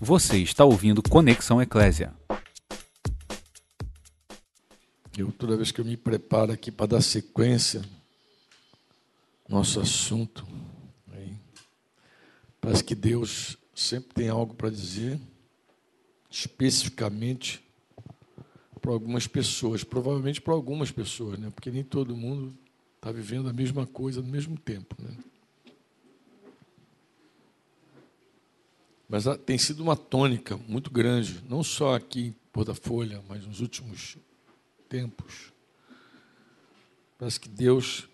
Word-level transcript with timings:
Você 0.00 0.36
está 0.38 0.62
ouvindo 0.62 1.02
Conexão 1.02 1.60
Eclésia. 1.62 2.12
Eu, 5.16 5.32
toda 5.32 5.56
vez 5.56 5.72
que 5.72 5.80
eu 5.80 5.84
me 5.86 5.96
preparo 5.96 6.52
aqui 6.52 6.70
para 6.70 6.84
dar 6.86 7.00
sequência, 7.00 7.82
nosso 9.48 9.80
assunto, 9.80 10.46
parece 12.60 12.84
que 12.84 12.94
Deus 12.94 13.56
sempre 13.74 14.12
tem 14.12 14.28
algo 14.28 14.54
para 14.54 14.68
dizer, 14.68 15.18
especificamente 16.30 17.64
para 18.82 18.92
algumas 18.92 19.26
pessoas, 19.26 19.82
provavelmente 19.82 20.42
para 20.42 20.52
algumas 20.52 20.90
pessoas, 20.90 21.38
né? 21.38 21.50
porque 21.54 21.70
nem 21.70 21.82
todo 21.82 22.14
mundo 22.14 22.54
está 22.96 23.10
vivendo 23.10 23.48
a 23.48 23.52
mesma 23.52 23.86
coisa 23.86 24.20
no 24.20 24.28
mesmo 24.28 24.58
tempo. 24.58 24.94
Né? 25.02 25.16
Mas 29.08 29.24
tem 29.44 29.56
sido 29.56 29.82
uma 29.82 29.96
tônica 29.96 30.56
muito 30.68 30.90
grande, 30.90 31.42
não 31.48 31.62
só 31.62 31.94
aqui 31.94 32.28
em 32.28 32.36
Porta 32.52 32.74
Folha, 32.74 33.22
mas 33.28 33.46
nos 33.46 33.60
últimos 33.60 34.16
tempos. 34.88 35.52
Parece 37.18 37.38
que 37.38 37.48
Deus 37.48 38.08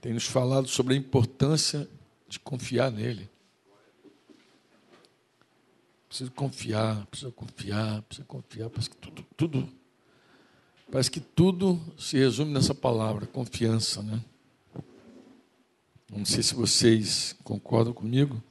tem 0.00 0.14
nos 0.14 0.26
falado 0.26 0.68
sobre 0.68 0.94
a 0.94 0.96
importância 0.96 1.88
de 2.28 2.38
confiar 2.38 2.90
nele. 2.90 3.28
Preciso 6.08 6.30
confiar, 6.30 7.06
preciso 7.06 7.32
confiar, 7.32 8.02
preciso 8.02 8.26
confiar. 8.26 8.70
Parece 8.70 8.90
que 8.90 8.96
tudo, 8.96 9.26
tudo, 9.36 9.68
parece 10.90 11.10
que 11.10 11.20
tudo 11.20 11.80
se 11.98 12.18
resume 12.18 12.52
nessa 12.52 12.74
palavra, 12.74 13.26
confiança, 13.26 14.02
né? 14.02 14.22
Não 16.10 16.24
sei 16.24 16.42
se 16.42 16.54
vocês 16.54 17.34
concordam 17.42 17.94
comigo. 17.94 18.42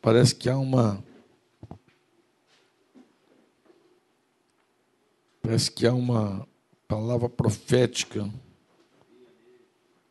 Parece 0.00 0.34
que 0.34 0.48
há 0.48 0.58
uma. 0.58 1.02
Parece 5.40 5.70
que 5.70 5.86
há 5.86 5.94
uma 5.94 6.46
palavra 6.86 7.28
profética 7.28 8.30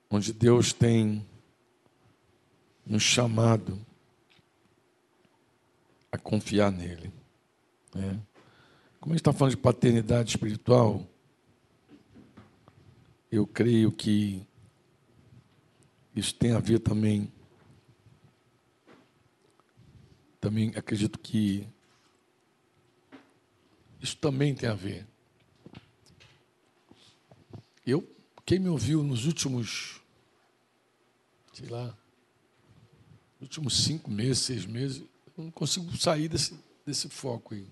onde 0.09 0.33
Deus 0.33 0.73
tem 0.73 1.25
nos 2.85 3.03
chamado 3.03 3.79
a 6.11 6.17
confiar 6.17 6.71
nele. 6.71 7.13
Né? 7.93 8.19
Como 8.99 9.13
a 9.13 9.15
gente 9.15 9.21
está 9.21 9.31
falando 9.31 9.51
de 9.51 9.61
paternidade 9.61 10.29
espiritual, 10.31 11.05
eu 13.31 13.45
creio 13.45 13.91
que 13.91 14.45
isso 16.15 16.33
tem 16.33 16.53
a 16.53 16.59
ver 16.59 16.79
também 16.79 17.31
também 20.39 20.71
acredito 20.75 21.19
que 21.19 21.67
isso 24.01 24.15
também 24.17 24.55
tem 24.55 24.69
a 24.69 24.73
ver. 24.73 25.05
Eu, 27.85 28.07
quem 28.45 28.59
me 28.59 28.69
ouviu 28.69 29.03
nos 29.03 29.25
últimos, 29.25 30.01
sei 31.53 31.67
lá, 31.67 31.95
últimos 33.41 33.83
cinco 33.83 34.09
meses, 34.09 34.39
seis 34.39 34.65
meses, 34.65 35.03
eu 35.37 35.43
não 35.43 35.51
consigo 35.51 35.95
sair 35.97 36.29
desse, 36.29 36.57
desse 36.85 37.09
foco 37.09 37.53
aí. 37.53 37.67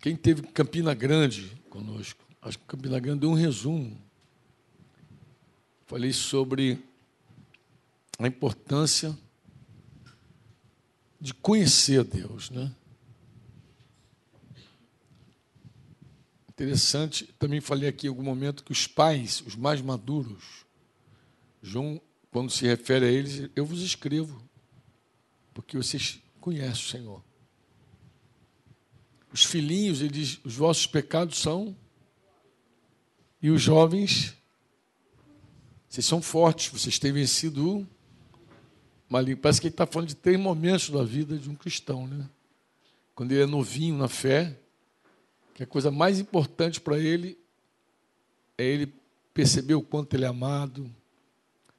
Quem 0.00 0.14
teve 0.16 0.42
Campina 0.42 0.92
Grande 0.92 1.50
conosco, 1.70 2.22
acho 2.42 2.58
que 2.58 2.64
Campina 2.66 2.98
Grande 2.98 3.20
deu 3.20 3.30
um 3.30 3.34
resumo. 3.34 3.98
Falei 5.86 6.12
sobre 6.12 6.78
a 8.18 8.26
importância 8.26 9.16
de 11.24 11.32
conhecer 11.32 12.04
Deus, 12.04 12.50
né? 12.50 12.70
Interessante, 16.46 17.24
também 17.38 17.62
falei 17.62 17.88
aqui 17.88 18.06
em 18.06 18.10
algum 18.10 18.22
momento 18.22 18.62
que 18.62 18.70
os 18.70 18.86
pais, 18.86 19.42
os 19.46 19.56
mais 19.56 19.80
maduros, 19.80 20.66
João, 21.62 21.98
quando 22.30 22.50
se 22.50 22.66
refere 22.66 23.06
a 23.06 23.10
eles, 23.10 23.48
eu 23.56 23.64
vos 23.64 23.80
escrevo, 23.80 24.38
porque 25.54 25.78
vocês 25.78 26.20
conhecem 26.42 26.84
o 26.84 26.88
Senhor. 26.90 27.24
Os 29.32 29.44
filhinhos, 29.46 30.02
ele 30.02 30.10
diz, 30.10 30.38
os 30.44 30.56
vossos 30.56 30.86
pecados 30.86 31.38
são, 31.38 31.74
e 33.40 33.48
os 33.48 33.62
jovens, 33.62 34.34
vocês 35.88 36.04
são 36.04 36.20
fortes, 36.20 36.70
vocês 36.70 36.98
têm 36.98 37.12
vencido 37.12 37.88
maligno. 39.08 39.40
Parece 39.40 39.60
que 39.60 39.66
ele 39.66 39.74
está 39.74 39.86
falando 39.86 40.08
de 40.08 40.16
três 40.16 40.38
momentos 40.38 40.90
da 40.90 41.04
vida 41.04 41.36
de 41.36 41.48
um 41.48 41.54
cristão, 41.54 42.06
né? 42.06 42.28
Quando 43.14 43.32
ele 43.32 43.42
é 43.42 43.46
novinho 43.46 43.96
na 43.96 44.08
fé, 44.08 44.58
que 45.54 45.62
a 45.62 45.66
coisa 45.66 45.90
mais 45.90 46.18
importante 46.18 46.80
para 46.80 46.98
ele 46.98 47.38
é 48.58 48.64
ele 48.64 48.92
perceber 49.32 49.74
o 49.74 49.82
quanto 49.82 50.14
ele 50.14 50.24
é 50.24 50.28
amado, 50.28 50.90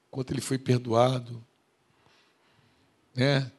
quanto 0.09 0.31
ele 0.31 0.41
foi 0.41 0.57
perdoado, 0.57 1.43
né? 3.13 3.51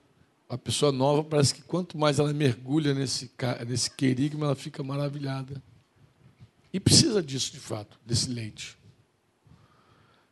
A 0.49 0.56
pessoa 0.56 0.93
nova 0.93 1.25
parece 1.25 1.55
que 1.55 1.62
quanto 1.62 1.99
mais 1.99 2.19
ela 2.19 2.32
mergulha 2.32 2.94
nesse 2.94 3.31
nesse 3.66 3.91
querigma, 3.91 4.47
ela 4.47 4.55
fica 4.55 4.82
maravilhada. 4.82 5.60
E 6.72 6.78
precisa 6.78 7.22
disso 7.22 7.53
de 7.53 7.59
fato, 7.59 7.99
desse 8.06 8.28
leite. 8.28 8.76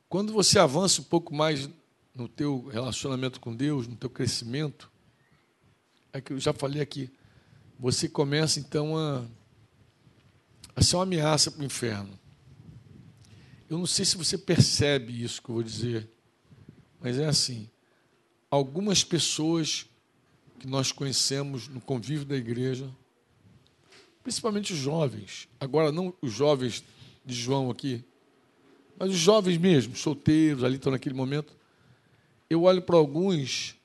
Quando 0.08 0.32
você 0.32 0.58
avança 0.58 1.00
um 1.00 1.04
pouco 1.04 1.34
mais 1.34 1.68
no 2.14 2.28
teu 2.28 2.68
relacionamento 2.68 3.40
com 3.40 3.54
Deus, 3.54 3.88
no 3.88 3.96
teu 3.96 4.08
crescimento, 4.08 4.90
é 6.12 6.20
que 6.20 6.32
eu 6.32 6.38
já 6.38 6.52
falei 6.52 6.80
aqui, 6.80 7.10
você 7.78 8.08
começa 8.08 8.60
então 8.60 8.96
a, 8.96 9.26
a 10.76 10.82
ser 10.82 10.96
uma 10.96 11.02
ameaça 11.02 11.50
para 11.50 11.62
o 11.62 11.64
inferno. 11.64 12.18
Eu 13.68 13.78
não 13.78 13.86
sei 13.86 14.04
se 14.04 14.16
você 14.16 14.38
percebe 14.38 15.24
isso 15.24 15.42
que 15.42 15.48
eu 15.48 15.54
vou 15.54 15.64
dizer, 15.64 16.08
mas 17.00 17.18
é 17.18 17.26
assim: 17.26 17.68
algumas 18.48 19.02
pessoas 19.02 19.86
que 20.60 20.66
nós 20.68 20.92
conhecemos 20.92 21.66
no 21.66 21.80
convívio 21.80 22.24
da 22.24 22.36
igreja, 22.36 22.88
principalmente 24.22 24.72
os 24.72 24.78
jovens, 24.78 25.48
agora 25.58 25.90
não 25.90 26.14
os 26.22 26.32
jovens 26.32 26.84
de 27.24 27.34
João 27.34 27.70
aqui, 27.70 28.04
mas 28.96 29.10
os 29.10 29.18
jovens 29.18 29.58
mesmo, 29.58 29.96
solteiros, 29.96 30.62
ali 30.62 30.76
estão 30.76 30.92
naquele 30.92 31.14
momento, 31.14 31.52
eu 32.48 32.62
olho 32.62 32.82
para 32.82 32.96
alguns 32.96 33.76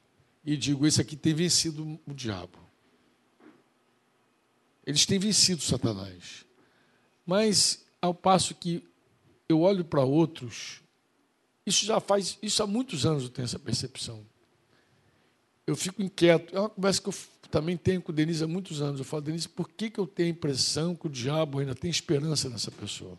e 0.45 0.57
digo: 0.57 0.85
esse 0.85 1.01
aqui 1.01 1.15
tem 1.15 1.33
vencido 1.33 1.99
o 2.05 2.13
diabo. 2.13 2.57
Eles 4.85 5.05
têm 5.05 5.19
vencido 5.19 5.61
Satanás. 5.61 6.45
Mas, 7.25 7.85
ao 8.01 8.13
passo 8.13 8.55
que 8.55 8.83
eu 9.47 9.61
olho 9.61 9.85
para 9.85 10.03
outros, 10.03 10.81
isso 11.65 11.85
já 11.85 11.99
faz, 11.99 12.39
isso 12.41 12.63
há 12.63 12.67
muitos 12.67 13.05
anos 13.05 13.23
eu 13.23 13.29
tenho 13.29 13.45
essa 13.45 13.59
percepção. 13.59 14.25
Eu 15.67 15.75
fico 15.75 16.01
inquieto. 16.01 16.55
É 16.55 16.59
uma 16.59 16.69
conversa 16.69 16.99
que 16.99 17.09
eu 17.09 17.13
também 17.51 17.77
tenho 17.77 18.01
com 18.01 18.11
Denise 18.11 18.43
há 18.43 18.47
muitos 18.47 18.81
anos. 18.81 18.99
Eu 18.99 19.05
falo, 19.05 19.21
Denise, 19.21 19.47
por 19.47 19.69
que, 19.69 19.91
que 19.91 19.99
eu 19.99 20.07
tenho 20.07 20.29
a 20.29 20.31
impressão 20.31 20.95
que 20.95 21.05
o 21.05 21.09
diabo 21.09 21.59
ainda 21.59 21.75
tem 21.75 21.91
esperança 21.91 22.49
nessa 22.49 22.71
pessoa? 22.71 23.15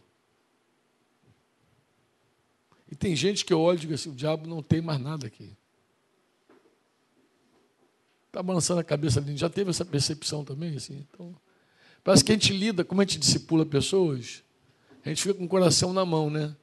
E 2.91 2.97
tem 2.97 3.15
gente 3.15 3.45
que 3.45 3.53
eu 3.53 3.61
olho 3.61 3.79
e 3.79 3.81
digo 3.81 3.95
assim: 3.95 4.11
o 4.11 4.15
diabo 4.15 4.49
não 4.49 4.63
tem 4.63 4.81
mais 4.81 5.01
nada 5.01 5.27
aqui. 5.27 5.57
Está 8.27 8.43
balançando 8.43 8.81
a 8.81 8.85
cabeça 8.85 9.21
ali. 9.21 9.37
Já 9.37 9.49
teve 9.49 9.71
essa 9.71 9.85
percepção 9.85 10.45
também? 10.45 10.77
Assim? 10.77 11.07
Então, 11.11 11.35
parece 12.03 12.25
que 12.25 12.33
a 12.33 12.35
gente 12.35 12.53
lida, 12.53 12.85
como 12.85 13.01
a 13.01 13.05
gente 13.05 13.19
discipula 13.19 13.65
pessoas, 13.65 14.43
a 15.05 15.09
gente 15.09 15.23
fica 15.23 15.35
com 15.35 15.45
o 15.45 15.49
coração 15.49 15.93
na 15.93 16.05
mão, 16.05 16.31
né? 16.31 16.55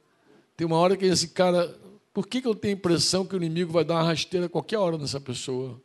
Tem 0.56 0.66
uma 0.66 0.76
hora 0.76 0.96
que 0.96 1.04
esse 1.06 1.28
cara. 1.28 1.74
Por 2.12 2.26
que, 2.26 2.42
que 2.42 2.48
eu 2.48 2.54
tenho 2.54 2.74
a 2.74 2.78
impressão 2.78 3.24
que 3.24 3.34
o 3.34 3.36
inimigo 3.36 3.72
vai 3.72 3.84
dar 3.84 3.94
uma 3.94 4.02
rasteira 4.02 4.46
a 4.46 4.48
qualquer 4.48 4.78
hora 4.78 4.98
nessa 4.98 5.20
pessoa? 5.20 5.80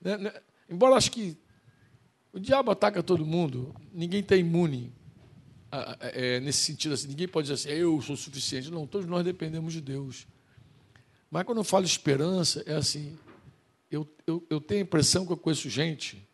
Né? 0.00 0.18
né? 0.18 0.32
Embora 0.68 0.96
acho 0.96 1.10
que 1.10 1.36
o 2.32 2.38
diabo 2.38 2.70
ataca 2.70 3.02
todo 3.02 3.24
mundo, 3.24 3.74
ninguém 3.92 4.20
está 4.20 4.36
imune 4.36 4.92
é, 6.00 6.40
nesse 6.40 6.58
sentido 6.58 6.92
assim, 6.92 7.08
ninguém 7.08 7.26
pode 7.26 7.48
dizer 7.48 7.70
assim, 7.70 7.78
eu 7.78 8.00
sou 8.02 8.16
suficiente. 8.16 8.70
Não, 8.70 8.86
todos 8.86 9.06
nós 9.06 9.24
dependemos 9.24 9.72
de 9.72 9.80
Deus. 9.80 10.26
Mas 11.30 11.44
quando 11.44 11.58
eu 11.58 11.64
falo 11.64 11.86
esperança, 11.86 12.62
é 12.66 12.74
assim, 12.74 13.18
eu, 13.90 14.06
eu, 14.26 14.44
eu 14.50 14.60
tenho 14.60 14.80
a 14.80 14.84
impressão 14.84 15.24
que 15.26 15.32
eu 15.32 15.36
conheço 15.36 15.70
gente 15.70 16.28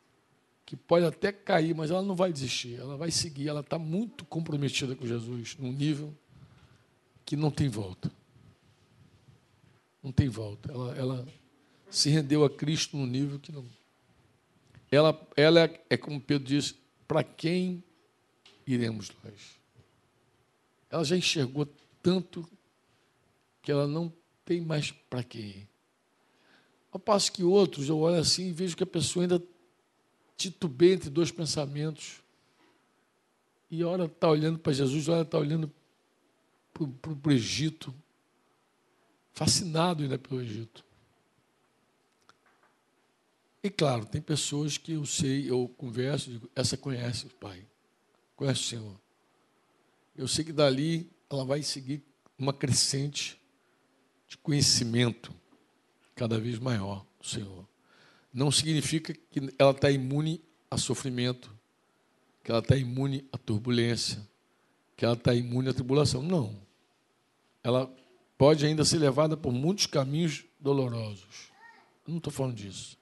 que 0.66 0.76
pode 0.76 1.06
até 1.06 1.32
cair, 1.32 1.74
mas 1.74 1.90
ela 1.90 2.02
não 2.02 2.14
vai 2.14 2.30
desistir, 2.30 2.74
ela 2.74 2.96
vai 2.96 3.10
seguir, 3.10 3.48
ela 3.48 3.60
está 3.60 3.78
muito 3.78 4.24
comprometida 4.26 4.94
com 4.94 5.06
Jesus, 5.06 5.56
num 5.58 5.72
nível 5.72 6.12
que 7.24 7.36
não 7.36 7.50
tem 7.50 7.68
volta. 7.68 8.10
Não 10.02 10.12
tem 10.12 10.28
volta. 10.28 10.70
Ela, 10.70 10.96
ela 10.96 11.28
se 11.88 12.10
rendeu 12.10 12.44
a 12.44 12.50
Cristo 12.50 12.96
num 12.96 13.06
nível 13.06 13.38
que 13.38 13.50
não. 13.50 13.64
Ela, 14.90 15.18
ela 15.36 15.60
é, 15.60 15.80
é 15.90 15.96
como 15.96 16.20
Pedro 16.20 16.46
diz, 16.46 16.74
para 17.06 17.24
quem 17.24 17.82
iremos 18.74 19.10
nós. 19.24 19.58
Ela 20.90 21.04
já 21.04 21.16
enxergou 21.16 21.66
tanto 22.02 22.48
que 23.62 23.72
ela 23.72 23.86
não 23.86 24.12
tem 24.44 24.60
mais 24.60 24.90
para 24.90 25.22
quem 25.22 25.42
ir. 25.42 25.68
Ao 26.90 26.98
passo 26.98 27.30
que 27.30 27.44
outros, 27.44 27.88
eu 27.88 27.98
olho 27.98 28.18
assim 28.18 28.48
e 28.48 28.52
vejo 28.52 28.76
que 28.76 28.82
a 28.82 28.86
pessoa 28.86 29.24
ainda 29.24 29.42
titubeia 30.36 30.94
entre 30.94 31.10
dois 31.10 31.30
pensamentos. 31.30 32.22
E 33.70 33.82
a 33.82 33.88
hora 33.88 34.06
está 34.06 34.28
olhando 34.28 34.58
para 34.58 34.72
Jesus, 34.72 35.08
a 35.08 35.12
hora 35.12 35.22
está 35.22 35.38
olhando 35.38 35.70
para 36.72 37.30
o 37.30 37.32
Egito, 37.32 37.94
fascinado 39.34 40.02
ainda 40.02 40.18
pelo 40.18 40.40
Egito. 40.40 40.84
E 43.62 43.68
claro, 43.68 44.06
tem 44.06 44.22
pessoas 44.22 44.78
que 44.78 44.92
eu 44.92 45.04
sei, 45.04 45.50
eu 45.50 45.68
converso, 45.76 46.30
digo, 46.30 46.50
essa 46.54 46.76
conhece 46.76 47.26
o 47.26 47.30
Pai, 47.30 47.66
conhece 48.38 48.60
o 48.60 48.64
Senhor. 48.64 49.00
Eu 50.16 50.28
sei 50.28 50.44
que 50.44 50.52
dali 50.52 51.10
ela 51.28 51.44
vai 51.44 51.60
seguir 51.60 52.00
uma 52.38 52.52
crescente 52.52 53.36
de 54.28 54.38
conhecimento 54.38 55.34
cada 56.14 56.38
vez 56.38 56.56
maior 56.60 57.04
do 57.20 57.26
Senhor. 57.26 57.66
Não 58.32 58.52
significa 58.52 59.12
que 59.12 59.52
ela 59.58 59.72
está 59.72 59.90
imune 59.90 60.40
a 60.70 60.78
sofrimento, 60.78 61.52
que 62.44 62.52
ela 62.52 62.60
está 62.60 62.76
imune 62.76 63.28
à 63.32 63.38
turbulência, 63.38 64.24
que 64.96 65.04
ela 65.04 65.14
está 65.14 65.34
imune 65.34 65.70
à 65.70 65.74
tribulação. 65.74 66.22
Não. 66.22 66.56
Ela 67.64 67.92
pode 68.36 68.64
ainda 68.64 68.84
ser 68.84 68.98
levada 68.98 69.36
por 69.36 69.52
muitos 69.52 69.86
caminhos 69.86 70.44
dolorosos. 70.60 71.50
Eu 72.06 72.12
não 72.12 72.18
estou 72.18 72.32
falando 72.32 72.54
disso. 72.54 72.96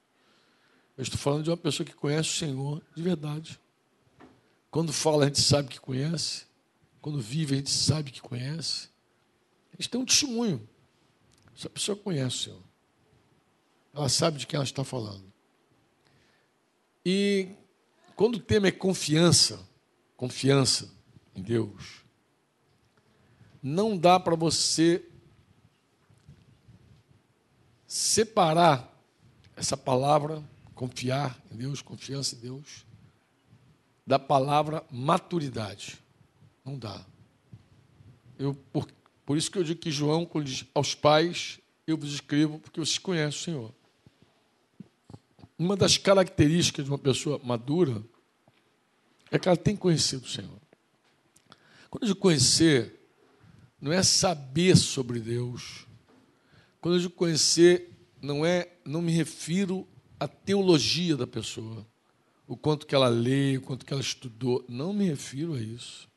Eu 0.97 1.03
estou 1.03 1.19
falando 1.19 1.45
de 1.45 1.51
uma 1.51 1.59
pessoa 1.59 1.87
que 1.87 1.95
conhece 1.95 2.31
o 2.31 2.33
Senhor 2.33 2.83
de 2.97 3.03
verdade. 3.03 3.61
Quando 4.77 4.93
fala, 4.93 5.25
a 5.25 5.27
gente 5.29 5.41
sabe 5.41 5.71
que 5.71 5.81
conhece. 5.81 6.45
Quando 7.01 7.19
vive, 7.19 7.55
a 7.55 7.57
gente 7.57 7.71
sabe 7.71 8.11
que 8.11 8.21
conhece. 8.21 8.91
A 9.73 9.77
gente 9.77 9.89
tem 9.89 9.99
um 9.99 10.05
testemunho. 10.05 10.69
Essa 11.57 11.71
pessoa 11.71 11.97
conhece 11.97 12.37
o 12.37 12.39
Senhor. 12.41 12.63
Ela 13.95 14.11
sabe 14.11 14.37
de 14.37 14.47
quem 14.47 14.59
ela 14.59 14.65
está 14.65 14.85
falando. 14.85 15.33
E 17.07 17.49
quando 18.15 18.35
o 18.35 18.39
tema 18.39 18.69
é 18.69 18.71
confiança, 18.71 19.67
confiança 20.15 20.93
em 21.35 21.41
Deus, 21.41 22.05
não 23.63 23.97
dá 23.97 24.21
para 24.21 24.37
você 24.37 25.03
separar 27.87 28.95
essa 29.57 29.75
palavra 29.75 30.45
confiar 30.75 31.43
em 31.51 31.57
Deus, 31.57 31.81
confiança 31.81 32.37
em 32.37 32.41
Deus, 32.41 32.86
da 34.07 34.19
palavra 34.19 34.85
maturidade. 34.91 35.99
Não 36.65 36.79
dá. 36.79 37.05
Eu, 38.39 38.55
por, 38.73 38.87
por 39.25 39.37
isso 39.37 39.51
que 39.51 39.59
eu 39.59 39.65
digo 39.65 39.81
que 39.81 39.91
João, 39.91 40.25
quando 40.25 40.45
diz 40.45 40.65
aos 40.75 40.95
pais, 40.95 41.59
eu 41.87 41.97
vos 41.97 42.13
escrevo 42.13 42.59
porque 42.59 42.79
vocês 42.79 42.99
conhecem 42.99 43.41
o 43.41 43.45
Senhor. 43.45 43.75
Uma 45.59 45.77
das 45.77 45.97
características 45.97 46.85
de 46.85 46.91
uma 46.91 46.99
pessoa 46.99 47.41
madura 47.43 48.03
é 49.31 49.39
que 49.39 49.49
ela 49.49 49.57
tem 49.57 49.75
conhecido 49.75 50.25
o 50.25 50.29
Senhor. 50.29 50.61
Quando 51.91 52.03
eu 52.03 52.09
digo 52.09 52.21
conhecer, 52.21 53.09
não 53.81 53.93
é 53.93 54.03
saber 54.03 54.77
sobre 54.77 55.19
Deus. 55.19 55.87
Quando 56.81 56.97
eu 56.97 57.01
digo 57.01 57.15
conhecer, 57.15 57.91
não 58.21 58.45
é, 58.45 58.71
não 58.85 59.01
me 59.01 59.13
refiro 59.13 59.87
a 60.21 60.29
teologia 60.29 61.17
da 61.17 61.27
pessoa, 61.27 61.87
o 62.47 62.57
quanto 62.57 62.87
que 62.87 62.95
ela 62.95 63.09
lê, 63.09 63.57
o 63.57 63.63
quanto 63.63 63.85
que 63.85 63.93
ela 63.93 64.03
estudou. 64.03 64.65
Não 64.69 64.93
me 64.93 65.09
refiro 65.09 65.55
a 65.55 65.61
isso. 65.61 66.09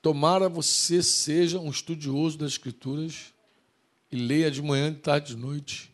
Tomara 0.00 0.48
você 0.48 1.02
seja 1.02 1.60
um 1.60 1.70
estudioso 1.70 2.38
das 2.38 2.52
Escrituras 2.52 3.32
e 4.10 4.16
leia 4.16 4.50
de 4.50 4.60
manhã, 4.60 4.92
de 4.92 4.98
tarde, 4.98 5.34
de 5.34 5.40
noite. 5.40 5.92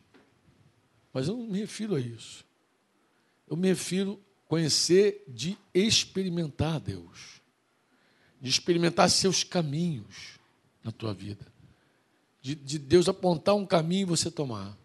Mas 1.12 1.28
eu 1.28 1.36
não 1.36 1.46
me 1.46 1.60
refiro 1.60 1.94
a 1.94 2.00
isso. 2.00 2.44
Eu 3.48 3.56
me 3.56 3.68
refiro 3.68 4.20
a 4.44 4.48
conhecer 4.48 5.24
de 5.28 5.58
experimentar 5.74 6.80
Deus, 6.80 7.40
de 8.40 8.48
experimentar 8.48 9.10
seus 9.10 9.42
caminhos 9.44 10.38
na 10.82 10.92
tua 10.92 11.12
vida, 11.12 11.46
de, 12.40 12.54
de 12.54 12.78
Deus 12.78 13.08
apontar 13.08 13.54
um 13.54 13.66
caminho 13.66 14.02
e 14.02 14.04
você 14.04 14.30
tomar. 14.30 14.76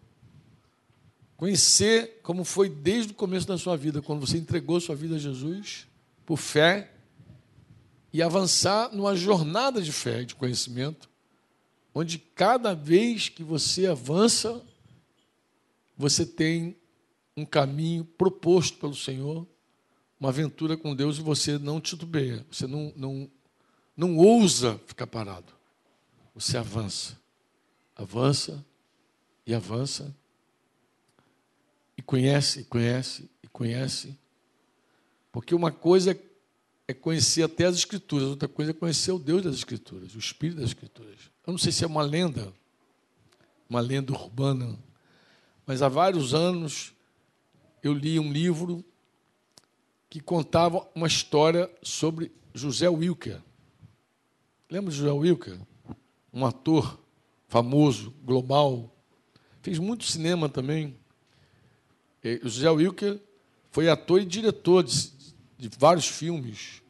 Conhecer 1.36 2.20
como 2.22 2.44
foi 2.44 2.68
desde 2.68 3.12
o 3.12 3.14
começo 3.14 3.46
da 3.46 3.58
sua 3.58 3.76
vida, 3.76 4.00
quando 4.00 4.20
você 4.20 4.38
entregou 4.38 4.80
sua 4.80 4.94
vida 4.94 5.16
a 5.16 5.18
Jesus, 5.18 5.86
por 6.24 6.36
fé, 6.36 6.92
e 8.12 8.22
avançar 8.22 8.94
numa 8.94 9.16
jornada 9.16 9.82
de 9.82 9.90
fé 9.90 10.22
e 10.22 10.26
de 10.26 10.36
conhecimento, 10.36 11.10
onde 11.92 12.18
cada 12.18 12.72
vez 12.72 13.28
que 13.28 13.42
você 13.42 13.86
avança, 13.86 14.62
você 15.96 16.24
tem 16.24 16.76
um 17.36 17.44
caminho 17.44 18.04
proposto 18.04 18.78
pelo 18.78 18.94
Senhor, 18.94 19.46
uma 20.18 20.28
aventura 20.28 20.76
com 20.76 20.94
Deus, 20.94 21.18
e 21.18 21.22
você 21.22 21.58
não 21.58 21.80
titubeia, 21.80 22.46
você 22.50 22.68
não, 22.68 22.92
não, 22.94 23.30
não 23.96 24.16
ousa 24.16 24.80
ficar 24.86 25.08
parado. 25.08 25.52
Você 26.34 26.56
avança, 26.56 27.18
avança 27.96 28.64
e 29.44 29.52
avança 29.52 30.14
e 31.96 32.02
conhece, 32.02 32.60
e 32.60 32.64
conhece, 32.64 33.30
e 33.42 33.48
conhece. 33.48 34.18
Porque 35.32 35.54
uma 35.54 35.72
coisa 35.72 36.18
é 36.86 36.94
conhecer 36.94 37.42
até 37.42 37.64
as 37.64 37.76
Escrituras, 37.76 38.28
outra 38.28 38.48
coisa 38.48 38.70
é 38.70 38.74
conhecer 38.74 39.12
o 39.12 39.18
Deus 39.18 39.42
das 39.42 39.54
Escrituras, 39.54 40.14
o 40.14 40.18
Espírito 40.18 40.60
das 40.60 40.70
Escrituras. 40.70 41.18
Eu 41.46 41.52
não 41.52 41.58
sei 41.58 41.72
se 41.72 41.84
é 41.84 41.86
uma 41.86 42.02
lenda, 42.02 42.52
uma 43.68 43.80
lenda 43.80 44.12
urbana, 44.12 44.78
mas 45.66 45.82
há 45.82 45.88
vários 45.88 46.34
anos 46.34 46.92
eu 47.82 47.92
li 47.92 48.18
um 48.18 48.32
livro 48.32 48.84
que 50.08 50.20
contava 50.20 50.86
uma 50.94 51.06
história 51.06 51.70
sobre 51.82 52.30
José 52.54 52.88
Wilker. 52.88 53.42
Lembra 54.70 54.90
de 54.90 54.98
José 54.98 55.10
Wilker? 55.10 55.58
Um 56.32 56.46
ator 56.46 56.98
famoso, 57.48 58.10
global. 58.24 58.94
Fez 59.62 59.78
muito 59.78 60.04
cinema 60.04 60.48
também. 60.48 60.96
O 62.42 62.48
José 62.48 62.70
Wilker 62.70 63.20
foi 63.70 63.88
ator 63.88 64.20
e 64.20 64.24
diretor 64.24 64.82
de, 64.82 65.12
de 65.58 65.70
vários 65.78 66.08
filmes. 66.08 66.82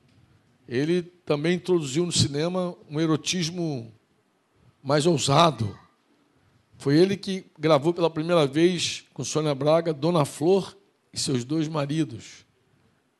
Ele 0.68 1.02
também 1.02 1.56
introduziu 1.56 2.06
no 2.06 2.12
cinema 2.12 2.76
um 2.88 3.00
erotismo 3.00 3.92
mais 4.80 5.06
ousado. 5.06 5.76
Foi 6.78 6.96
ele 6.96 7.16
que 7.16 7.46
gravou 7.58 7.92
pela 7.92 8.08
primeira 8.08 8.46
vez 8.46 9.04
com 9.12 9.24
Sônia 9.24 9.54
Braga 9.54 9.92
Dona 9.92 10.24
Flor 10.24 10.76
e 11.12 11.18
seus 11.18 11.44
dois 11.44 11.66
maridos, 11.66 12.44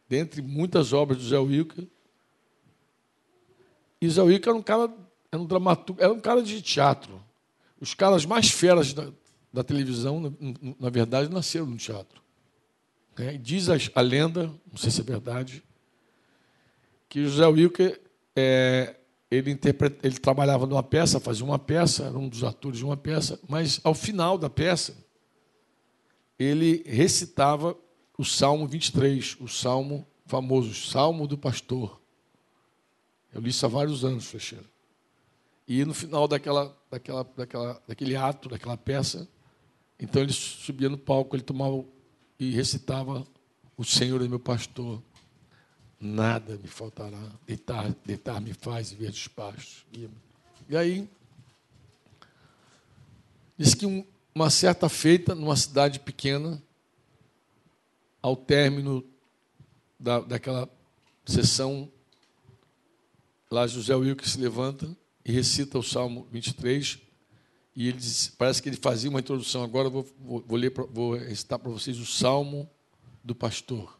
dentre 0.08 0.40
muitas 0.40 0.92
obras 0.92 1.18
do 1.18 1.28
Zé 1.28 1.38
Wilker. 1.38 1.86
E 4.00 4.08
Zé 4.08 4.22
Wilker 4.22 4.50
era 4.50 4.58
um 4.58 4.62
cara, 4.62 4.94
era 5.32 5.42
um 5.42 5.46
dramaturgo, 5.46 6.02
era 6.02 6.12
um 6.12 6.20
cara 6.20 6.42
de 6.42 6.62
teatro. 6.62 7.20
Os 7.80 7.92
caras 7.92 8.24
mais 8.24 8.50
feras 8.50 8.92
da, 8.92 9.10
da 9.54 9.62
televisão, 9.62 10.34
na, 10.80 10.90
verdade, 10.90 11.32
nasceram 11.32 11.66
no 11.66 11.76
teatro. 11.76 12.20
É, 13.16 13.38
diz 13.38 13.68
a, 13.68 14.00
lenda, 14.00 14.52
não 14.66 14.76
sei 14.76 14.90
se 14.90 15.00
é 15.00 15.04
verdade, 15.04 15.62
que 17.08 17.24
José 17.24 17.46
Wilker 17.46 18.00
é, 18.34 18.96
ele, 19.30 19.56
ele 20.02 20.18
trabalhava 20.18 20.66
numa 20.66 20.82
peça, 20.82 21.20
fazia 21.20 21.44
uma 21.44 21.56
peça, 21.56 22.06
era 22.06 22.18
um 22.18 22.28
dos 22.28 22.42
atores 22.42 22.78
de 22.78 22.84
uma 22.84 22.96
peça, 22.96 23.38
mas 23.48 23.80
ao 23.84 23.94
final 23.94 24.36
da 24.36 24.50
peça, 24.50 24.96
ele 26.36 26.82
recitava 26.84 27.76
o 28.18 28.24
Salmo 28.24 28.66
23, 28.66 29.36
o 29.40 29.46
Salmo 29.46 30.04
famoso, 30.26 30.70
o 30.70 30.74
Salmo 30.74 31.28
do 31.28 31.38
Pastor. 31.38 32.02
Eu 33.32 33.40
li 33.40 33.50
isso 33.50 33.64
há 33.64 33.68
vários 33.68 34.04
anos, 34.04 34.26
Flecheira. 34.26 34.64
E 35.68 35.84
no 35.84 35.94
final 35.94 36.26
daquela, 36.26 36.76
daquela, 36.90 37.22
daquela, 37.36 37.82
daquele 37.86 38.16
ato, 38.16 38.48
daquela 38.48 38.76
peça, 38.76 39.28
então 39.98 40.22
ele 40.22 40.32
subia 40.32 40.88
no 40.88 40.98
palco, 40.98 41.36
ele 41.36 41.42
tomava 41.42 41.84
e 42.38 42.50
recitava: 42.50 43.26
O 43.76 43.84
Senhor 43.84 44.22
é 44.22 44.28
meu 44.28 44.40
pastor, 44.40 45.02
nada 46.00 46.56
me 46.56 46.68
faltará. 46.68 47.22
Deitar, 47.46 47.94
deitar 48.04 48.40
me 48.40 48.52
faz 48.52 48.92
e 48.92 48.96
ver 48.96 49.12
pastos. 49.34 49.86
E 50.68 50.76
aí, 50.76 51.08
diz 53.56 53.74
que 53.74 53.86
um, 53.86 54.04
uma 54.34 54.50
certa 54.50 54.88
feita, 54.88 55.34
numa 55.34 55.56
cidade 55.56 56.00
pequena, 56.00 56.62
ao 58.20 58.36
término 58.36 59.04
da, 59.98 60.20
daquela 60.20 60.68
sessão, 61.24 61.90
lá 63.50 63.66
José 63.66 63.94
Wilker 63.94 64.28
se 64.28 64.38
levanta 64.38 64.96
e 65.24 65.32
recita 65.32 65.78
o 65.78 65.82
Salmo 65.82 66.26
23, 66.30 66.98
e 67.76 67.88
ele 67.88 67.98
diz, 67.98 68.28
parece 68.28 68.62
que 68.62 68.68
ele 68.68 68.76
fazia 68.76 69.10
uma 69.10 69.18
introdução. 69.18 69.64
Agora 69.64 69.90
vou, 69.90 70.06
vou, 70.20 70.44
vou 70.46 70.56
ler, 70.56 70.72
vou 70.90 71.14
recitar 71.14 71.58
para 71.58 71.70
vocês 71.70 71.98
o 71.98 72.06
Salmo 72.06 72.70
do 73.22 73.34
Pastor. 73.34 73.98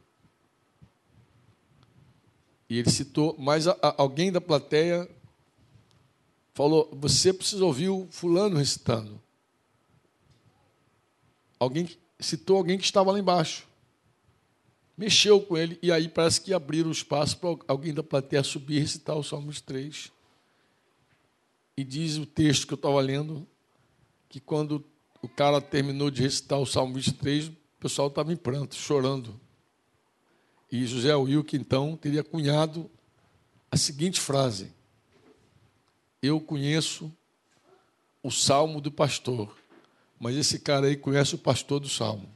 E 2.69 2.79
ele 2.79 2.91
citou, 2.91 3.35
mas 3.39 3.67
a, 3.67 3.77
a, 3.83 3.95
alguém 3.99 4.31
da 4.31 4.41
plateia 4.41 5.09
falou: 6.55 6.89
Você 6.93 7.33
precisa 7.33 7.65
ouvir 7.65 7.89
o 7.89 8.07
fulano 8.11 8.57
recitando. 8.57 9.21
alguém 11.59 11.89
citou 12.21 12.57
alguém 12.57 12.79
que 12.79 12.85
estava 12.85 13.11
lá 13.11 13.19
embaixo. 13.19 13.67
Mexeu 14.97 15.41
com 15.41 15.57
ele, 15.57 15.77
e 15.83 15.91
aí 15.91 16.09
parece 16.09 16.41
que 16.41 16.55
abriram 16.55 16.91
espaço 16.91 17.37
para 17.39 17.57
alguém 17.67 17.93
da 17.93 18.03
plateia 18.03 18.45
subir 18.45 18.77
e 18.77 18.81
recitar 18.81 19.17
o 19.17 19.25
Salmo 19.25 19.53
3. 19.53 20.13
E 21.77 21.83
diz 21.83 22.17
o 22.17 22.25
texto 22.25 22.69
que 22.69 22.75
eu 22.75 22.77
estava 22.77 23.01
lendo, 23.01 23.45
que 24.35 24.41
quando 24.41 24.85
o 25.23 25.29
cara 25.29 25.61
terminou 25.61 26.11
de 26.11 26.21
recitar 26.21 26.59
o 26.59 26.67
Salmo 26.67 26.95
23, 26.95 27.47
o 27.47 27.57
pessoal 27.79 28.09
estava 28.09 28.33
em 28.33 28.37
pranto, 28.37 28.75
chorando. 28.75 29.41
E 30.73 30.85
José 30.85 31.15
Wilke, 31.15 31.57
então, 31.57 31.97
teria 31.97 32.25
cunhado 32.25 32.91
a 33.71 33.77
seguinte 33.77 34.21
frase: 34.21 34.73
Eu 36.21 36.41
conheço 36.41 37.17
o 38.25 38.31
salmo 38.33 38.81
do 38.81 38.91
pastor, 38.91 39.57
mas 40.19 40.35
esse 40.35 40.59
cara 40.59 40.89
aí 40.89 40.97
conhece 40.97 41.37
o 41.37 41.39
pastor 41.39 41.79
do 41.79 41.89
salmo. 41.89 42.29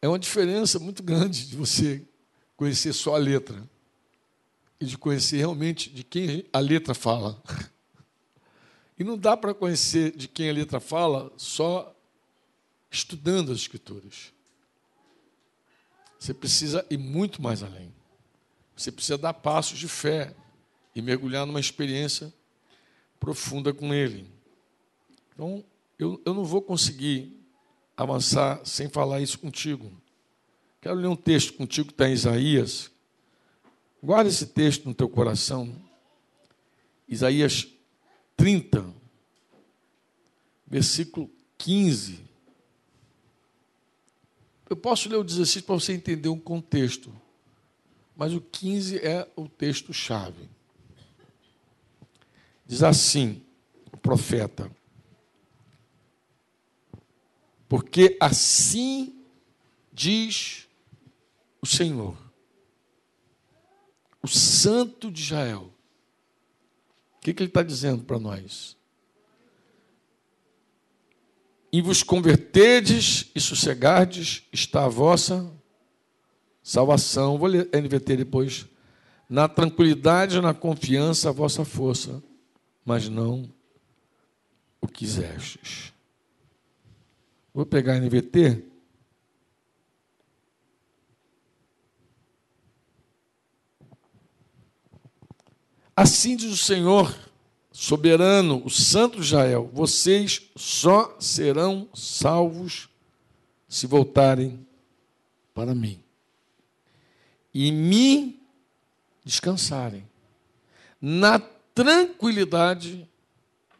É 0.00 0.08
uma 0.08 0.18
diferença 0.18 0.78
muito 0.78 1.02
grande 1.02 1.48
de 1.48 1.54
você 1.54 2.02
conhecer 2.56 2.94
só 2.94 3.14
a 3.14 3.18
letra 3.18 3.62
e 4.80 4.86
de 4.86 4.96
conhecer 4.96 5.36
realmente 5.36 5.90
de 5.90 6.02
quem 6.02 6.46
a 6.50 6.60
letra 6.60 6.94
fala. 6.94 7.38
E 8.98 9.04
não 9.04 9.16
dá 9.16 9.36
para 9.36 9.54
conhecer 9.54 10.14
de 10.16 10.28
quem 10.28 10.50
a 10.50 10.52
letra 10.52 10.80
fala 10.80 11.32
só 11.36 11.94
estudando 12.90 13.50
as 13.50 13.58
Escrituras. 13.58 14.32
Você 16.18 16.32
precisa 16.32 16.86
ir 16.90 16.98
muito 16.98 17.42
mais 17.42 17.62
além. 17.62 17.92
Você 18.76 18.92
precisa 18.92 19.18
dar 19.18 19.34
passos 19.34 19.78
de 19.78 19.88
fé 19.88 20.34
e 20.94 21.02
mergulhar 21.02 21.46
numa 21.46 21.58
experiência 21.60 22.32
profunda 23.18 23.72
com 23.72 23.92
Ele. 23.92 24.30
Então, 25.34 25.64
eu, 25.98 26.20
eu 26.24 26.34
não 26.34 26.44
vou 26.44 26.60
conseguir 26.60 27.40
avançar 27.96 28.60
sem 28.64 28.88
falar 28.88 29.20
isso 29.20 29.38
contigo. 29.38 29.90
Quero 30.80 30.96
ler 30.96 31.06
um 31.06 31.16
texto 31.16 31.54
contigo 31.54 31.88
que 31.88 31.94
está 31.94 32.08
em 32.08 32.12
Isaías. 32.12 32.90
Guarda 34.02 34.28
esse 34.28 34.46
texto 34.46 34.84
no 34.84 34.94
teu 34.94 35.08
coração. 35.08 35.74
Isaías 37.08 37.68
30, 38.42 38.92
versículo 40.66 41.30
15. 41.56 42.18
Eu 44.68 44.76
posso 44.76 45.08
ler 45.08 45.14
o 45.14 45.22
16 45.22 45.64
para 45.64 45.76
você 45.76 45.92
entender 45.92 46.28
um 46.28 46.40
contexto, 46.40 47.14
mas 48.16 48.34
o 48.34 48.40
15 48.40 48.98
é 48.98 49.30
o 49.36 49.48
texto-chave. 49.48 50.50
Diz 52.66 52.82
assim 52.82 53.44
o 53.92 53.96
profeta: 53.96 54.68
Porque 57.68 58.16
assim 58.20 59.24
diz 59.92 60.66
o 61.60 61.66
Senhor, 61.66 62.18
o 64.20 64.26
Santo 64.26 65.12
de 65.12 65.22
Israel, 65.22 65.71
que, 67.22 67.32
que 67.32 67.42
ele 67.42 67.50
está 67.50 67.62
dizendo 67.62 68.02
para 68.02 68.18
nós? 68.18 68.76
E 71.72 71.80
vos 71.80 72.02
converterdes 72.02 73.30
e 73.34 73.40
sossegardes, 73.40 74.42
está 74.52 74.84
a 74.84 74.88
vossa 74.88 75.50
salvação. 76.62 77.38
Vou 77.38 77.48
ler 77.48 77.70
NVT 77.72 78.16
depois. 78.16 78.66
Na 79.28 79.48
tranquilidade 79.48 80.38
na 80.40 80.52
confiança, 80.52 81.30
a 81.30 81.32
vossa 81.32 81.64
força, 81.64 82.22
mas 82.84 83.08
não 83.08 83.48
o 84.80 84.88
quisestes. 84.88 85.94
Vou 87.54 87.64
pegar 87.64 87.98
NVT. 87.98 88.64
Assim 96.02 96.34
diz 96.34 96.52
o 96.52 96.56
Senhor, 96.56 97.16
soberano, 97.70 98.60
o 98.64 98.68
Santo 98.68 99.20
Israel: 99.20 99.70
vocês 99.72 100.50
só 100.56 101.16
serão 101.20 101.88
salvos 101.94 102.88
se 103.68 103.86
voltarem 103.86 104.66
para 105.54 105.76
mim 105.76 106.02
e 107.54 107.70
me 107.70 108.42
descansarem. 109.24 110.04
Na 111.00 111.38
tranquilidade 111.38 113.08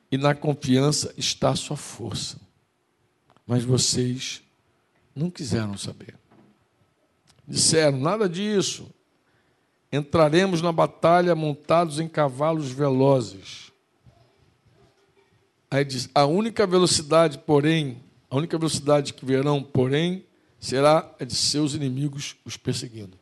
e 0.09 0.17
na 0.17 0.33
confiança 0.33 1.13
está 1.17 1.51
a 1.51 1.57
sua 1.57 1.77
força. 1.77 2.41
Mas 3.45 3.65
vocês 3.65 4.45
não 5.13 5.29
quiseram 5.29 5.77
saber. 5.77 6.17
Disseram: 7.49 7.99
nada 7.99 8.29
disso 8.29 8.89
entraremos 9.93 10.63
na 10.63 10.73
batalha 10.73 11.35
montados 11.35 12.01
em 12.01 12.09
cavalos 12.09 12.71
velozes. 12.71 13.71
Aí 15.71 15.85
diz: 15.85 16.09
a 16.15 16.25
única 16.25 16.67
velocidade, 16.67 17.39
porém, 17.39 18.03
a 18.31 18.37
única 18.37 18.57
velocidade 18.57 19.13
que 19.13 19.25
verão, 19.27 19.63
porém, 19.63 20.27
será 20.59 21.15
a 21.21 21.25
de 21.25 21.35
seus 21.35 21.75
inimigos 21.75 22.37
os 22.45 22.57
perseguindo. 22.57 23.19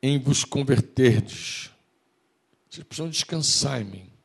Em 0.00 0.20
vos 0.20 0.44
converterdes. 0.44 1.70
Vocês 2.70 2.86
precisam 2.86 3.08
descansar 3.08 3.80
em 3.80 3.84
mim. 3.84 4.15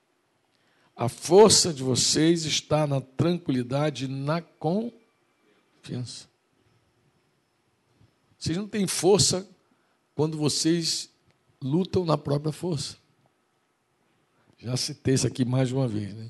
A 1.02 1.10
força 1.10 1.74
de 1.74 1.82
vocês 1.82 2.46
está 2.46 2.86
na 2.86 3.02
tranquilidade 3.02 4.08
na 4.08 4.40
confiança. 4.40 6.30
Vocês 8.38 8.56
não 8.56 8.68
têm 8.68 8.86
força 8.86 9.50
quando 10.14 10.38
vocês 10.38 11.10
lutam 11.60 12.06
na 12.06 12.20
própria 12.20 12.52
força. 12.52 12.98
Já 14.60 14.78
citei 14.78 15.16
isso 15.16 15.26
aqui 15.26 15.44
mais 15.44 15.72
uma 15.72 15.88
vez, 15.88 16.14
né? 16.14 16.30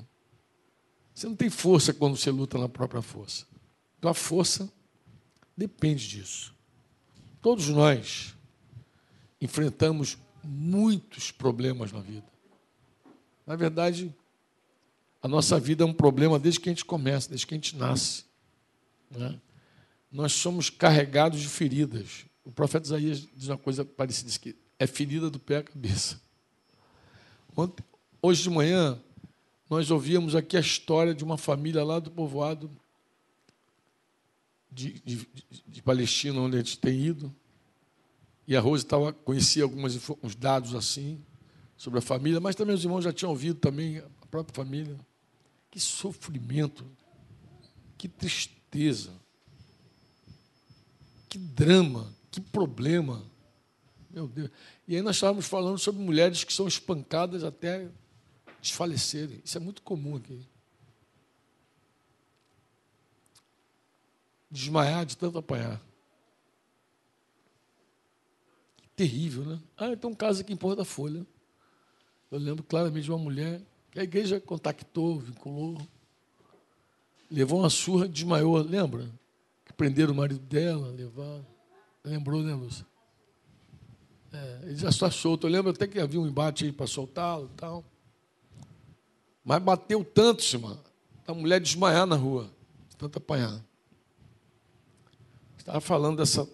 Você 1.14 1.28
não 1.28 1.36
tem 1.36 1.50
força 1.50 1.94
quando 1.94 2.16
você 2.16 2.32
luta 2.32 2.58
na 2.58 2.70
própria 2.70 3.02
força. 3.02 3.46
Então 4.00 4.10
a 4.10 4.14
força 4.14 4.72
depende 5.58 6.08
disso. 6.08 6.56
Todos 7.42 7.68
nós 7.68 8.34
enfrentamos 9.42 10.18
muitos 10.42 11.30
problemas 11.30 11.92
na 11.92 12.00
vida. 12.00 12.32
Na 13.46 13.58
verdade, 13.58 14.16
a 15.22 15.28
nossa 15.28 15.60
vida 15.60 15.84
é 15.84 15.88
um 15.88 15.94
problema 15.94 16.40
desde 16.40 16.60
que 16.60 16.70
a 16.70 16.72
gente 16.72 16.86
começa, 16.86 17.30
desde 17.30 17.46
que 17.46 17.54
a 17.54 17.58
gente 17.58 17.76
nasce. 17.76 18.26
Né? 19.10 19.40
Nós 20.12 20.34
somos 20.34 20.70
carregados 20.70 21.40
de 21.40 21.48
feridas. 21.48 22.26
O 22.44 22.52
profeta 22.52 22.88
Isaías 22.88 23.28
diz 23.36 23.48
uma 23.48 23.58
coisa 23.58 23.86
parecida, 23.86 24.28
diz 24.28 24.38
que 24.38 24.56
é 24.80 24.88
ferida 24.88 25.30
do 25.30 25.40
pé 25.40 25.58
à 25.58 25.64
cabeça. 25.64 26.20
Ontem, 27.56 27.84
hoje 28.22 28.42
de 28.42 28.50
manhã, 28.50 29.00
nós 29.70 29.92
ouvíamos 29.92 30.36
aqui 30.36 30.58
a 30.58 30.60
história 30.60 31.14
de 31.14 31.24
uma 31.24 31.38
família 31.38 31.84
lá 31.84 32.00
do 32.00 32.10
povoado 32.10 32.72
de, 34.72 35.00
de, 35.06 35.28
de 35.68 35.82
Palestina, 35.84 36.40
onde 36.40 36.56
a 36.56 36.60
gente 36.60 36.80
tem 36.80 37.00
ido. 37.00 37.34
E 38.48 38.56
a 38.56 38.60
Rose 38.60 38.86
tava, 38.86 39.14
conhecia 39.14 39.64
alguns 39.64 40.36
dados 40.36 40.74
assim 40.74 41.22
sobre 41.78 42.00
a 42.00 42.02
família, 42.02 42.40
mas 42.40 42.56
também 42.56 42.76
os 42.76 42.84
irmãos 42.84 43.04
já 43.04 43.14
tinham 43.14 43.30
ouvido 43.30 43.60
também 43.60 44.00
a 44.00 44.26
própria 44.30 44.56
família. 44.56 44.98
Que 45.72 45.80
sofrimento, 45.80 46.86
que 47.98 48.10
tristeza, 48.10 49.14
que 51.30 51.38
drama, 51.38 52.14
que 52.30 52.42
problema. 52.42 53.26
Meu 54.10 54.28
Deus. 54.28 54.52
E 54.86 54.96
aí 54.98 55.02
nós 55.02 55.16
estávamos 55.16 55.48
falando 55.48 55.78
sobre 55.78 56.02
mulheres 56.02 56.44
que 56.44 56.52
são 56.52 56.68
espancadas 56.68 57.46
até 57.46 57.90
desfalecerem. 58.62 59.42
Isso 59.46 59.58
é 59.58 59.62
muito 59.62 59.82
comum 59.82 60.18
aqui. 60.18 60.46
Desmaiar 64.52 65.06
de 65.06 65.16
tanto 65.16 65.38
apanhar. 65.38 65.82
Que 68.76 68.90
terrível, 68.90 69.46
né? 69.46 69.62
Ah, 69.78 69.96
tem 69.96 70.10
um 70.10 70.14
caso 70.14 70.42
aqui 70.42 70.52
em 70.52 70.58
Porta 70.58 70.84
Folha. 70.84 71.26
Eu 72.30 72.38
lembro 72.38 72.64
claramente 72.64 73.06
de 73.06 73.12
uma 73.12 73.18
mulher 73.18 73.62
a 74.00 74.04
igreja 74.04 74.40
contactou, 74.40 75.20
vinculou, 75.20 75.78
levou 77.30 77.60
uma 77.60 77.70
surra, 77.70 78.08
desmaiou, 78.08 78.58
lembra? 78.58 79.10
Que 79.66 79.74
prenderam 79.74 80.14
o 80.14 80.18
marido 80.18 80.40
dela, 80.46 80.88
levaram. 80.90 81.46
Lembrou, 82.04 82.42
né, 82.42 82.54
Lúcia? 82.54 82.86
É, 84.34 84.60
ele 84.64 84.76
já 84.76 84.90
está 84.90 85.12
solto. 85.12 85.46
Eu 85.46 85.52
lembro 85.52 85.72
até 85.72 85.86
que 85.88 86.00
havia 86.00 86.20
um 86.20 86.28
embate 86.28 86.66
aí 86.66 86.72
para 86.72 86.88
soltá-lo 86.88 87.50
e 87.54 87.56
tal. 87.58 87.84
Mas 89.44 89.62
bateu 89.62 90.04
tanto, 90.04 90.44
irmã, 90.44 90.78
a 91.28 91.34
mulher 91.34 91.60
desmaiar 91.60 92.06
na 92.06 92.16
rua, 92.16 92.50
tanto 92.98 93.18
apanhar. 93.18 93.64
Estava 95.58 95.82
falando 95.82 96.18
dessa 96.18 96.48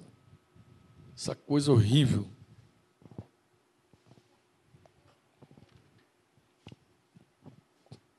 essa 1.16 1.34
coisa 1.34 1.72
horrível. 1.72 2.28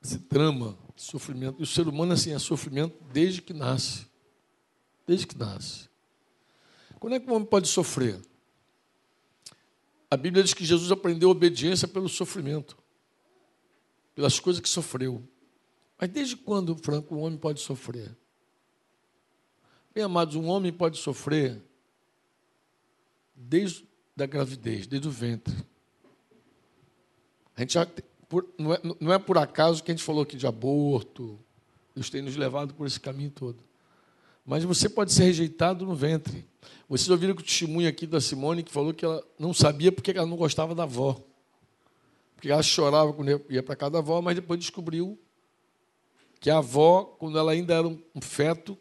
Esse 0.09 0.19
drama, 0.19 0.77
sofrimento. 0.97 1.61
E 1.61 1.63
o 1.63 1.67
ser 1.67 1.87
humano 1.87 2.15
assim 2.15 2.33
é 2.33 2.39
sofrimento 2.39 2.97
desde 3.13 3.43
que 3.43 3.53
nasce. 3.53 4.07
Desde 5.07 5.27
que 5.27 5.37
nasce. 5.37 5.89
Quando 6.99 7.15
é 7.15 7.21
que 7.21 7.31
o 7.31 7.35
homem 7.35 7.47
pode 7.47 7.69
sofrer? 7.69 8.21
A 10.11 10.17
Bíblia 10.17 10.43
diz 10.43 10.55
que 10.55 10.65
Jesus 10.65 10.91
aprendeu 10.91 11.29
obediência 11.29 11.87
pelo 11.87 12.09
sofrimento, 12.09 12.77
pelas 14.15 14.41
coisas 14.41 14.61
que 14.61 14.69
sofreu. 14.69 15.23
Mas 16.01 16.09
desde 16.09 16.37
quando, 16.37 16.75
Franco, 16.77 17.15
o 17.15 17.21
homem 17.21 17.39
pode 17.39 17.61
sofrer? 17.61 18.17
Bem, 19.95 20.05
amados, 20.05 20.35
um 20.35 20.47
homem 20.47 20.73
pode 20.73 20.97
sofrer 20.97 21.63
desde 23.35 23.87
a 24.19 24.27
gravidez, 24.27 24.87
desde 24.87 25.07
o 25.07 25.11
ventre. 25.11 25.55
A 27.55 27.61
gente 27.61 27.75
já, 27.75 27.87
não, 28.59 28.75
é, 28.75 28.81
não 29.01 29.13
é 29.13 29.19
por 29.19 29.39
acaso 29.39 29.83
que 29.83 29.91
a 29.91 29.95
gente 29.95 30.05
falou 30.05 30.23
aqui 30.23 30.37
de 30.37 30.47
aborto, 30.47 31.39
Deus 31.95 32.11
tem 32.11 32.23
nos 32.23 32.37
levado 32.37 32.75
por 32.75 32.87
esse 32.87 33.01
caminho 33.01 33.31
todo. 33.31 33.59
Mas 34.45 34.65
você 34.65 34.89
pode 34.89 35.13
ser 35.13 35.25
rejeitado 35.25 35.85
no 35.85 35.95
ventre. 35.95 36.47
Vocês 36.89 37.09
ouviram 37.11 37.35
o 37.35 37.43
testemunho 37.43 37.89
aqui 37.89 38.07
da 38.07 38.21
Simone 38.21 38.63
que 38.63 38.73
falou 38.73 38.95
que 38.95 39.05
ela 39.05 39.23
não 39.39 39.53
sabia 39.53 39.93
porque 39.93 40.11
ela 40.11 40.27
não 40.27 40.37
gostava 40.37 40.75
da 40.75 40.85
avó. 40.85 41.21
Porque 42.35 42.51
ela 42.51 42.63
chorava 42.63 43.13
quando 43.13 43.45
ia 43.51 43.63
para 43.63 43.77
casa 43.77 43.93
da 43.93 43.99
avó, 43.99 44.23
mas 44.23 44.37
depois 44.37 44.61
descobriu 44.61 45.19
que 46.41 46.49
a 46.49 46.59
avó, 46.59 47.05
quando 47.19 47.39
ela 47.39 47.53
ainda 47.53 47.75
era 47.75 47.89
um 47.89 48.21
feto, 48.21 48.79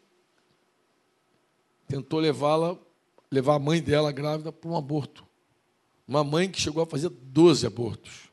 tentou 1.88 2.20
levá-la, 2.20 2.78
levar 3.30 3.56
a 3.56 3.58
mãe 3.58 3.82
dela 3.82 4.12
grávida 4.12 4.52
para 4.52 4.70
um 4.70 4.76
aborto. 4.76 5.26
Uma 6.06 6.22
mãe 6.22 6.48
que 6.48 6.60
chegou 6.60 6.82
a 6.82 6.86
fazer 6.86 7.08
12 7.08 7.66
abortos. 7.66 8.27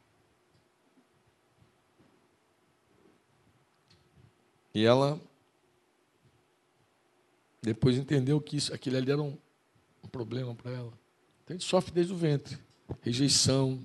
E 4.75 4.83
ela 4.83 5.17
depois 7.61 7.97
entendeu 7.97 8.41
que 8.41 8.57
isso, 8.57 8.73
aquilo 8.73 8.97
ali 8.97 9.09
era 9.09 9.21
um, 9.21 9.37
um 10.03 10.07
problema 10.09 10.53
para 10.53 10.69
ela. 10.69 10.91
Então 11.43 11.55
a 11.55 11.57
gente 11.57 11.63
sofre 11.63 11.93
desde 11.93 12.11
o 12.11 12.17
ventre. 12.17 12.59
Rejeição, 13.01 13.81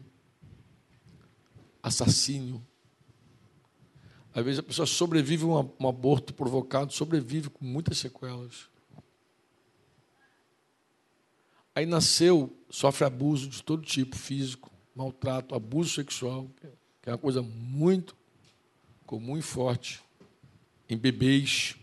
assassínio. 1.81 2.61
Às 4.35 4.45
vezes 4.45 4.59
a 4.59 4.65
pessoa 4.65 4.85
sobrevive 4.85 5.45
a 5.45 5.47
um, 5.47 5.73
um 5.79 5.89
aborto 5.89 6.35
provocado, 6.35 6.93
sobrevive 6.93 7.51
com 7.51 7.65
muitas 7.65 7.99
sequelas. 7.99 8.69
Aí 11.73 11.87
nasceu, 11.87 12.53
sofre 12.69 13.05
abuso 13.05 13.49
de 13.49 13.63
todo 13.63 13.85
tipo, 13.85 14.17
físico, 14.17 14.73
maltrato, 14.93 15.55
abuso 15.55 15.95
sexual, 15.95 16.51
que 17.01 17.09
é 17.09 17.13
uma 17.13 17.19
coisa 17.19 17.43
muito 17.43 18.17
comum 19.07 19.39
e 19.39 19.43
forte 19.43 20.03
em 20.91 20.99
bebês. 20.99 21.77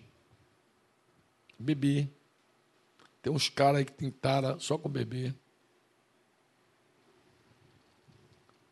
Bebê. 1.58 2.08
Tem 3.22 3.32
uns 3.32 3.50
caras 3.50 3.80
aí 3.80 3.86
que 3.86 3.94
tem 3.94 4.12
tara 4.12 4.60
só 4.60 4.78
com 4.78 4.90
bebê. 4.90 5.34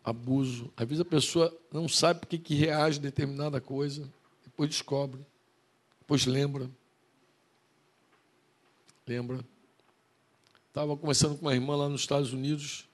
Abuso. 0.04 0.72
Às 0.78 0.88
vezes 0.88 1.02
a 1.02 1.06
pessoa 1.06 1.58
não 1.72 1.88
sabe 1.88 2.20
por 2.20 2.28
que, 2.28 2.54
reage 2.54 3.00
a 3.00 3.02
determinada 3.02 3.60
coisa, 3.60 4.08
depois 4.44 4.70
descobre, 4.70 5.26
depois 6.00 6.26
lembra. 6.26 6.70
Lembra. 9.08 9.44
Estava 10.68 10.96
conversando 10.96 11.38
com 11.38 11.46
uma 11.46 11.56
irmã 11.56 11.76
lá 11.76 11.90
nos 11.90 12.02
Estados 12.02 12.34
Unidos, 12.34 12.88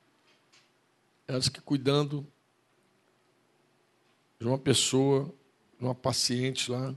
ela 1.28 1.40
disse 1.40 1.52
que 1.52 1.62
cuidando 1.62 2.26
de 4.40 4.48
uma 4.48 4.58
pessoa, 4.58 5.34
de 5.78 5.86
uma 5.86 5.96
paciente 5.96 6.72
lá, 6.72 6.96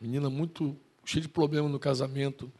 Menina 0.00 0.28
muito 0.28 0.76
cheia 1.04 1.22
de 1.22 1.28
problema 1.28 1.68
no 1.68 1.78
casamento. 1.78 2.52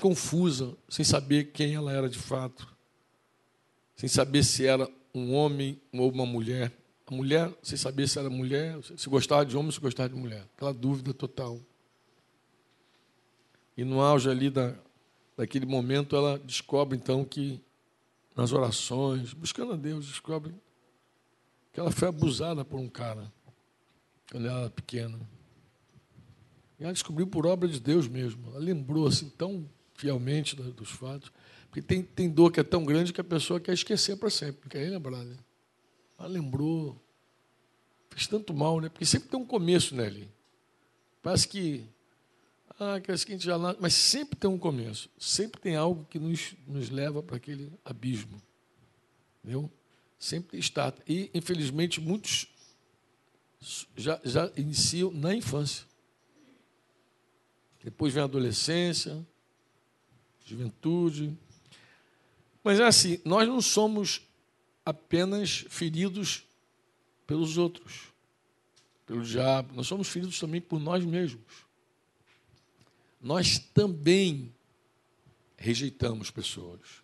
Confusa, 0.00 0.76
sem 0.88 1.04
saber 1.04 1.52
quem 1.52 1.74
ela 1.74 1.92
era 1.92 2.08
de 2.08 2.18
fato. 2.18 2.66
Sem 3.96 4.08
saber 4.08 4.42
se 4.42 4.66
era 4.66 4.88
um 5.14 5.34
homem 5.34 5.80
ou 5.92 6.10
uma 6.10 6.26
mulher. 6.26 6.72
A 7.06 7.14
mulher, 7.14 7.52
sem 7.62 7.76
saber 7.76 8.08
se 8.08 8.18
era 8.18 8.30
mulher, 8.30 8.78
se 8.82 9.08
gostava 9.08 9.44
de 9.44 9.56
homem 9.56 9.66
ou 9.66 9.72
se 9.72 9.80
gostava 9.80 10.08
de 10.08 10.14
mulher. 10.14 10.46
Aquela 10.56 10.72
dúvida 10.72 11.12
total. 11.12 11.60
E 13.76 13.84
no 13.84 14.00
auge 14.00 14.30
ali 14.30 14.48
da, 14.48 14.74
daquele 15.36 15.66
momento, 15.66 16.16
ela 16.16 16.38
descobre 16.38 16.96
então 16.96 17.24
que 17.24 17.60
nas 18.34 18.52
orações, 18.52 19.32
buscando 19.32 19.74
a 19.74 19.76
Deus, 19.76 20.06
descobre 20.06 20.54
que 21.74 21.80
ela 21.80 21.90
foi 21.90 22.06
abusada 22.06 22.64
por 22.64 22.78
um 22.78 22.88
cara 22.88 23.30
quando 24.30 24.46
ela 24.46 24.60
era 24.60 24.70
pequena. 24.70 25.18
E 26.78 26.84
ela 26.84 26.92
descobriu 26.92 27.26
por 27.26 27.46
obra 27.46 27.68
de 27.68 27.80
Deus 27.80 28.06
mesmo. 28.06 28.48
Ela 28.50 28.60
lembrou 28.60 29.08
assim 29.08 29.28
tão 29.28 29.68
fielmente 29.94 30.54
dos 30.54 30.90
fatos. 30.90 31.32
Porque 31.68 31.82
tem, 31.82 32.02
tem 32.02 32.30
dor 32.30 32.52
que 32.52 32.60
é 32.60 32.62
tão 32.62 32.84
grande 32.84 33.12
que 33.12 33.20
a 33.20 33.24
pessoa 33.24 33.58
quer 33.58 33.72
esquecer 33.72 34.16
para 34.16 34.30
sempre, 34.30 34.68
quer 34.68 34.88
lembrar. 34.88 35.24
Né? 35.24 35.36
Ela 36.16 36.28
lembrou. 36.28 36.96
Fez 38.08 38.28
tanto 38.28 38.54
mal, 38.54 38.80
né? 38.80 38.88
Porque 38.88 39.04
sempre 39.04 39.28
tem 39.28 39.40
um 39.40 39.46
começo, 39.46 39.96
né. 39.96 40.28
Parece 41.20 41.48
que. 41.48 41.84
Ah, 42.78 43.00
que 43.00 43.10
a 43.10 43.16
gente 43.16 43.44
já. 43.44 43.58
Mas 43.80 43.94
sempre 43.94 44.36
tem 44.36 44.48
um 44.48 44.58
começo. 44.58 45.10
Sempre 45.18 45.60
tem 45.60 45.74
algo 45.74 46.04
que 46.04 46.20
nos, 46.20 46.54
nos 46.68 46.88
leva 46.90 47.20
para 47.20 47.36
aquele 47.36 47.72
abismo. 47.84 48.40
Entendeu? 49.42 49.68
Sempre 50.18 50.58
está. 50.58 50.92
E, 51.06 51.30
infelizmente, 51.34 52.00
muitos 52.00 52.46
já, 53.96 54.20
já 54.24 54.50
iniciam 54.56 55.10
na 55.10 55.34
infância. 55.34 55.86
Depois 57.82 58.12
vem 58.12 58.22
a 58.22 58.24
adolescência, 58.24 59.26
juventude. 60.44 61.36
Mas 62.62 62.80
é 62.80 62.84
assim, 62.84 63.20
nós 63.24 63.46
não 63.46 63.60
somos 63.60 64.22
apenas 64.84 65.64
feridos 65.68 66.44
pelos 67.26 67.56
outros, 67.56 68.12
pelo 69.06 69.22
diabo, 69.22 69.74
nós 69.74 69.86
somos 69.86 70.08
feridos 70.08 70.38
também 70.38 70.60
por 70.60 70.78
nós 70.78 71.04
mesmos. 71.04 71.64
Nós 73.20 73.58
também 73.58 74.54
rejeitamos 75.56 76.30
pessoas. 76.30 77.03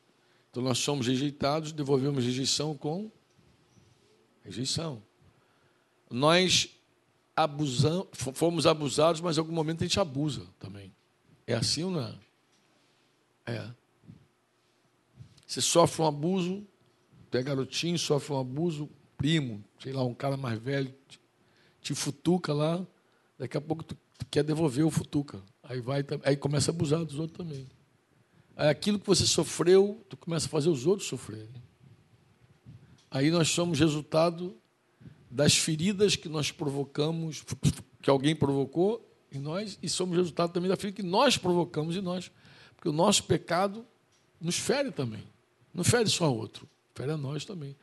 Então 0.50 0.62
nós 0.62 0.78
somos 0.78 1.06
rejeitados, 1.06 1.72
devolvemos 1.72 2.24
rejeição 2.24 2.76
com 2.76 3.10
rejeição. 4.42 5.02
Nós 6.10 6.76
abusamos, 7.36 8.08
fomos 8.12 8.66
abusados, 8.66 9.20
mas 9.20 9.36
em 9.36 9.40
algum 9.40 9.52
momento 9.52 9.84
a 9.84 9.86
gente 9.86 10.00
abusa 10.00 10.46
também. 10.58 10.92
É 11.46 11.54
assim 11.54 11.84
ou 11.84 11.90
não 11.92 12.02
é? 12.02 12.14
É. 13.46 13.70
Você 15.46 15.60
sofre 15.60 16.02
um 16.02 16.06
abuso, 16.06 16.66
tu 17.30 17.38
é 17.38 17.42
garotinho, 17.42 17.98
sofre 17.98 18.32
um 18.32 18.40
abuso, 18.40 18.88
primo, 19.16 19.64
sei 19.78 19.92
lá, 19.92 20.02
um 20.02 20.14
cara 20.14 20.36
mais 20.36 20.58
velho, 20.58 20.92
te, 21.08 21.20
te 21.80 21.94
futuca 21.94 22.52
lá, 22.52 22.84
daqui 23.38 23.56
a 23.56 23.60
pouco 23.60 23.84
tu, 23.84 23.96
tu 24.18 24.26
quer 24.26 24.42
devolver 24.42 24.84
o 24.84 24.90
futuca. 24.90 25.40
Aí 25.62 25.80
vai, 25.80 26.04
aí 26.24 26.36
começa 26.36 26.72
a 26.72 26.74
abusar 26.74 27.04
dos 27.04 27.18
outros 27.20 27.36
também 27.36 27.68
aquilo 28.68 28.98
que 28.98 29.06
você 29.06 29.26
sofreu, 29.26 30.04
tu 30.08 30.16
começa 30.16 30.46
a 30.46 30.50
fazer 30.50 30.68
os 30.68 30.86
outros 30.86 31.08
sofrerem. 31.08 31.48
Aí 33.10 33.30
nós 33.30 33.48
somos 33.48 33.78
resultado 33.78 34.54
das 35.30 35.56
feridas 35.56 36.14
que 36.16 36.28
nós 36.28 36.50
provocamos, 36.50 37.42
que 38.02 38.10
alguém 38.10 38.36
provocou 38.36 39.06
em 39.32 39.38
nós, 39.38 39.78
e 39.82 39.88
somos 39.88 40.16
resultado 40.16 40.52
também 40.52 40.68
da 40.68 40.76
ferida 40.76 40.96
que 40.96 41.02
nós 41.02 41.38
provocamos 41.38 41.96
em 41.96 42.00
nós. 42.00 42.30
Porque 42.76 42.88
o 42.88 42.92
nosso 42.92 43.24
pecado 43.24 43.86
nos 44.40 44.58
fere 44.58 44.90
também. 44.90 45.24
Não 45.72 45.84
fere 45.84 46.10
só 46.10 46.32
outro, 46.32 46.68
fere 46.94 47.12
a 47.12 47.16
nós 47.16 47.44
também. 47.44 47.76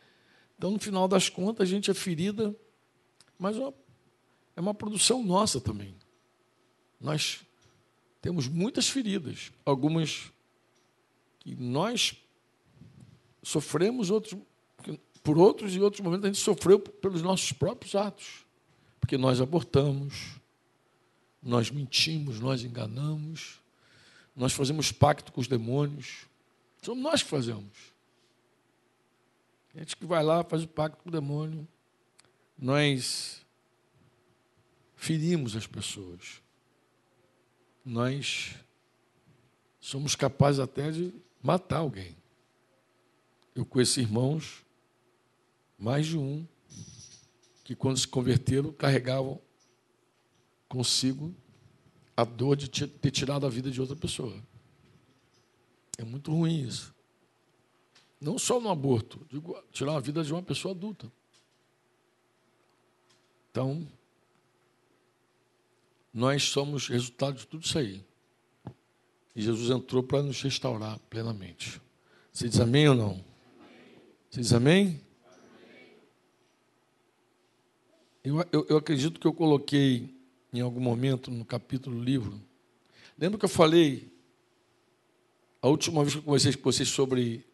Então, 0.58 0.72
no 0.72 0.80
final 0.80 1.08
das 1.08 1.30
contas, 1.30 1.68
a 1.68 1.72
gente 1.72 1.90
é 1.90 1.94
ferida, 1.94 2.56
mas 3.40 3.58
é 4.56 4.62
uma 4.62 4.74
produção 4.74 5.24
nossa 5.24 5.62
também. 5.62 5.96
Nós 7.00 7.40
temos 8.22 8.48
muitas 8.48 8.90
feridas, 8.90 9.52
algumas 9.66 10.32
que 11.56 11.64
nós 11.64 12.14
sofremos 13.42 14.10
outros, 14.10 14.38
por 15.24 15.38
outros 15.38 15.74
e 15.74 15.80
outros 15.80 16.02
momentos 16.02 16.26
a 16.26 16.28
gente 16.28 16.44
sofreu 16.44 16.78
pelos 16.78 17.22
nossos 17.22 17.54
próprios 17.54 17.96
atos. 17.96 18.46
Porque 19.00 19.18
nós 19.18 19.40
abortamos, 19.40 20.36
nós 21.42 21.72
mentimos, 21.72 22.42
nós 22.42 22.64
enganamos, 22.64 23.62
nós 24.36 24.52
fazemos 24.52 24.92
pacto 24.92 25.32
com 25.32 25.40
os 25.40 25.48
demônios. 25.48 26.26
Somos 26.82 27.02
nós 27.02 27.24
que 27.24 27.30
fazemos. 27.30 27.94
A 29.74 29.80
gente 29.80 29.96
que 29.96 30.06
vai 30.06 30.22
lá, 30.22 30.44
faz 30.44 30.64
o 30.64 30.68
pacto 30.68 31.02
com 31.02 31.08
o 31.08 31.12
demônio. 31.12 31.66
Nós 32.58 33.46
ferimos 34.98 35.56
as 35.56 35.66
pessoas. 35.66 36.42
Nós 37.86 38.56
somos 39.80 40.14
capazes 40.14 40.60
até 40.60 40.92
de 40.92 41.14
matar 41.42 41.78
alguém. 41.78 42.16
Eu 43.56 43.66
conheço 43.66 44.00
irmãos, 44.00 44.66
mais 45.78 46.06
de 46.06 46.18
um, 46.18 46.46
que 47.64 47.76
quando 47.76 47.98
se 47.98 48.08
converteram 48.08 48.72
carregavam 48.72 49.42
consigo 50.68 51.34
a 52.16 52.24
dor 52.24 52.56
de 52.56 52.70
ter 52.70 53.12
tirado 53.12 53.46
a 53.46 53.50
vida 53.50 53.70
de 53.70 53.80
outra 53.80 53.96
pessoa. 53.96 54.42
É 55.98 56.04
muito 56.04 56.32
ruim 56.32 56.62
isso. 56.62 56.96
Não 58.20 58.40
só 58.40 58.60
no 58.60 58.70
aborto, 58.70 59.26
digo, 59.30 59.56
tirar 59.72 59.96
a 59.96 60.00
vida 60.00 60.24
de 60.24 60.34
uma 60.34 60.42
pessoa 60.42 60.74
adulta. 60.74 61.12
Então, 63.52 63.88
nós 66.14 66.44
somos 66.44 66.88
resultado 66.88 67.38
de 67.38 67.46
tudo 67.46 67.64
isso 67.64 67.78
aí. 67.78 68.04
E 69.38 69.42
Jesus 69.44 69.70
entrou 69.70 70.02
para 70.02 70.24
nos 70.24 70.42
restaurar 70.42 70.98
plenamente. 71.12 71.80
Você 72.34 72.50
diz 72.50 72.60
amém 72.60 72.90
ou 72.90 72.96
não? 72.96 73.24
Você 74.32 74.42
diz 74.42 74.52
amém? 74.52 75.00
Eu, 78.24 78.44
eu, 78.52 78.66
eu 78.68 78.78
acredito 78.78 79.20
que 79.20 79.28
eu 79.28 79.34
coloquei 79.34 80.12
em 80.52 80.60
algum 80.60 80.80
momento 80.80 81.30
no 81.30 81.46
capítulo 81.46 81.98
do 81.98 82.04
livro. 82.04 82.42
Lembra 83.16 83.38
que 83.38 83.46
eu 83.46 83.50
falei 83.50 84.12
a 85.62 85.68
última 85.68 86.02
vez 86.02 86.16
que 86.16 86.20
eu 86.20 86.24
conversei 86.24 86.54
com 86.54 86.64
vocês 86.64 86.90
sobre, 86.90 87.46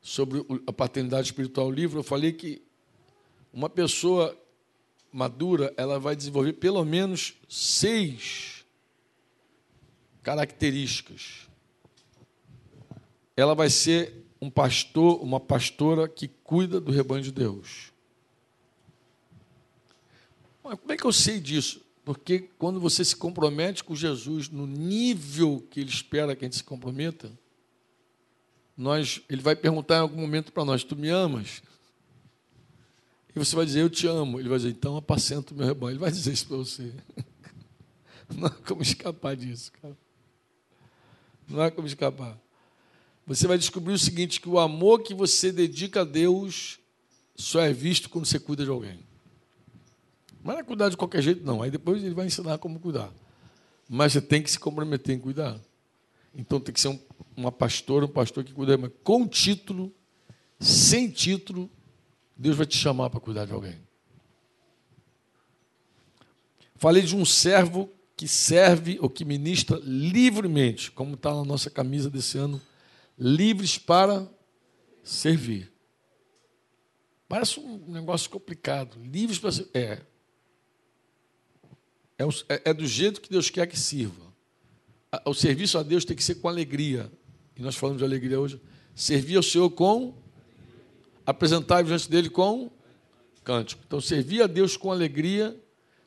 sobre 0.00 0.46
a 0.68 0.72
paternidade 0.72 1.26
espiritual 1.26 1.68
livro, 1.68 1.98
eu 1.98 2.04
falei 2.04 2.32
que 2.32 2.62
uma 3.52 3.68
pessoa 3.68 4.38
madura, 5.12 5.74
ela 5.76 5.98
vai 5.98 6.14
desenvolver 6.14 6.52
pelo 6.52 6.84
menos 6.84 7.34
seis 7.48 8.59
características. 10.22 11.48
Ela 13.36 13.54
vai 13.54 13.70
ser 13.70 14.26
um 14.40 14.50
pastor, 14.50 15.22
uma 15.22 15.38
pastora 15.38 16.08
que 16.08 16.28
cuida 16.28 16.80
do 16.80 16.90
rebanho 16.90 17.22
de 17.22 17.32
Deus. 17.32 17.92
Mas 20.62 20.78
como 20.78 20.92
é 20.92 20.96
que 20.96 21.04
eu 21.04 21.12
sei 21.12 21.40
disso? 21.40 21.80
Porque 22.04 22.40
quando 22.58 22.80
você 22.80 23.04
se 23.04 23.14
compromete 23.14 23.84
com 23.84 23.94
Jesus 23.94 24.48
no 24.48 24.66
nível 24.66 25.66
que 25.70 25.80
ele 25.80 25.90
espera 25.90 26.34
que 26.34 26.44
a 26.44 26.48
gente 26.48 26.56
se 26.56 26.64
comprometa, 26.64 27.30
nós, 28.76 29.20
ele 29.28 29.42
vai 29.42 29.54
perguntar 29.54 29.96
em 29.96 30.00
algum 30.00 30.20
momento 30.20 30.52
para 30.52 30.64
nós: 30.64 30.82
Tu 30.82 30.96
me 30.96 31.10
amas? 31.10 31.62
E 33.34 33.38
você 33.38 33.54
vai 33.54 33.66
dizer: 33.66 33.80
Eu 33.82 33.90
te 33.90 34.06
amo. 34.06 34.40
Ele 34.40 34.48
vai 34.48 34.58
dizer: 34.58 34.70
Então 34.70 34.96
apacenta 34.96 35.52
o 35.52 35.56
meu 35.56 35.66
rebanho. 35.66 35.92
Ele 35.92 35.98
vai 35.98 36.10
dizer 36.10 36.32
isso 36.32 36.46
para 36.46 36.56
você. 36.56 36.92
Não 38.34 38.46
há 38.46 38.50
como 38.50 38.80
escapar 38.80 39.36
disso, 39.36 39.70
cara. 39.72 39.96
Não 41.50 41.62
há 41.62 41.70
como 41.70 41.86
escapar. 41.86 42.38
Você 43.26 43.46
vai 43.46 43.58
descobrir 43.58 43.92
o 43.92 43.98
seguinte: 43.98 44.40
que 44.40 44.48
o 44.48 44.58
amor 44.58 45.02
que 45.02 45.12
você 45.12 45.50
dedica 45.50 46.02
a 46.02 46.04
Deus 46.04 46.78
só 47.34 47.60
é 47.60 47.72
visto 47.72 48.08
quando 48.08 48.24
você 48.24 48.38
cuida 48.38 48.64
de 48.64 48.70
alguém. 48.70 49.00
Não 50.42 50.58
é 50.58 50.62
cuidar 50.62 50.88
de 50.88 50.96
qualquer 50.96 51.20
jeito, 51.20 51.44
não. 51.44 51.62
Aí 51.62 51.70
depois 51.70 52.02
ele 52.02 52.14
vai 52.14 52.26
ensinar 52.26 52.58
como 52.58 52.78
cuidar. 52.78 53.12
Mas 53.88 54.12
você 54.12 54.20
tem 54.20 54.42
que 54.42 54.50
se 54.50 54.58
comprometer 54.58 55.14
em 55.14 55.18
cuidar. 55.18 55.60
Então 56.34 56.60
tem 56.60 56.72
que 56.72 56.80
ser 56.80 56.88
um, 56.88 56.98
uma 57.36 57.50
pastora, 57.50 58.04
um 58.04 58.08
pastor 58.08 58.44
que 58.44 58.52
cuida, 58.52 58.78
mas 58.78 58.92
com 59.02 59.26
título, 59.26 59.92
sem 60.58 61.10
título, 61.10 61.68
Deus 62.36 62.56
vai 62.56 62.66
te 62.66 62.76
chamar 62.76 63.10
para 63.10 63.20
cuidar 63.20 63.44
de 63.44 63.52
alguém. 63.52 63.76
Falei 66.76 67.02
de 67.02 67.14
um 67.14 67.24
servo 67.24 67.90
que 68.20 68.28
serve 68.28 68.98
ou 69.00 69.08
que 69.08 69.24
ministra 69.24 69.80
livremente, 69.82 70.90
como 70.90 71.14
está 71.14 71.32
na 71.34 71.42
nossa 71.42 71.70
camisa 71.70 72.10
desse 72.10 72.36
ano, 72.36 72.60
livres 73.18 73.78
para 73.78 74.30
servir. 75.02 75.72
Parece 77.26 77.58
um 77.58 77.78
negócio 77.90 78.28
complicado. 78.28 78.98
Livres 79.02 79.38
para 79.38 79.50
servir. 79.50 79.70
É. 79.72 80.02
É, 82.18 82.24
é, 82.50 82.62
é 82.66 82.74
do 82.74 82.86
jeito 82.86 83.22
que 83.22 83.30
Deus 83.30 83.48
quer 83.48 83.66
que 83.66 83.78
sirva. 83.78 84.30
O 85.24 85.32
serviço 85.32 85.78
a 85.78 85.82
Deus 85.82 86.04
tem 86.04 86.14
que 86.14 86.22
ser 86.22 86.34
com 86.34 86.48
alegria. 86.48 87.10
E 87.56 87.62
nós 87.62 87.74
falamos 87.74 88.00
de 88.00 88.04
alegria 88.04 88.38
hoje. 88.38 88.60
Servir 88.94 89.36
ao 89.36 89.42
Senhor 89.42 89.70
com. 89.70 90.14
Apresentar 91.24 91.80
diante 91.84 92.10
dele 92.10 92.28
com 92.28 92.70
cântico. 93.42 93.82
Então, 93.86 93.98
servir 93.98 94.42
a 94.42 94.46
Deus 94.46 94.76
com 94.76 94.92
alegria 94.92 95.58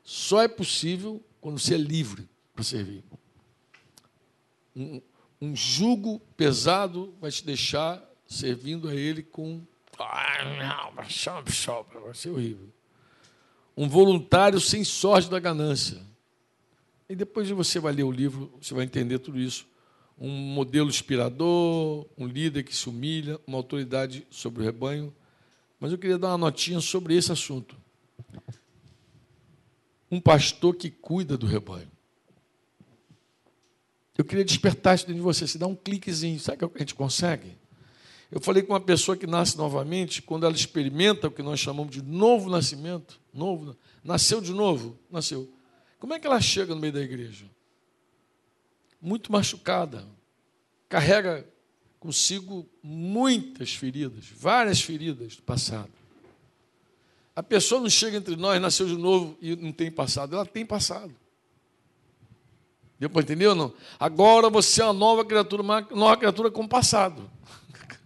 só 0.04 0.44
é 0.44 0.48
possível 0.48 1.20
quando 1.44 1.60
você 1.60 1.76
é 1.76 1.78
livre 1.78 2.28
para 2.56 2.64
servir. 2.64 3.04
Um, 4.76 5.02
um 5.40 5.56
jugo 5.56 6.20
pesado 6.36 7.14
vai 7.22 7.30
te 7.30 7.46
deixar 7.46 8.02
servindo 8.26 8.90
a 8.90 8.96
Ele 8.96 9.22
com. 9.22 9.62
Vai 12.00 12.16
ser 12.16 12.30
horrível 12.30 12.74
um 13.76 13.90
voluntário 13.90 14.60
sem 14.60 14.84
sorte 14.84 15.30
da 15.30 15.40
ganância. 15.40 16.00
E 17.10 17.16
depois 17.16 17.50
você 17.50 17.80
vai 17.80 17.94
ler 17.94 18.04
o 18.04 18.12
livro, 18.12 18.52
você 18.62 18.74
vai 18.74 18.86
entender 18.86 19.20
tudo 19.20 19.40
isso. 19.40 19.68
Um 20.18 20.30
modelo 20.30 20.90
inspirador, 20.90 22.06
um 22.18 22.28
líder 22.28 22.64
que 22.64 22.76
se 22.76 22.88
humilha, 22.88 23.40
uma 23.48 23.58
autoridade 23.58 24.26
sobre 24.30 24.62
o 24.62 24.66
rebanho. 24.66 25.14
Mas 25.80 25.92
eu 25.92 25.98
queria 25.98 26.18
dar 26.18 26.30
uma 26.30 26.38
notinha 26.38 26.80
sobre 26.80 27.16
esse 27.16 27.32
assunto. 27.32 27.76
Um 30.14 30.20
pastor 30.20 30.76
que 30.76 30.92
cuida 30.92 31.36
do 31.36 31.48
rebanho. 31.48 31.92
Eu 34.16 34.24
queria 34.24 34.46
despertar 34.46 34.94
isso 34.94 35.08
dentro 35.08 35.18
de 35.18 35.24
você. 35.24 35.48
Se 35.48 35.58
dá 35.58 35.66
um 35.66 35.76
cliquezinho, 35.76 36.40
sabe 36.40 36.60
que 36.60 36.66
a 36.66 36.80
gente 36.80 36.94
consegue? 36.94 37.58
Eu 38.32 38.40
falei 38.40 38.62
com 38.62 38.74
uma 38.74 38.80
pessoa 38.80 39.18
que 39.18 39.26
nasce 39.26 39.58
novamente, 39.58 40.22
quando 40.22 40.46
ela 40.46 40.54
experimenta 40.54 41.30
o 41.30 41.32
que 41.32 41.42
nós 41.42 41.60
chamamos 41.60 41.96
de 41.96 42.04
novo 42.04 42.48
nascimento, 42.48 43.20
novo, 43.34 43.76
nasceu 44.04 44.40
de 44.40 44.52
novo, 44.52 45.00
nasceu. 45.10 45.52
Como 45.98 46.14
é 46.14 46.20
que 46.20 46.28
ela 46.28 46.40
chega 46.40 46.76
no 46.76 46.80
meio 46.80 46.94
da 46.94 47.02
igreja? 47.02 47.46
Muito 49.02 49.32
machucada, 49.32 50.06
carrega 50.88 51.44
consigo 52.00 52.70
muitas 52.84 53.74
feridas, 53.74 54.26
várias 54.32 54.80
feridas 54.80 55.38
do 55.38 55.42
passado. 55.42 56.03
A 57.36 57.42
pessoa 57.42 57.82
não 57.82 57.90
chega 57.90 58.18
entre 58.18 58.36
nós, 58.36 58.62
nasceu 58.62 58.86
de 58.86 58.96
novo 58.96 59.38
e 59.42 59.56
não 59.56 59.72
tem 59.72 59.92
passado, 59.92 60.36
ela 60.36 60.46
tem 60.46 60.66
passado. 60.66 61.14
Deu 63.00 63.10
para 63.10 63.22
entender 63.22 63.48
ou 63.48 63.56
não? 63.56 63.74
Agora 64.00 64.50
você 64.50 64.82
é 64.82 64.86
uma 64.86 64.94
nova 64.94 65.26
criatura, 65.26 65.62
uma 65.62 65.82
nova 65.92 66.16
criatura 66.16 66.52
com 66.52 66.68
passado. 66.68 67.30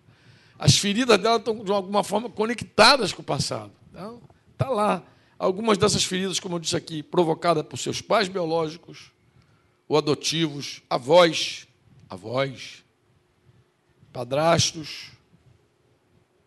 As 0.57 0.77
feridas 0.77 1.19
dela 1.19 1.37
estão, 1.37 1.63
de 1.63 1.71
alguma 1.71 2.03
forma, 2.03 2.29
conectadas 2.29 3.11
com 3.11 3.21
o 3.21 3.25
passado. 3.25 3.71
Então, 3.91 4.21
está 4.53 4.69
lá. 4.69 5.03
Algumas 5.37 5.77
dessas 5.77 6.03
feridas, 6.03 6.39
como 6.39 6.55
eu 6.55 6.59
disse 6.59 6.75
aqui, 6.75 7.03
provocadas 7.03 7.63
por 7.63 7.77
seus 7.77 8.01
pais 8.01 8.27
biológicos 8.27 9.11
ou 9.87 9.97
adotivos, 9.97 10.81
avós, 10.89 11.67
avós, 12.09 12.83
padrastos, 14.11 15.11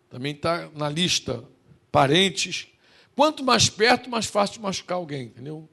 também 0.09 0.33
está 0.33 0.69
na 0.75 0.89
lista 0.89 1.41
parentes. 1.89 2.67
Quanto 3.21 3.43
mais 3.43 3.69
perto, 3.69 4.09
mais 4.09 4.25
fácil 4.25 4.55
de 4.55 4.61
machucar 4.61 4.95
alguém, 4.95 5.25
entendeu? 5.25 5.69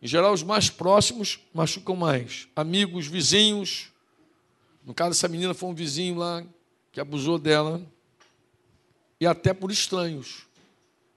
Em 0.00 0.06
geral, 0.06 0.32
os 0.32 0.44
mais 0.44 0.70
próximos 0.70 1.40
machucam 1.52 1.96
mais. 1.96 2.46
Amigos, 2.54 3.08
vizinhos. 3.08 3.90
No 4.84 4.94
caso, 4.94 5.10
essa 5.10 5.26
menina 5.26 5.52
foi 5.54 5.70
um 5.70 5.74
vizinho 5.74 6.14
lá 6.14 6.46
que 6.92 7.00
abusou 7.00 7.36
dela, 7.36 7.84
e 9.18 9.26
até 9.26 9.52
por 9.52 9.72
estranhos. 9.72 10.46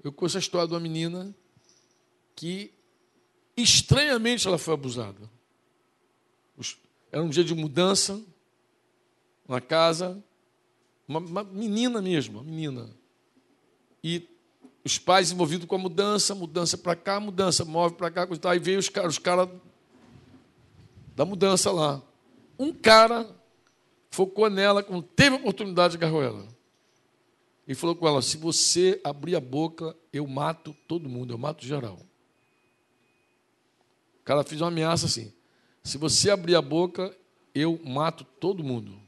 Eu 0.03 0.11
conheço 0.11 0.37
a 0.37 0.39
história 0.39 0.67
de 0.67 0.73
uma 0.73 0.79
menina 0.79 1.31
que, 2.35 2.73
estranhamente, 3.55 4.47
ela 4.47 4.57
foi 4.57 4.73
abusada. 4.73 5.29
Era 7.11 7.21
um 7.21 7.29
dia 7.29 7.43
de 7.43 7.53
mudança 7.53 8.19
na 9.47 9.61
casa, 9.61 10.23
uma, 11.07 11.19
uma 11.19 11.43
menina 11.43 12.01
mesmo, 12.01 12.39
uma 12.39 12.43
menina. 12.43 12.89
E 14.03 14.27
os 14.83 14.97
pais 14.97 15.31
envolvidos 15.31 15.67
com 15.67 15.75
a 15.75 15.79
mudança, 15.79 16.33
mudança 16.33 16.77
para 16.77 16.95
cá, 16.95 17.19
mudança, 17.19 17.63
move 17.63 17.95
para 17.95 18.09
cá, 18.09 18.27
aí 18.45 18.59
veio 18.59 18.79
os 18.79 18.89
caras, 18.89 19.17
os 19.17 19.21
da 21.15 21.25
mudança 21.25 21.71
lá. 21.71 22.01
Um 22.57 22.73
cara 22.73 23.29
focou 24.09 24.49
nela, 24.49 24.81
quando 24.81 25.03
teve 25.03 25.35
a 25.35 25.39
oportunidade, 25.39 25.97
agarrou 25.97 26.23
ela. 26.23 26.47
E 27.67 27.75
falou 27.75 27.95
com 27.95 28.07
ela: 28.07 28.21
se 28.21 28.37
você 28.37 28.99
abrir 29.03 29.35
a 29.35 29.39
boca, 29.39 29.95
eu 30.11 30.25
mato 30.27 30.75
todo 30.87 31.07
mundo, 31.07 31.33
eu 31.33 31.37
mato 31.37 31.65
geral. 31.65 31.99
O 34.19 34.23
cara 34.23 34.43
fez 34.43 34.61
uma 34.61 34.69
ameaça 34.69 35.05
assim: 35.05 35.31
se 35.83 35.97
você 35.97 36.31
abrir 36.31 36.55
a 36.55 36.61
boca, 36.61 37.15
eu 37.53 37.79
mato 37.85 38.23
todo 38.23 38.63
mundo. 38.63 38.99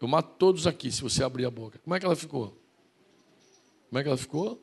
Eu 0.00 0.06
mato 0.06 0.36
todos 0.38 0.66
aqui 0.66 0.90
se 0.90 1.02
você 1.02 1.24
abrir 1.24 1.44
a 1.44 1.50
boca. 1.50 1.78
Como 1.78 1.94
é 1.94 2.00
que 2.00 2.06
ela 2.06 2.16
ficou? 2.16 2.57
Como 3.88 3.98
é 3.98 4.02
que 4.02 4.08
ela 4.08 4.16
ficou? 4.16 4.62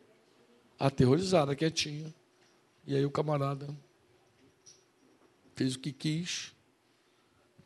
Aterrorizada, 0.77 1.55
quietinha. 1.55 2.13
E 2.85 2.95
aí 2.95 3.05
o 3.05 3.11
camarada 3.11 3.67
fez 5.55 5.75
o 5.75 5.79
que 5.79 5.91
quis 5.91 6.53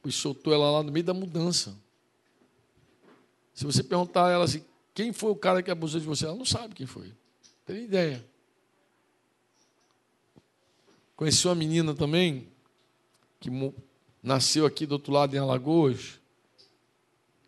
e 0.05 0.11
soltou 0.11 0.53
ela 0.53 0.71
lá 0.71 0.83
no 0.83 0.91
meio 0.91 1.05
da 1.05 1.13
mudança. 1.13 1.75
Se 3.53 3.65
você 3.65 3.83
perguntar 3.83 4.27
a 4.27 4.31
ela 4.31 4.45
assim, 4.45 4.63
quem 4.93 5.11
foi 5.11 5.31
o 5.31 5.35
cara 5.35 5.61
que 5.61 5.69
abusou 5.69 5.99
de 5.99 6.05
você, 6.05 6.25
ela 6.25 6.35
não 6.35 6.45
sabe 6.45 6.73
quem 6.73 6.85
foi. 6.85 7.07
Não 7.07 7.15
tem 7.65 7.83
ideia. 7.83 8.25
Conheci 11.15 11.45
uma 11.47 11.55
menina 11.55 11.93
também, 11.93 12.47
que 13.39 13.49
nasceu 14.23 14.65
aqui 14.65 14.85
do 14.85 14.93
outro 14.93 15.11
lado 15.11 15.35
em 15.35 15.39
Alagoas, 15.39 16.19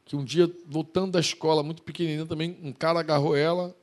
que 0.03 0.15
um 0.15 0.25
dia, 0.25 0.53
voltando 0.65 1.13
da 1.13 1.21
escola, 1.21 1.63
muito 1.63 1.81
pequenininha 1.81 2.25
também, 2.25 2.57
um 2.61 2.73
cara 2.73 2.99
agarrou 2.99 3.35
ela, 3.35 3.73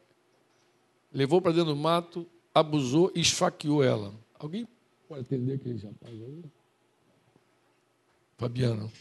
levou 1.13 1.41
para 1.41 1.53
dentro 1.53 1.75
do 1.75 1.77
mato, 1.77 2.27
abusou 2.55 3.13
e 3.15 3.21
esfaqueou 3.21 3.83
ela. 3.83 4.15
Alguém 4.39 4.67
pode 5.09 5.23
atender 5.23 5.55
aquele 5.55 5.79
rapaz 5.79 6.15
aí? 6.15 6.45
Fabiano. 8.37 8.93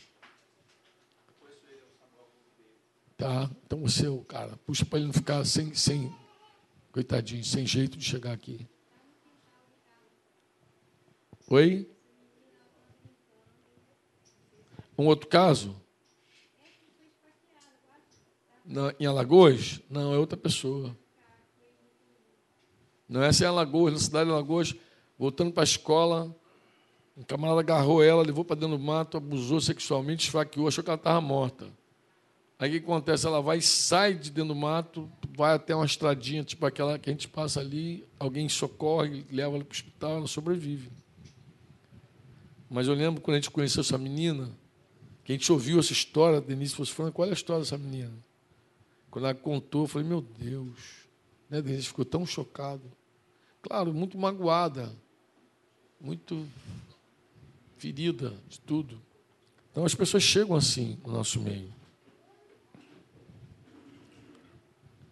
Tá, 3.17 3.49
então 3.65 3.83
é 3.83 4.25
cara, 4.25 4.57
puxa 4.57 4.85
para 4.85 4.99
ele 4.99 5.07
não 5.07 5.13
ficar 5.13 5.43
sem, 5.43 5.73
sem, 5.73 6.15
coitadinho, 6.91 7.43
sem 7.43 7.65
jeito 7.65 7.97
de 7.97 8.05
chegar 8.05 8.31
aqui. 8.31 8.67
Oi? 11.49 11.89
Um 14.97 15.07
outro 15.07 15.27
caso? 15.27 15.79
Na, 18.65 18.93
em 18.99 19.05
Alagoas? 19.05 19.81
Não, 19.89 20.13
é 20.13 20.17
outra 20.17 20.37
pessoa. 20.37 20.95
Não 23.07 23.23
é 23.23 23.27
essa 23.27 23.43
é 23.43 23.45
em 23.45 23.49
Alagoas, 23.49 23.93
na 23.93 23.99
cidade 23.99 24.25
de 24.25 24.33
Alagoas, 24.33 24.75
voltando 25.17 25.51
para 25.51 25.63
a 25.63 25.65
escola, 25.65 26.35
um 27.17 27.23
camarada 27.23 27.61
agarrou 27.61 28.03
ela, 28.03 28.21
levou 28.21 28.45
para 28.45 28.55
dentro 28.55 28.77
do 28.77 28.83
mato, 28.83 29.17
abusou 29.17 29.59
sexualmente, 29.59 30.25
esfaqueou, 30.25 30.67
achou 30.67 30.83
que 30.83 30.89
ela 30.89 30.97
estava 30.97 31.19
morta. 31.19 31.67
Aí 32.59 32.69
o 32.69 32.73
que 32.73 32.77
acontece? 32.79 33.25
Ela 33.25 33.41
vai, 33.41 33.61
sai 33.61 34.13
de 34.13 34.29
dentro 34.29 34.53
do 34.53 34.55
mato, 34.55 35.09
vai 35.35 35.53
até 35.53 35.75
uma 35.75 35.85
estradinha, 35.85 36.43
tipo 36.43 36.65
aquela 36.65 36.97
que 36.99 37.09
a 37.09 37.13
gente 37.13 37.27
passa 37.27 37.59
ali, 37.59 38.05
alguém 38.19 38.49
socorre, 38.49 39.25
leva 39.31 39.55
ela 39.55 39.63
para 39.63 39.73
o 39.73 39.75
hospital, 39.75 40.17
ela 40.17 40.27
sobrevive. 40.27 40.89
Mas 42.69 42.87
eu 42.87 42.93
lembro 42.93 43.21
quando 43.21 43.35
a 43.35 43.39
gente 43.39 43.51
conheceu 43.51 43.81
essa 43.81 43.97
menina, 43.97 44.51
que 45.23 45.31
a 45.31 45.35
gente 45.35 45.51
ouviu 45.51 45.79
essa 45.79 45.93
história, 45.93 46.41
Denise 46.41 46.75
fosse 46.75 46.91
falando, 46.91 47.13
qual 47.13 47.27
é 47.27 47.31
a 47.31 47.33
história 47.33 47.61
dessa 47.61 47.77
menina? 47.77 48.13
Quando 49.09 49.25
ela 49.25 49.35
contou, 49.35 49.83
eu 49.83 49.87
falei, 49.87 50.07
meu 50.07 50.21
Deus, 50.21 51.06
né, 51.49 51.61
Denise 51.61 51.87
ficou 51.87 52.05
tão 52.05 52.25
chocado. 52.25 52.83
Claro, 53.61 53.93
muito 53.93 54.17
magoada, 54.17 54.95
muito 55.99 56.47
ferida 57.77 58.33
de 58.47 58.59
tudo. 58.59 58.99
Então 59.71 59.85
as 59.85 59.93
pessoas 59.93 60.23
chegam 60.23 60.55
assim 60.55 60.97
no 61.05 61.13
nosso 61.13 61.39
meio. 61.39 61.73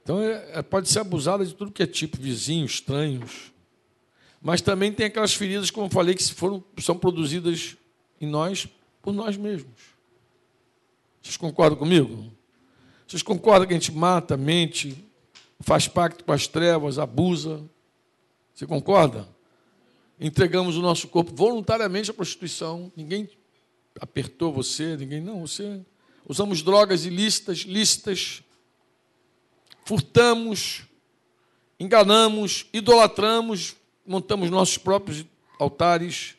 Então 0.03 0.21
é, 0.21 0.59
é, 0.59 0.61
pode 0.61 0.87
ser 0.87 0.99
abusada 0.99 1.45
de 1.45 1.53
tudo 1.53 1.71
que 1.71 1.83
é 1.83 1.87
tipo, 1.87 2.17
vizinhos, 2.17 2.73
estranhos. 2.73 3.51
Mas 4.41 4.61
também 4.61 4.91
tem 4.91 5.07
aquelas 5.07 5.33
feridas, 5.33 5.71
como 5.71 5.87
eu 5.87 5.91
falei, 5.91 6.13
que 6.13 6.23
foram, 6.33 6.63
são 6.79 6.95
produzidas 6.95 7.75
em 8.21 8.27
nós 8.27 8.67
por 9.01 9.13
nós 9.13 9.35
mesmos. 9.35 9.95
Vocês 11.21 11.37
concordam 11.37 11.77
comigo? 11.77 12.31
Vocês 13.07 13.23
concordam 13.23 13.67
que 13.67 13.73
a 13.73 13.77
gente 13.77 13.91
mata, 13.91 14.37
mente, 14.37 15.03
faz 15.59 15.87
pacto 15.87 16.23
com 16.23 16.31
as 16.31 16.47
trevas, 16.47 16.99
abusa? 16.99 17.63
Você 18.53 18.65
concorda? 18.65 19.27
Entregamos 20.19 20.77
o 20.77 20.81
nosso 20.81 21.07
corpo 21.07 21.35
voluntariamente 21.35 22.09
à 22.09 22.13
prostituição. 22.13 22.91
Ninguém 22.95 23.29
apertou 23.99 24.51
você, 24.51 24.95
ninguém 24.95 25.21
não, 25.21 25.45
você. 25.45 25.81
Usamos 26.27 26.61
drogas 26.61 27.05
ilícitas, 27.05 27.59
lícitas, 27.59 28.41
furtamos, 29.83 30.83
enganamos, 31.79 32.65
idolatramos, 32.73 33.75
montamos 34.05 34.49
nossos 34.49 34.77
próprios 34.77 35.25
altares. 35.59 36.35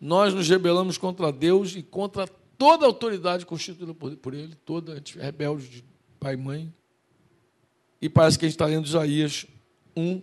Nós 0.00 0.34
nos 0.34 0.48
rebelamos 0.48 0.98
contra 0.98 1.30
Deus 1.30 1.76
e 1.76 1.82
contra 1.82 2.26
toda 2.58 2.84
a 2.84 2.88
autoridade 2.88 3.46
constituída 3.46 3.94
por, 3.94 4.34
ele, 4.34 4.54
toda, 4.64 5.02
é 5.18 5.22
rebelde 5.22 5.68
de 5.68 5.84
pai 6.18 6.34
e 6.34 6.38
mãe. 6.38 6.74
E 8.04 8.08
parece 8.10 8.38
que 8.38 8.44
a 8.44 8.48
gente 8.48 8.56
está 8.56 8.66
lendo 8.66 8.84
Isaías 8.84 9.46
1, 9.96 10.20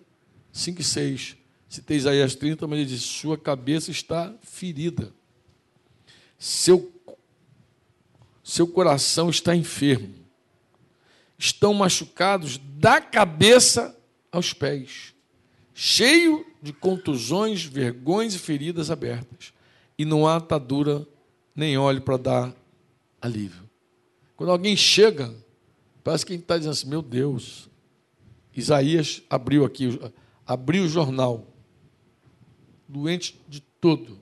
5 0.51 0.81
e 0.81 0.83
6. 0.83 1.37
Citei 1.67 1.97
Isaías 1.97 2.35
30, 2.35 2.67
mas 2.67 2.77
ele 2.77 2.87
diz: 2.87 3.01
Sua 3.01 3.35
cabeça 3.35 3.89
está 3.89 4.31
ferida, 4.43 5.11
seu, 6.37 6.93
seu 8.43 8.67
coração 8.67 9.31
está 9.31 9.55
enfermo, 9.55 10.13
estão 11.39 11.73
machucados 11.73 12.59
da 12.77 13.01
cabeça 13.01 13.97
aos 14.31 14.53
pés, 14.53 15.15
cheio 15.73 16.45
de 16.61 16.71
contusões, 16.71 17.63
vergões 17.65 18.35
e 18.35 18.37
feridas 18.37 18.91
abertas, 18.91 19.53
e 19.97 20.05
não 20.05 20.27
há 20.27 20.35
atadura 20.35 21.03
nem 21.55 21.79
olho 21.79 22.01
para 22.01 22.17
dar 22.17 22.55
alívio. 23.19 23.67
Quando 24.35 24.51
alguém 24.51 24.77
chega, 24.77 25.33
parece 26.03 26.23
que 26.23 26.33
a 26.33 26.35
gente 26.35 26.43
está 26.43 26.59
dizendo 26.59 26.73
assim: 26.73 26.87
meu 26.87 27.01
Deus, 27.01 27.70
Isaías 28.55 29.21
abriu 29.29 29.63
aqui, 29.63 29.99
abriu 30.45 30.83
o 30.83 30.87
jornal, 30.87 31.47
doente 32.87 33.39
de 33.47 33.61
todo. 33.61 34.19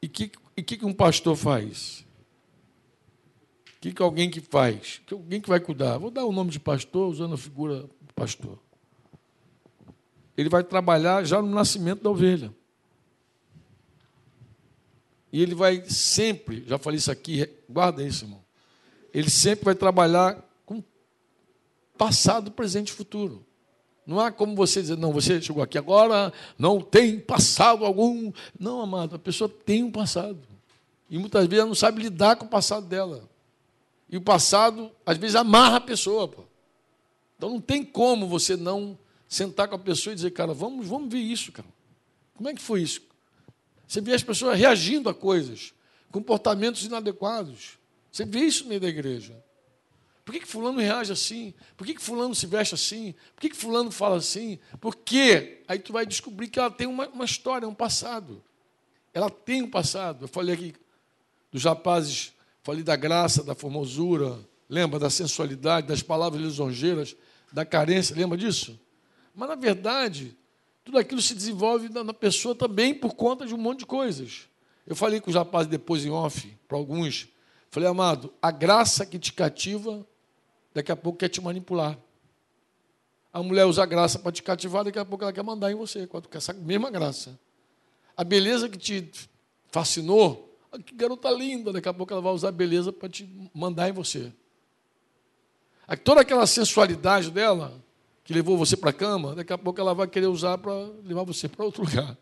E 0.00 0.06
o 0.06 0.10
que, 0.10 0.28
que, 0.28 0.76
que 0.78 0.84
um 0.84 0.92
pastor 0.92 1.36
faz? 1.36 2.04
O 3.76 3.80
que, 3.80 3.92
que 3.92 4.02
alguém 4.02 4.30
que 4.30 4.40
faz? 4.40 5.00
Que 5.06 5.14
alguém 5.14 5.40
que 5.40 5.48
vai 5.48 5.58
cuidar? 5.58 5.98
Vou 5.98 6.10
dar 6.10 6.24
o 6.24 6.32
nome 6.32 6.50
de 6.50 6.60
pastor 6.60 7.08
usando 7.08 7.34
a 7.34 7.38
figura 7.38 7.82
do 8.00 8.14
pastor. 8.14 8.58
Ele 10.36 10.48
vai 10.48 10.62
trabalhar 10.62 11.24
já 11.24 11.42
no 11.42 11.48
nascimento 11.48 12.02
da 12.02 12.10
ovelha. 12.10 12.54
E 15.32 15.42
ele 15.42 15.54
vai 15.54 15.82
sempre, 15.88 16.64
já 16.66 16.78
falei 16.78 16.98
isso 16.98 17.10
aqui, 17.10 17.48
guarda 17.68 18.02
isso, 18.02 18.24
irmão. 18.24 18.44
Ele 19.12 19.30
sempre 19.30 19.64
vai 19.64 19.74
trabalhar 19.74 20.42
passado, 22.02 22.50
presente 22.50 22.88
e 22.88 22.92
futuro. 22.92 23.46
Não 24.04 24.18
há 24.18 24.32
como 24.32 24.56
você 24.56 24.80
dizer, 24.80 24.98
não, 24.98 25.12
você 25.12 25.40
chegou 25.40 25.62
aqui 25.62 25.78
agora, 25.78 26.32
não 26.58 26.80
tem 26.80 27.20
passado 27.20 27.84
algum. 27.84 28.32
Não, 28.58 28.80
amado, 28.80 29.14
a 29.14 29.18
pessoa 29.20 29.48
tem 29.48 29.84
um 29.84 29.92
passado. 29.92 30.40
E 31.08 31.16
muitas 31.16 31.46
vezes 31.46 31.60
ela 31.60 31.68
não 31.68 31.76
sabe 31.76 32.02
lidar 32.02 32.34
com 32.34 32.44
o 32.44 32.48
passado 32.48 32.86
dela. 32.86 33.30
E 34.10 34.16
o 34.16 34.20
passado, 34.20 34.90
às 35.06 35.16
vezes, 35.16 35.36
amarra 35.36 35.76
a 35.76 35.80
pessoa. 35.80 36.26
Pô. 36.26 36.42
Então 37.36 37.50
não 37.50 37.60
tem 37.60 37.84
como 37.84 38.26
você 38.26 38.56
não 38.56 38.98
sentar 39.28 39.68
com 39.68 39.76
a 39.76 39.78
pessoa 39.78 40.12
e 40.12 40.16
dizer, 40.16 40.32
cara, 40.32 40.52
vamos, 40.52 40.88
vamos 40.88 41.08
ver 41.08 41.20
isso, 41.20 41.52
cara. 41.52 41.68
Como 42.34 42.48
é 42.48 42.54
que 42.54 42.60
foi 42.60 42.82
isso? 42.82 43.00
Você 43.86 44.00
vê 44.00 44.12
as 44.12 44.24
pessoas 44.24 44.58
reagindo 44.58 45.08
a 45.08 45.14
coisas, 45.14 45.72
comportamentos 46.10 46.84
inadequados. 46.84 47.78
Você 48.10 48.24
vê 48.24 48.40
isso 48.40 48.64
no 48.64 48.70
meio 48.70 48.80
da 48.80 48.88
igreja. 48.88 49.40
Por 50.24 50.32
que, 50.32 50.40
que 50.40 50.46
fulano 50.46 50.78
reage 50.78 51.12
assim? 51.12 51.52
Por 51.76 51.86
que, 51.86 51.94
que 51.94 52.00
fulano 52.00 52.34
se 52.34 52.46
veste 52.46 52.74
assim? 52.74 53.14
Por 53.34 53.40
que, 53.40 53.48
que 53.50 53.56
fulano 53.56 53.90
fala 53.90 54.16
assim? 54.16 54.58
Por 54.80 54.94
quê? 54.94 55.62
Aí 55.66 55.78
tu 55.78 55.92
vai 55.92 56.06
descobrir 56.06 56.48
que 56.48 56.58
ela 56.58 56.70
tem 56.70 56.86
uma, 56.86 57.08
uma 57.08 57.24
história, 57.24 57.66
um 57.66 57.74
passado. 57.74 58.42
Ela 59.12 59.28
tem 59.28 59.62
um 59.62 59.70
passado. 59.70 60.24
Eu 60.24 60.28
falei 60.28 60.54
aqui 60.54 60.74
dos 61.50 61.64
rapazes, 61.64 62.32
falei 62.62 62.84
da 62.84 62.94
graça, 62.94 63.42
da 63.42 63.54
formosura, 63.54 64.38
lembra 64.68 64.98
da 64.98 65.10
sensualidade, 65.10 65.88
das 65.88 66.02
palavras 66.02 66.40
lisonjeiras, 66.40 67.16
da 67.52 67.64
carência, 67.64 68.16
lembra 68.16 68.38
disso? 68.38 68.80
Mas 69.34 69.48
na 69.48 69.54
verdade, 69.56 70.36
tudo 70.84 70.98
aquilo 70.98 71.20
se 71.20 71.34
desenvolve 71.34 71.88
na 71.88 72.14
pessoa 72.14 72.54
também 72.54 72.94
por 72.94 73.14
conta 73.14 73.44
de 73.44 73.54
um 73.54 73.58
monte 73.58 73.80
de 73.80 73.86
coisas. 73.86 74.48
Eu 74.86 74.96
falei 74.96 75.20
com 75.20 75.30
os 75.30 75.36
rapazes 75.36 75.68
depois 75.68 76.04
em 76.04 76.10
off, 76.10 76.56
para 76.66 76.78
alguns. 76.78 77.28
Falei, 77.70 77.88
amado, 77.88 78.32
a 78.40 78.50
graça 78.50 79.06
que 79.06 79.18
te 79.18 79.32
cativa, 79.32 80.06
daqui 80.74 80.92
a 80.92 80.96
pouco 80.96 81.18
quer 81.18 81.28
te 81.28 81.40
manipular. 81.40 81.98
A 83.32 83.42
mulher 83.42 83.64
usa 83.64 83.82
a 83.82 83.86
graça 83.86 84.18
para 84.18 84.30
te 84.32 84.42
cativar, 84.42 84.84
daqui 84.84 84.98
a 84.98 85.04
pouco 85.04 85.24
ela 85.24 85.32
quer 85.32 85.42
mandar 85.42 85.72
em 85.72 85.74
você, 85.74 86.06
quer 86.06 86.38
essa 86.38 86.52
mesma 86.52 86.90
graça. 86.90 87.38
A 88.16 88.22
beleza 88.22 88.68
que 88.68 88.76
te 88.76 89.10
fascinou, 89.70 90.58
ah, 90.70 90.78
que 90.78 90.94
garota 90.94 91.30
linda, 91.30 91.72
daqui 91.72 91.88
a 91.88 91.94
pouco 91.94 92.12
ela 92.12 92.20
vai 92.20 92.32
usar 92.32 92.48
a 92.48 92.52
beleza 92.52 92.92
para 92.92 93.08
te 93.08 93.28
mandar 93.54 93.88
em 93.88 93.92
você. 93.92 94.32
Toda 96.04 96.20
aquela 96.20 96.46
sensualidade 96.46 97.30
dela, 97.30 97.82
que 98.24 98.32
levou 98.32 98.56
você 98.56 98.76
para 98.76 98.90
a 98.90 98.92
cama, 98.92 99.34
daqui 99.34 99.52
a 99.52 99.58
pouco 99.58 99.80
ela 99.80 99.94
vai 99.94 100.06
querer 100.06 100.26
usar 100.26 100.58
para 100.58 100.72
levar 101.04 101.24
você 101.24 101.48
para 101.48 101.64
outro 101.64 101.84
lugar. 101.84 102.16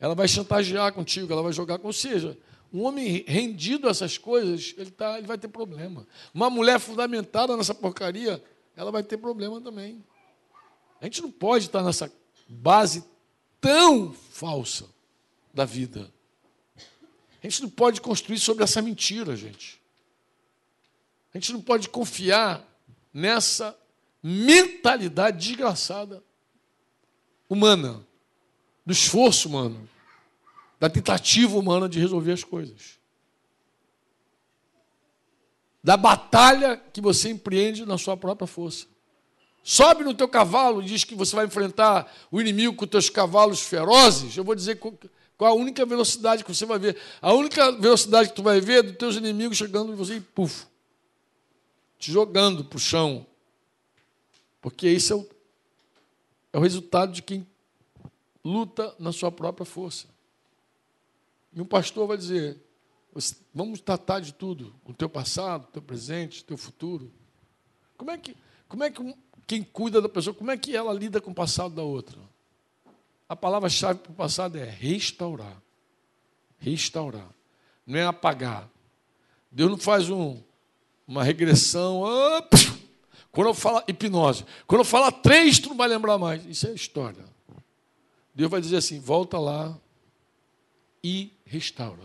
Ela 0.00 0.14
vai 0.14 0.26
chantagear 0.26 0.92
contigo, 0.92 1.32
ela 1.32 1.42
vai 1.42 1.52
jogar 1.52 1.78
com. 1.78 1.92
Seja, 1.92 2.36
um 2.72 2.82
homem 2.84 3.24
rendido 3.26 3.86
a 3.86 3.90
essas 3.90 4.16
coisas, 4.16 4.74
ele, 4.78 4.90
tá, 4.90 5.18
ele 5.18 5.26
vai 5.26 5.36
ter 5.36 5.48
problema. 5.48 6.06
Uma 6.32 6.48
mulher 6.48 6.80
fundamentada 6.80 7.56
nessa 7.56 7.74
porcaria, 7.74 8.42
ela 8.74 8.90
vai 8.90 9.02
ter 9.02 9.18
problema 9.18 9.60
também. 9.60 10.02
A 11.00 11.04
gente 11.04 11.20
não 11.20 11.30
pode 11.30 11.66
estar 11.66 11.82
nessa 11.82 12.10
base 12.48 13.04
tão 13.60 14.12
falsa 14.12 14.88
da 15.52 15.64
vida. 15.64 16.10
A 17.42 17.46
gente 17.46 17.62
não 17.62 17.68
pode 17.68 18.00
construir 18.00 18.38
sobre 18.38 18.64
essa 18.64 18.80
mentira, 18.80 19.36
gente. 19.36 19.80
A 21.34 21.38
gente 21.38 21.52
não 21.52 21.60
pode 21.60 21.88
confiar 21.88 22.66
nessa 23.12 23.76
mentalidade 24.22 25.48
desgraçada 25.48 26.22
humana, 27.48 28.06
do 28.86 28.92
esforço 28.92 29.48
humano, 29.48 29.88
da 30.82 30.90
tentativa 30.90 31.56
humana 31.56 31.88
de 31.88 32.00
resolver 32.00 32.32
as 32.32 32.42
coisas. 32.42 32.98
Da 35.80 35.96
batalha 35.96 36.76
que 36.92 37.00
você 37.00 37.30
empreende 37.30 37.86
na 37.86 37.96
sua 37.96 38.16
própria 38.16 38.48
força. 38.48 38.86
Sobe 39.62 40.02
no 40.02 40.12
teu 40.12 40.26
cavalo 40.26 40.82
e 40.82 40.86
diz 40.86 41.04
que 41.04 41.14
você 41.14 41.36
vai 41.36 41.46
enfrentar 41.46 42.12
o 42.32 42.40
inimigo 42.40 42.74
com 42.74 42.84
os 42.84 42.90
teus 42.90 43.08
cavalos 43.08 43.60
ferozes. 43.60 44.36
Eu 44.36 44.42
vou 44.42 44.56
dizer 44.56 44.74
qual 44.74 45.52
a 45.52 45.54
única 45.54 45.86
velocidade 45.86 46.42
que 46.42 46.52
você 46.52 46.66
vai 46.66 46.80
ver. 46.80 46.96
A 47.20 47.32
única 47.32 47.70
velocidade 47.70 48.30
que 48.30 48.34
tu 48.34 48.42
vai 48.42 48.60
ver 48.60 48.78
é 48.80 48.82
dos 48.82 48.96
teus 48.96 49.14
inimigos 49.14 49.56
chegando 49.56 49.92
em 49.92 49.94
você 49.94 50.16
e 50.16 50.20
puf, 50.20 50.66
te 51.96 52.10
jogando 52.10 52.64
para 52.64 52.76
o 52.76 52.80
chão. 52.80 53.24
Porque 54.60 54.88
esse 54.88 55.12
é 55.12 55.14
o, 55.14 55.24
é 56.52 56.58
o 56.58 56.60
resultado 56.60 57.12
de 57.12 57.22
quem 57.22 57.46
luta 58.44 58.92
na 58.98 59.12
sua 59.12 59.30
própria 59.30 59.64
força. 59.64 60.11
E 61.54 61.60
um 61.60 61.64
pastor 61.64 62.06
vai 62.06 62.16
dizer: 62.16 62.58
vamos 63.54 63.80
tratar 63.80 64.20
de 64.20 64.32
tudo, 64.32 64.74
o 64.84 64.94
teu 64.94 65.08
passado, 65.08 65.64
o 65.64 65.72
teu 65.72 65.82
presente, 65.82 66.42
o 66.42 66.44
teu 66.44 66.56
futuro. 66.56 67.12
Como 67.96 68.10
é 68.10 68.18
que, 68.18 68.36
como 68.68 68.84
é 68.84 68.90
que 68.90 69.14
quem 69.46 69.62
cuida 69.62 70.00
da 70.00 70.08
pessoa, 70.08 70.34
como 70.34 70.50
é 70.50 70.56
que 70.56 70.74
ela 70.74 70.92
lida 70.92 71.20
com 71.20 71.30
o 71.30 71.34
passado 71.34 71.74
da 71.74 71.82
outra? 71.82 72.18
A 73.28 73.36
palavra-chave 73.36 74.00
para 74.00 74.12
o 74.12 74.14
passado 74.14 74.56
é 74.56 74.64
restaurar. 74.64 75.62
Restaurar. 76.58 77.28
Não 77.86 77.98
é 77.98 78.06
apagar. 78.06 78.68
Deus 79.50 79.70
não 79.70 79.78
faz 79.78 80.08
um, 80.08 80.40
uma 81.06 81.22
regressão. 81.22 82.04
Ah, 82.04 82.48
quando 83.30 83.48
eu 83.48 83.54
falo 83.54 83.82
hipnose, 83.88 84.44
quando 84.66 84.80
eu 84.80 84.84
falar 84.84 85.12
três, 85.12 85.58
tu 85.58 85.70
não 85.70 85.76
vai 85.76 85.88
lembrar 85.88 86.18
mais. 86.18 86.44
Isso 86.46 86.66
é 86.66 86.72
história. 86.72 87.24
Deus 88.34 88.50
vai 88.50 88.60
dizer 88.60 88.76
assim: 88.76 89.00
volta 89.00 89.38
lá 89.38 89.78
e 91.02 91.32
restaura. 91.44 92.02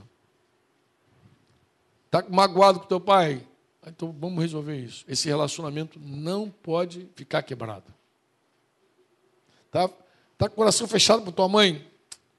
Está 2.06 2.26
magoado 2.30 2.80
com 2.80 2.88
teu 2.88 3.00
pai? 3.00 3.46
Então 3.86 4.12
vamos 4.12 4.42
resolver 4.42 4.78
isso. 4.78 5.06
Esse 5.08 5.28
relacionamento 5.28 6.00
não 6.00 6.50
pode 6.50 7.08
ficar 7.16 7.44
quebrado. 7.44 7.94
Tá, 9.72 9.88
tá 10.38 10.48
com 10.50 10.54
o 10.54 10.58
coração 10.58 10.88
fechado 10.88 11.22
para 11.22 11.32
tua 11.32 11.48
mãe? 11.48 11.86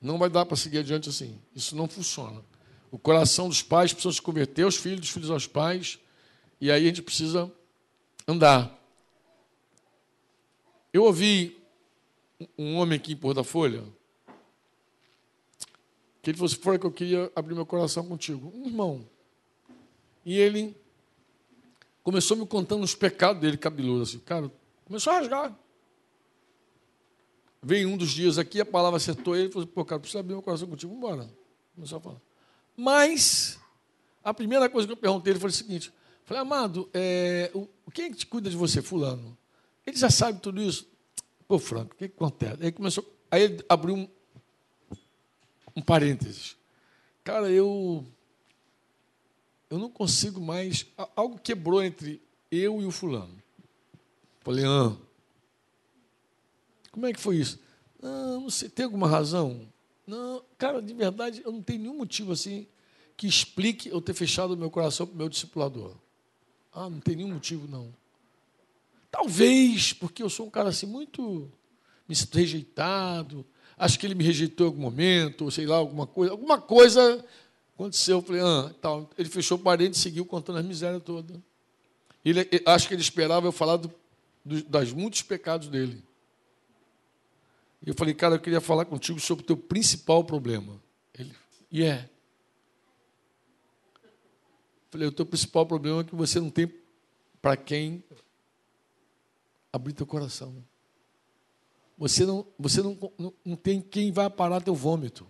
Não 0.01 0.19
vai 0.19 0.29
dar 0.29 0.47
para 0.47 0.57
seguir 0.57 0.79
adiante 0.79 1.09
assim. 1.09 1.39
Isso 1.55 1.77
não 1.77 1.89
funciona. 1.89 2.43
O 2.91 2.99
coração 2.99 3.49
dos 3.49 3.63
pais 3.63 3.93
precisa 3.93 4.15
se 4.15 4.23
converter 4.23 4.63
aos 4.63 4.77
filhos, 4.77 5.01
dos 5.01 5.11
filhos 5.11 5.31
aos 5.31 5.47
pais, 5.47 5.99
e 6.61 6.71
aí 6.71 6.85
a 6.85 6.89
gente 6.89 7.03
precisa 7.03 7.51
andar. 8.27 8.75
Eu 10.93 11.05
ouvi 11.05 11.59
um 12.57 12.77
homem 12.77 12.97
aqui 12.97 13.13
em 13.13 13.17
Porto 13.17 13.37
da 13.37 13.45
Folha, 13.45 13.85
que 16.29 16.33
ele 16.33 16.39
falou 16.39 16.47
assim, 16.53 16.61
foi 16.61 16.79
que 16.79 16.85
eu 16.85 16.93
queria 16.93 17.33
abrir 17.35 17.55
meu 17.55 17.65
coração 17.65 18.07
contigo. 18.07 18.53
Um 18.55 18.67
irmão. 18.67 19.09
E 20.27 20.39
ele 20.39 20.77
começou 22.03 22.37
me 22.37 22.47
contando 22.47 22.83
os 22.83 22.95
pecados 22.95 23.41
dele, 23.41 23.57
cabeludo, 23.57 24.03
assim, 24.03 24.19
cara, 24.19 24.53
começou 24.85 25.13
a 25.13 25.17
rasgar. 25.17 25.59
Veio 27.63 27.89
um 27.89 27.97
dos 27.97 28.11
dias 28.11 28.37
aqui, 28.37 28.61
a 28.61 28.67
palavra 28.67 28.99
acertou 28.99 29.35
ele, 29.35 29.51
falou 29.51 29.65
assim, 29.65 29.73
pô, 29.73 29.85
cara, 29.85 30.01
precisa 30.01 30.21
abrir 30.21 30.35
meu 30.35 30.43
coração 30.43 30.69
contigo, 30.69 30.95
embora. 30.95 31.29
Começou 31.75 31.97
a 31.97 32.01
falar. 32.01 32.21
Mas, 32.77 33.59
a 34.23 34.35
primeira 34.35 34.69
coisa 34.69 34.87
que 34.87 34.93
eu 34.93 34.99
perguntei, 34.99 35.33
ele 35.33 35.41
foi 35.41 35.49
o 35.49 35.53
seguinte, 35.53 35.91
falei, 36.25 36.43
amado, 36.43 36.91
é, 36.93 37.51
o, 37.55 37.67
quem 37.91 38.05
é 38.07 38.11
que 38.11 38.17
te 38.17 38.27
cuida 38.27 38.51
de 38.51 38.57
você, 38.57 38.83
fulano? 38.83 39.37
Ele 39.87 39.97
já 39.97 40.11
sabe 40.11 40.41
tudo 40.41 40.61
isso? 40.61 40.87
Pô, 41.47 41.59
Franco, 41.59 41.95
o 41.95 41.97
que, 41.97 42.09
que 42.09 42.15
acontece? 42.15 42.63
Aí 42.63 42.71
começou, 42.71 43.05
aí 43.31 43.45
ele 43.45 43.65
abriu 43.67 44.09
um, 45.79 45.83
parênteses. 45.83 46.57
Cara, 47.25 47.51
eu 47.51 48.05
eu 49.71 49.79
não 49.79 49.91
consigo 49.91 50.41
mais. 50.41 50.87
Algo 51.15 51.39
quebrou 51.39 51.83
entre 51.83 52.23
eu 52.51 52.81
e 52.81 52.87
o 52.87 52.91
fulano. 52.91 53.37
Falei, 54.41 54.65
ah, 54.65 54.97
como 56.91 57.07
é 57.07 57.13
que 57.13 57.21
foi 57.21 57.37
isso? 57.37 57.61
Não, 58.01 58.43
não 58.43 58.51
sei, 58.51 58.69
tem 58.69 58.85
alguma 58.85 59.09
razão? 59.09 59.69
Não, 60.07 60.43
cara, 60.57 60.81
de 60.81 60.95
verdade, 60.95 61.43
eu 61.45 61.53
não 61.53 61.63
tenho 61.63 61.81
nenhum 61.81 61.99
motivo 61.99 62.33
assim 62.33 62.67
que 63.17 63.27
explique 63.27 63.89
eu 63.89 64.01
ter 64.01 64.15
fechado 64.15 64.55
o 64.55 64.57
meu 64.57 64.71
coração 64.71 65.07
para 65.07 65.15
o 65.15 65.19
meu 65.19 65.29
discipulador. 65.29 65.95
Ah, 66.73 66.89
não 66.89 67.01
tem 67.01 67.17
nenhum 67.17 67.35
motivo, 67.35 67.69
não. 67.69 67.93
Talvez, 69.11 69.93
porque 69.93 70.23
eu 70.23 70.31
sou 70.31 70.47
um 70.47 70.51
cara 70.51 70.69
assim 70.69 70.87
muito 70.87 71.51
rejeitado, 72.33 73.45
acho 73.79 73.99
que 73.99 74.07
ele 74.07 74.15
me 74.15 74.25
rejeitou 74.25 74.67
em 74.67 74.71
algum 74.71 74.83
momento, 74.83 75.45
ou 75.45 75.51
sei 75.51 75.67
lá, 75.67 75.77
alguma 75.77 76.07
coisa, 76.07 76.33
alguma 76.33 76.61
coisa 76.61 77.25
Aconteceu, 77.79 78.19
eu 78.19 78.23
falei, 78.23 78.43
ah, 78.43 78.75
tal. 78.83 79.09
Ele 79.17 79.29
fechou 79.29 79.57
o 79.57 79.61
parede 79.61 79.97
e 79.97 80.01
seguiu 80.01 80.27
contando 80.27 80.59
as 80.59 80.65
misérias 80.65 81.01
todas. 81.01 81.39
Ele, 82.25 82.41
acho 82.67 82.89
que 82.89 82.95
ele 82.95 83.01
esperava 83.01 83.47
eu 83.47 83.53
falar 83.53 83.77
do, 83.77 83.95
do, 84.45 84.65
das 84.65 84.93
muitos 84.93 85.23
pecados 85.23 85.69
dele. 85.69 86.03
E 87.87 87.91
eu 87.91 87.95
falei, 87.95 88.15
cara, 88.15 88.35
eu 88.35 88.41
queria 88.41 88.61
falar 88.61 88.85
contigo 88.85 89.21
sobre 89.21 89.45
o 89.45 89.47
teu 89.47 89.57
principal 89.57 90.25
problema. 90.25 90.83
Ele, 91.17 91.33
e 91.71 91.83
yeah. 91.83 92.03
é. 92.03 92.11
Falei, 94.91 95.07
o 95.07 95.13
teu 95.13 95.25
principal 95.25 95.65
problema 95.65 96.01
é 96.01 96.05
que 96.05 96.17
você 96.17 96.41
não 96.41 96.51
tem 96.51 96.69
para 97.41 97.57
quem 97.57 98.03
abrir 99.73 99.93
teu 99.93 100.07
coração. 100.07 100.53
Você 101.99 102.25
não, 102.25 102.47
você 102.57 102.81
não, 102.81 102.97
não, 103.19 103.35
não 103.45 103.57
tem 103.57 103.81
quem 103.81 104.13
vai 104.13 104.31
parar 104.31 104.61
teu 104.61 104.75
vômito. 104.75 105.27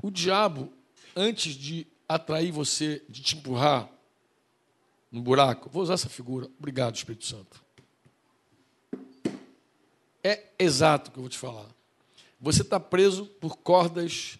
O 0.00 0.08
diabo, 0.08 0.72
antes 1.16 1.54
de 1.54 1.84
atrair 2.08 2.52
você, 2.52 3.04
de 3.08 3.20
te 3.20 3.36
empurrar 3.36 3.90
no 5.10 5.20
buraco, 5.20 5.68
vou 5.68 5.82
usar 5.82 5.94
essa 5.94 6.08
figura. 6.08 6.48
Obrigado, 6.56 6.94
Espírito 6.94 7.26
Santo. 7.26 7.60
É 10.22 10.52
exato 10.56 11.10
o 11.10 11.12
que 11.12 11.18
eu 11.18 11.22
vou 11.22 11.30
te 11.30 11.38
falar. 11.38 11.66
Você 12.40 12.62
está 12.62 12.78
preso 12.78 13.26
por 13.26 13.56
cordas 13.56 14.38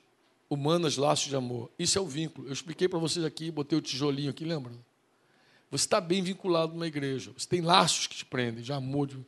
humanas, 0.49 0.97
laços 0.97 1.29
de 1.29 1.35
amor. 1.35 1.69
Isso 1.77 1.99
é 1.99 2.01
o 2.01 2.07
vínculo. 2.07 2.47
Eu 2.47 2.53
expliquei 2.53 2.89
para 2.89 3.01
vocês 3.01 3.25
aqui, 3.25 3.51
botei 3.51 3.77
o 3.77 3.83
tijolinho 3.83 4.31
aqui, 4.31 4.45
lembra? 4.45 4.73
Você 5.71 5.85
está 5.85 6.01
bem 6.01 6.23
vinculado 6.23 6.73
numa 6.73 6.87
igreja. 6.87 7.33
Você 7.37 7.47
tem 7.47 7.61
laços 7.61 8.07
que 8.07 8.17
te 8.17 8.25
prendem, 8.25 8.63
de 8.63 8.73
amor. 8.73 9.07
De... 9.07 9.19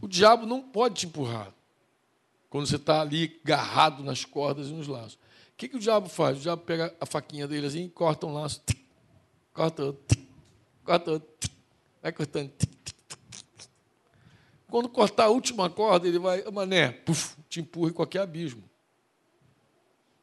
O 0.00 0.08
diabo 0.08 0.46
não 0.46 0.62
pode 0.62 0.94
te 0.94 1.06
empurrar 1.06 1.52
quando 2.48 2.66
você 2.66 2.76
está 2.76 3.02
ali 3.02 3.38
agarrado 3.44 4.02
nas 4.02 4.24
cordas 4.24 4.68
e 4.68 4.72
nos 4.72 4.88
laços. 4.88 5.14
O 5.14 5.56
que, 5.56 5.68
que 5.68 5.76
o 5.76 5.80
diabo 5.80 6.08
faz? 6.08 6.38
O 6.38 6.40
diabo 6.40 6.62
pega 6.62 6.94
a 7.00 7.06
faquinha 7.06 7.46
dele 7.46 7.66
assim, 7.66 7.88
corta 7.88 8.26
um 8.26 8.32
laço, 8.32 8.62
tic, 8.66 8.78
corta 9.52 9.84
outro, 9.84 10.04
tic, 10.06 10.28
corta 10.84 11.10
outro, 11.12 11.28
tic, 11.40 11.52
vai 12.02 12.12
cortando. 12.12 12.52
Quando 14.68 14.88
cortar 14.88 15.24
a 15.24 15.28
última 15.28 15.70
corda, 15.70 16.08
ele 16.08 16.18
vai, 16.18 16.42
mané, 16.50 16.92
puf, 16.92 17.36
te 17.48 17.60
empurra 17.60 17.90
em 17.90 17.92
qualquer 17.92 18.20
abismo. 18.20 18.62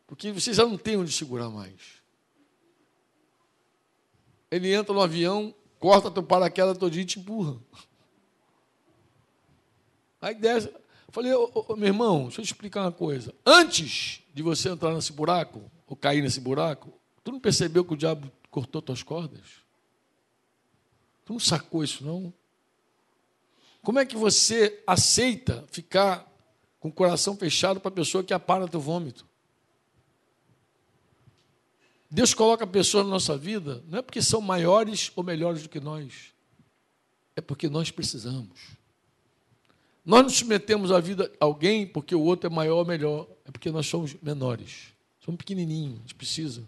Porque 0.05 0.31
você 0.31 0.53
já 0.53 0.65
não 0.65 0.77
tem 0.77 0.97
onde 0.97 1.11
segurar 1.11 1.49
mais. 1.49 2.02
Ele 4.53 4.71
entra 4.71 4.93
no 4.93 5.01
avião, 5.01 5.53
corta 5.79 6.11
teu 6.11 6.21
paraquedas 6.21 6.77
todinho 6.77 7.01
e 7.01 7.05
te 7.05 7.19
empurra. 7.19 7.57
Aí 10.21 10.35
desce, 10.35 10.71
Falei, 11.09 11.31
meu 11.75 11.87
irmão, 11.87 12.23
deixa 12.23 12.41
eu 12.41 12.45
te 12.45 12.53
explicar 12.53 12.81
uma 12.81 12.91
coisa. 12.91 13.33
Antes 13.43 14.21
de 14.31 14.43
você 14.43 14.69
entrar 14.69 14.93
nesse 14.93 15.11
buraco, 15.11 15.61
ou 15.87 15.95
cair 15.95 16.21
nesse 16.21 16.39
buraco, 16.39 16.93
tu 17.23 17.31
não 17.31 17.39
percebeu 17.39 17.83
que 17.83 17.93
o 17.93 17.97
diabo 17.97 18.31
cortou 18.51 18.79
tuas 18.79 19.01
cordas? 19.01 19.41
Tu 21.25 21.33
não 21.33 21.39
sacou 21.39 21.83
isso, 21.83 22.05
não? 22.05 22.31
Como 23.81 23.97
é 23.97 24.05
que 24.05 24.15
você 24.15 24.83
aceita 24.85 25.65
ficar 25.71 26.31
com 26.79 26.89
o 26.89 26.93
coração 26.93 27.35
fechado 27.35 27.79
para 27.79 27.89
a 27.89 27.95
pessoa 27.95 28.23
que 28.23 28.33
apara 28.33 28.67
teu 28.67 28.79
vômito? 28.79 29.25
Deus 32.13 32.31
coloca 32.31 32.67
pessoas 32.67 33.05
na 33.05 33.09
nossa 33.09 33.35
vida, 33.35 33.83
não 33.87 33.97
é 33.97 34.01
porque 34.03 34.21
são 34.21 34.39
maiores 34.39 35.11
ou 35.15 35.23
melhores 35.23 35.63
do 35.63 35.69
que 35.69 35.79
nós, 35.79 36.31
é 37.35 37.41
porque 37.41 37.67
nós 37.67 37.89
precisamos. 37.89 38.59
Nós 40.05 40.21
não 40.21 40.29
submetemos 40.29 40.91
a 40.91 40.99
vida 40.99 41.31
a 41.39 41.45
alguém 41.45 41.87
porque 41.87 42.13
o 42.13 42.21
outro 42.21 42.45
é 42.45 42.53
maior 42.53 42.75
ou 42.77 42.85
melhor, 42.85 43.27
é 43.45 43.51
porque 43.51 43.71
nós 43.71 43.87
somos 43.87 44.15
menores. 44.21 44.93
Somos 45.25 45.39
pequenininhos, 45.39 45.97
a 45.97 46.01
gente 46.01 46.13
precisa. 46.13 46.63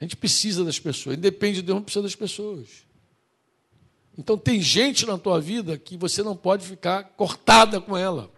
A 0.00 0.04
gente 0.04 0.16
precisa 0.16 0.64
das 0.64 0.78
pessoas, 0.78 1.16
independe 1.16 1.56
de 1.56 1.62
Deus, 1.62 1.82
precisa 1.82 2.04
das 2.04 2.14
pessoas. 2.14 2.86
Então 4.16 4.38
tem 4.38 4.62
gente 4.62 5.04
na 5.06 5.18
tua 5.18 5.40
vida 5.40 5.76
que 5.76 5.96
você 5.96 6.22
não 6.22 6.36
pode 6.36 6.64
ficar 6.64 7.02
cortada 7.02 7.80
com 7.80 7.96
ela. 7.96 8.30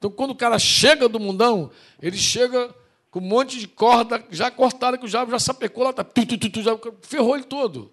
Então 0.00 0.10
quando 0.10 0.30
o 0.30 0.34
cara 0.34 0.58
chega 0.58 1.06
do 1.10 1.20
mundão, 1.20 1.70
ele 2.00 2.16
chega 2.16 2.74
com 3.10 3.18
um 3.18 3.22
monte 3.22 3.58
de 3.58 3.68
corda 3.68 4.24
já 4.30 4.50
cortada, 4.50 4.96
que 4.96 5.04
o 5.04 5.08
diabo 5.08 5.30
já 5.30 5.38
sapecou 5.38 5.84
lá, 5.84 5.92
tá, 5.92 6.02
tu, 6.02 6.24
tu, 6.24 6.48
tu, 6.48 6.62
já 6.62 6.72
ferrou 7.02 7.34
ele 7.34 7.44
todo. 7.44 7.92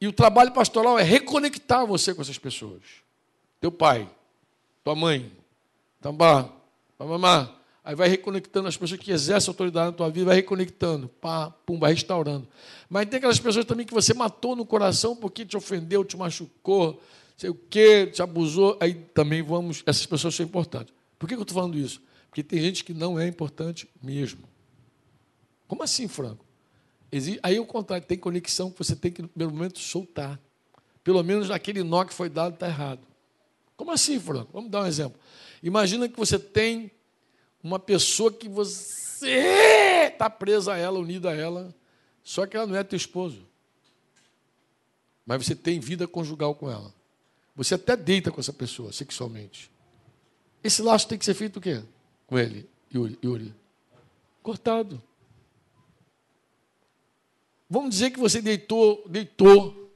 E 0.00 0.06
o 0.06 0.12
trabalho 0.12 0.52
pastoral 0.52 0.96
é 0.96 1.02
reconectar 1.02 1.84
você 1.84 2.14
com 2.14 2.22
essas 2.22 2.38
pessoas. 2.38 2.82
Teu 3.60 3.72
pai, 3.72 4.08
tua 4.84 4.94
mãe, 4.94 5.32
tambá, 6.00 6.48
mamá. 6.96 7.52
Aí 7.82 7.96
vai 7.96 8.08
reconectando 8.08 8.68
as 8.68 8.76
pessoas 8.76 9.00
que 9.00 9.10
exercem 9.10 9.50
autoridade 9.50 9.86
na 9.86 9.92
tua 9.92 10.10
vida, 10.10 10.26
vai 10.26 10.36
reconectando, 10.36 11.08
pá, 11.08 11.50
pum, 11.66 11.80
vai 11.80 11.94
restaurando. 11.94 12.46
Mas 12.88 13.06
tem 13.06 13.16
aquelas 13.16 13.40
pessoas 13.40 13.64
também 13.64 13.84
que 13.84 13.94
você 13.94 14.14
matou 14.14 14.54
no 14.54 14.64
coração 14.64 15.16
porque 15.16 15.44
te 15.44 15.56
ofendeu, 15.56 16.04
te 16.04 16.16
machucou, 16.16 17.02
sei 17.36 17.50
o 17.50 17.54
quê, 17.54 18.06
te 18.06 18.22
abusou. 18.22 18.76
Aí 18.78 18.94
também 18.94 19.42
vamos, 19.42 19.82
essas 19.86 20.04
pessoas 20.04 20.34
são 20.34 20.44
importantes. 20.44 20.97
Por 21.18 21.28
que 21.28 21.34
eu 21.34 21.42
estou 21.42 21.54
falando 21.54 21.76
isso? 21.76 22.00
Porque 22.28 22.42
tem 22.42 22.60
gente 22.60 22.84
que 22.84 22.94
não 22.94 23.18
é 23.18 23.26
importante 23.26 23.88
mesmo. 24.02 24.48
Como 25.66 25.82
assim, 25.82 26.06
Franco? 26.06 26.44
Aí 27.42 27.58
o 27.58 27.66
contrário, 27.66 28.06
tem 28.06 28.18
conexão 28.18 28.70
que 28.70 28.78
você 28.78 28.94
tem 28.94 29.10
que, 29.10 29.22
no 29.22 29.28
primeiro 29.28 29.54
momento, 29.54 29.78
soltar. 29.78 30.38
Pelo 31.02 31.22
menos 31.22 31.50
aquele 31.50 31.82
nó 31.82 32.04
que 32.04 32.12
foi 32.12 32.28
dado 32.28 32.54
está 32.54 32.66
errado. 32.66 33.00
Como 33.76 33.90
assim, 33.90 34.20
Franco? 34.20 34.50
Vamos 34.52 34.70
dar 34.70 34.82
um 34.82 34.86
exemplo. 34.86 35.18
Imagina 35.62 36.08
que 36.08 36.16
você 36.16 36.38
tem 36.38 36.90
uma 37.62 37.78
pessoa 37.78 38.32
que 38.32 38.48
você 38.48 40.08
está 40.12 40.28
presa 40.28 40.74
a 40.74 40.76
ela, 40.76 40.98
unida 40.98 41.30
a 41.30 41.34
ela, 41.34 41.74
só 42.22 42.46
que 42.46 42.56
ela 42.56 42.66
não 42.66 42.76
é 42.76 42.84
teu 42.84 42.96
esposo. 42.96 43.46
Mas 45.24 45.44
você 45.44 45.54
tem 45.54 45.80
vida 45.80 46.06
conjugal 46.06 46.54
com 46.54 46.70
ela. 46.70 46.92
Você 47.56 47.74
até 47.74 47.96
deita 47.96 48.30
com 48.30 48.40
essa 48.40 48.52
pessoa 48.52 48.92
sexualmente. 48.92 49.70
Esse 50.62 50.82
laço 50.82 51.08
tem 51.08 51.18
que 51.18 51.24
ser 51.24 51.34
feito 51.34 51.58
o 51.58 51.60
quê? 51.60 51.82
Com 52.26 52.38
ele, 52.38 52.68
Yuri. 52.92 53.18
Yuri. 53.22 53.54
Cortado. 54.42 55.02
Vamos 57.70 57.90
dizer 57.90 58.10
que 58.10 58.18
você 58.18 58.40
deitou, 58.40 59.04
deitou 59.08 59.88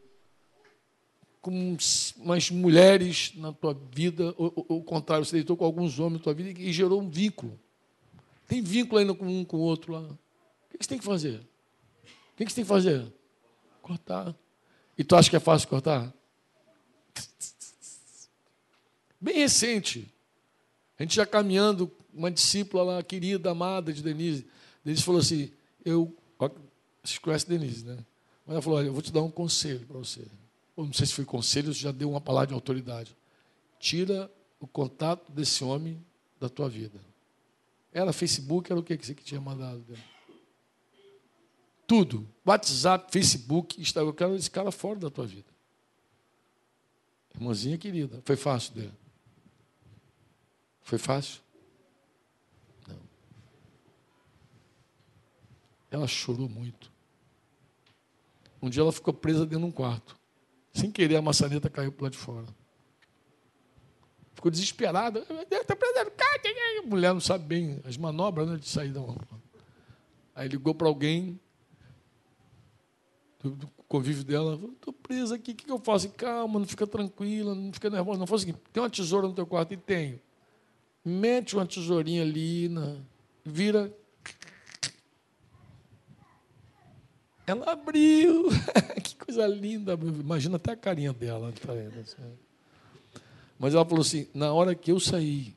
com 1.41 1.77
umas 2.19 2.51
mulheres 2.51 3.33
na 3.35 3.53
tua 3.53 3.77
vida, 3.93 4.35
ou, 4.39 4.53
ou, 4.69 4.85
contrário, 4.85 5.25
você 5.25 5.37
deitou 5.37 5.57
com 5.57 5.65
alguns 5.65 5.99
homens 5.99 6.19
na 6.19 6.25
tua 6.25 6.35
vida 6.35 6.61
e 6.61 6.73
gerou 6.73 7.01
um 7.01 7.11
vínculo. 7.11 7.59
Tem 8.47 8.63
vínculo 8.63 9.01
ainda 9.01 9.15
com 9.15 9.27
um 9.27 9.45
com 9.45 9.57
o 9.57 9.61
outro 9.61 9.95
lá. 9.95 10.01
O 10.03 10.79
que 10.79 10.85
você 10.85 10.89
tem 10.89 10.99
que 10.99 11.05
fazer? 11.05 11.41
O 11.41 12.37
que 12.37 12.45
você 12.45 12.55
tem 12.55 12.65
que 12.65 12.69
fazer? 12.69 13.13
Cortar. 13.81 14.37
E 14.97 15.03
tu 15.03 15.17
acha 15.17 15.31
que 15.31 15.37
é 15.37 15.41
fácil 15.41 15.69
cortar? 15.69 16.13
Bem 19.21 19.37
recente. 19.37 20.12
A 20.99 21.03
gente 21.03 21.17
já 21.17 21.27
caminhando, 21.27 21.91
uma 22.13 22.31
discípula 22.31 22.83
lá, 22.83 23.03
querida, 23.03 23.51
amada 23.51 23.93
de 23.93 24.03
Denise. 24.03 24.47
Denise 24.85 25.03
falou 25.03 25.21
assim: 25.21 25.51
Eu 25.85 26.15
vocês 27.03 27.19
conhecem 27.19 27.49
Denise, 27.49 27.85
né? 27.85 27.99
Mas 28.47 28.55
ela 28.55 28.63
falou: 28.63 28.79
Olha, 28.79 28.87
eu 28.87 28.93
vou 28.93 29.03
te 29.03 29.13
dar 29.13 29.23
um 29.23 29.31
conselho 29.31 29.85
para 29.87 29.99
você. 29.99 30.25
Ou 30.77 30.87
não 30.87 30.93
sei 30.93 31.07
se 31.07 31.13
foi 31.13 31.25
conselho 31.25 31.69
ou 31.69 31.75
se 31.75 31.81
já 31.81 31.93
deu 31.93 32.11
uma 32.11 32.21
palavra 32.21 32.49
de 32.49 32.55
autoridade. 32.55 33.17
Tira 33.79 34.31
o 34.61 34.67
contato 34.67 35.31
desse 35.33 35.65
homem 35.65 36.03
da 36.41 36.49
tua 36.49 36.69
vida. 36.69 37.01
Era 37.93 38.13
Facebook, 38.13 38.71
era 38.71 38.81
o 38.81 38.83
que 38.83 38.97
você 38.97 39.15
que 39.15 39.25
tinha 39.25 39.41
mandado 39.41 39.81
dela? 39.81 40.01
Tudo. 41.87 42.27
WhatsApp, 42.47 43.13
Facebook, 43.13 43.81
Instagram. 43.81 44.11
Eu 44.11 44.15
quero 44.15 44.37
esse 44.37 44.51
cara 44.51 44.71
fora 44.71 44.99
da 44.99 45.11
tua 45.11 45.27
vida. 45.27 45.51
Irmãzinha 47.35 47.77
querida. 47.77 48.23
Foi 48.25 48.37
fácil 48.37 48.75
dela? 48.75 49.02
Foi 50.83 50.99
fácil? 50.99 51.41
Não. 52.87 52.99
Ela 55.91 56.07
chorou 56.07 56.49
muito. 56.49 56.91
Um 58.61 58.71
dia 58.71 58.83
ela 58.83 58.93
ficou 58.93 59.13
presa 59.13 59.41
dentro 59.41 59.61
de 59.61 59.65
um 59.67 59.73
quarto. 59.73 60.17
Sem 60.73 60.91
querer, 60.91 61.17
a 61.17 61.23
maçaneta 61.23 61.69
caiu 61.69 61.93
para 61.93 62.05
lá 62.05 62.11
de 62.11 62.19
fora. 62.19 62.47
Ficou 64.35 64.51
desesperada. 64.51 65.27
Está 65.51 65.77
presa. 65.77 66.13
A 66.83 66.87
mulher 66.87 67.13
não 67.13 67.21
sabe 67.21 67.45
bem 67.45 67.81
as 67.85 67.97
manobras 67.97 68.49
né, 68.49 68.57
de 68.57 68.69
sair 68.69 68.93
da 68.93 69.01
roupa. 69.01 69.41
Aí 70.35 70.49
ligou 70.49 70.75
para 70.75 70.89
alguém 70.89 71.39
do, 73.41 73.69
convívio 73.89 74.25
dela. 74.25 74.55
Estou 74.55 74.93
presa 74.93 75.35
aqui, 75.35 75.53
o 75.53 75.55
que, 75.55 75.65
que 75.67 75.71
eu 75.71 75.79
faço? 75.79 76.09
Calma, 76.11 76.59
não 76.59 76.67
fica 76.67 76.87
tranquila, 76.87 77.55
não 77.55 77.73
fica 77.73 77.91
nervosa. 77.91 78.19
Não 78.19 78.27
faz 78.27 78.41
o 78.41 78.45
seguinte: 78.47 78.63
tem 78.73 78.83
uma 78.83 78.91
tesoura 78.91 79.29
no 79.29 79.35
teu 79.35 79.47
quarto? 79.47 79.75
E 79.75 79.77
tenho. 79.77 80.21
Mete 81.05 81.57
uma 81.57 81.67
tesourinha 81.67 82.23
ali, 82.23 82.69
na, 82.69 82.97
vira 83.45 83.93
Ela 87.47 87.73
abriu. 87.73 88.49
que 89.03 89.17
coisa 89.17 89.47
linda. 89.47 89.95
Imagina 89.95 90.57
até 90.57 90.73
a 90.73 90.77
carinha 90.77 91.13
dela. 91.13 91.53
Assim. 92.01 92.17
Mas 93.59 93.75
ela 93.75 93.85
falou 93.85 94.03
assim: 94.03 94.29
na 94.33 94.53
hora 94.53 94.75
que 94.75 94.91
eu 94.91 95.01
saí, 95.01 95.57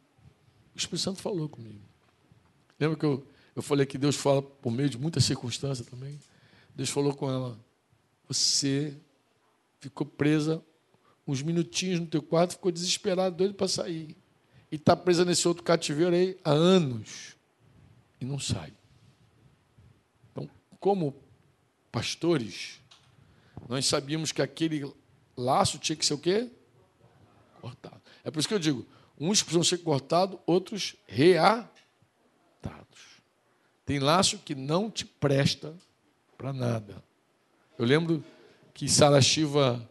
o 0.73 0.77
Espírito 0.77 1.03
Santo 1.03 1.21
falou 1.21 1.47
comigo. 1.47 1.81
Lembra 2.79 2.97
que 2.97 3.05
eu, 3.05 3.25
eu 3.55 3.61
falei 3.61 3.85
que 3.85 3.97
Deus 3.97 4.15
fala 4.15 4.41
por 4.41 4.71
meio 4.71 4.89
de 4.89 4.97
muitas 4.97 5.23
circunstâncias 5.23 5.87
também? 5.87 6.19
Deus 6.75 6.89
falou 6.89 7.13
com 7.13 7.29
ela: 7.29 7.57
você 8.27 8.95
ficou 9.79 10.05
presa 10.05 10.61
uns 11.27 11.41
minutinhos 11.41 11.99
no 11.99 12.07
teu 12.07 12.21
quarto, 12.21 12.53
ficou 12.53 12.71
desesperado, 12.71 13.35
doido 13.35 13.53
para 13.53 13.67
sair. 13.67 14.15
E 14.75 14.77
está 14.77 14.93
presa 14.93 15.23
nesse 15.23 15.47
outro 15.47 15.63
cativeiro 15.63 16.13
aí 16.13 16.37
há 16.43 16.51
anos. 16.51 17.37
E 18.19 18.25
não 18.25 18.37
sai. 18.37 18.73
Então, 20.29 20.49
como 20.81 21.15
pastores, 21.89 22.81
nós 23.69 23.85
sabíamos 23.85 24.33
que 24.33 24.41
aquele 24.41 24.93
laço 25.37 25.79
tinha 25.79 25.95
que 25.95 26.05
ser 26.05 26.13
o 26.13 26.17
quê? 26.17 26.51
Cortado. 27.61 28.01
É 28.21 28.29
por 28.29 28.37
isso 28.37 28.49
que 28.49 28.53
eu 28.53 28.59
digo, 28.59 28.85
uns 29.17 29.41
precisam 29.41 29.63
ser 29.63 29.77
cortados, 29.77 30.37
outros 30.45 30.97
reatados. 31.07 31.71
Tem 33.85 33.97
laço 33.97 34.39
que 34.39 34.55
não 34.55 34.91
te 34.91 35.05
presta 35.05 35.73
para 36.37 36.51
nada. 36.51 37.01
Eu 37.79 37.85
lembro 37.85 38.21
que 38.73 38.89
Sara 38.89 39.21
Shiva, 39.21 39.89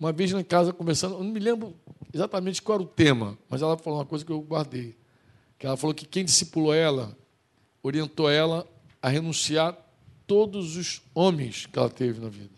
uma 0.00 0.12
vez 0.12 0.32
na 0.32 0.42
casa 0.42 0.72
conversando, 0.72 1.16
eu 1.16 1.22
não 1.22 1.30
me 1.30 1.38
lembro 1.38 1.76
exatamente 2.12 2.62
qual 2.62 2.76
era 2.76 2.82
o 2.82 2.86
tema, 2.86 3.38
mas 3.50 3.60
ela 3.60 3.76
falou 3.76 3.98
uma 3.98 4.06
coisa 4.06 4.24
que 4.24 4.32
eu 4.32 4.40
guardei. 4.40 4.96
Que 5.58 5.66
ela 5.66 5.76
falou 5.76 5.94
que 5.94 6.06
quem 6.06 6.24
discipulou 6.24 6.72
ela, 6.72 7.14
orientou 7.82 8.30
ela 8.30 8.66
a 9.02 9.10
renunciar 9.10 9.76
todos 10.26 10.76
os 10.76 11.02
homens 11.14 11.66
que 11.66 11.78
ela 11.78 11.90
teve 11.90 12.18
na 12.18 12.30
vida. 12.30 12.54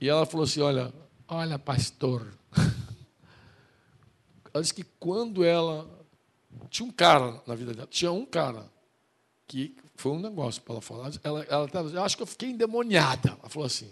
E 0.00 0.08
ela 0.08 0.26
falou 0.26 0.42
assim: 0.42 0.60
Olha, 0.60 0.92
olha, 1.28 1.58
pastor. 1.58 2.26
Ela 4.52 4.62
disse 4.62 4.74
que 4.74 4.84
quando 5.00 5.42
ela. 5.42 5.90
Tinha 6.70 6.86
um 6.86 6.92
cara 6.92 7.42
na 7.44 7.56
vida 7.56 7.74
dela, 7.74 7.88
tinha 7.90 8.12
um 8.12 8.24
cara 8.24 8.70
que 9.48 9.76
foi 9.96 10.12
um 10.12 10.20
negócio 10.20 10.62
para 10.62 10.74
ela 10.74 10.80
falar. 10.80 11.10
Ela, 11.24 11.42
ela, 11.48 11.70
ela 11.72 12.04
acho 12.04 12.16
que 12.16 12.22
eu 12.22 12.26
fiquei 12.26 12.50
endemoniada. 12.50 13.30
Ela 13.30 13.48
falou 13.48 13.66
assim. 13.66 13.90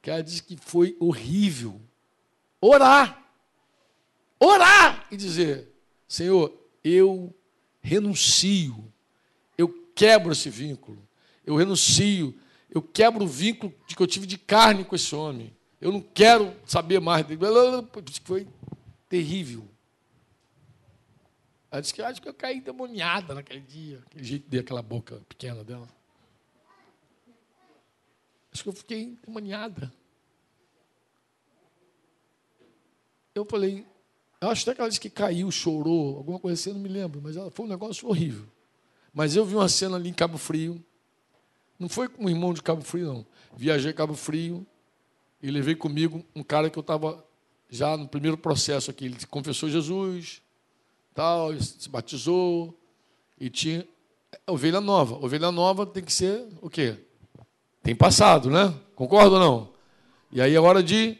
Que 0.00 0.10
ela 0.10 0.22
disse 0.22 0.42
que 0.42 0.56
foi 0.56 0.96
horrível 0.98 1.80
orar. 2.60 3.22
Orar 4.38 5.06
e 5.10 5.16
dizer: 5.16 5.68
Senhor, 6.08 6.52
eu 6.82 7.34
renuncio 7.80 8.90
quebro 10.00 10.32
esse 10.32 10.48
vínculo. 10.48 11.06
Eu 11.44 11.56
renuncio. 11.56 12.34
Eu 12.70 12.80
quebro 12.80 13.24
o 13.24 13.28
vínculo 13.28 13.70
que 13.86 14.02
eu 14.02 14.06
tive 14.06 14.26
de 14.26 14.38
carne 14.38 14.82
com 14.82 14.96
esse 14.96 15.14
homem. 15.14 15.54
Eu 15.78 15.92
não 15.92 16.00
quero 16.00 16.56
saber 16.64 17.00
mais 17.00 17.26
dele. 17.26 17.40
Foi 18.24 18.46
terrível. 19.10 19.68
Ela 21.70 21.82
disse 21.82 21.92
que 21.92 22.00
acho 22.00 22.22
que 22.22 22.28
eu 22.28 22.32
caí 22.32 22.62
demoniada 22.62 23.34
naquele 23.34 23.60
dia. 23.60 24.00
Aquele 24.06 24.24
jeito 24.24 24.48
de 24.48 24.58
aquela 24.58 24.80
boca 24.80 25.20
pequena 25.28 25.62
dela. 25.62 25.86
Acho 28.52 28.62
que 28.62 28.68
eu 28.68 28.72
fiquei 28.72 29.16
demoniada. 29.24 29.92
Eu 33.34 33.44
falei, 33.44 33.86
eu 34.40 34.48
acho 34.48 34.62
até 34.62 34.74
que 34.74 34.80
ela 34.80 34.88
disse 34.88 35.00
que 35.00 35.10
caiu, 35.10 35.50
chorou, 35.50 36.16
alguma 36.16 36.38
coisa 36.38 36.60
assim, 36.60 36.70
eu 36.70 36.74
não 36.74 36.82
me 36.82 36.88
lembro, 36.88 37.20
mas 37.22 37.36
ela, 37.36 37.50
foi 37.50 37.66
um 37.66 37.68
negócio 37.68 38.08
horrível. 38.08 38.46
Mas 39.12 39.36
eu 39.36 39.44
vi 39.44 39.54
uma 39.54 39.68
cena 39.68 39.96
ali 39.96 40.08
em 40.08 40.14
Cabo 40.14 40.38
Frio. 40.38 40.82
Não 41.78 41.88
foi 41.88 42.08
com 42.08 42.24
um 42.24 42.28
irmão 42.28 42.52
de 42.52 42.62
Cabo 42.62 42.82
Frio, 42.82 43.06
não. 43.06 43.26
Viajei 43.56 43.92
Cabo 43.92 44.14
Frio 44.14 44.66
e 45.42 45.50
levei 45.50 45.74
comigo 45.74 46.24
um 46.34 46.42
cara 46.42 46.68
que 46.68 46.78
eu 46.78 46.82
estava 46.82 47.24
já 47.68 47.96
no 47.96 48.08
primeiro 48.08 48.36
processo 48.36 48.90
aqui. 48.90 49.06
Ele 49.06 49.16
confessou 49.26 49.68
Jesus, 49.68 50.42
tal, 51.14 51.54
se 51.60 51.88
batizou 51.88 52.78
e 53.38 53.48
tinha 53.48 53.86
ovelha 54.46 54.80
nova. 54.80 55.16
Ovelha 55.24 55.50
nova 55.50 55.86
tem 55.86 56.04
que 56.04 56.12
ser 56.12 56.46
o 56.60 56.68
quê? 56.68 56.98
Tem 57.82 57.94
passado, 57.94 58.50
né? 58.50 58.74
Concorda 58.94 59.36
ou 59.36 59.40
não? 59.40 59.72
E 60.32 60.40
aí 60.40 60.54
é 60.54 60.60
hora 60.60 60.82
de 60.82 61.18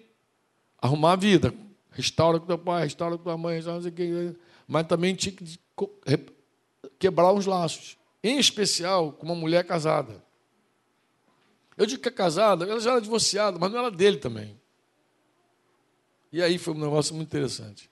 arrumar 0.80 1.12
a 1.12 1.16
vida. 1.16 1.54
Restaura 1.90 2.38
com 2.38 2.46
teu 2.46 2.58
pai, 2.58 2.84
restaura 2.84 3.16
com 3.16 3.24
tua 3.24 3.36
mãe, 3.36 3.56
restaura 3.56 3.82
com 3.90 4.34
mas 4.68 4.86
também 4.86 5.14
tinha 5.14 5.34
que 5.34 5.58
quebrar 6.98 7.32
os 7.32 7.44
laços, 7.44 7.98
em 8.22 8.38
especial 8.38 9.12
com 9.12 9.26
uma 9.26 9.34
mulher 9.34 9.64
casada. 9.64 10.22
Eu 11.76 11.86
digo 11.86 12.00
que 12.00 12.08
é 12.08 12.12
casada, 12.12 12.64
ela 12.64 12.78
já 12.78 12.92
era 12.92 13.00
divorciada, 13.00 13.58
mas 13.58 13.72
não 13.72 13.80
era 13.80 13.90
dele 13.90 14.18
também. 14.18 14.61
E 16.32 16.40
aí 16.40 16.58
foi 16.58 16.74
um 16.74 16.78
negócio 16.78 17.14
muito 17.14 17.28
interessante. 17.28 17.90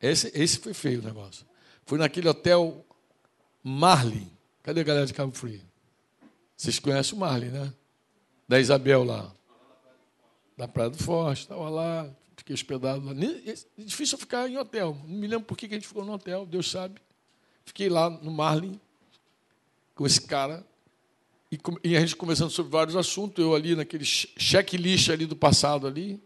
Esse, 0.00 0.32
esse 0.34 0.58
foi 0.58 0.74
feio 0.74 1.00
o 1.00 1.04
negócio. 1.04 1.46
Fui 1.86 1.98
naquele 1.98 2.28
hotel 2.28 2.84
Marlin. 3.62 4.28
Cadê 4.62 4.80
a 4.80 4.84
galera 4.84 5.06
de 5.06 5.14
Cabo 5.14 5.32
Frio? 5.32 5.60
Vocês 6.56 6.78
conhecem 6.78 7.14
o 7.14 7.20
Marlin, 7.20 7.50
né? 7.50 7.72
Da 8.52 8.60
Isabel 8.60 9.02
lá. 9.02 9.32
Da 10.58 10.68
Praia 10.68 10.90
do 10.90 10.98
Forte, 10.98 11.40
estava 11.40 11.70
lá, 11.70 12.06
fiquei 12.36 12.52
hospedado 12.52 13.02
lá. 13.02 13.12
É 13.46 13.54
difícil 13.82 14.18
ficar 14.18 14.46
em 14.46 14.58
hotel. 14.58 14.94
Não 15.08 15.16
me 15.18 15.26
lembro 15.26 15.46
por 15.46 15.56
que 15.56 15.64
a 15.64 15.70
gente 15.70 15.88
ficou 15.88 16.04
no 16.04 16.12
hotel, 16.12 16.44
Deus 16.44 16.70
sabe. 16.70 17.00
Fiquei 17.64 17.88
lá 17.88 18.10
no 18.10 18.30
Marlin 18.30 18.78
com 19.94 20.04
esse 20.04 20.20
cara. 20.20 20.62
E, 21.82 21.96
a 21.96 22.00
gente 22.00 22.14
conversando 22.14 22.50
sobre 22.50 22.70
vários 22.70 22.94
assuntos, 22.94 23.42
eu 23.42 23.54
ali 23.54 23.74
naquele 23.74 24.04
checklist 24.04 25.08
ali 25.08 25.24
do 25.24 25.34
passado 25.34 25.86
ali, 25.86 26.22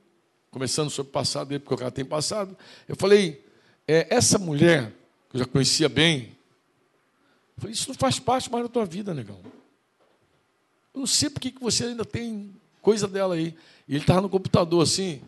começando 0.51 0.91
sobre 0.91 1.11
o 1.11 1.13
passado 1.13 1.47
dele, 1.47 1.61
porque 1.61 1.75
o 1.75 1.79
cara 1.79 1.93
tem 1.93 2.05
passado. 2.05 2.59
Eu 2.89 2.97
falei, 2.97 3.41
é, 3.87 4.13
essa 4.13 4.37
mulher, 4.37 4.93
que 5.31 5.37
eu 5.37 5.39
já 5.39 5.47
conhecia 5.47 5.89
bem, 5.89 6.37
eu 7.57 7.61
falei, 7.61 7.73
isso 7.73 7.89
não 7.89 7.95
faz 7.95 8.19
parte 8.19 8.51
mais 8.51 8.65
da 8.65 8.69
tua 8.69 8.85
vida, 8.85 9.15
negão. 9.15 9.41
Eu 10.97 11.01
não 11.01 11.07
sei 11.07 11.29
por 11.29 11.41
que 11.41 11.53
você 11.61 11.85
ainda 11.85 12.07
tem 12.07 12.57
coisa 12.81 13.07
dela 13.07 13.35
aí. 13.35 13.55
E 13.87 13.95
ele 13.95 14.01
estava 14.03 14.23
no 14.23 14.31
computador 14.31 14.83
assim, 14.83 15.21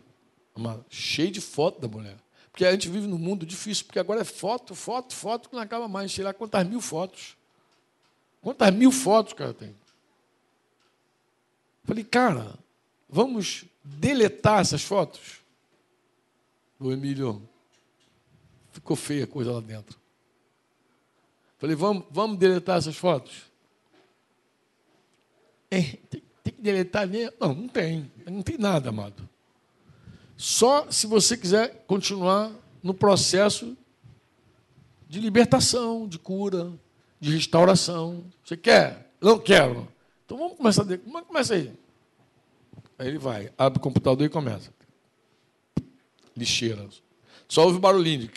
cheio 0.89 1.29
de 1.29 1.39
foto 1.39 1.79
da 1.79 1.87
mulher. 1.87 2.17
Porque 2.51 2.65
a 2.65 2.71
gente 2.71 2.89
vive 2.89 3.05
num 3.05 3.19
mundo 3.19 3.45
difícil, 3.45 3.85
porque 3.85 3.99
agora 3.99 4.21
é 4.21 4.23
foto, 4.25 4.73
foto, 4.73 5.13
foto, 5.13 5.47
que 5.47 5.55
não 5.55 5.61
acaba 5.61 5.87
mais. 5.87 6.11
Sei 6.11 6.23
lá 6.23 6.33
quantas 6.33 6.67
mil 6.67 6.81
fotos. 6.81 7.37
Quantas 8.41 8.73
mil 8.73 8.91
fotos 8.91 9.33
o 9.33 9.35
cara 9.35 9.53
tem? 9.53 9.75
Falei, 11.83 12.03
cara, 12.03 12.55
vamos 13.07 13.65
deletar 13.83 14.61
essas 14.61 14.81
fotos? 14.81 15.39
O 16.79 16.91
Emílio, 16.91 17.47
ficou 18.71 18.95
feia 18.95 19.25
a 19.25 19.27
coisa 19.27 19.51
lá 19.51 19.61
dentro. 19.61 19.99
Falei, 21.59 21.75
vamos, 21.75 22.05
vamos 22.09 22.39
deletar 22.39 22.79
essas 22.79 22.95
fotos? 22.95 23.48
Tem, 25.69 25.99
tem, 26.09 26.53
que 26.53 26.61
deletar 26.61 27.07
mesmo? 27.07 27.33
Não, 27.39 27.53
não 27.53 27.67
tem. 27.67 28.11
Não 28.25 28.41
tem 28.41 28.57
nada, 28.57 28.89
amado. 28.89 29.27
Só 30.35 30.89
se 30.89 31.05
você 31.05 31.37
quiser 31.37 31.83
continuar 31.85 32.51
no 32.81 32.93
processo 32.93 33.77
de 35.07 35.19
libertação, 35.19 36.07
de 36.07 36.17
cura, 36.17 36.71
de 37.19 37.33
restauração. 37.35 38.23
Você 38.43 38.55
quer? 38.55 39.11
Não 39.21 39.37
quero. 39.37 39.87
Então 40.25 40.37
vamos 40.37 40.57
começar. 40.57 40.83
De... 40.83 40.97
Começa 40.97 41.55
aí. 41.55 41.73
Aí 42.97 43.07
ele 43.07 43.17
vai, 43.17 43.51
abre 43.57 43.79
o 43.79 43.81
computador 43.81 44.25
e 44.25 44.29
começa. 44.29 44.71
Lixeira. 46.35 46.87
Só 47.47 47.65
ouve 47.65 47.79
barulhinho 47.79 48.27
de. 48.27 48.31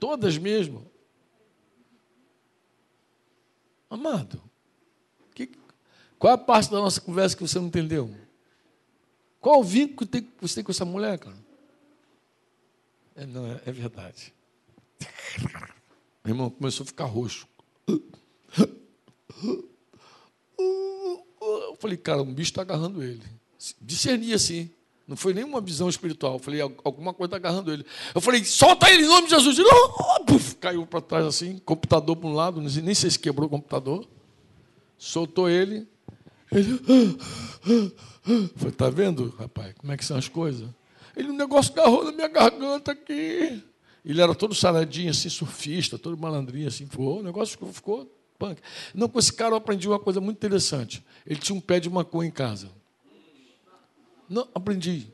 Todas 0.00 0.38
mesmo. 0.38 0.84
Amado, 3.88 4.42
que, 5.34 5.50
qual 6.18 6.34
a 6.34 6.38
parte 6.38 6.70
da 6.70 6.78
nossa 6.78 7.00
conversa 7.00 7.36
que 7.36 7.42
você 7.42 7.58
não 7.58 7.66
entendeu? 7.66 8.14
Qual 9.40 9.60
o 9.60 9.64
vínculo 9.64 10.08
que 10.10 10.26
você 10.40 10.56
tem 10.56 10.64
com 10.64 10.72
essa 10.72 10.84
mulher, 10.84 11.18
cara? 11.18 11.36
É, 13.14 13.24
não, 13.24 13.46
é, 13.46 13.60
é 13.66 13.72
verdade. 13.72 14.34
Meu 16.24 16.34
irmão 16.34 16.50
começou 16.50 16.84
a 16.84 16.86
ficar 16.86 17.04
roxo. 17.04 17.46
Eu 20.58 21.76
falei, 21.78 21.96
cara, 21.96 22.22
um 22.22 22.34
bicho 22.34 22.50
está 22.50 22.62
agarrando 22.62 23.02
ele. 23.02 23.22
Discerni 23.80 24.34
assim. 24.34 24.70
Não 25.06 25.16
foi 25.16 25.32
nenhuma 25.32 25.60
visão 25.60 25.88
espiritual. 25.88 26.34
Eu 26.34 26.38
falei, 26.40 26.60
alguma 26.60 27.14
coisa 27.14 27.36
está 27.36 27.36
agarrando 27.36 27.72
ele. 27.72 27.86
Eu 28.14 28.20
falei, 28.20 28.44
solta 28.44 28.90
ele 28.90 29.04
em 29.04 29.08
nome 29.08 29.28
de 29.28 29.34
Jesus. 29.34 29.58
Ele, 29.58 29.68
oh, 29.68 30.24
puf, 30.24 30.56
caiu 30.56 30.84
para 30.84 31.00
trás 31.00 31.24
assim, 31.24 31.58
computador 31.58 32.16
para 32.16 32.28
um 32.28 32.34
lado, 32.34 32.60
nem 32.60 32.94
sei 32.94 33.10
se 33.10 33.18
quebrou 33.18 33.46
o 33.46 33.50
computador. 33.50 34.06
Soltou 34.98 35.48
ele. 35.48 35.86
Ele. 36.50 36.80
Falei, 38.56 38.72
tá 38.76 38.90
vendo, 38.90 39.32
rapaz, 39.38 39.74
como 39.78 39.92
é 39.92 39.96
que 39.96 40.04
são 40.04 40.16
as 40.16 40.28
coisas? 40.28 40.68
Ele, 41.16 41.30
um 41.30 41.36
negócio 41.36 41.72
agarrou 41.72 42.04
na 42.04 42.12
minha 42.12 42.28
garganta 42.28 42.90
aqui. 42.92 43.62
Ele 44.04 44.20
era 44.20 44.34
todo 44.34 44.54
saradinho, 44.54 45.10
assim, 45.10 45.28
surfista, 45.28 45.98
todo 45.98 46.16
malandrinho, 46.18 46.66
assim. 46.66 46.88
O 46.96 47.22
negócio 47.22 47.52
ficou, 47.52 47.72
ficou 47.72 48.16
punk. 48.38 48.60
Não, 48.94 49.08
com 49.08 49.18
esse 49.18 49.32
cara 49.32 49.52
eu 49.52 49.56
aprendi 49.56 49.88
uma 49.88 49.98
coisa 49.98 50.20
muito 50.20 50.36
interessante. 50.36 51.04
Ele 51.26 51.40
tinha 51.40 51.56
um 51.56 51.60
pé 51.60 51.78
de 51.78 51.88
maconha 51.88 52.28
em 52.28 52.32
casa. 52.32 52.70
Não, 54.28 54.48
aprendi. 54.54 55.08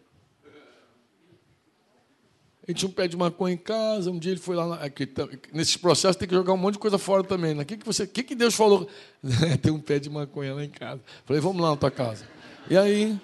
Ele 2.67 2.79
tinha 2.79 2.89
um 2.89 2.93
pé 2.93 3.09
de 3.09 3.17
maconha 3.17 3.55
em 3.55 3.59
casa, 3.59 4.11
um 4.11 4.19
dia 4.19 4.33
ele 4.33 4.41
foi 4.41 4.55
lá. 4.55 4.77
Aqui, 4.77 5.05
tá, 5.05 5.29
nesses 5.53 5.77
processos 5.77 6.17
tem 6.17 6.29
que 6.29 6.35
jogar 6.35 6.53
um 6.53 6.57
monte 6.57 6.75
de 6.75 6.79
coisa 6.79 6.97
fora 6.97 7.25
também. 7.25 7.53
O 7.53 7.57
né? 7.57 7.65
que, 7.65 7.77
que, 7.77 7.85
você, 7.85 8.07
que, 8.07 8.23
que 8.23 8.35
Deus 8.35 8.55
falou? 8.55 8.89
tem 9.61 9.73
um 9.73 9.81
pé 9.81 9.99
de 9.99 10.09
maconha 10.09 10.55
lá 10.55 10.65
em 10.65 10.71
casa. 10.71 11.01
Falei, 11.25 11.43
vamos 11.43 11.61
lá 11.61 11.71
na 11.71 11.77
tua 11.77 11.91
casa. 11.91 12.25
E 12.71 12.77
aí, 12.77 13.19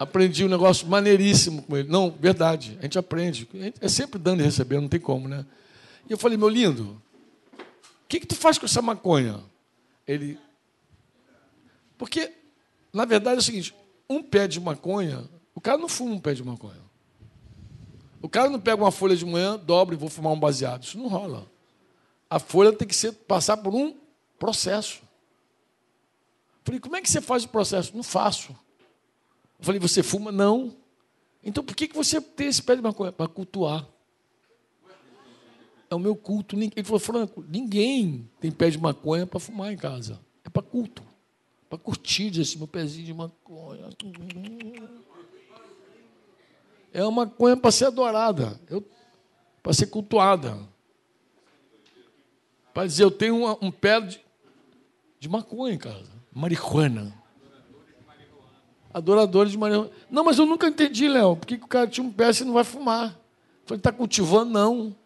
aprendi 0.00 0.44
um 0.44 0.48
negócio 0.48 0.86
maneiríssimo 0.88 1.62
com 1.62 1.76
ele. 1.76 1.88
Não, 1.88 2.10
verdade, 2.10 2.76
a 2.80 2.82
gente 2.82 2.98
aprende. 2.98 3.48
é 3.80 3.88
sempre 3.88 4.18
dando 4.18 4.40
e 4.40 4.44
recebendo, 4.44 4.82
não 4.82 4.88
tem 4.88 4.98
como, 4.98 5.28
né? 5.28 5.46
E 6.08 6.12
eu 6.12 6.18
falei, 6.18 6.36
meu 6.36 6.48
lindo, 6.48 7.00
o 7.52 8.08
que, 8.08 8.18
que 8.18 8.26
tu 8.26 8.34
faz 8.34 8.58
com 8.58 8.66
essa 8.66 8.82
maconha? 8.82 9.38
Ele. 10.08 10.36
Porque, 11.96 12.32
na 12.92 13.04
verdade, 13.04 13.36
é 13.36 13.38
o 13.38 13.42
seguinte: 13.42 13.72
um 14.10 14.20
pé 14.20 14.48
de 14.48 14.58
maconha, 14.58 15.30
o 15.54 15.60
cara 15.60 15.78
não 15.78 15.88
fuma 15.88 16.16
um 16.16 16.18
pé 16.18 16.34
de 16.34 16.42
maconha. 16.42 16.82
O 18.20 18.28
cara 18.28 18.50
não 18.50 18.60
pega 18.60 18.82
uma 18.82 18.90
folha 18.90 19.16
de 19.16 19.24
manhã, 19.24 19.56
dobra 19.56 19.94
e 19.94 19.98
vou 19.98 20.10
fumar 20.10 20.32
um 20.32 20.38
baseado. 20.38 20.82
Isso 20.82 20.98
não 20.98 21.06
rola. 21.06 21.46
A 22.28 22.40
folha 22.40 22.72
tem 22.72 22.86
que 22.86 22.94
ser, 22.94 23.12
passar 23.12 23.56
por 23.58 23.72
um 23.72 23.96
processo. 24.36 25.00
Falei, 26.64 26.80
como 26.80 26.96
é 26.96 27.00
que 27.00 27.08
você 27.08 27.20
faz 27.20 27.44
o 27.44 27.48
processo? 27.48 27.96
Não 27.96 28.02
faço. 28.02 28.54
Falei, 29.60 29.80
você 29.80 30.02
fuma? 30.02 30.32
Não. 30.32 30.76
Então 31.42 31.62
por 31.62 31.74
que, 31.74 31.86
que 31.86 31.96
você 31.96 32.20
tem 32.20 32.48
esse 32.48 32.62
pé 32.62 32.74
de 32.74 32.82
maconha? 32.82 33.12
Para 33.12 33.28
cultuar. 33.28 33.86
É 35.88 35.94
o 35.94 35.98
meu 35.98 36.16
culto. 36.16 36.56
Ele 36.56 36.84
falou, 36.84 37.00
Franco, 37.00 37.44
ninguém 37.48 38.28
tem 38.40 38.50
pé 38.50 38.70
de 38.70 38.78
maconha 38.78 39.26
para 39.26 39.38
fumar 39.38 39.72
em 39.72 39.76
casa. 39.76 40.20
É 40.44 40.50
para 40.50 40.62
culto 40.62 41.09
para 41.70 41.78
curtir 41.78 42.36
esse 42.40 42.58
meu 42.58 42.66
pezinho 42.66 43.06
de 43.06 43.14
maconha. 43.14 43.88
É 46.92 47.04
uma 47.04 47.24
maconha 47.24 47.56
para 47.56 47.70
ser 47.70 47.84
adorada, 47.84 48.60
para 49.62 49.72
ser 49.72 49.86
cultuada. 49.86 50.58
Para 52.74 52.86
dizer, 52.86 53.04
eu 53.04 53.10
tenho 53.10 53.36
um, 53.36 53.56
um 53.62 53.70
pé 53.70 54.00
de, 54.00 54.20
de 55.20 55.28
maconha 55.28 55.74
em 55.74 55.78
casa, 55.78 56.10
marihuana. 56.32 57.14
Adoradores 58.92 59.52
de 59.52 59.58
marihuana. 59.58 59.92
Não, 60.10 60.24
mas 60.24 60.40
eu 60.40 60.46
nunca 60.46 60.66
entendi, 60.66 61.08
Léo, 61.08 61.36
por 61.36 61.46
que 61.46 61.54
o 61.54 61.68
cara 61.68 61.86
tinha 61.86 62.04
um 62.04 62.12
pé 62.12 62.30
e 62.32 62.44
não 62.44 62.54
vai 62.54 62.64
fumar? 62.64 63.16
Falei, 63.64 63.78
está 63.78 63.92
cultivando? 63.92 64.50
Não. 64.50 64.96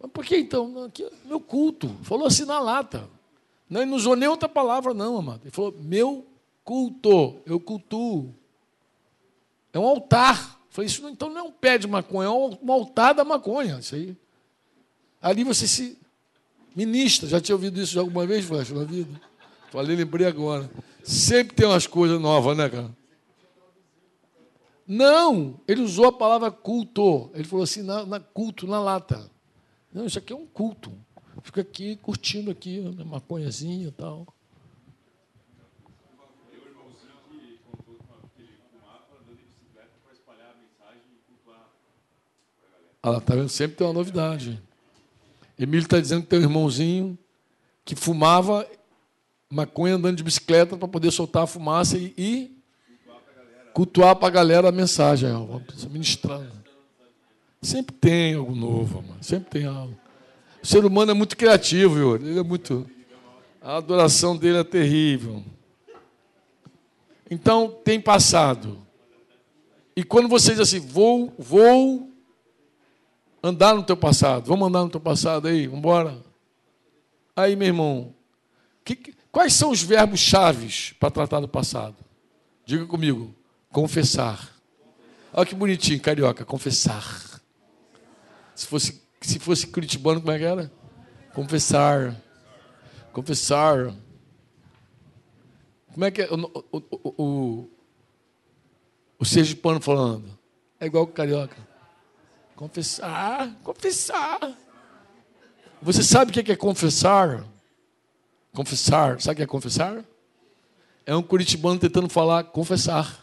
Mas 0.00 0.10
por 0.10 0.24
que 0.24 0.38
então? 0.38 0.84
Aqui, 0.84 1.04
é 1.04 1.10
meu 1.26 1.40
culto. 1.40 1.94
Falou 2.02 2.26
assim 2.26 2.46
na 2.46 2.58
lata. 2.58 3.06
Não, 3.68 3.80
ele 3.80 3.90
não 3.90 3.96
usou 3.96 4.14
nem 4.16 4.28
outra 4.28 4.48
palavra, 4.48 4.92
não, 4.92 5.16
amado. 5.16 5.40
Ele 5.44 5.50
falou, 5.50 5.74
meu 5.80 6.26
culto, 6.64 7.40
eu 7.46 7.58
cultuo. 7.58 8.34
É 9.72 9.78
um 9.78 9.86
altar. 9.86 10.60
Eu 10.68 10.70
falei, 10.70 10.86
isso 10.86 11.08
então 11.08 11.30
não 11.30 11.38
é 11.38 11.42
um 11.42 11.52
pé 11.52 11.78
de 11.78 11.86
maconha, 11.86 12.26
é 12.26 12.30
um 12.30 12.72
altar 12.72 13.14
da 13.14 13.24
maconha. 13.24 13.78
Isso 13.78 13.94
aí. 13.94 14.16
Ali 15.20 15.44
você 15.44 15.66
se 15.66 15.98
ministra. 16.74 17.28
Já 17.28 17.40
tinha 17.40 17.54
ouvido 17.54 17.80
isso 17.80 17.98
alguma 17.98 18.26
vez, 18.26 18.44
Flash, 18.44 18.70
na 18.70 18.84
vida? 18.84 19.20
Falei, 19.70 19.96
lembrei 19.96 20.26
agora. 20.26 20.70
Sempre 21.02 21.54
tem 21.54 21.66
umas 21.66 21.86
coisas 21.86 22.20
novas, 22.20 22.56
né, 22.56 22.68
cara? 22.68 22.90
Não, 24.86 25.58
ele 25.66 25.80
usou 25.80 26.06
a 26.06 26.12
palavra 26.12 26.50
culto. 26.50 27.30
Ele 27.34 27.44
falou 27.44 27.64
assim, 27.64 27.82
na, 27.82 28.04
na 28.04 28.20
culto, 28.20 28.66
na 28.66 28.80
lata. 28.80 29.30
Não, 29.92 30.06
isso 30.06 30.18
aqui 30.18 30.32
é 30.32 30.36
um 30.36 30.46
culto. 30.46 30.92
Fica 31.42 31.60
aqui 31.60 31.96
curtindo 31.96 32.50
aqui, 32.50 32.80
né, 32.80 33.04
maconhazinha 33.04 33.88
e 33.88 33.92
tal. 33.92 34.26
Ah, 43.02 43.20
tá 43.20 43.34
vendo? 43.34 43.48
Sempre 43.48 43.76
tem 43.76 43.86
uma 43.86 43.92
novidade. 43.92 44.62
Emílio 45.58 45.82
está 45.82 45.98
dizendo 45.98 46.22
que 46.22 46.28
tem 46.28 46.38
um 46.38 46.42
irmãozinho 46.42 47.18
que 47.84 47.96
fumava 47.96 48.64
maconha 49.50 49.96
andando 49.96 50.16
de 50.16 50.22
bicicleta 50.22 50.76
para 50.76 50.88
poder 50.88 51.10
soltar 51.10 51.42
a 51.42 51.46
fumaça 51.46 51.98
e, 51.98 52.14
e 52.16 52.62
cultuar 53.74 54.14
para 54.16 54.28
a 54.28 54.30
galera 54.30 54.68
a 54.68 54.72
mensagem. 54.72 55.30
Ó, 55.32 55.60
ministrando. 55.90 56.62
Sempre 57.60 57.94
tem 57.96 58.34
algo 58.34 58.54
novo, 58.54 59.02
mano. 59.02 59.22
Sempre 59.22 59.50
tem 59.50 59.66
algo. 59.66 60.01
O 60.62 60.66
ser 60.66 60.84
humano 60.84 61.10
é 61.10 61.14
muito 61.14 61.36
criativo, 61.36 61.94
viu? 61.94 62.14
Ele 62.14 62.38
é 62.38 62.42
muito. 62.42 62.88
A 63.60 63.76
adoração 63.76 64.36
dele 64.36 64.58
é 64.58 64.64
terrível. 64.64 65.42
Então, 67.30 67.78
tem 67.84 68.00
passado. 68.00 68.78
E 69.96 70.04
quando 70.04 70.28
você 70.28 70.52
diz 70.52 70.60
assim, 70.60 70.80
vou, 70.80 71.32
vou 71.38 72.10
andar 73.42 73.74
no 73.74 73.82
teu 73.82 73.96
passado, 73.96 74.46
vamos 74.46 74.68
andar 74.68 74.82
no 74.82 74.90
teu 74.90 75.00
passado 75.00 75.48
aí, 75.48 75.66
vamos 75.66 75.80
embora. 75.80 76.18
Aí, 77.34 77.56
meu 77.56 77.68
irmão, 77.68 78.14
que, 78.84 79.14
quais 79.30 79.52
são 79.54 79.70
os 79.70 79.82
verbos 79.82 80.20
chaves 80.20 80.94
para 80.98 81.10
tratar 81.10 81.40
do 81.40 81.48
passado? 81.48 81.96
Diga 82.64 82.86
comigo, 82.86 83.34
confessar. 83.70 84.50
Olha 85.32 85.46
que 85.46 85.54
bonitinho, 85.54 86.00
carioca, 86.00 86.44
confessar. 86.44 87.40
Se 88.54 88.66
fosse, 88.66 89.02
se 89.26 89.38
fosse 89.38 89.66
curitibano, 89.66 90.20
como 90.20 90.32
é 90.32 90.38
que 90.38 90.44
era? 90.44 90.72
Confessar. 91.34 92.16
Confessar. 93.12 93.94
Como 95.92 96.04
é 96.04 96.10
que 96.10 96.22
é 96.22 96.28
o, 96.30 96.36
o, 96.72 96.82
o, 96.90 97.22
o, 97.22 97.70
o 99.18 99.24
sergipano 99.24 99.80
falando? 99.80 100.38
É 100.80 100.86
igual 100.86 101.04
o 101.04 101.06
carioca. 101.06 101.56
Confessar, 102.56 103.54
confessar. 103.62 104.56
Você 105.80 106.02
sabe 106.02 106.30
o 106.30 106.44
que 106.44 106.52
é 106.52 106.56
confessar? 106.56 107.44
Confessar, 108.54 109.20
sabe 109.20 109.34
o 109.34 109.36
que 109.36 109.42
é 109.42 109.46
confessar? 109.46 110.04
É 111.04 111.14
um 111.14 111.22
curitibano 111.22 111.78
tentando 111.78 112.08
falar 112.08 112.44
confessar. 112.44 113.22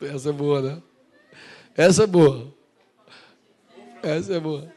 Essa 0.00 0.30
é 0.30 0.32
boa, 0.32 0.62
né? 0.62 0.82
Essa 1.76 2.04
é 2.04 2.06
boa. 2.06 2.55
Essa 4.02 4.34
é 4.34 4.40
boa. 4.40 4.72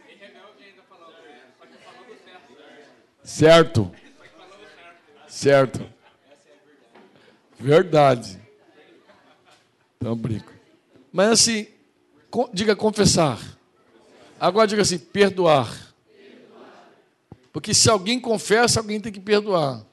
Certo. 3.23 3.91
Certo. 5.27 5.85
Verdade. 7.59 8.39
Então 9.97 10.15
brinco. 10.15 10.51
Mas 11.11 11.29
assim, 11.31 11.67
diga 12.53 12.75
confessar. 12.75 13.39
Agora 14.39 14.67
diga 14.67 14.81
assim, 14.81 14.97
perdoar. 14.97 15.93
Porque 17.51 17.73
se 17.73 17.89
alguém 17.89 18.19
confessa, 18.19 18.79
alguém 18.79 18.99
tem 18.99 19.11
que 19.11 19.19
perdoar. 19.19 19.85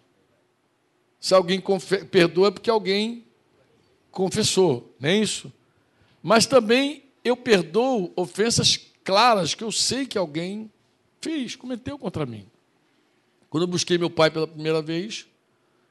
Se 1.18 1.34
alguém 1.34 1.60
perdoa, 2.10 2.48
é 2.48 2.50
porque 2.52 2.70
alguém 2.70 3.26
confessou, 4.10 4.94
não 5.00 5.08
é 5.08 5.16
isso? 5.16 5.52
Mas 6.22 6.46
também 6.46 7.04
eu 7.24 7.36
perdoo 7.36 8.12
ofensas 8.14 8.76
claras 9.06 9.54
que 9.54 9.62
eu 9.62 9.70
sei 9.70 10.04
que 10.04 10.18
alguém 10.18 10.68
fez, 11.20 11.54
cometeu 11.54 11.96
contra 11.96 12.26
mim. 12.26 12.44
Quando 13.48 13.62
eu 13.62 13.68
busquei 13.68 13.96
meu 13.96 14.10
pai 14.10 14.32
pela 14.32 14.48
primeira 14.48 14.82
vez, 14.82 15.28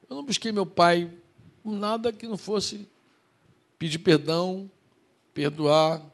eu 0.10 0.18
não 0.18 0.24
busquei 0.26 0.52
meu 0.52 0.66
pai 0.66 1.10
nada 1.64 2.12
que 2.12 2.28
não 2.28 2.38
fosse 2.38 2.86
pedir 3.80 4.00
perdão, 4.00 4.70
perdoar, 5.34 6.06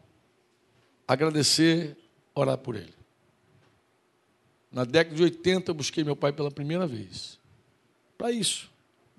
agradecer, 1.08 1.98
orar 2.36 2.60
por 2.60 2.76
ele. 2.76 2.94
Na 4.72 4.86
década 4.86 5.16
de 5.16 5.24
80 5.24 5.72
eu 5.72 5.76
busquei 5.76 6.04
meu 6.04 6.16
pai 6.16 6.32
pela 6.32 6.52
primeira 6.52 6.86
vez. 6.86 7.40
Para 8.16 8.32
isso, 8.32 8.70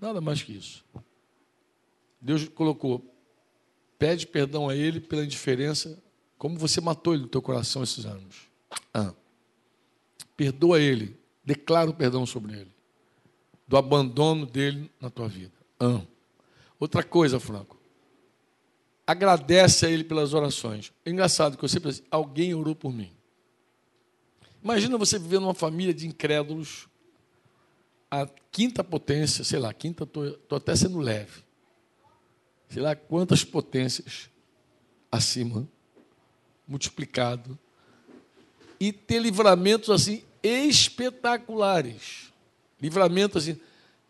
nada 0.01 0.21
mais 0.21 0.41
que 0.41 0.53
isso. 0.53 0.85
Deus 2.21 2.49
colocou, 2.49 3.05
pede 3.99 4.25
perdão 4.25 4.69
a 4.69 4.77
ele 4.77 5.01
pela 5.01 5.25
indiferença, 5.25 6.01
como 6.43 6.59
você 6.59 6.81
matou 6.81 7.15
ele 7.15 7.23
no 7.23 7.29
teu 7.29 7.41
coração 7.41 7.85
esses 7.85 8.05
anos. 8.05 8.49
Ah. 8.93 9.15
Perdoa 10.37 10.81
ele, 10.81 11.17
declara 11.45 11.89
o 11.89 11.95
perdão 11.95 12.27
sobre 12.27 12.53
ele, 12.55 12.75
do 13.69 13.77
abandono 13.77 14.45
dele 14.45 14.91
na 15.01 15.09
tua 15.09 15.29
vida. 15.29 15.53
Ah. 15.79 16.01
Outra 16.81 17.05
coisa, 17.05 17.39
Franco, 17.39 17.79
agradece 19.07 19.87
a 19.87 19.89
ele 19.89 20.03
pelas 20.03 20.35
orações. 20.35 20.93
É 21.05 21.11
engraçado 21.11 21.57
que 21.57 21.65
eu 21.65 21.69
sempre 21.69 21.91
assim, 21.91 22.03
alguém 22.11 22.53
orou 22.55 22.75
por 22.75 22.93
mim. 22.93 23.13
Imagina 24.65 24.99
você 24.99 25.21
viver 25.21 25.39
numa 25.39 25.55
família 25.55 25.95
de 25.95 26.09
incrédulos, 26.09 26.89
a 28.11 28.27
quinta 28.51 28.83
potência, 28.83 29.45
sei 29.45 29.61
lá, 29.61 29.73
quinta, 29.73 30.03
estou 30.03 30.59
até 30.59 30.75
sendo 30.75 30.99
leve. 30.99 31.45
Sei 32.69 32.83
lá 32.83 32.97
quantas 32.97 33.45
potências 33.45 34.29
acima, 35.09 35.69
multiplicado. 36.73 37.59
E 38.81 38.93
ter 38.93 39.21
livramentos 39.21 39.91
assim 39.91 40.25
espetaculares. 40.43 42.33
Livramentos 42.81 43.45
assim, 43.45 43.61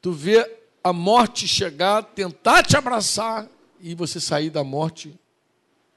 tu 0.00 0.12
vê 0.12 0.48
a 0.82 0.92
morte 0.92 1.46
chegar, 1.46 2.02
tentar 2.02 2.62
te 2.62 2.76
abraçar 2.76 3.48
e 3.80 3.94
você 3.94 4.18
sair 4.18 4.48
da 4.48 4.64
morte 4.64 5.18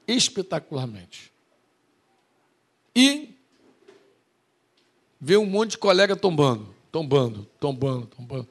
espetacularmente. 0.06 1.32
E 2.94 3.34
ver 5.20 5.38
um 5.38 5.46
monte 5.46 5.72
de 5.72 5.78
colega 5.78 6.14
tombando, 6.14 6.74
tombando, 6.92 7.48
tombando, 7.58 8.06
tombando, 8.06 8.48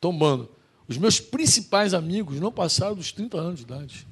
tombando. 0.00 0.50
Os 0.88 0.96
meus 0.96 1.20
principais 1.20 1.92
amigos 1.92 2.40
não 2.40 2.50
passaram 2.50 2.94
dos 2.94 3.12
30 3.12 3.38
anos 3.38 3.58
de 3.58 3.64
idade. 3.64 4.06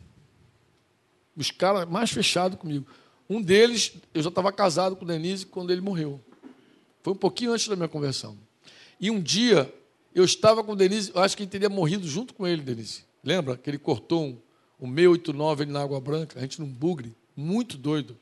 Os 1.36 1.50
caras 1.50 1.88
mais 1.88 2.10
fechados 2.10 2.58
comigo. 2.58 2.86
Um 3.28 3.42
deles, 3.42 3.92
eu 4.14 4.22
já 4.22 4.28
estava 4.28 4.52
casado 4.52 4.94
com 4.94 5.04
o 5.04 5.08
Denise 5.08 5.46
quando 5.46 5.72
ele 5.72 5.80
morreu. 5.80 6.20
Foi 7.02 7.12
um 7.12 7.16
pouquinho 7.16 7.52
antes 7.52 7.66
da 7.68 7.76
minha 7.76 7.88
conversão. 7.88 8.36
E 9.00 9.10
um 9.10 9.20
dia, 9.20 9.72
eu 10.14 10.24
estava 10.24 10.62
com 10.62 10.72
o 10.72 10.76
Denise, 10.76 11.10
eu 11.14 11.20
acho 11.20 11.36
que 11.36 11.42
ele 11.42 11.50
teria 11.50 11.68
morrido 11.68 12.06
junto 12.06 12.34
com 12.34 12.46
ele, 12.46 12.62
Denise. 12.62 13.04
Lembra 13.22 13.56
que 13.56 13.68
ele 13.68 13.78
cortou 13.78 14.24
um, 14.24 14.38
um 14.80 14.88
689 14.88 15.64
ali 15.64 15.72
na 15.72 15.82
Água 15.82 16.00
Branca, 16.00 16.38
a 16.38 16.42
gente 16.42 16.60
num 16.60 16.68
bugre, 16.68 17.14
muito 17.36 17.76
doido. 17.76 18.16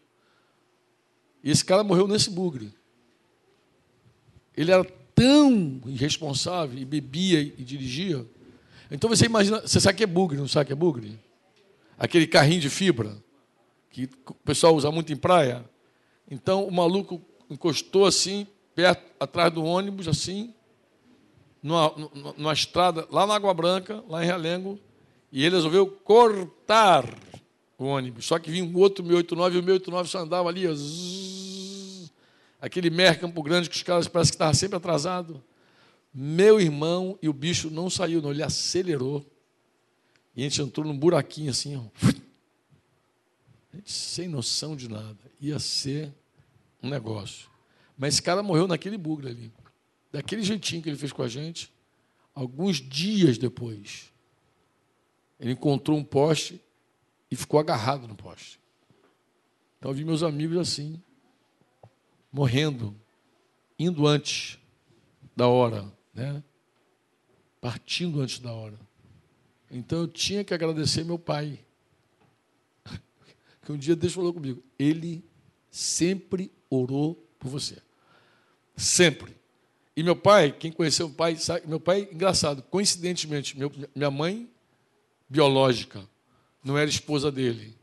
E 1.43 1.51
esse 1.51 1.65
cara 1.65 1.85
morreu 1.85 2.09
nesse 2.09 2.31
bugre. 2.31 2.73
Ele 4.57 4.73
era 4.73 4.85
tão 5.15 5.81
irresponsável 5.87 6.79
e 6.79 6.85
bebia 6.85 7.41
e 7.41 7.63
dirigia. 7.63 8.27
Então 8.91 9.11
você 9.11 9.27
imagina, 9.27 9.61
você 9.61 9.79
sabe 9.79 9.99
que 9.99 10.05
é 10.05 10.07
bugre, 10.07 10.39
não 10.39 10.49
sabe 10.49 10.69
que 10.69 10.73
é 10.73 10.77
bugre? 10.77 11.19
Aquele 11.99 12.27
carrinho 12.27 12.61
de 12.61 12.71
fibra 12.71 13.23
que 13.95 14.11
o 14.27 14.35
pessoal 14.35 14.75
usa 14.75 14.91
muito 14.91 15.13
em 15.13 15.17
praia. 15.17 15.65
Então 16.29 16.67
o 16.67 16.73
maluco 16.73 17.23
encostou 17.49 18.07
assim, 18.07 18.45
perto, 18.75 19.05
atrás 19.21 19.53
do 19.53 19.63
ônibus, 19.63 20.09
assim, 20.09 20.53
numa, 21.63 21.95
numa 22.37 22.53
estrada, 22.53 23.07
lá 23.09 23.25
na 23.25 23.37
Água 23.37 23.55
Branca, 23.55 24.03
lá 24.09 24.25
em 24.25 24.27
Realengo, 24.27 24.81
e 25.31 25.45
ele 25.45 25.55
resolveu 25.55 25.87
cortar 25.87 27.09
o 27.79 27.85
ônibus. 27.85 28.27
Só 28.27 28.37
que 28.41 28.51
vinha 28.51 28.65
um 28.65 28.77
outro 28.77 29.05
689 29.05 29.57
e 29.57 29.61
o 29.61 29.63
689 29.63 30.09
só 30.09 30.19
andava 30.19 30.49
ali, 30.49 30.67
ó, 30.67 30.73
aquele 32.61 32.91
mer 32.91 33.21
Campo 33.21 33.43
Grande 33.45 33.71
que 33.71 33.77
os 33.77 33.83
caras 33.85 34.09
parecem 34.09 34.33
que 34.33 34.35
estavam 34.35 34.55
sempre 34.55 34.77
atrasado. 34.77 35.41
Meu 36.13 36.61
irmão, 36.61 37.17
e 37.23 37.29
o 37.29 37.33
bicho 37.33 37.71
não 37.71 37.89
saiu, 37.89 38.21
não, 38.21 38.33
ele 38.33 38.43
acelerou. 38.43 39.25
E 40.35 40.41
a 40.41 40.45
gente 40.49 40.61
entrou 40.61 40.85
num 40.85 40.99
buraquinho 40.99 41.51
assim, 41.51 41.77
ó. 41.77 41.83
Sem 43.85 44.29
noção 44.29 44.77
de 44.77 44.89
nada. 44.89 45.19
Ia 45.41 45.59
ser 45.59 46.13
um 46.83 46.89
negócio. 46.89 47.49
Mas 47.97 48.15
esse 48.15 48.23
cara 48.23 48.43
morreu 48.43 48.67
naquele 48.67 48.99
bugre 48.99 49.29
ali. 49.29 49.53
Daquele 50.13 50.43
jeitinho 50.43 50.83
que 50.83 50.89
ele 50.89 50.99
fez 50.99 51.13
com 51.13 51.23
a 51.23 51.29
gente. 51.29 51.73
Alguns 52.35 52.77
dias 52.81 53.39
depois, 53.39 54.13
ele 55.39 55.53
encontrou 55.53 55.97
um 55.97 56.03
poste 56.03 56.61
e 57.31 57.37
ficou 57.37 57.61
agarrado 57.61 58.09
no 58.09 58.17
poste. 58.17 58.59
Então 59.79 59.91
eu 59.91 59.95
vi 59.95 60.05
meus 60.05 60.23
amigos 60.23 60.57
assim, 60.57 61.01
morrendo, 62.33 62.95
indo 63.79 64.07
antes 64.07 64.59
da 65.37 65.47
hora, 65.47 65.93
né? 66.13 66.43
partindo 67.61 68.21
antes 68.21 68.41
da 68.41 68.53
hora. 68.53 68.79
Então 69.71 70.01
eu 70.01 70.09
tinha 70.09 70.45
que 70.45 70.53
agradecer 70.53 71.05
meu 71.05 71.19
pai. 71.19 71.59
Que 73.65 73.73
um 73.73 73.77
dia 73.77 73.97
Deus 73.97 74.13
falou 74.13 74.33
comigo, 74.33 74.63
ele 74.79 75.25
sempre 75.71 76.53
orou 76.69 77.15
por 77.39 77.49
você. 77.49 77.79
Sempre. 78.77 79.35
E 79.97 80.03
meu 80.03 80.17
pai, 80.17 80.53
quem 80.53 80.73
conheceu 80.73 81.07
o 81.07 81.11
pai, 81.11 81.37
sabe, 81.37 81.67
meu 81.67 81.81
pai, 81.81 82.09
engraçado, 82.13 82.63
coincidentemente, 82.63 83.57
meu, 83.57 83.71
minha 83.95 84.11
mãe 84.11 84.51
biológica 85.29 86.07
não 86.63 86.77
era 86.77 86.91
esposa 86.91 87.31
dele. 87.31 87.77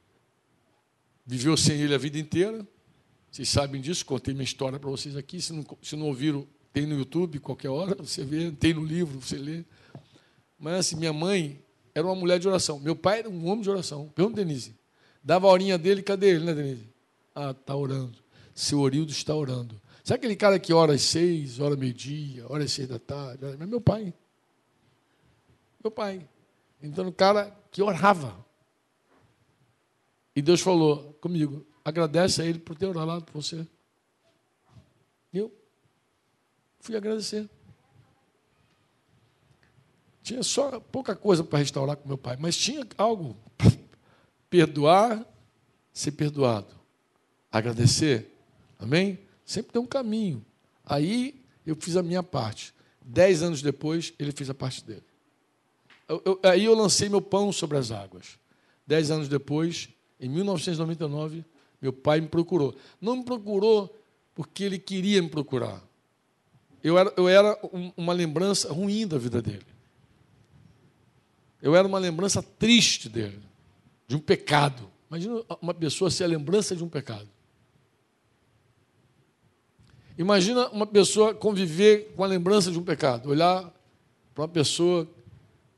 Viveu 1.26 1.56
sem 1.56 1.80
ele 1.80 1.96
a 1.96 1.98
vida 1.98 2.20
inteira, 2.20 2.68
vocês 3.32 3.48
sabem 3.48 3.80
disso, 3.80 4.06
contei 4.06 4.34
minha 4.34 4.44
história 4.44 4.78
para 4.78 4.90
vocês 4.90 5.16
aqui. 5.16 5.42
Se 5.42 5.54
não, 5.54 5.66
se 5.82 5.96
não 5.96 6.08
ouviram, 6.08 6.46
tem 6.74 6.86
no 6.86 6.98
YouTube, 6.98 7.40
qualquer 7.40 7.70
hora, 7.70 7.96
você 7.96 8.26
vê, 8.26 8.52
tem 8.52 8.74
no 8.74 8.84
livro, 8.84 9.22
você 9.22 9.38
lê. 9.38 9.64
Mas 10.60 10.76
assim, 10.76 10.96
minha 10.98 11.14
mãe 11.14 11.64
era 11.96 12.06
uma 12.06 12.16
mulher 12.16 12.40
de 12.40 12.48
oração. 12.48 12.78
Meu 12.80 12.96
pai 12.96 13.20
era 13.20 13.30
um 13.30 13.48
homem 13.48 13.62
de 13.62 13.70
oração. 13.70 14.10
Pergunta, 14.14 14.36
Denise. 14.36 14.76
Dava 15.24 15.48
a 15.48 15.52
horinha 15.52 15.78
dele, 15.78 16.02
cadê 16.02 16.32
ele, 16.32 16.46
né, 16.46 16.54
Denise? 16.54 16.90
Ah, 17.36 17.52
está 17.52 17.76
orando. 17.76 18.18
Seu 18.56 18.80
Orildo 18.80 19.12
está 19.12 19.36
orando. 19.36 19.80
Sabe 20.04 20.18
aquele 20.18 20.36
cara 20.36 20.60
que 20.60 20.74
ora 20.74 20.94
às 20.94 21.04
seis, 21.04 21.60
ora 21.60 21.76
meio-dia, 21.76 22.46
ora 22.50 22.64
às 22.64 22.72
seis 22.72 22.88
da 22.88 23.00
tarde? 23.00 23.46
É 23.46 23.66
meu 23.66 23.80
pai. 23.80 24.14
Meu 25.84 25.92
pai. 25.92 26.28
Então, 26.82 27.08
o 27.08 27.14
cara 27.14 27.56
que 27.72 27.82
orava. 27.82 28.44
E 30.36 30.42
Deus 30.42 30.62
falou 30.62 31.14
comigo: 31.22 31.66
agradece 31.86 32.42
a 32.42 32.46
ele 32.46 32.60
por 32.60 32.76
ter 32.76 32.88
orado 32.88 33.24
por 33.24 33.42
você. 33.42 33.66
Eu 35.34 35.52
fui 36.80 36.96
agradecer. 36.96 37.50
Tinha 40.24 40.44
só 40.44 40.80
pouca 40.80 41.16
coisa 41.16 41.44
para 41.44 41.60
restaurar 41.60 41.96
com 41.98 42.08
meu 42.08 42.18
pai, 42.18 42.38
mas 42.40 42.56
tinha 42.56 42.86
algo. 42.98 43.36
Perdoar, 44.52 45.26
ser 45.94 46.12
perdoado. 46.12 46.76
Agradecer. 47.50 48.30
Amém? 48.78 49.18
Sempre 49.46 49.72
tem 49.72 49.82
um 49.82 49.88
caminho. 49.88 50.46
Aí 50.86 51.42
eu 51.66 51.74
fiz 51.76 51.96
a 51.96 52.04
minha 52.04 52.22
parte. 52.22 52.74
Dez 53.02 53.42
anos 53.42 53.62
depois, 53.62 54.14
ele 54.20 54.34
fez 54.34 54.50
a 54.50 54.54
parte 54.54 54.84
dele. 54.84 55.04
Eu, 56.08 56.22
eu, 56.26 56.40
aí 56.44 56.66
eu 56.66 56.76
lancei 56.76 57.08
meu 57.08 57.22
pão 57.22 57.50
sobre 57.54 57.78
as 57.78 57.92
águas. 57.92 58.38
Dez 58.86 59.10
anos 59.10 59.30
depois, 59.30 59.88
em 60.20 60.28
1999, 60.28 61.46
meu 61.82 61.94
pai 61.94 62.20
me 62.20 62.28
procurou. 62.28 62.76
Não 63.00 63.16
me 63.16 63.24
procurou 63.24 63.98
porque 64.36 64.66
ele 64.66 64.78
queria 64.78 65.22
me 65.22 65.30
procurar. 65.30 65.82
Eu 66.84 66.98
era, 66.98 67.14
eu 67.16 67.30
era 67.30 67.58
uma 67.96 68.12
lembrança 68.12 68.74
ruim 68.74 69.08
da 69.08 69.18
vida 69.18 69.42
dele. 69.42 69.66
Eu 71.62 71.74
era 71.74 71.88
uma 71.88 72.00
lembrança 72.00 72.44
triste 72.44 73.08
dele, 73.08 73.40
de 74.12 74.18
um 74.18 74.20
pecado. 74.20 74.92
Imagina 75.10 75.42
uma 75.62 75.74
pessoa 75.74 76.12
ser 76.12 76.26
a 76.26 76.28
lembrança 76.28 76.76
de 76.76 76.84
um 76.84 76.90
pecado. 76.90 77.30
Imagina 80.18 80.68
uma 80.68 80.86
pessoa 80.86 81.34
conviver 81.34 82.12
com 82.14 82.22
a 82.22 82.28
lembrança 82.28 82.70
de 82.70 82.78
um 82.78 82.84
pecado, 82.84 83.30
olhar 83.30 83.74
para 84.36 84.42
uma 84.42 84.50
pessoa 84.50 85.08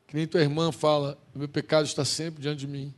que 0.07 0.15
nem 0.15 0.25
tua 0.25 0.41
irmã 0.41 0.71
fala, 0.71 1.15
meu 1.35 1.47
pecado 1.47 1.85
está 1.85 2.03
sempre 2.03 2.41
diante 2.41 2.61
de 2.61 2.67
mim. 2.67 2.91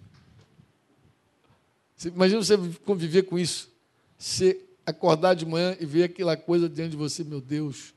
Imagina 2.05 2.41
você 2.41 2.57
conviver 2.85 3.23
com 3.23 3.37
isso. 3.37 3.69
Você 4.17 4.61
acordar 4.85 5.33
de 5.33 5.45
manhã 5.45 5.75
e 5.81 5.85
ver 5.85 6.03
aquela 6.03 6.37
coisa 6.37 6.69
diante 6.69 6.91
de 6.91 6.97
você, 6.97 7.25
meu 7.25 7.41
Deus, 7.41 7.93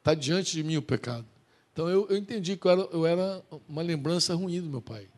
está 0.00 0.12
diante 0.12 0.52
de 0.52 0.62
mim 0.62 0.76
o 0.76 0.82
pecado. 0.82 1.24
Então 1.72 1.88
eu, 1.88 2.06
eu 2.10 2.16
entendi 2.18 2.58
que 2.58 2.66
eu 2.66 2.70
era, 2.70 2.82
eu 2.92 3.06
era, 3.06 3.42
uma 3.66 3.80
lembrança 3.80 4.34
ruim 4.34 4.60
do 4.60 4.68
meu 4.68 4.82
pai. 4.82 5.08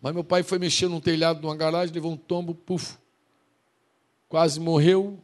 Mas 0.00 0.14
meu 0.14 0.22
pai 0.22 0.42
foi 0.42 0.58
mexer 0.58 0.88
num 0.88 1.00
telhado 1.00 1.40
de 1.40 1.46
uma 1.46 1.56
garagem, 1.56 1.94
levou 1.94 2.12
um 2.12 2.16
tombo, 2.16 2.54
puf, 2.54 2.96
quase 4.28 4.60
morreu, 4.60 5.22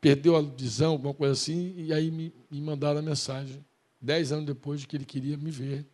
perdeu 0.00 0.36
a 0.36 0.42
visão, 0.42 0.92
alguma 0.92 1.14
coisa 1.14 1.32
assim, 1.32 1.74
e 1.76 1.92
aí 1.92 2.10
me, 2.10 2.32
me 2.50 2.60
mandaram 2.60 3.00
a 3.00 3.02
mensagem, 3.02 3.64
dez 4.00 4.32
anos 4.32 4.46
depois 4.46 4.80
de 4.80 4.86
que 4.86 4.96
ele 4.96 5.04
queria 5.04 5.36
me 5.36 5.50
ver, 5.50 5.86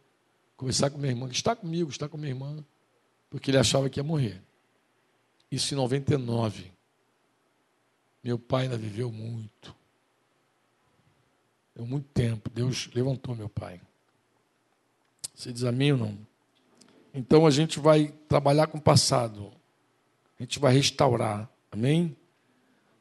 conversar 0.56 0.90
com 0.90 0.98
minha 0.98 1.12
irmã, 1.12 1.28
que 1.28 1.36
está 1.36 1.56
comigo, 1.56 1.90
está 1.90 2.08
com 2.08 2.18
minha 2.18 2.30
irmã, 2.30 2.64
porque 3.30 3.50
ele 3.50 3.58
achava 3.58 3.88
que 3.88 4.00
ia 4.00 4.04
morrer. 4.04 4.42
Isso 5.50 5.72
em 5.72 5.76
99. 5.76 6.70
Meu 8.22 8.38
pai 8.38 8.64
ainda 8.64 8.76
viveu 8.76 9.10
muito. 9.10 9.74
Deu 11.74 11.86
muito 11.86 12.08
tempo. 12.08 12.50
Deus 12.50 12.90
levantou 12.92 13.34
meu 13.34 13.48
pai. 13.48 13.80
Você 15.34 15.52
diz 15.52 15.64
amém 15.64 15.92
ou 15.92 15.98
não? 15.98 16.18
Então 17.18 17.44
a 17.44 17.50
gente 17.50 17.80
vai 17.80 18.14
trabalhar 18.28 18.68
com 18.68 18.78
o 18.78 18.80
passado. 18.80 19.52
A 20.38 20.42
gente 20.44 20.60
vai 20.60 20.72
restaurar. 20.72 21.50
Amém? 21.68 22.16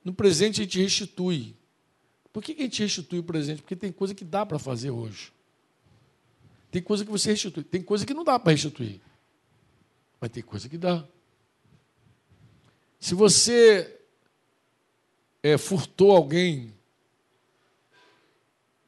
No 0.03 0.11
presente 0.11 0.59
a 0.59 0.63
gente 0.63 0.81
restitui. 0.81 1.55
Por 2.33 2.41
que 2.41 2.53
a 2.53 2.63
gente 2.63 2.81
restitui 2.81 3.19
o 3.19 3.23
presente? 3.23 3.61
Porque 3.61 3.75
tem 3.75 3.91
coisa 3.91 4.15
que 4.15 4.25
dá 4.25 4.43
para 4.43 4.57
fazer 4.57 4.89
hoje. 4.89 5.31
Tem 6.71 6.81
coisa 6.81 7.05
que 7.05 7.11
você 7.11 7.29
restitui. 7.29 7.63
Tem 7.63 7.79
coisa 7.79 8.07
que 8.07 8.13
não 8.15 8.23
dá 8.23 8.39
para 8.39 8.53
restituir. 8.53 8.99
Mas 10.19 10.31
tem 10.31 10.41
coisa 10.41 10.67
que 10.67 10.79
dá. 10.79 11.07
Se 12.99 13.13
você 13.13 13.99
é, 15.43 15.59
furtou 15.59 16.09
alguém, 16.09 16.73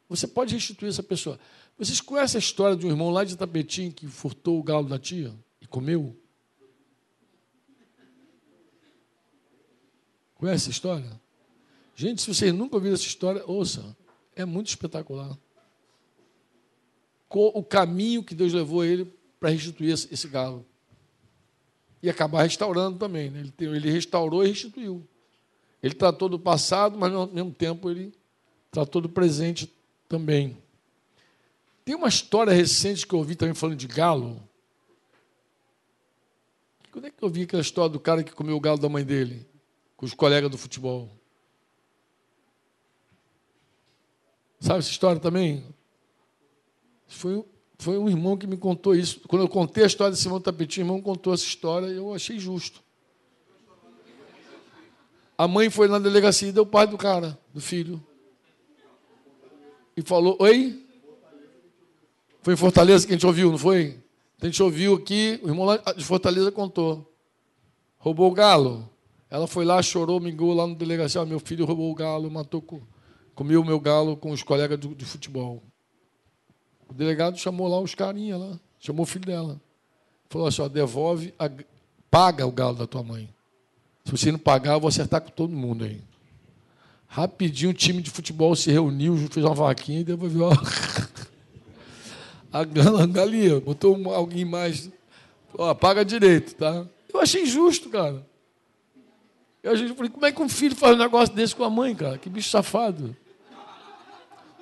você 0.09 0.27
pode 0.27 0.55
restituir 0.55 0.89
essa 0.89 1.03
pessoa. 1.03 1.39
Vocês 1.80 2.01
conhecem 2.01 2.38
a 2.38 2.39
história 2.39 2.75
de 2.75 2.86
um 2.86 2.89
irmão 2.89 3.09
lá 3.09 3.23
de 3.23 3.38
Tapetim 3.38 3.89
que 3.89 4.05
furtou 4.05 4.59
o 4.59 4.63
galo 4.63 4.89
da 4.89 4.99
tia 4.99 5.34
e 5.61 5.65
comeu? 5.65 6.13
Conhece 10.36 10.63
essa 10.63 10.71
história? 10.71 11.09
Gente, 11.95 12.21
se 12.21 12.27
vocês 12.27 12.53
nunca 12.53 12.75
ouviram 12.75 12.95
essa 12.95 13.05
história, 13.05 13.41
ouça. 13.47 13.95
É 14.36 14.43
muito 14.43 14.67
espetacular. 14.67 15.38
O 17.30 17.63
caminho 17.63 18.23
que 18.23 18.36
Deus 18.36 18.51
levou 18.51 18.84
ele 18.84 19.05
para 19.39 19.49
restituir 19.49 19.93
esse 19.93 20.27
galo. 20.27 20.65
E 22.03 22.09
acabar 22.09 22.43
restaurando 22.43 22.97
também. 22.97 23.30
Né? 23.30 23.53
Ele, 23.57 23.89
restaurou 23.89 24.43
e 24.43 24.49
restituiu. 24.49 25.07
Ele 25.82 25.93
tratou 25.93 26.27
do 26.27 26.39
passado, 26.39 26.97
mas 26.97 27.13
ao 27.13 27.27
mesmo 27.27 27.53
tempo 27.53 27.89
ele 27.89 28.13
tratou 28.69 29.01
do 29.01 29.07
presente 29.07 29.71
também. 30.09 30.57
Tem 31.89 31.95
uma 31.95 32.07
história 32.07 32.53
recente 32.53 33.07
que 33.07 33.15
eu 33.15 33.17
ouvi 33.17 33.35
também 33.35 33.55
falando 33.55 33.75
de 33.75 33.87
galo. 33.87 34.47
Quando 36.91 37.07
é 37.07 37.09
que 37.09 37.23
eu 37.23 37.27
vi 37.27 37.41
aquela 37.41 37.63
história 37.63 37.89
do 37.89 37.99
cara 37.99 38.23
que 38.23 38.31
comeu 38.31 38.55
o 38.55 38.59
galo 38.59 38.77
da 38.77 38.87
mãe 38.87 39.03
dele? 39.03 39.49
Com 39.97 40.05
os 40.05 40.13
colegas 40.13 40.51
do 40.51 40.55
futebol. 40.55 41.09
Sabe 44.59 44.77
essa 44.77 44.91
história 44.91 45.19
também? 45.19 45.65
Foi, 47.07 47.43
foi 47.79 47.97
um 47.97 48.07
irmão 48.07 48.37
que 48.37 48.45
me 48.45 48.55
contou 48.55 48.93
isso. 48.93 49.21
Quando 49.21 49.41
eu 49.41 49.49
contei 49.49 49.83
a 49.83 49.87
história 49.87 50.11
desse 50.11 50.27
irmão 50.27 50.39
Tapetinho, 50.39 50.85
o 50.85 50.89
irmão 50.89 51.01
contou 51.01 51.33
essa 51.33 51.43
história 51.43 51.87
e 51.87 51.95
eu 51.95 52.13
achei 52.13 52.37
justo. 52.37 52.83
A 55.35 55.47
mãe 55.47 55.71
foi 55.71 55.87
na 55.87 55.97
delegacia 55.97 56.49
e 56.49 56.51
deu 56.51 56.61
o 56.61 56.67
pai 56.67 56.85
do 56.85 56.99
cara, 56.99 57.35
do 57.51 57.59
filho. 57.59 57.99
E 59.97 60.03
falou: 60.03 60.37
Oi? 60.39 60.87
Foi 62.49 62.55
em 62.55 62.57
Fortaleza 62.57 63.05
que 63.05 63.13
a 63.13 63.15
gente 63.15 63.27
ouviu, 63.27 63.51
não 63.51 63.59
foi? 63.59 63.99
A 64.41 64.45
gente 64.47 64.63
ouviu 64.63 64.95
aqui, 64.95 65.39
o 65.43 65.49
irmão 65.49 65.67
lá 65.67 65.77
de 65.95 66.03
Fortaleza 66.03 66.51
contou. 66.51 67.07
Roubou 67.99 68.31
o 68.31 68.33
galo. 68.33 68.89
Ela 69.29 69.45
foi 69.45 69.63
lá, 69.63 69.79
chorou, 69.83 70.19
mingou 70.19 70.51
lá 70.55 70.65
no 70.65 70.73
delegacia. 70.73 71.23
Meu 71.25 71.39
filho 71.39 71.63
roubou 71.63 71.91
o 71.91 71.93
galo, 71.93 72.31
matou, 72.31 72.63
comeu 73.35 73.61
o 73.61 73.63
meu 73.63 73.79
galo 73.79 74.17
com 74.17 74.31
os 74.31 74.41
colegas 74.41 74.79
de 74.79 75.05
futebol. 75.05 75.61
O 76.89 76.93
delegado 76.95 77.37
chamou 77.37 77.67
lá 77.67 77.79
os 77.79 77.93
carinha 77.93 78.35
lá, 78.35 78.59
chamou 78.79 79.03
o 79.03 79.05
filho 79.05 79.27
dela. 79.27 79.61
Falou 80.27 80.47
assim: 80.47 80.63
ó, 80.63 80.67
devolve, 80.67 81.31
a, 81.37 81.51
paga 82.09 82.47
o 82.47 82.51
galo 82.51 82.77
da 82.77 82.87
tua 82.87 83.03
mãe. 83.03 83.29
Se 84.05 84.11
você 84.11 84.31
não 84.31 84.39
pagar, 84.39 84.73
eu 84.73 84.79
vou 84.79 84.87
acertar 84.87 85.21
com 85.21 85.29
todo 85.29 85.53
mundo 85.53 85.83
aí. 85.83 86.01
Rapidinho 87.05 87.69
o 87.69 87.75
time 87.75 88.01
de 88.01 88.09
futebol 88.09 88.55
se 88.55 88.71
reuniu, 88.71 89.15
fez 89.29 89.45
uma 89.45 89.53
vaquinha 89.53 89.99
e 89.99 90.03
devolveu. 90.03 90.49
a 92.51 92.63
galinha, 93.07 93.59
botou 93.59 94.13
alguém 94.13 94.45
mais. 94.45 94.89
Ó, 95.53 95.73
paga 95.73 96.03
direito, 96.05 96.55
tá? 96.55 96.85
Eu 97.13 97.19
achei 97.19 97.45
justo, 97.45 97.89
cara. 97.89 98.25
Eu 99.61 99.73
achei, 99.73 99.87
falei, 99.93 100.09
como 100.09 100.25
é 100.25 100.31
que 100.31 100.41
um 100.41 100.49
filho 100.49 100.75
faz 100.75 100.95
um 100.95 100.99
negócio 100.99 101.33
desse 101.35 101.55
com 101.55 101.63
a 101.63 101.69
mãe, 101.69 101.93
cara? 101.93 102.17
Que 102.17 102.29
bicho 102.29 102.49
safado. 102.49 103.15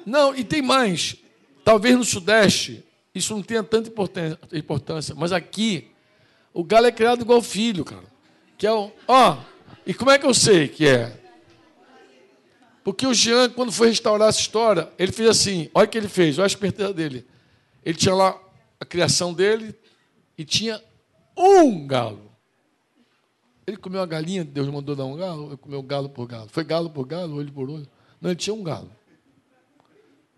Não, 0.06 0.36
e 0.36 0.44
tem 0.44 0.62
mais. 0.62 1.18
Talvez 1.64 1.96
no 1.96 2.04
Sudeste 2.04 2.84
isso 3.14 3.34
não 3.34 3.42
tenha 3.42 3.64
tanta 3.64 3.92
importância, 4.54 5.16
mas 5.16 5.32
aqui 5.32 5.90
o 6.54 6.64
galo 6.64 6.86
é 6.86 6.92
criado 6.92 7.22
igual 7.22 7.42
filho, 7.42 7.84
cara. 7.84 8.06
Que 8.58 8.66
é 8.66 8.72
o. 8.72 8.92
Ó, 9.08 9.38
e 9.86 9.94
como 9.94 10.12
é 10.12 10.18
que 10.18 10.26
eu 10.26 10.34
sei 10.34 10.68
que 10.68 10.88
é? 10.88 11.16
Porque 12.84 13.06
o 13.06 13.14
Jean, 13.14 13.50
quando 13.50 13.72
foi 13.72 13.90
restaurar 13.90 14.30
essa 14.30 14.40
história, 14.40 14.90
ele 14.98 15.12
fez 15.12 15.30
assim: 15.30 15.70
olha 15.74 15.86
o 15.86 15.90
que 15.90 15.98
ele 15.98 16.08
fez, 16.08 16.38
olha 16.38 16.46
a 16.46 16.48
esperteza 16.48 16.94
dele. 16.94 17.26
Ele 17.88 17.98
tinha 17.98 18.14
lá 18.14 18.38
a 18.82 18.84
criação 18.84 19.34
dele 19.34 19.74
e 20.38 20.44
tinha 20.44 20.84
um 21.38 21.88
galo. 21.88 22.30
Ele 23.66 23.78
comeu 23.78 24.02
a 24.02 24.06
galinha, 24.06 24.44
Deus 24.44 24.68
mandou 24.68 24.94
dar 24.94 25.06
um 25.06 25.16
galo, 25.16 25.48
ele 25.48 25.56
comeu 25.56 25.82
galo 25.82 26.10
por 26.10 26.28
galo. 26.28 26.50
Foi 26.50 26.66
galo 26.66 26.90
por 26.90 27.08
galo, 27.08 27.38
olho 27.38 27.50
por 27.50 27.70
olho. 27.70 27.88
Não, 28.20 28.30
ele 28.30 28.36
tinha 28.36 28.54
um 28.54 28.62
galo. 28.62 28.92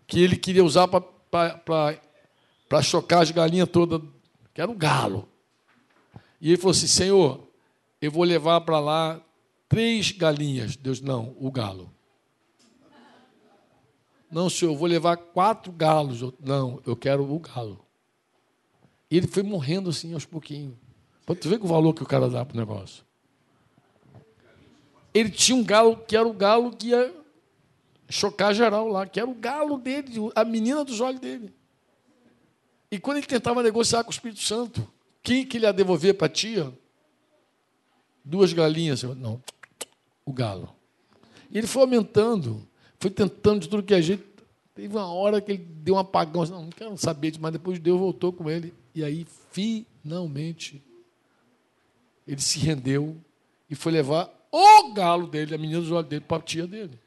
Que 0.06 0.22
ele 0.22 0.36
queria 0.36 0.64
usar 0.64 0.86
para 0.86 2.82
chocar 2.84 3.22
as 3.22 3.32
galinhas 3.32 3.68
todas, 3.68 4.00
que 4.54 4.60
era 4.60 4.70
um 4.70 4.78
galo. 4.78 5.28
E 6.40 6.50
ele 6.50 6.56
falou 6.56 6.70
assim: 6.70 6.86
Senhor, 6.86 7.48
eu 8.00 8.12
vou 8.12 8.22
levar 8.22 8.60
para 8.60 8.78
lá 8.78 9.20
três 9.68 10.12
galinhas. 10.12 10.76
Deus, 10.76 11.00
não, 11.00 11.34
o 11.40 11.50
galo. 11.50 11.90
Não, 14.30 14.48
senhor, 14.48 14.72
eu 14.72 14.78
vou 14.78 14.86
levar 14.86 15.16
quatro 15.16 15.72
galos. 15.72 16.20
Não, 16.38 16.80
eu 16.86 16.94
quero 16.94 17.22
o 17.30 17.38
galo. 17.40 17.84
E 19.10 19.16
ele 19.16 19.26
foi 19.26 19.42
morrendo 19.42 19.90
assim 19.90 20.14
aos 20.14 20.24
pouquinhos. 20.24 20.74
Para 21.26 21.34
tu 21.34 21.48
ver 21.48 21.60
o 21.60 21.66
valor 21.66 21.92
que 21.94 22.02
o 22.02 22.06
cara 22.06 22.28
dá 22.28 22.44
para 22.44 22.56
o 22.56 22.60
negócio. 22.60 23.04
ele 25.12 25.30
tinha 25.30 25.56
um 25.56 25.64
galo 25.64 25.96
que 25.96 26.16
era 26.16 26.26
o 26.26 26.32
galo 26.32 26.74
que 26.76 26.88
ia 26.88 27.12
chocar 28.08 28.54
geral 28.54 28.88
lá, 28.88 29.06
que 29.06 29.18
era 29.18 29.28
o 29.28 29.34
galo 29.34 29.78
dele, 29.78 30.12
a 30.34 30.44
menina 30.44 30.84
dos 30.84 31.00
olhos 31.00 31.20
dele. 31.20 31.54
E 32.90 32.98
quando 32.98 33.18
ele 33.18 33.26
tentava 33.26 33.62
negociar 33.62 34.02
com 34.02 34.10
o 34.10 34.12
Espírito 34.12 34.40
Santo, 34.40 34.86
quem 35.22 35.46
que 35.46 35.56
ele 35.56 35.66
ia 35.66 35.72
devolver 35.72 36.14
para 36.14 36.26
a 36.26 36.30
tia? 36.30 36.72
Duas 38.24 38.52
galinhas. 38.52 39.02
Não, 39.02 39.42
o 40.24 40.32
galo. 40.32 40.74
E 41.50 41.58
ele 41.58 41.66
foi 41.66 41.82
aumentando, 41.82 42.66
foi 43.00 43.10
tentando 43.10 43.60
de 43.60 43.68
tudo 43.68 43.82
que 43.82 43.94
a 43.94 44.00
gente. 44.00 44.22
Teve 44.74 44.94
uma 44.94 45.12
hora 45.12 45.40
que 45.40 45.52
ele 45.52 45.66
deu 45.82 45.94
um 45.94 45.98
apagão. 45.98 46.44
Não, 46.44 46.62
não 46.64 46.70
quero 46.70 46.96
saber, 46.98 47.32
mas 47.40 47.52
depois 47.52 47.78
Deus 47.78 47.98
voltou 47.98 48.32
com 48.32 48.48
ele. 48.48 48.72
E 48.94 49.02
aí, 49.02 49.26
finalmente, 49.50 50.82
ele 52.28 52.40
se 52.40 52.58
rendeu 52.58 53.16
e 53.68 53.74
foi 53.74 53.92
levar 53.92 54.30
o 54.52 54.92
galo 54.92 55.26
dele, 55.26 55.54
a 55.54 55.58
menina 55.58 55.80
dos 55.80 55.90
olhos 55.90 56.08
dele, 56.08 56.24
para 56.26 56.36
a 56.36 56.42
tia 56.42 56.66
dele. 56.66 56.98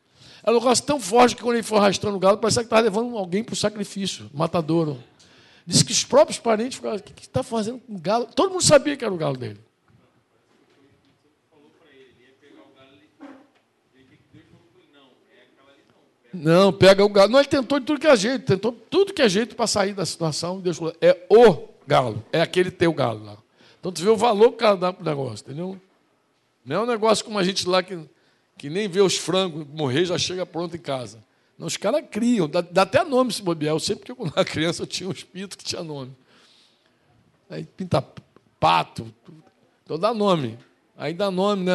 Era 0.42 0.52
um 0.52 0.60
negócio 0.60 0.84
tão 0.84 1.00
forte 1.00 1.36
que 1.36 1.42
quando 1.42 1.56
ele 1.56 1.64
foi 1.64 1.78
arrastando 1.78 2.16
o 2.16 2.20
galo, 2.20 2.38
parecia 2.38 2.64
que 2.64 2.66
estava 2.66 2.82
levando 2.82 3.18
alguém 3.18 3.44
para 3.44 3.54
o 3.54 3.56
sacrifício, 3.56 4.30
matadouro. 4.34 5.02
Disse 5.66 5.86
que 5.86 5.92
os 5.92 6.04
próprios 6.04 6.40
parentes 6.40 6.78
ficaram, 6.78 6.98
o 6.98 7.02
que 7.02 7.22
está 7.22 7.44
fazendo 7.44 7.80
com 7.80 7.96
o 7.96 8.00
galo? 8.00 8.26
Todo 8.26 8.52
mundo 8.52 8.64
sabia 8.64 8.98
que 8.98 9.06
era 9.06 9.14
o 9.14 9.18
galo 9.18 9.38
dele. 9.38 9.60
Não, 16.34 16.74
pega 16.74 17.06
o 17.06 17.10
galo. 17.10 17.32
Não, 17.32 17.40
ele 17.40 17.48
tentou 17.48 17.80
de 17.80 17.86
tudo 17.86 18.00
que 18.00 18.08
é 18.08 18.16
jeito, 18.16 18.46
tentou 18.46 18.72
tudo 18.72 19.14
que 19.14 19.22
é 19.22 19.30
jeito 19.30 19.56
para 19.56 19.68
sair 19.68 19.94
da 19.94 20.06
situação. 20.06 20.60
Deus 20.60 20.78
falou, 20.78 20.96
é 21.00 21.26
o 21.30 21.70
galo, 21.86 22.24
é 22.32 22.42
aquele 22.42 22.72
teu 22.72 22.92
galo 22.92 23.24
lá. 23.24 23.38
Então 23.80 23.92
tu 23.92 24.02
vê 24.02 24.10
o 24.10 24.18
valor 24.18 24.50
que 24.50 24.56
o 24.56 24.58
cara 24.58 24.76
dá 24.76 24.92
para 24.92 25.02
o 25.02 25.06
negócio, 25.06 25.44
entendeu? 25.44 25.80
Não 26.66 26.76
é 26.78 26.80
um 26.80 26.86
negócio 26.86 27.24
como 27.24 27.38
a 27.38 27.44
gente 27.44 27.68
lá 27.68 27.84
que, 27.84 28.00
que 28.58 28.70
nem 28.70 28.88
vê 28.88 29.02
os 29.02 29.18
frangos 29.18 29.68
morrer 29.68 30.06
já 30.06 30.18
chega 30.18 30.46
pronto 30.46 30.76
em 30.76 30.80
casa. 30.80 31.24
Não, 31.58 31.68
os 31.68 31.78
caras 31.78 32.04
criam, 32.10 32.48
dá, 32.48 32.62
dá, 32.62 32.82
até 32.82 33.04
nome 33.04 33.32
se 33.32 33.44
bobear. 33.44 33.76
Eu 33.76 33.80
sei 33.80 33.96
porque 33.96 34.16
quando 34.16 34.34
era 34.36 34.46
criança 34.46 34.84
eu 34.84 34.88
tinha 34.88 35.08
um 35.08 35.12
espírito 35.12 35.58
que 35.58 35.64
tinha 35.64 35.84
nome. 35.84 36.16
Aí 37.50 37.64
pinta 37.64 38.04
pato, 38.60 39.14
então 39.84 40.00
dá 40.00 40.14
nome. 40.14 40.58
Aí 40.98 41.14
dá 41.14 41.30
nome, 41.30 41.66
né? 41.66 41.74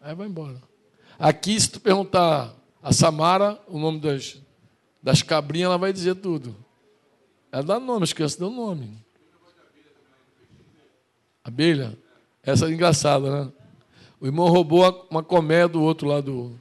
Aí 0.00 0.14
vai 0.14 0.26
embora. 0.26 0.60
Aqui, 1.18 1.60
se 1.60 1.70
tu 1.70 1.80
perguntar 1.80 2.52
a 2.82 2.92
Samara, 2.92 3.60
o 3.68 3.78
nome 3.78 4.00
das, 4.00 4.42
das 5.00 5.22
cabrinhas, 5.22 5.66
ela 5.66 5.78
vai 5.78 5.92
dizer 5.92 6.16
tudo. 6.16 6.56
Ela 7.52 7.62
dá 7.62 7.78
nome, 7.78 8.06
crianças 8.08 8.38
dão 8.38 8.50
nome. 8.50 8.98
Abelha? 11.44 11.96
Essa 12.42 12.66
é 12.66 12.72
engraçada, 12.72 13.44
né? 13.44 13.52
O 14.20 14.26
irmão 14.26 14.48
roubou 14.48 15.06
uma 15.10 15.22
colmeia 15.22 15.68
do 15.68 15.80
outro 15.80 16.08
lado. 16.08 16.58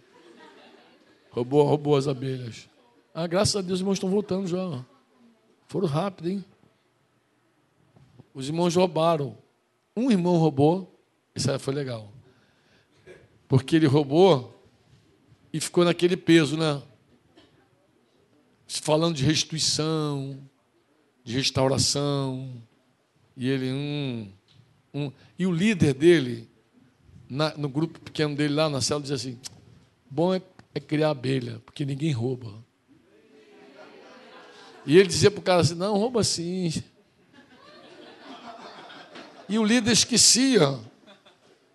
Roubou, 1.32 1.66
roubou 1.66 1.96
as 1.96 2.08
abelhas. 2.08 2.70
Ah, 3.14 3.26
graças 3.26 3.56
a 3.56 3.62
Deus 3.62 3.76
os 3.76 3.80
irmãos 3.80 3.94
estão 3.94 4.10
voltando 4.10 4.48
já. 4.48 4.86
Foram 5.68 5.88
rápido, 5.88 6.30
hein? 6.30 6.46
Os 8.34 8.48
irmãos 8.48 8.76
roubaram. 8.76 9.38
Um 9.96 10.12
irmão 10.12 10.38
roubou. 10.38 11.00
Isso 11.36 11.50
aí 11.50 11.58
foi 11.58 11.74
legal. 11.74 12.12
Porque 13.48 13.76
ele 13.76 13.88
roubou 13.88 14.61
e 15.54 15.60
ficou 15.60 15.84
naquele 15.84 16.16
peso, 16.16 16.58
né? 16.58 16.82
Falando 18.68 19.16
de 19.16 19.26
restituição, 19.26 20.40
de 21.24 21.36
restauração. 21.36 22.62
E 23.36 23.50
ele, 23.50 23.72
hum, 23.72 24.32
hum. 24.94 25.12
E 25.38 25.46
o 25.46 25.52
líder 25.52 25.94
dele, 25.94 26.50
na, 27.30 27.56
no 27.58 27.68
grupo 27.68 28.00
pequeno 28.00 28.36
dele 28.36 28.54
lá 28.54 28.70
na 28.70 28.80
cela, 28.80 29.02
dizia 29.02 29.16
assim: 29.16 29.38
bom 30.10 30.34
é, 30.34 30.42
é 30.74 30.80
criar 30.80 31.10
abelha, 31.10 31.62
porque 31.66 31.84
ninguém 31.84 32.12
rouba. 32.12 32.54
E 34.86 34.98
ele 34.98 35.08
dizia 35.08 35.30
para 35.30 35.40
o 35.40 35.44
cara 35.44 35.62
assim: 35.62 35.76
não, 35.76 35.98
rouba 35.98 36.24
sim. 36.24 36.72
E 39.50 39.60
o 39.60 39.66
líder 39.66 39.92
esquecia, 39.92 40.80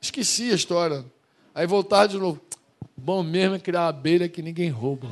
esquecia 0.01 0.53
a 0.53 0.57
história. 0.57 1.05
Aí 1.55 1.66
voltava 1.66 2.09
de 2.09 2.16
novo. 2.16 2.41
Bom 2.97 3.23
mesmo 3.23 3.57
é 3.57 3.59
criar 3.59 3.89
abelha 3.89 4.29
que 4.29 4.41
ninguém 4.41 4.71
rouba. 4.71 5.09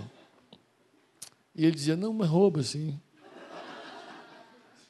E 1.54 1.64
ele 1.64 1.74
dizia, 1.74 1.96
não, 1.96 2.12
mas 2.12 2.28
rouba 2.28 2.62
sim. 2.62 2.98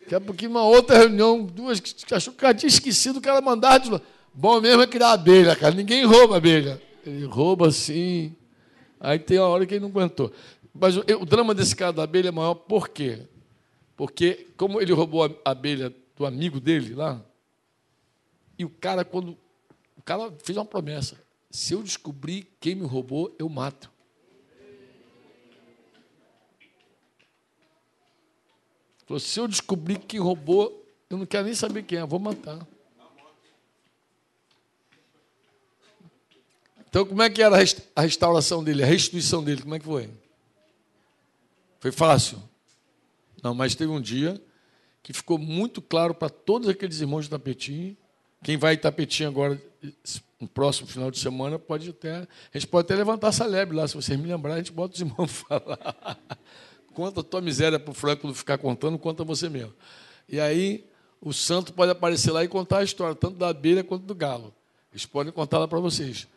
Daqui 0.00 0.14
a 0.14 0.20
pouquinho, 0.20 0.50
uma 0.50 0.62
outra 0.62 0.98
reunião, 0.98 1.44
duas 1.44 1.82
achou 2.12 2.32
que 2.32 2.38
o 2.38 2.40
cara 2.40 2.54
tinha 2.54 2.68
esquecido, 2.68 3.18
o 3.18 3.22
cara 3.22 3.40
mandava 3.40 3.80
de. 3.80 3.90
Bom 4.32 4.60
mesmo 4.60 4.82
é 4.82 4.86
criar 4.86 5.12
abelha, 5.12 5.56
cara. 5.56 5.74
Ninguém 5.74 6.04
rouba 6.04 6.36
abelha. 6.36 6.80
Ele 7.06 7.24
rouba 7.24 7.70
sim. 7.70 8.34
Aí 9.00 9.18
tem 9.18 9.38
uma 9.38 9.48
hora 9.48 9.64
que 9.64 9.74
ele 9.74 9.80
não 9.80 9.88
aguentou. 9.88 10.32
Mas 10.74 10.96
o, 10.96 11.04
o 11.20 11.24
drama 11.24 11.54
desse 11.54 11.74
cara 11.74 11.92
da 11.92 12.02
abelha 12.02 12.28
é 12.28 12.32
maior 12.32 12.54
por 12.54 12.88
quê? 12.88 13.22
Porque, 13.96 14.48
como 14.56 14.80
ele 14.80 14.92
roubou 14.92 15.24
a 15.24 15.50
abelha 15.50 15.94
do 16.16 16.26
amigo 16.26 16.60
dele 16.60 16.94
lá, 16.94 17.24
e 18.58 18.64
o 18.64 18.70
cara, 18.70 19.04
quando. 19.04 19.36
O 19.96 20.02
cara 20.02 20.32
fez 20.42 20.58
uma 20.58 20.64
promessa: 20.64 21.16
se 21.54 21.72
eu 21.72 21.84
descobrir 21.84 22.48
quem 22.58 22.74
me 22.74 22.84
roubou, 22.84 23.32
eu 23.38 23.48
mato. 23.48 23.88
Falou, 29.06 29.20
se 29.20 29.38
eu 29.38 29.46
descobrir 29.46 30.00
quem 30.00 30.18
roubou, 30.18 30.84
eu 31.08 31.16
não 31.16 31.24
quero 31.24 31.44
nem 31.44 31.54
saber 31.54 31.84
quem 31.84 31.98
é, 31.98 32.04
vou 32.04 32.18
matar. 32.18 32.66
Então, 36.88 37.06
como 37.06 37.22
é 37.22 37.30
que 37.30 37.40
era 37.40 37.56
a 37.94 38.00
restauração 38.00 38.64
dele, 38.64 38.82
a 38.82 38.86
restituição 38.86 39.42
dele? 39.44 39.62
Como 39.62 39.76
é 39.76 39.78
que 39.78 39.84
foi? 39.84 40.10
Foi 41.78 41.92
fácil? 41.92 42.42
Não, 43.40 43.54
mas 43.54 43.76
teve 43.76 43.92
um 43.92 44.00
dia 44.00 44.42
que 45.04 45.12
ficou 45.12 45.38
muito 45.38 45.80
claro 45.80 46.14
para 46.14 46.30
todos 46.30 46.68
aqueles 46.68 47.00
irmãos 47.00 47.26
de 47.26 47.30
Tapetim. 47.30 47.96
Quem 48.42 48.56
vai 48.56 48.74
em 48.74 48.78
Tapetim 48.78 49.22
agora 49.22 49.62
no 50.44 50.48
próximo 50.48 50.86
final 50.86 51.10
de 51.10 51.18
semana, 51.18 51.58
pode 51.58 51.90
até. 51.90 52.16
A 52.52 52.58
gente 52.58 52.66
pode 52.66 52.84
até 52.84 52.94
levantar 52.94 53.28
essa 53.28 53.46
lebre 53.46 53.76
lá, 53.76 53.88
se 53.88 53.94
vocês 53.94 54.18
me 54.18 54.28
lembrarem, 54.28 54.60
a 54.60 54.62
gente 54.62 54.72
bota 54.72 54.94
os 54.94 55.00
irmãos 55.00 55.32
falar. 55.48 56.18
Conta 56.92 57.20
a 57.20 57.24
tua 57.24 57.40
miséria 57.40 57.78
para 57.78 57.90
o 57.90 57.94
Franco 57.94 58.26
não 58.26 58.34
ficar 58.34 58.58
contando, 58.58 58.98
conta 58.98 59.24
você 59.24 59.48
mesmo. 59.48 59.74
E 60.28 60.38
aí 60.38 60.84
o 61.20 61.32
santo 61.32 61.72
pode 61.72 61.90
aparecer 61.90 62.30
lá 62.30 62.44
e 62.44 62.48
contar 62.48 62.78
a 62.78 62.84
história, 62.84 63.14
tanto 63.14 63.36
da 63.36 63.48
abelha 63.48 63.82
quanto 63.82 64.04
do 64.04 64.14
galo. 64.14 64.54
Eles 64.92 65.06
podem 65.06 65.32
contar 65.32 65.58
lá 65.58 65.66
para 65.66 65.80
vocês. 65.80 66.28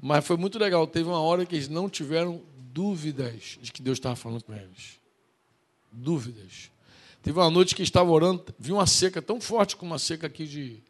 Mas 0.00 0.26
foi 0.26 0.36
muito 0.36 0.58
legal. 0.58 0.86
Teve 0.86 1.08
uma 1.08 1.20
hora 1.20 1.44
que 1.44 1.54
eles 1.54 1.68
não 1.68 1.88
tiveram 1.88 2.42
dúvidas 2.56 3.58
de 3.60 3.70
que 3.70 3.82
Deus 3.82 3.98
estava 3.98 4.16
falando 4.16 4.42
com 4.42 4.54
eles. 4.54 4.98
Dúvidas. 5.92 6.70
Teve 7.22 7.38
uma 7.38 7.50
noite 7.50 7.74
que 7.74 7.82
estava 7.82 8.10
orando, 8.10 8.42
viu 8.58 8.76
uma 8.76 8.86
seca 8.86 9.20
tão 9.20 9.40
forte 9.40 9.76
como 9.76 9.92
uma 9.92 9.98
seca 9.98 10.26
aqui 10.26 10.46
de, 10.46 10.82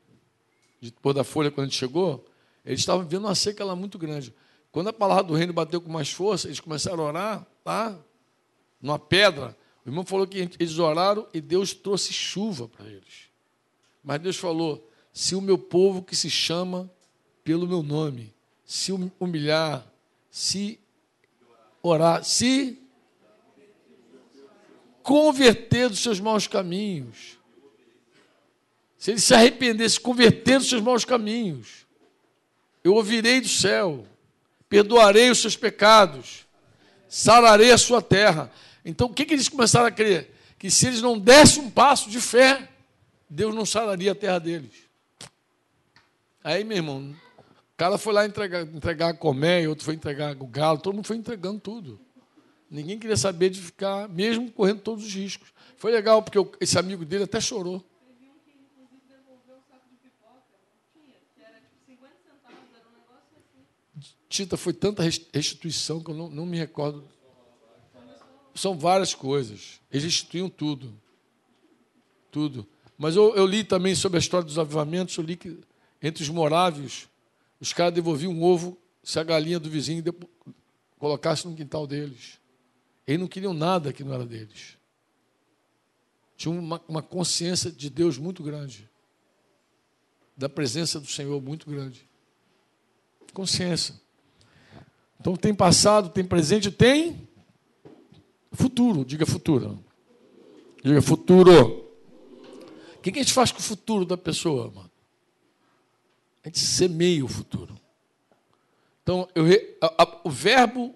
de 0.80 0.92
Pôr 0.92 1.12
da 1.12 1.24
Folha 1.24 1.50
quando 1.50 1.66
a 1.66 1.68
gente 1.68 1.78
chegou. 1.78 2.24
Eles 2.64 2.80
estavam 2.80 3.06
vendo 3.06 3.26
uma 3.26 3.34
seca 3.34 3.64
lá 3.64 3.74
muito 3.74 3.98
grande. 3.98 4.34
Quando 4.70 4.88
a 4.88 4.92
palavra 4.92 5.24
do 5.24 5.34
reino 5.34 5.52
bateu 5.52 5.80
com 5.80 5.90
mais 5.90 6.10
força, 6.10 6.46
eles 6.46 6.60
começaram 6.60 7.02
a 7.02 7.06
orar, 7.06 7.46
tá? 7.64 7.98
Numa 8.80 8.98
pedra. 8.98 9.56
O 9.84 9.88
irmão 9.88 10.04
falou 10.04 10.26
que 10.26 10.38
eles 10.58 10.78
oraram 10.78 11.26
e 11.34 11.40
Deus 11.40 11.72
trouxe 11.72 12.12
chuva 12.12 12.68
para 12.68 12.86
eles. 12.86 13.30
Mas 14.02 14.20
Deus 14.20 14.36
falou: 14.36 14.88
se 15.12 15.34
o 15.34 15.40
meu 15.40 15.58
povo 15.58 16.02
que 16.02 16.14
se 16.14 16.30
chama 16.30 16.90
pelo 17.42 17.66
meu 17.66 17.82
nome, 17.82 18.32
se 18.64 18.92
humilhar, 19.18 19.86
se 20.30 20.78
orar, 21.82 22.22
se 22.24 22.78
converter 25.02 25.88
dos 25.88 26.00
seus 26.00 26.20
maus 26.20 26.46
caminhos, 26.46 27.38
se 28.96 29.10
ele 29.10 29.20
se 29.20 29.34
arrepender, 29.34 29.88
se 29.90 29.98
converter 29.98 30.58
dos 30.58 30.68
seus 30.68 30.82
maus 30.82 31.04
caminhos, 31.04 31.86
eu 32.82 32.94
ouvirei 32.94 33.40
do 33.40 33.48
céu, 33.48 34.06
perdoarei 34.68 35.30
os 35.30 35.38
seus 35.38 35.56
pecados, 35.56 36.46
sararei 37.08 37.72
a 37.72 37.78
sua 37.78 38.00
terra. 38.00 38.50
Então, 38.84 39.08
o 39.08 39.14
que, 39.14 39.24
que 39.24 39.34
eles 39.34 39.48
começaram 39.48 39.86
a 39.86 39.90
crer? 39.90 40.34
Que 40.58 40.70
se 40.70 40.86
eles 40.86 41.02
não 41.02 41.18
dessem 41.18 41.64
um 41.64 41.70
passo 41.70 42.08
de 42.08 42.20
fé, 42.20 42.68
Deus 43.28 43.54
não 43.54 43.66
sararia 43.66 44.12
a 44.12 44.14
terra 44.14 44.38
deles. 44.38 44.72
Aí, 46.42 46.64
meu 46.64 46.78
irmão, 46.78 47.14
o 47.38 47.76
cara 47.76 47.98
foi 47.98 48.12
lá 48.12 48.24
entregar, 48.24 48.62
entregar 48.62 49.08
a 49.10 49.14
colmeia, 49.14 49.68
outro 49.68 49.84
foi 49.84 49.94
entregar 49.94 50.36
o 50.40 50.46
galo, 50.46 50.78
todo 50.78 50.94
mundo 50.94 51.06
foi 51.06 51.16
entregando 51.16 51.60
tudo. 51.60 52.00
Ninguém 52.70 52.98
queria 52.98 53.16
saber 53.16 53.50
de 53.50 53.60
ficar, 53.60 54.08
mesmo 54.08 54.50
correndo 54.52 54.80
todos 54.80 55.04
os 55.04 55.12
riscos. 55.12 55.48
Foi 55.76 55.90
legal, 55.90 56.22
porque 56.22 56.38
esse 56.60 56.78
amigo 56.78 57.04
dele 57.04 57.24
até 57.24 57.40
chorou. 57.40 57.84
Tita, 64.30 64.56
foi 64.56 64.72
tanta 64.72 65.02
restituição 65.02 66.00
que 66.00 66.12
eu 66.12 66.14
não, 66.14 66.30
não 66.30 66.46
me 66.46 66.56
recordo. 66.56 67.02
São 68.54 68.78
várias 68.78 69.12
coisas. 69.12 69.80
Eles 69.90 70.04
restituíam 70.04 70.48
tudo. 70.48 70.94
Tudo. 72.30 72.64
Mas 72.96 73.16
eu, 73.16 73.34
eu, 73.34 73.44
li 73.44 73.64
também 73.64 73.92
sobre 73.92 74.18
a 74.18 74.20
história 74.20 74.46
dos 74.46 74.56
avivamentos, 74.56 75.16
eu 75.16 75.24
li 75.24 75.36
que 75.36 75.58
entre 76.00 76.22
os 76.22 76.28
morávios, 76.28 77.08
os 77.58 77.72
caras 77.72 77.92
devolviam 77.92 78.32
um 78.32 78.44
ovo 78.44 78.78
se 79.02 79.18
a 79.18 79.24
galinha 79.24 79.58
do 79.58 79.68
vizinho 79.68 80.04
colocasse 80.96 81.48
no 81.48 81.56
quintal 81.56 81.84
deles. 81.84 82.38
Eles 83.08 83.20
não 83.20 83.26
queriam 83.26 83.52
nada 83.52 83.92
que 83.92 84.04
não 84.04 84.14
era 84.14 84.24
deles. 84.24 84.78
Tinham 86.36 86.56
uma, 86.56 86.80
uma 86.86 87.02
consciência 87.02 87.68
de 87.68 87.90
Deus 87.90 88.16
muito 88.16 88.44
grande, 88.44 88.88
da 90.36 90.48
presença 90.48 91.00
do 91.00 91.08
Senhor 91.08 91.42
muito 91.42 91.68
grande. 91.68 92.08
Consciência. 93.32 94.00
Então 95.20 95.36
tem 95.36 95.54
passado, 95.54 96.08
tem 96.08 96.24
presente, 96.24 96.70
tem 96.70 97.28
futuro. 98.52 99.04
Diga 99.04 99.26
futuro. 99.26 99.78
Diga 100.82 101.02
futuro. 101.02 101.86
O 102.96 103.02
que 103.02 103.10
a 103.10 103.22
gente 103.22 103.32
faz 103.32 103.52
com 103.52 103.58
o 103.58 103.62
futuro 103.62 104.04
da 104.04 104.16
pessoa, 104.16 104.72
mano? 104.74 104.90
A 106.42 106.48
gente 106.48 106.60
semeia 106.60 107.24
o 107.24 107.28
futuro. 107.28 107.74
Então, 109.02 109.28
eu, 109.34 109.44
a, 109.80 110.02
a, 110.02 110.20
o 110.24 110.30
verbo 110.30 110.94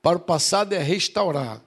para 0.00 0.16
o 0.16 0.20
passado 0.20 0.72
é 0.72 0.78
restaurar. 0.78 1.60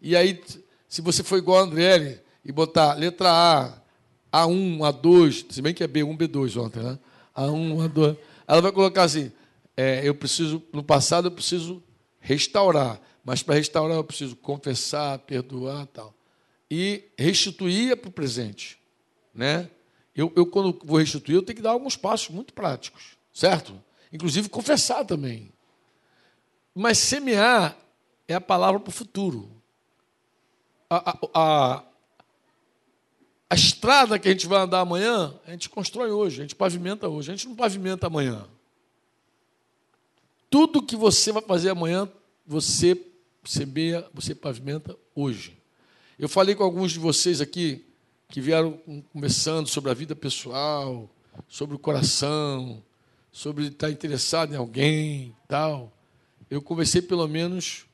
E 0.00 0.16
aí, 0.16 0.42
se 0.88 1.02
você 1.02 1.22
for 1.22 1.36
igual 1.36 1.58
a 1.58 1.62
Andriele 1.62 2.20
e 2.44 2.52
botar 2.52 2.94
letra 2.94 3.30
A, 3.30 4.46
A1, 4.46 4.78
A2, 4.78 5.52
se 5.52 5.60
bem 5.60 5.74
que 5.74 5.84
é 5.84 5.88
B1, 5.88 6.16
B2 6.16 6.60
ontem, 6.60 6.82
né? 6.82 6.98
A1, 7.36 7.88
A2, 7.88 8.16
ela 8.46 8.62
vai 8.62 8.72
colocar 8.72 9.02
assim: 9.02 9.32
é, 9.76 10.06
eu 10.06 10.14
preciso, 10.14 10.62
no 10.72 10.82
passado 10.82 11.28
eu 11.28 11.32
preciso 11.32 11.82
restaurar, 12.20 13.00
mas 13.24 13.42
para 13.42 13.54
restaurar 13.54 13.96
eu 13.96 14.04
preciso 14.04 14.36
confessar, 14.36 15.18
perdoar 15.20 15.86
tal. 15.86 16.14
E 16.70 17.04
restituir 17.18 17.96
para 17.96 18.08
o 18.08 18.12
presente. 18.12 18.78
Né? 19.34 19.68
Eu, 20.14 20.32
eu, 20.36 20.46
quando 20.46 20.78
vou 20.84 20.98
restituir, 20.98 21.36
eu 21.36 21.42
tenho 21.42 21.56
que 21.56 21.62
dar 21.62 21.70
alguns 21.70 21.96
passos 21.96 22.30
muito 22.30 22.52
práticos, 22.52 23.16
certo? 23.32 23.74
Inclusive 24.12 24.48
confessar 24.48 25.04
também. 25.04 25.52
Mas 26.74 26.98
semear 26.98 27.76
é 28.28 28.34
a 28.34 28.40
palavra 28.40 28.80
para 28.80 28.90
o 28.90 28.92
futuro. 28.92 29.50
A, 30.88 31.10
a, 31.10 31.18
a, 31.34 31.84
a 33.50 33.54
estrada 33.54 34.18
que 34.18 34.28
a 34.28 34.30
gente 34.30 34.46
vai 34.46 34.60
andar 34.60 34.80
amanhã, 34.80 35.34
a 35.46 35.50
gente 35.50 35.68
constrói 35.68 36.10
hoje, 36.10 36.40
a 36.40 36.42
gente 36.44 36.54
pavimenta 36.54 37.08
hoje, 37.08 37.30
a 37.30 37.36
gente 37.36 37.48
não 37.48 37.56
pavimenta 37.56 38.06
amanhã. 38.06 38.46
Tudo 40.54 40.80
que 40.80 40.94
você 40.94 41.32
vai 41.32 41.42
fazer 41.42 41.70
amanhã, 41.70 42.08
você 42.46 42.96
semeia, 43.44 44.08
você 44.14 44.36
pavimenta 44.36 44.96
hoje. 45.12 45.58
Eu 46.16 46.28
falei 46.28 46.54
com 46.54 46.62
alguns 46.62 46.92
de 46.92 47.00
vocês 47.00 47.40
aqui 47.40 47.84
que 48.28 48.40
vieram 48.40 48.80
conversando 49.12 49.68
sobre 49.68 49.90
a 49.90 49.94
vida 49.94 50.14
pessoal, 50.14 51.10
sobre 51.48 51.74
o 51.74 51.78
coração, 51.78 52.80
sobre 53.32 53.66
estar 53.66 53.90
interessado 53.90 54.54
em 54.54 54.56
alguém, 54.56 55.34
tal. 55.48 55.92
Eu 56.48 56.62
conversei 56.62 57.02
pelo 57.02 57.26
menos 57.26 57.84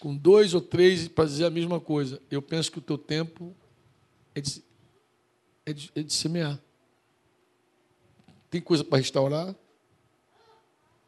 com 0.00 0.16
dois 0.16 0.54
ou 0.54 0.62
três 0.62 1.06
para 1.06 1.26
dizer 1.26 1.44
a 1.44 1.50
mesma 1.50 1.78
coisa. 1.78 2.18
Eu 2.30 2.40
penso 2.40 2.72
que 2.72 2.78
o 2.78 2.80
teu 2.80 2.96
tempo 2.96 3.54
é 4.34 4.40
de, 4.40 4.64
é 5.66 5.72
de, 5.74 5.90
é 5.94 6.02
de 6.02 6.14
semear. 6.14 6.58
Tem 8.48 8.62
coisa 8.62 8.82
para 8.82 8.96
restaurar, 8.96 9.54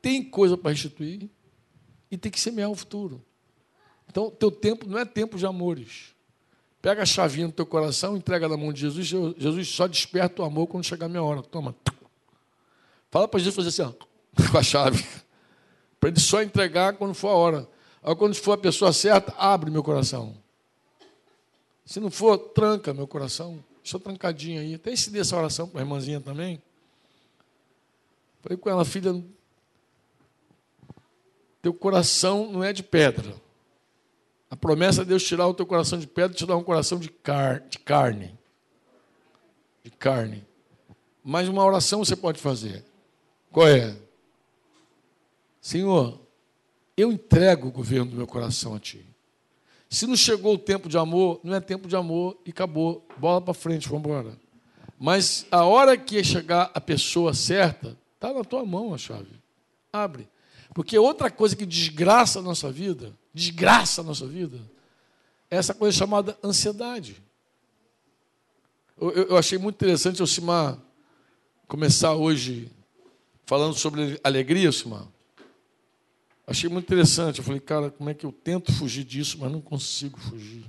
tem 0.07 0.23
coisa 0.23 0.57
para 0.57 0.71
restituir 0.71 1.29
e 2.09 2.17
tem 2.17 2.31
que 2.31 2.39
semear 2.39 2.71
o 2.71 2.77
futuro. 2.77 3.21
Então, 4.09 4.31
teu 4.31 4.53
tempo 4.53 4.89
não 4.89 5.01
é 5.01 5.05
tempo 5.05 5.37
de 5.37 5.45
amores. 5.45 6.15
Pega 6.81 7.03
a 7.03 7.05
chavinha 7.05 7.49
no 7.49 7.53
teu 7.53 7.67
coração, 7.67 8.17
entrega 8.17 8.49
na 8.49 8.57
mão 8.57 8.73
de 8.73 8.83
Jesus. 8.83 9.09
Jesus 9.37 9.69
só 9.69 9.89
desperta 9.89 10.43
o 10.43 10.45
amor 10.45 10.69
quando 10.69 10.85
chegar 10.85 11.07
a 11.07 11.09
minha 11.09 11.25
hora. 11.25 11.43
Toma. 11.43 11.75
Fala 13.11 13.27
para 13.27 13.41
Jesus 13.41 13.57
fazer 13.57 13.83
assim, 13.83 13.83
ó, 13.83 13.93
com 14.49 14.57
a 14.57 14.63
chave. 14.63 15.05
Para 15.99 16.11
ele 16.11 16.21
só 16.21 16.41
entregar 16.41 16.93
quando 16.93 17.13
for 17.13 17.31
a 17.31 17.35
hora. 17.35 17.69
Aí, 18.01 18.15
quando 18.15 18.37
for 18.37 18.53
a 18.53 18.59
pessoa 18.59 18.93
certa, 18.93 19.35
abre 19.37 19.73
meu 19.73 19.83
coração. 19.83 20.37
Se 21.85 21.99
não 21.99 22.13
for, 22.13 22.39
tranca 22.39 22.95
meu 22.95 23.09
coração. 23.09 23.59
Estou 23.83 23.99
trancadinho 23.99 24.61
aí. 24.61 24.75
Até 24.77 24.93
ensinei 24.93 25.23
essa 25.23 25.37
oração 25.37 25.69
para 25.69 25.81
a 25.81 25.83
irmãzinha 25.83 26.21
também. 26.21 26.63
Falei 28.41 28.57
com 28.57 28.71
ela, 28.71 28.85
filha, 28.85 29.13
teu 31.67 31.75
coração 31.75 32.49
não 32.53 32.63
é 32.63 32.73
de 32.73 32.85
pedra. 32.85 33.35
A 34.49 34.55
promessa 34.55 35.03
de 35.03 35.09
Deus 35.09 35.25
tirar 35.25 35.49
o 35.49 35.55
teu 35.55 35.67
coração 35.67 35.99
de 35.99 36.07
pedra 36.07 36.31
e 36.33 36.39
te 36.39 36.47
dar 36.47 36.57
um 36.57 36.63
coração 36.63 36.97
de, 36.97 37.09
car 37.09 37.61
de 37.69 37.81
carne. 37.81 38.39
De 39.83 39.91
carne. 39.91 40.47
Mas 41.25 41.49
uma 41.49 41.65
oração 41.65 42.05
você 42.05 42.15
pode 42.15 42.41
fazer. 42.41 42.85
Qual 43.51 43.67
é? 43.67 43.97
Senhor, 45.61 46.21
eu 46.97 47.11
entrego 47.11 47.67
o 47.67 47.73
governo 47.73 48.13
do 48.13 48.17
meu 48.17 48.29
coração 48.29 48.77
a 48.77 48.79
Ti. 48.79 49.05
Se 49.91 50.07
não 50.07 50.15
chegou 50.15 50.55
o 50.55 50.59
tempo 50.59 50.89
de 50.89 50.97
amor, 50.97 51.41
não 51.43 51.53
é 51.53 51.61
tempo 51.61 51.89
de 51.89 51.97
amor 51.97 52.39
e 52.47 52.51
acabou. 52.51 53.05
Bola 53.19 53.41
para 53.41 53.53
frente, 53.53 53.89
vamos 53.89 54.05
embora. 54.05 54.39
Mas 55.01 55.45
a 55.51 55.65
hora 55.65 55.97
que 55.97 56.23
chegar 56.23 56.71
a 56.73 56.81
pessoa 56.81 57.35
certa, 57.35 57.99
está 58.15 58.33
na 58.33 58.45
tua 58.45 58.65
mão 58.65 58.95
a 58.95 58.99
chave. 58.99 59.43
Abre. 59.93 60.29
Porque 60.77 60.99
outra 60.99 61.31
coisa 61.31 61.57
que 61.57 61.65
desgraça 61.65 62.39
a 62.39 62.43
nossa 62.43 62.71
vida, 62.71 63.11
desgraça 63.33 64.03
a 64.03 64.05
nossa 64.05 64.27
vida, 64.27 64.61
é 65.51 65.57
essa 65.57 65.73
coisa 65.73 65.97
chamada 65.97 66.39
ansiedade. 66.45 67.17
Eu, 69.01 69.11
eu 69.11 69.37
achei 69.39 69.57
muito 69.57 69.77
interessante 69.77 70.23
o 70.23 70.27
Simar 70.27 70.79
começar 71.67 72.13
hoje 72.13 72.71
falando 73.47 73.73
sobre 73.73 74.21
alegria, 74.23 74.71
Simar. 74.71 75.07
Achei 76.47 76.69
muito 76.69 76.85
interessante. 76.85 77.39
Eu 77.39 77.45
falei, 77.45 77.61
cara, 77.61 77.91
como 77.91 78.11
é 78.11 78.15
que 78.15 78.27
eu 78.27 78.31
tento 78.33 78.71
fugir 78.71 79.05
disso, 79.05 79.39
mas 79.41 79.51
não 79.51 79.63
consigo 79.63 80.21
fugir. 80.21 80.67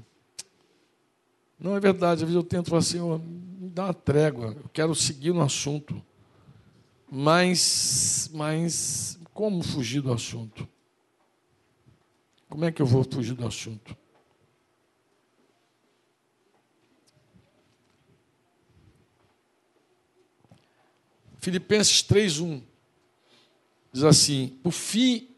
Não 1.60 1.76
é 1.76 1.82
verdade. 1.82 2.24
Às 2.24 2.30
vezes 2.30 2.36
eu 2.36 2.44
tento 2.44 2.70
falar 2.70 2.80
assim, 2.80 3.02
oh, 3.02 3.18
me 3.18 3.70
dá 3.70 3.84
uma 3.84 3.94
trégua, 3.94 4.56
eu 4.56 4.70
quero 4.72 4.96
seguir 4.96 5.34
no 5.34 5.42
assunto. 5.42 6.02
Mas, 7.12 8.30
mas 8.34 9.18
como 9.38 9.62
fugir 9.62 10.02
do 10.02 10.12
assunto? 10.12 10.68
Como 12.50 12.66
é 12.66 12.72
que 12.72 12.82
eu 12.82 12.88
vou 12.88 13.04
fugir 13.04 13.36
do 13.36 13.46
assunto? 13.46 13.96
Filipenses 21.40 22.02
3:1 22.02 22.64
diz 23.94 24.04
assim: 24.04 24.58
Por 24.64 24.72
fim, 24.72 25.30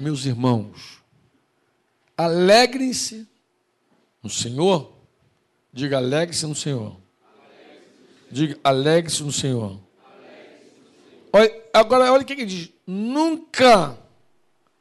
meus 0.00 0.24
irmãos, 0.24 1.00
alegrem-se 2.16 3.28
no 4.20 4.28
Senhor. 4.28 4.92
Diga 5.72 5.98
alegre-se 5.98 6.46
no 6.48 6.54
Senhor. 6.56 7.00
Diga 8.28 8.58
alegre-se 8.64 9.22
no 9.22 9.30
Senhor. 9.30 9.80
Olha, 11.32 11.62
agora, 11.72 12.12
olha 12.12 12.22
o 12.22 12.24
que 12.24 12.32
ele 12.32 12.46
diz: 12.46 12.70
Nunca 12.86 13.98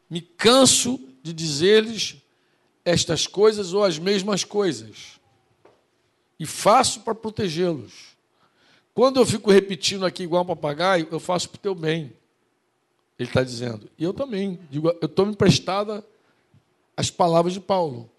me 0.09 0.21
canso 0.21 0.99
de 1.21 1.33
dizer-lhes 1.33 2.17
estas 2.83 3.27
coisas 3.27 3.73
ou 3.73 3.83
as 3.83 3.99
mesmas 3.99 4.43
coisas, 4.43 5.19
e 6.39 6.45
faço 6.45 7.01
para 7.01 7.13
protegê-los. 7.13 8.09
Quando 8.93 9.19
eu 9.19 9.25
fico 9.25 9.51
repetindo 9.51 10.05
aqui 10.05 10.23
igual 10.23 10.43
um 10.43 10.47
papagaio, 10.47 11.07
eu 11.11 11.19
faço 11.19 11.49
para 11.49 11.57
o 11.57 11.61
teu 11.61 11.75
bem. 11.75 12.11
Ele 13.17 13.29
está 13.29 13.43
dizendo. 13.43 13.89
E 13.97 14.03
eu 14.03 14.13
também. 14.13 14.59
Digo, 14.69 14.89
eu 15.01 15.05
estou 15.05 15.27
emprestada 15.27 16.03
as 16.97 17.09
palavras 17.09 17.53
de 17.53 17.59
Paulo. 17.59 18.09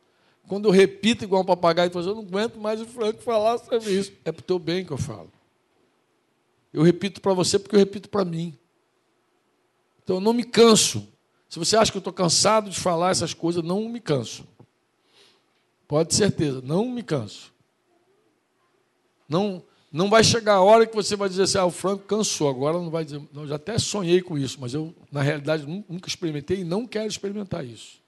Quando 0.48 0.68
eu 0.68 0.72
repito 0.72 1.24
igual 1.24 1.42
um 1.42 1.46
papagaio, 1.46 1.90
eu 1.94 2.14
não 2.14 2.22
aguento 2.22 2.58
mais 2.58 2.80
o 2.80 2.86
Franco 2.86 3.22
falar 3.22 3.58
sobre 3.58 3.90
isso. 3.90 4.12
É 4.24 4.32
para 4.32 4.40
o 4.40 4.44
teu 4.44 4.58
bem 4.58 4.84
que 4.84 4.90
eu 4.90 4.98
falo. 4.98 5.30
Eu 6.72 6.82
repito 6.82 7.20
para 7.20 7.34
você 7.34 7.58
porque 7.58 7.74
eu 7.74 7.80
repito 7.80 8.08
para 8.08 8.24
mim. 8.24 8.56
Então 10.02 10.16
eu 10.16 10.20
não 10.20 10.32
me 10.32 10.44
canso. 10.44 11.06
Se 11.48 11.58
você 11.58 11.76
acha 11.76 11.90
que 11.90 11.98
eu 11.98 12.00
estou 12.00 12.12
cansado 12.12 12.70
de 12.70 12.78
falar 12.78 13.10
essas 13.10 13.34
coisas, 13.34 13.62
não 13.62 13.88
me 13.88 14.00
canso. 14.00 14.46
Pode 15.88 16.10
ter 16.10 16.14
certeza, 16.14 16.60
não 16.62 16.88
me 16.88 17.02
canso. 17.02 17.52
Não, 19.28 19.62
não 19.90 20.08
vai 20.08 20.22
chegar 20.22 20.54
a 20.54 20.60
hora 20.60 20.86
que 20.86 20.94
você 20.94 21.16
vai 21.16 21.28
dizer 21.28 21.42
assim, 21.42 21.58
ah, 21.58 21.66
o 21.66 21.70
Franco 21.70 22.04
cansou, 22.04 22.48
agora 22.48 22.78
não 22.78 22.90
vai 22.90 23.04
dizer. 23.04 23.20
Não, 23.32 23.46
já 23.46 23.56
até 23.56 23.76
sonhei 23.78 24.22
com 24.22 24.38
isso, 24.38 24.58
mas 24.60 24.72
eu, 24.72 24.94
na 25.10 25.22
realidade, 25.22 25.66
nunca 25.66 26.08
experimentei 26.08 26.60
e 26.60 26.64
não 26.64 26.86
quero 26.86 27.08
experimentar 27.08 27.64
isso. 27.64 27.98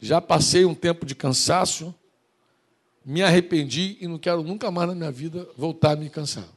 Já 0.00 0.20
passei 0.20 0.64
um 0.64 0.74
tempo 0.74 1.04
de 1.04 1.16
cansaço, 1.16 1.92
me 3.04 3.22
arrependi 3.22 3.96
e 4.00 4.06
não 4.06 4.18
quero 4.18 4.44
nunca 4.44 4.70
mais 4.70 4.88
na 4.88 4.94
minha 4.94 5.10
vida 5.10 5.48
voltar 5.56 5.92
a 5.92 5.96
me 5.96 6.08
cansar. 6.08 6.48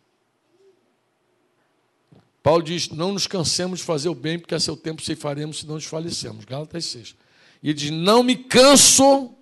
Paulo 2.45 2.61
diz: 2.61 2.89
Não 2.89 3.11
nos 3.11 3.25
cansemos 3.25 3.79
de 3.79 3.85
fazer 3.85 4.07
o 4.07 4.13
bem, 4.13 4.37
porque 4.37 4.53
a 4.53 4.59
seu 4.59 4.77
tempo 4.77 5.01
ceifaremos 5.01 5.57
se 5.57 5.65
não 5.65 5.77
desfalecemos. 5.77 6.45
Gálatas 6.45 6.85
6. 6.85 7.15
E 7.63 7.69
ele 7.69 7.73
diz: 7.73 7.89
Não 7.89 8.21
me 8.21 8.35
canso 8.35 9.33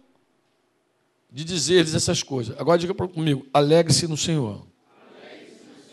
de 1.29 1.43
dizer-lhes 1.43 1.93
essas 1.93 2.23
coisas. 2.23 2.57
Agora 2.57 2.79
diga 2.79 2.93
comigo: 2.93 3.45
alegre-se 3.53 4.07
no 4.07 4.15
Senhor. 4.15 4.65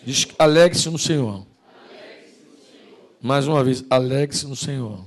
Diz: 0.05 0.29
alegre-se 0.39 0.89
no 0.89 1.01
Senhor. 1.01 1.45
Mais 3.21 3.49
uma 3.49 3.65
vez, 3.65 3.85
alegre-se 3.91 4.47
no 4.47 4.55
Senhor. 4.55 5.05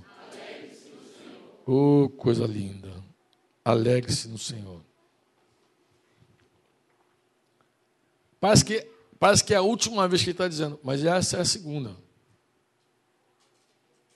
Oh, 1.66 2.10
coisa 2.18 2.46
linda. 2.46 2.92
Alegre-se 3.64 4.28
no 4.28 4.38
Senhor. 4.38 4.82
Parece 8.42 8.66
que, 8.66 8.93
parece 9.24 9.42
que 9.42 9.54
é 9.54 9.58
a 9.58 9.62
última 9.62 10.06
vez 10.06 10.22
que 10.22 10.32
ele 10.32 10.34
está 10.34 10.50
dizendo, 10.50 10.78
mas 10.84 11.06
essa 11.06 11.38
é 11.38 11.40
a 11.40 11.46
segunda. 11.46 11.96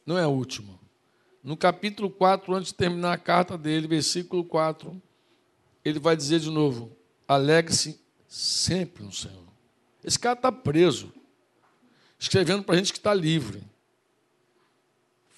Não 0.05 0.17
é 0.17 0.23
a 0.23 0.27
última. 0.27 0.77
No 1.41 1.55
capítulo 1.55 2.09
4, 2.09 2.53
antes 2.53 2.73
de 2.73 2.77
terminar 2.77 3.13
a 3.13 3.17
carta 3.17 3.57
dele, 3.57 3.87
versículo 3.87 4.43
4, 4.43 5.01
ele 5.85 5.97
vai 5.97 6.13
dizer 6.13 6.41
de 6.41 6.51
novo: 6.51 6.91
alegre-se 7.25 7.97
sempre 8.27 9.01
no 9.01 9.13
Senhor. 9.13 9.45
Esse 10.03 10.19
cara 10.19 10.37
está 10.37 10.51
preso, 10.51 11.13
escrevendo 12.19 12.63
para 12.63 12.75
a 12.75 12.77
gente 12.77 12.91
que 12.91 12.99
está 12.99 13.13
livre. 13.13 13.63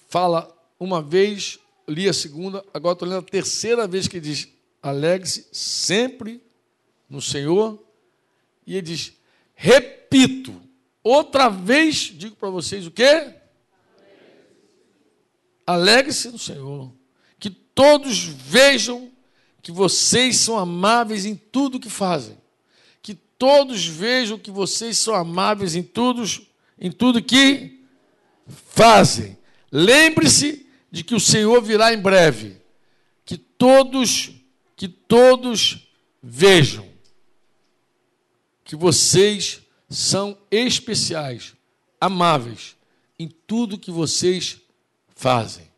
Fala 0.08 0.52
uma 0.80 1.00
vez, 1.00 1.60
li 1.86 2.08
a 2.08 2.12
segunda, 2.12 2.64
agora 2.74 2.94
estou 2.94 3.08
lendo 3.08 3.20
a 3.20 3.22
terceira 3.22 3.86
vez 3.86 4.08
que 4.08 4.16
ele 4.16 4.26
diz: 4.26 4.48
alegre-se 4.82 5.46
sempre 5.52 6.42
no 7.08 7.22
Senhor. 7.22 7.80
E 8.66 8.74
ele 8.74 8.82
diz: 8.82 9.19
repito, 9.60 10.58
outra 11.04 11.50
vez 11.50 11.96
digo 11.96 12.34
para 12.34 12.48
vocês 12.48 12.86
o 12.86 12.90
quê? 12.90 13.34
Alegre-se 15.66 16.30
no 16.30 16.38
Senhor. 16.38 16.90
Que 17.38 17.50
todos 17.50 18.24
vejam 18.24 19.12
que 19.60 19.70
vocês 19.70 20.38
são 20.38 20.58
amáveis 20.58 21.26
em 21.26 21.36
tudo 21.36 21.78
que 21.78 21.90
fazem. 21.90 22.38
Que 23.02 23.14
todos 23.14 23.84
vejam 23.84 24.38
que 24.38 24.50
vocês 24.50 24.96
são 24.96 25.14
amáveis 25.14 25.76
em 25.76 25.82
tudo, 25.82 26.24
em 26.78 26.90
tudo 26.90 27.22
que 27.22 27.84
fazem. 28.46 29.36
Lembre-se 29.70 30.66
de 30.90 31.04
que 31.04 31.14
o 31.14 31.20
Senhor 31.20 31.60
virá 31.60 31.92
em 31.92 31.98
breve. 31.98 32.56
Que 33.26 33.36
todos, 33.36 34.30
que 34.74 34.88
todos 34.88 35.86
vejam 36.22 36.89
que 38.70 38.76
vocês 38.76 39.62
são 39.88 40.38
especiais, 40.48 41.56
amáveis 42.00 42.76
em 43.18 43.26
tudo 43.26 43.76
que 43.76 43.90
vocês 43.90 44.60
fazem. 45.08 45.68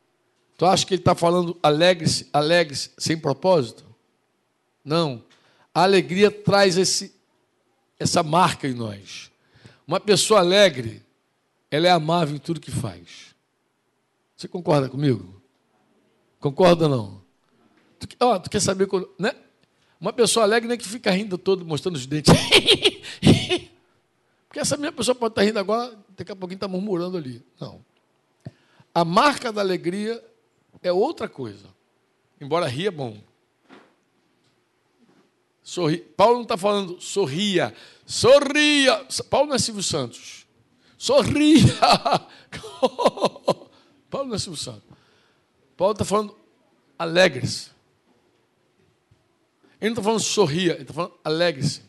Tu 0.58 0.66
acha 0.66 0.84
que 0.84 0.92
ele 0.92 1.00
está 1.00 1.14
falando 1.14 1.58
alegre-se, 1.62 2.28
alegre-se, 2.34 2.90
sem 2.98 3.16
propósito? 3.16 3.82
Não. 4.84 5.24
A 5.74 5.84
alegria 5.84 6.30
traz 6.30 6.76
esse, 6.76 7.14
essa 7.98 8.22
marca 8.22 8.68
em 8.68 8.74
nós. 8.74 9.32
Uma 9.86 9.98
pessoa 9.98 10.40
alegre, 10.40 11.02
ela 11.70 11.86
é 11.86 11.90
amável 11.90 12.36
em 12.36 12.40
tudo 12.40 12.60
que 12.60 12.70
faz. 12.70 13.34
Você 14.36 14.46
concorda 14.46 14.90
comigo? 14.90 15.42
Concorda 16.38 16.84
ou 16.84 16.90
não? 16.90 17.22
Tu, 17.98 18.06
ó, 18.20 18.38
tu 18.38 18.50
quer 18.50 18.60
saber 18.60 18.86
quando, 18.86 19.10
né? 19.18 19.34
Uma 20.02 20.12
pessoa 20.12 20.42
alegre 20.44 20.66
não 20.66 20.74
é 20.74 20.76
que 20.76 20.88
fica 20.88 21.12
rindo 21.12 21.38
todo, 21.38 21.64
mostrando 21.64 21.94
os 21.94 22.06
dentes. 22.06 22.34
Porque 24.48 24.58
essa 24.58 24.76
mesma 24.76 24.96
pessoa 24.96 25.14
pode 25.14 25.30
estar 25.30 25.42
rindo 25.42 25.60
agora, 25.60 25.96
daqui 26.18 26.32
a 26.32 26.34
pouquinho 26.34 26.56
está 26.56 26.66
murmurando 26.66 27.16
ali. 27.16 27.40
Não. 27.60 27.84
A 28.92 29.04
marca 29.04 29.52
da 29.52 29.60
alegria 29.60 30.20
é 30.82 30.92
outra 30.92 31.28
coisa. 31.28 31.68
Embora 32.40 32.66
ria 32.66 32.88
é 32.88 32.90
bom. 32.90 33.16
Sorri. 35.62 35.98
Paulo 35.98 36.34
não 36.34 36.42
está 36.42 36.56
falando 36.56 37.00
sorria. 37.00 37.72
Sorria. 38.04 39.06
Paulo 39.30 39.50
não 39.50 39.54
é 39.54 39.58
Silvio 39.60 39.84
Santos. 39.84 40.48
Sorria. 40.98 41.78
Paulo 44.10 44.26
não 44.26 44.34
é 44.34 44.38
Silvio 44.40 44.60
Santos. 44.60 44.82
Paulo 45.76 45.92
está 45.92 46.04
falando 46.04 46.36
alegre-se. 46.98 47.70
Ele 49.82 49.88
não 49.90 49.94
está 49.94 50.02
falando 50.04 50.20
sorria, 50.20 50.74
ele 50.74 50.82
está 50.82 50.94
falando 50.94 51.14
alegre-se. 51.24 51.82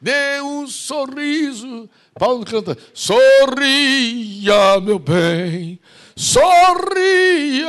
Dê 0.00 0.40
um 0.42 0.66
sorriso. 0.66 1.88
Paulo 2.12 2.44
canta: 2.44 2.76
Sorria, 2.92 4.80
meu 4.82 4.98
bem, 4.98 5.78
sorria. 6.16 7.68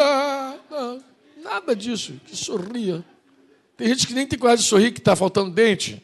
Não, 0.69 1.03
nada 1.43 1.75
disso, 1.75 2.19
que 2.25 2.35
sorria. 2.35 3.05
Tem 3.77 3.87
gente 3.89 4.07
que 4.07 4.15
nem 4.15 4.25
tem 4.25 4.39
coragem 4.39 4.63
de 4.63 4.69
sorrir, 4.69 4.91
que 4.91 4.99
está 4.99 5.15
faltando 5.15 5.51
dente. 5.51 6.03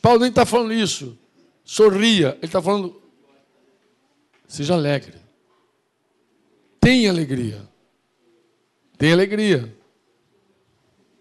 Paulo 0.00 0.20
nem 0.20 0.28
está 0.28 0.46
falando 0.46 0.72
isso. 0.72 1.18
Sorria. 1.64 2.36
Ele 2.36 2.46
está 2.46 2.62
falando: 2.62 3.02
seja 4.46 4.74
alegre. 4.74 5.14
Tenha 6.80 7.10
alegria. 7.10 7.68
Tenha 8.96 9.14
alegria. 9.14 9.76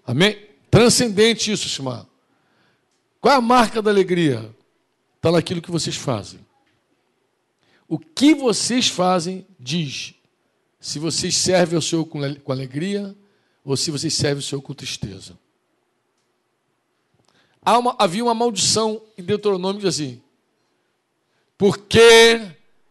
Amém? 0.05 0.50
Transcendente 0.71 1.51
isso, 1.51 1.67
Shimar. 1.67 2.07
Qual 3.19 3.33
é 3.33 3.37
a 3.37 3.41
marca 3.41 3.81
da 3.81 3.91
alegria? 3.91 4.55
Está 5.17 5.31
naquilo 5.31 5.61
que 5.61 5.69
vocês 5.69 5.95
fazem. 5.97 6.39
O 7.87 7.99
que 7.99 8.33
vocês 8.33 8.87
fazem 8.87 9.45
diz 9.59 10.15
se 10.79 10.97
vocês 10.97 11.35
servem 11.35 11.75
ao 11.75 11.81
Senhor 11.81 12.05
com 12.05 12.51
alegria 12.51 13.15
ou 13.63 13.75
se 13.75 13.91
vocês 13.91 14.13
servem 14.13 14.37
ao 14.37 14.41
Senhor 14.49 14.61
com 14.61 14.73
tristeza. 14.73 15.37
Uma, 17.63 17.95
havia 17.99 18.23
uma 18.23 18.33
maldição 18.33 18.99
em 19.17 19.21
Deuteronômio 19.21 19.81
que 19.81 19.87
diz 19.87 19.95
assim: 19.95 20.21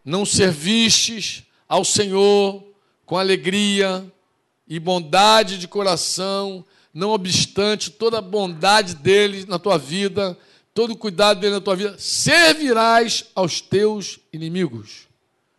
não 0.04 0.24
servistes 0.24 1.44
ao 1.66 1.84
Senhor 1.84 2.62
com 3.04 3.16
alegria 3.16 4.04
e 4.68 4.78
bondade 4.78 5.58
de 5.58 5.66
coração, 5.66 6.64
não 6.92 7.10
obstante 7.10 7.90
toda 7.90 8.18
a 8.18 8.22
bondade 8.22 8.94
dele 8.94 9.44
na 9.46 9.58
tua 9.58 9.78
vida, 9.78 10.36
todo 10.74 10.92
o 10.92 10.96
cuidado 10.96 11.40
dele 11.40 11.54
na 11.54 11.60
tua 11.60 11.76
vida, 11.76 11.96
servirás 11.98 13.30
aos 13.34 13.60
teus 13.60 14.18
inimigos, 14.32 15.08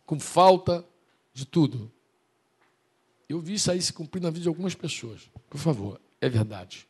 com 0.04 0.18
falta 0.18 0.84
de 1.32 1.46
tudo. 1.46 1.90
Eu 3.28 3.40
vi 3.40 3.54
isso 3.54 3.70
aí 3.70 3.80
se 3.80 3.92
cumprir 3.92 4.20
na 4.20 4.30
vida 4.30 4.42
de 4.42 4.48
algumas 4.48 4.74
pessoas. 4.74 5.22
Por 5.48 5.58
favor, 5.58 6.00
é 6.20 6.28
verdade. 6.28 6.86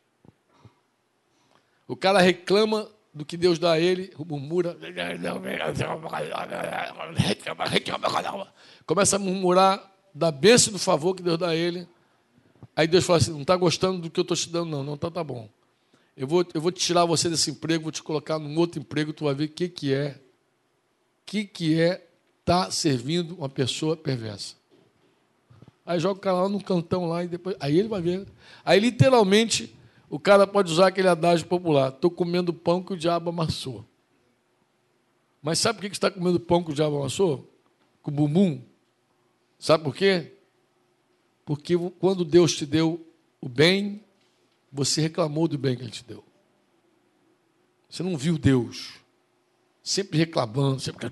O 1.87 1.95
cara 1.95 2.19
reclama 2.19 2.89
do 3.13 3.23
que 3.23 3.37
Deus 3.37 3.59
dá 3.59 3.73
a 3.73 3.79
ele, 3.79 4.11
murmura, 4.17 4.75
começa 8.85 9.15
a 9.15 9.19
murmurar 9.19 9.91
da 10.13 10.31
bênção 10.31 10.73
do 10.73 10.79
favor 10.79 11.15
que 11.15 11.21
Deus 11.21 11.37
dá 11.37 11.49
a 11.49 11.55
ele. 11.55 11.87
Aí 12.75 12.87
Deus 12.87 13.05
fala 13.05 13.17
assim: 13.17 13.31
não 13.31 13.41
está 13.41 13.55
gostando 13.55 13.99
do 13.99 14.09
que 14.09 14.19
eu 14.19 14.23
estou 14.23 14.37
te 14.37 14.49
dando, 14.49 14.69
não. 14.69 14.83
Não, 14.83 14.93
então 14.95 15.11
tá 15.11 15.23
bom. 15.23 15.49
Eu 16.15 16.27
vou, 16.27 16.45
eu 16.53 16.61
vou 16.61 16.71
tirar 16.71 17.05
você 17.05 17.29
desse 17.29 17.51
emprego, 17.51 17.83
vou 17.83 17.91
te 17.91 18.03
colocar 18.03 18.37
num 18.37 18.57
outro 18.57 18.79
emprego, 18.79 19.13
tu 19.13 19.25
vai 19.25 19.33
ver 19.33 19.45
o 19.45 19.49
que, 19.49 19.67
que 19.67 19.93
é. 19.93 20.19
O 21.21 21.25
que, 21.25 21.45
que 21.45 21.79
é 21.79 22.05
tá 22.45 22.69
servindo 22.69 23.35
uma 23.35 23.49
pessoa 23.49 23.95
perversa. 23.95 24.55
Aí 25.85 25.99
joga 25.99 26.19
o 26.19 26.21
cara 26.21 26.43
lá 26.43 26.49
no 26.49 26.63
cantão 26.63 27.07
lá 27.07 27.23
e 27.23 27.27
depois. 27.27 27.55
Aí 27.59 27.77
ele 27.77 27.87
vai 27.87 28.01
ver. 28.01 28.27
Aí 28.63 28.79
literalmente 28.79 29.75
o 30.09 30.19
cara 30.19 30.45
pode 30.45 30.71
usar 30.71 30.87
aquele 30.87 31.07
adágio 31.07 31.47
popular: 31.47 31.89
estou 31.89 32.11
comendo 32.11 32.53
pão 32.53 32.81
que 32.81 32.93
o 32.93 32.97
diabo 32.97 33.29
amassou. 33.29 33.85
Mas 35.41 35.59
sabe 35.59 35.79
por 35.79 35.89
que 35.89 35.95
está 35.95 36.09
comendo 36.09 36.39
pão 36.39 36.63
que 36.63 36.71
o 36.71 36.75
diabo 36.75 36.97
amassou? 36.97 37.49
Com 38.01 38.11
bumbum? 38.11 38.61
Sabe 39.59 39.83
por 39.83 39.95
quê? 39.95 40.32
Porque 41.45 41.77
quando 41.99 42.23
Deus 42.23 42.55
te 42.55 42.65
deu 42.65 43.05
o 43.41 43.49
bem, 43.49 44.03
você 44.71 45.01
reclamou 45.01 45.47
do 45.47 45.57
bem 45.57 45.75
que 45.75 45.83
Ele 45.83 45.91
te 45.91 46.03
deu. 46.03 46.23
Você 47.89 48.01
não 48.01 48.17
viu 48.17 48.37
Deus. 48.37 48.93
Sempre 49.83 50.17
reclamando, 50.17 50.79
sempre. 50.79 51.11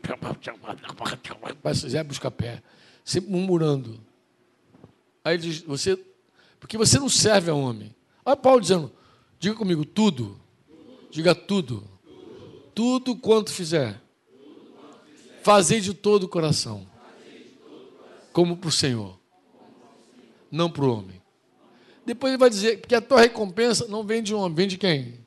Parece 1.62 1.90
Zé 1.90 2.04
busca 2.04 2.32
pé. 2.32 2.64
Sempre 3.04 3.30
murmurando. 3.30 4.00
Aí 5.24 5.36
ele 5.36 5.44
diz: 5.44 5.62
você. 5.62 6.00
Porque 6.60 6.78
você 6.78 6.98
não 6.98 7.10
serve 7.10 7.52
a 7.52 7.54
homem. 7.54 7.94
Olha 8.26 8.38
Paulo 8.38 8.62
dizendo: 8.62 8.92
diga 9.38 9.56
comigo, 9.56 9.84
tudo. 9.84 10.40
Diga 11.12 11.36
tudo. 11.36 11.88
Tudo 12.74 13.16
quanto 13.16 13.52
fizer. 13.52 14.02
Fazei 15.44 15.82
de 15.82 15.94
todo 15.94 16.24
o 16.24 16.30
coração. 16.30 16.88
Como 18.32 18.56
para 18.56 18.70
o 18.70 18.72
Senhor 18.72 19.21
não 20.52 20.70
para 20.70 20.84
o 20.84 20.98
homem. 20.98 21.22
Depois 22.06 22.32
ele 22.32 22.40
vai 22.40 22.50
dizer 22.50 22.82
que 22.82 22.96
a 22.96 23.02
tua 23.02 23.22
recompensa 23.22 23.88
não 23.88 24.04
vem 24.04 24.22
de 24.22 24.34
homem, 24.34 24.56
vem 24.56 24.68
de 24.68 24.78
quem? 24.78 25.20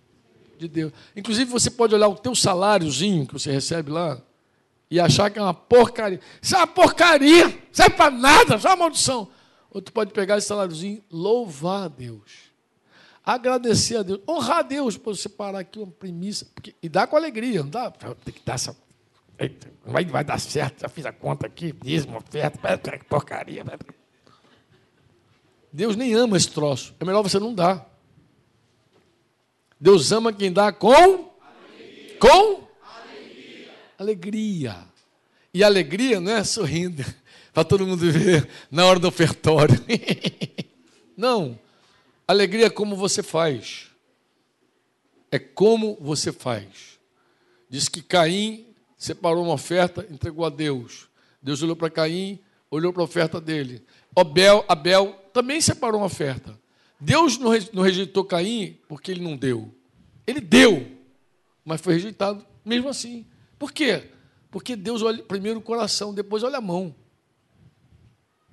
De 0.58 0.68
Deus. 0.68 0.92
Inclusive, 1.16 1.50
você 1.50 1.70
pode 1.70 1.94
olhar 1.94 2.08
o 2.08 2.16
teu 2.16 2.34
saláriozinho 2.34 3.26
que 3.26 3.32
você 3.32 3.50
recebe 3.50 3.90
lá 3.90 4.20
e 4.90 5.00
achar 5.00 5.30
que 5.30 5.38
é 5.38 5.42
uma 5.42 5.54
porcaria. 5.54 6.20
Isso 6.42 6.54
é 6.54 6.58
uma 6.58 6.66
porcaria, 6.66 7.58
serve 7.72 7.96
para 7.96 8.10
nada, 8.10 8.58
só 8.58 8.68
uma 8.68 8.76
maldição. 8.76 9.28
Ou 9.70 9.80
tu 9.80 9.92
pode 9.92 10.12
pegar 10.12 10.38
esse 10.38 10.46
saláriozinho, 10.46 11.02
louvar 11.10 11.84
a 11.84 11.88
Deus. 11.88 12.52
Agradecer 13.24 13.96
a 13.96 14.02
Deus, 14.02 14.20
honrar 14.28 14.58
a 14.58 14.62
Deus 14.62 14.96
por 14.98 15.16
você 15.16 15.28
parar 15.28 15.60
aqui 15.60 15.78
uma 15.78 15.86
premissa, 15.86 16.46
porque, 16.54 16.74
e 16.82 16.88
dar 16.88 17.06
com 17.06 17.16
alegria, 17.16 17.62
não 17.62 17.70
dá? 17.70 17.90
Tem 17.90 18.34
que 18.34 18.42
dar 18.44 18.54
essa 18.54 18.76
vai, 19.84 20.04
vai 20.04 20.24
dar 20.24 20.38
certo, 20.38 20.80
já 20.80 20.88
fiz 20.88 21.04
a 21.06 21.12
conta 21.12 21.46
aqui, 21.46 21.72
dízimo, 21.72 22.16
oferta, 22.16 22.78
porcaria. 23.08 23.64
Deus 25.74 25.96
nem 25.96 26.14
ama 26.14 26.36
esse 26.36 26.48
troço. 26.48 26.94
É 27.00 27.04
melhor 27.04 27.20
você 27.20 27.40
não 27.40 27.52
dar. 27.52 27.84
Deus 29.80 30.12
ama 30.12 30.32
quem 30.32 30.52
dá 30.52 30.70
com 30.70 30.92
alegria. 30.92 32.16
com 32.20 32.68
alegria. 32.80 33.74
alegria. 33.98 34.76
E 35.52 35.64
alegria 35.64 36.20
não 36.20 36.30
é 36.30 36.44
sorrindo 36.44 37.04
para 37.52 37.64
todo 37.64 37.84
mundo 37.84 38.08
ver 38.08 38.48
na 38.70 38.86
hora 38.86 39.00
do 39.00 39.08
ofertório. 39.08 39.74
não. 41.18 41.58
Alegria 42.26 42.66
é 42.66 42.70
como 42.70 42.94
você 42.94 43.20
faz. 43.20 43.88
É 45.28 45.40
como 45.40 45.98
você 46.00 46.30
faz. 46.30 47.00
Diz 47.68 47.88
que 47.88 48.00
Caim 48.00 48.64
separou 48.96 49.42
uma 49.42 49.54
oferta, 49.54 50.06
entregou 50.08 50.46
a 50.46 50.50
Deus. 50.50 51.08
Deus 51.42 51.60
olhou 51.64 51.74
para 51.74 51.90
Caim, 51.90 52.38
olhou 52.70 52.92
para 52.92 53.02
a 53.02 53.06
oferta 53.06 53.40
dele. 53.40 53.84
Abel, 54.14 54.64
Abel 54.68 55.23
também 55.34 55.60
separou 55.60 56.00
uma 56.00 56.06
oferta. 56.06 56.58
Deus 56.98 57.36
não 57.38 57.82
rejeitou 57.82 58.24
Caim 58.24 58.78
porque 58.88 59.10
ele 59.10 59.20
não 59.20 59.36
deu. 59.36 59.74
Ele 60.24 60.40
deu, 60.40 60.86
mas 61.64 61.80
foi 61.80 61.94
rejeitado 61.94 62.46
mesmo 62.64 62.88
assim. 62.88 63.26
Por 63.58 63.72
quê? 63.72 64.10
Porque 64.48 64.76
Deus 64.76 65.02
olha 65.02 65.22
primeiro 65.24 65.58
o 65.58 65.62
coração, 65.62 66.14
depois 66.14 66.44
olha 66.44 66.58
a 66.58 66.60
mão. 66.60 66.94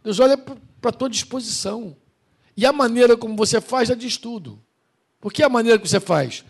Deus 0.04 0.20
olha 0.20 0.36
para 0.36 0.90
a 0.90 0.92
tua 0.92 1.08
disposição. 1.08 1.96
E 2.58 2.66
a 2.66 2.74
maneira 2.74 3.16
como 3.16 3.36
você 3.36 3.62
faz 3.62 3.88
já 3.88 3.96
diz 3.96 4.18
tudo. 4.18 4.60
Por 5.22 5.32
que 5.32 5.44
a 5.44 5.50
maneira 5.50 5.78
que 5.78 5.88
você 5.88 6.00
faz? 6.00 6.44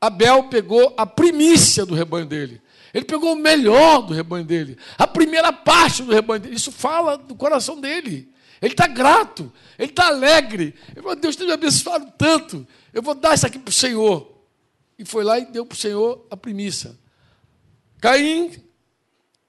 Abel 0.00 0.44
pegou 0.44 0.94
a 0.96 1.04
primícia 1.04 1.84
do 1.84 1.94
rebanho 1.94 2.24
dele. 2.24 2.60
Ele 2.94 3.04
pegou 3.04 3.34
o 3.34 3.36
melhor 3.36 4.00
do 4.00 4.14
rebanho 4.14 4.44
dele, 4.44 4.78
a 4.96 5.06
primeira 5.06 5.52
parte 5.52 6.02
do 6.02 6.12
rebanho 6.12 6.40
dele. 6.40 6.54
Isso 6.54 6.72
fala 6.72 7.18
do 7.18 7.34
coração 7.34 7.78
dele. 7.78 8.32
Ele 8.64 8.72
está 8.72 8.86
grato, 8.86 9.52
ele 9.78 9.90
está 9.90 10.06
alegre. 10.06 10.74
Ele 10.88 11.02
falou, 11.02 11.14
Deus 11.14 11.36
tem 11.36 11.46
me 11.46 11.52
abençoado 11.52 12.10
tanto, 12.16 12.66
eu 12.94 13.02
vou 13.02 13.14
dar 13.14 13.34
isso 13.34 13.46
aqui 13.46 13.58
para 13.58 13.68
o 13.68 13.72
Senhor. 13.72 14.32
E 14.98 15.04
foi 15.04 15.22
lá 15.22 15.38
e 15.38 15.44
deu 15.44 15.66
para 15.66 15.74
o 15.74 15.78
Senhor 15.78 16.26
a 16.30 16.36
primícia. 16.36 16.98
Caim, 18.00 18.50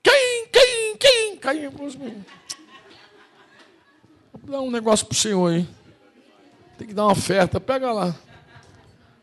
Caim, 0.03 0.47
Caim, 0.51 0.97
Caim, 0.99 1.37
Caim. 1.37 1.69
Vou 1.69 1.95
dar 4.47 4.61
um 4.61 4.69
negócio 4.69 5.05
para 5.05 5.13
o 5.13 5.17
Senhor, 5.17 5.49
hein? 5.49 5.69
Tem 6.77 6.85
que 6.85 6.93
dar 6.93 7.05
uma 7.05 7.13
oferta, 7.13 7.57
pega 7.57 7.93
lá. 7.93 8.13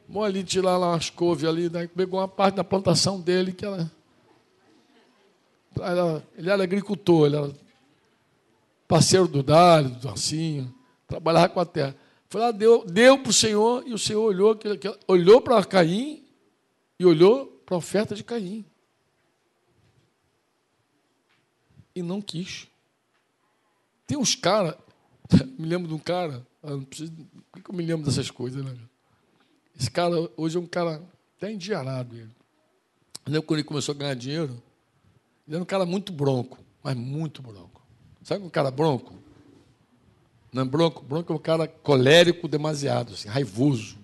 Vou 0.09 0.25
ali 0.25 0.43
tirar 0.43 0.79
lá 0.79 0.93
umas 0.93 1.11
couves 1.11 1.45
ali, 1.45 1.69
daí 1.69 1.87
pegou 1.87 2.19
uma 2.19 2.29
parte 2.29 2.55
da 2.55 2.65
plantação 2.65 3.21
dele 3.21 3.53
que 3.53 3.67
ela, 3.67 3.91
ele 6.35 6.49
era 6.49 6.63
agricultor, 6.63 7.27
ele 7.27 7.37
era 7.37 7.62
parceiro 8.93 9.27
do 9.27 9.43
Dário, 9.43 9.89
do 9.89 10.01
Darcinho, 10.01 10.75
trabalhava 11.07 11.49
com 11.49 11.59
a 11.59 11.65
terra. 11.65 11.97
Foi 12.29 12.39
lá, 12.39 12.51
deu, 12.51 12.85
deu 12.85 13.19
para 13.19 13.31
o 13.31 13.33
Senhor, 13.33 13.83
e 13.87 13.95
o 13.95 13.99
Senhor 13.99 14.23
olhou, 14.23 14.59
olhou 15.09 15.41
para 15.41 15.65
Caim 15.65 16.23
e 16.99 17.07
olhou 17.07 17.47
para 17.65 17.75
a 17.75 17.79
oferta 17.79 18.15
de 18.15 18.23
Caim. 18.23 18.67
E 21.95 22.03
não 22.03 22.21
quis. 22.21 22.69
Tem 24.07 24.19
uns 24.19 24.35
caras, 24.35 24.75
me 25.59 25.67
lembro 25.67 25.89
de 25.89 25.95
um 25.95 25.99
cara, 25.99 26.47
não 26.63 26.85
preciso, 26.85 27.13
por 27.51 27.63
que 27.63 27.71
eu 27.71 27.75
me 27.75 27.87
lembro 27.87 28.05
dessas 28.05 28.31
coisas, 28.31 28.63
né? 28.63 28.77
Esse 29.75 29.91
cara 29.91 30.15
hoje 30.37 30.59
é 30.59 30.61
um 30.61 30.67
cara 30.67 31.03
até 31.39 31.51
endiarado. 31.51 32.15
Ele. 32.15 32.31
Lembro 33.27 33.45
quando 33.45 33.61
ele 33.61 33.69
começou 33.69 33.95
a 33.95 33.99
ganhar 33.99 34.15
dinheiro, 34.15 34.63
ele 35.47 35.57
era 35.57 35.63
um 35.63 35.67
cara 35.67 35.87
muito 35.87 36.13
bronco, 36.13 36.59
mas 36.83 36.95
muito 36.95 37.41
bronco. 37.41 37.82
Sabe 38.23 38.45
um 38.45 38.51
cara 38.51 38.71
bronco? 38.71 39.15
Não 40.53 40.63
é 40.63 40.65
bronco? 40.65 41.03
Bronco 41.03 41.33
é 41.33 41.37
um 41.37 41.39
cara 41.39 41.67
colérico 41.67 42.47
demasiado, 42.47 43.15
assim, 43.15 43.29
raivoso. 43.29 43.99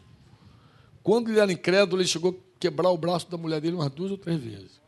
Quando 1.03 1.31
ele 1.31 1.40
era 1.40 1.53
incrédulo, 1.53 2.01
ele 2.01 2.09
chegou 2.09 2.32
a 2.32 2.59
quebrar 2.59 2.90
o 2.90 2.99
braço 2.99 3.31
da 3.31 3.36
mulher 3.36 3.61
dele 3.61 3.77
umas 3.77 3.90
duas 3.90 4.11
ou 4.11 4.19
três 4.19 4.40
vezes. 4.40 4.81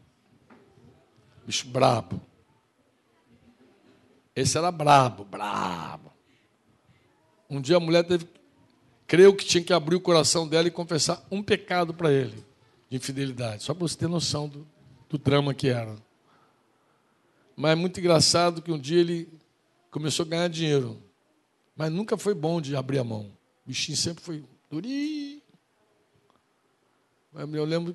Bicho 1.46 1.68
brabo. 1.68 2.20
Esse 4.34 4.56
era 4.56 4.70
brabo, 4.70 5.24
brabo. 5.24 6.10
Um 7.48 7.60
dia 7.60 7.76
a 7.76 7.80
mulher 7.80 8.04
teve 8.04 8.26
creu 9.10 9.34
que 9.34 9.44
tinha 9.44 9.62
que 9.62 9.72
abrir 9.72 9.96
o 9.96 10.00
coração 10.00 10.46
dela 10.46 10.68
e 10.68 10.70
confessar 10.70 11.26
um 11.32 11.42
pecado 11.42 11.92
para 11.92 12.12
ele, 12.12 12.46
de 12.88 12.96
infidelidade, 12.96 13.64
só 13.64 13.74
para 13.74 13.88
você 13.88 13.98
ter 13.98 14.06
noção 14.06 14.48
do, 14.48 14.64
do 15.08 15.18
drama 15.18 15.52
que 15.52 15.68
era. 15.68 15.96
Mas 17.60 17.72
é 17.72 17.74
muito 17.74 18.00
engraçado 18.00 18.62
que 18.62 18.72
um 18.72 18.78
dia 18.78 18.98
ele 18.98 19.28
começou 19.90 20.24
a 20.24 20.28
ganhar 20.30 20.48
dinheiro, 20.48 20.98
mas 21.76 21.92
nunca 21.92 22.16
foi 22.16 22.32
bom 22.32 22.58
de 22.58 22.74
abrir 22.74 22.98
a 22.98 23.04
mão. 23.04 23.26
O 23.66 23.68
bichinho 23.68 23.98
sempre 23.98 24.24
foi 24.24 24.42
durinho. 24.70 25.42
Mas 27.30 27.52
eu 27.52 27.64
lembro 27.66 27.94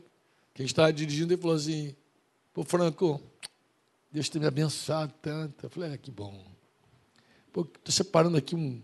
que 0.54 0.62
a 0.62 0.66
estava 0.66 0.94
dirigindo 0.94 1.34
e 1.34 1.38
falou 1.38 1.56
assim: 1.56 1.96
Pô, 2.54 2.64
Franco, 2.64 3.20
Deus 4.12 4.30
tem 4.30 4.40
me 4.40 4.46
abençoado 4.46 5.12
tanto. 5.20 5.66
Eu 5.66 5.70
falei: 5.72 5.94
É, 5.94 5.98
que 5.98 6.12
bom. 6.12 6.46
Estou 7.48 7.68
separando 7.88 8.38
aqui 8.38 8.56
um, 8.56 8.80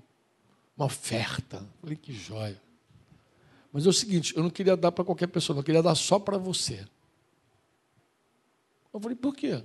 uma 0.76 0.88
oferta. 0.88 1.64
Falei, 1.80 1.96
que 1.96 2.12
joia. 2.12 2.60
Mas 3.72 3.86
é 3.86 3.90
o 3.90 3.94
seguinte, 3.94 4.36
eu 4.36 4.42
não 4.42 4.50
queria 4.50 4.76
dar 4.76 4.92
para 4.92 5.06
qualquer 5.06 5.28
pessoa, 5.28 5.60
eu 5.60 5.64
queria 5.64 5.84
dar 5.84 5.94
só 5.94 6.18
para 6.18 6.40
você. 6.40 6.88
Eu 8.92 9.00
falei, 9.00 9.16
por 9.16 9.36
quê? 9.36 9.64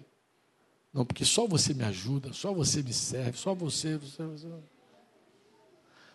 Não, 0.96 1.04
porque 1.04 1.26
só 1.26 1.46
você 1.46 1.74
me 1.74 1.84
ajuda, 1.84 2.32
só 2.32 2.54
você 2.54 2.82
me 2.82 2.90
serve, 2.90 3.36
só 3.36 3.54
você. 3.54 3.98
você, 3.98 4.24
você. 4.24 4.48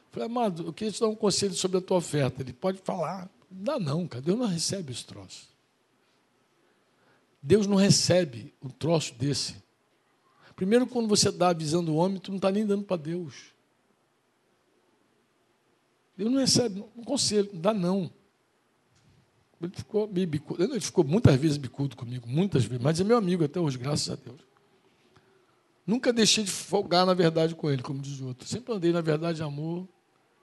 Falei, 0.09 0.25
amado, 0.25 0.65
eu 0.65 0.73
queria 0.73 0.91
te 0.91 0.99
dar 0.99 1.07
um 1.07 1.15
conselho 1.15 1.53
sobre 1.53 1.77
a 1.77 1.81
tua 1.81 1.97
oferta. 1.97 2.41
Ele 2.41 2.51
pode 2.51 2.79
falar. 2.79 3.29
Não 3.51 3.63
dá 3.63 3.79
não, 3.79 4.07
cara. 4.07 4.23
Deus 4.23 4.39
não 4.39 4.47
recebe 4.47 4.91
esse 4.91 5.05
troço. 5.05 5.47
Deus 7.39 7.67
não 7.67 7.75
recebe 7.77 8.55
um 8.59 8.69
troço 8.69 9.13
desse. 9.13 9.55
Primeiro, 10.55 10.87
quando 10.87 11.07
você 11.07 11.31
dá 11.31 11.49
a 11.49 11.53
visão 11.53 11.85
do 11.85 11.95
homem, 11.95 12.19
tu 12.19 12.31
não 12.31 12.37
está 12.37 12.51
nem 12.51 12.65
dando 12.65 12.83
para 12.83 12.97
Deus. 12.97 13.53
Ele 16.17 16.29
não 16.29 16.39
recebe 16.39 16.83
um 16.97 17.03
conselho, 17.03 17.51
não 17.53 17.61
dá 17.61 17.71
não. 17.71 18.11
Ele 19.61 19.73
ficou. 19.75 20.09
Ele 20.57 20.79
ficou 20.79 21.03
muitas 21.03 21.35
vezes 21.39 21.57
bicudo 21.57 21.95
comigo, 21.95 22.27
muitas 22.27 22.65
vezes, 22.65 22.83
mas 22.83 22.99
é 22.99 23.03
meu 23.03 23.17
amigo 23.17 23.43
até 23.43 23.59
hoje, 23.59 23.77
graças 23.77 24.09
a 24.09 24.15
Deus. 24.15 24.50
Nunca 25.91 26.13
deixei 26.13 26.45
de 26.45 26.49
folgar 26.49 27.05
na 27.05 27.13
verdade 27.13 27.53
com 27.53 27.69
ele, 27.69 27.83
como 27.83 28.01
diz 28.01 28.21
o 28.21 28.27
outro. 28.27 28.47
Sempre 28.47 28.73
andei 28.73 28.93
na 28.93 29.01
verdade 29.01 29.35
de 29.35 29.43
amor. 29.43 29.85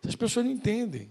As 0.06 0.14
pessoas 0.14 0.44
não 0.44 0.52
entendem 0.52 1.10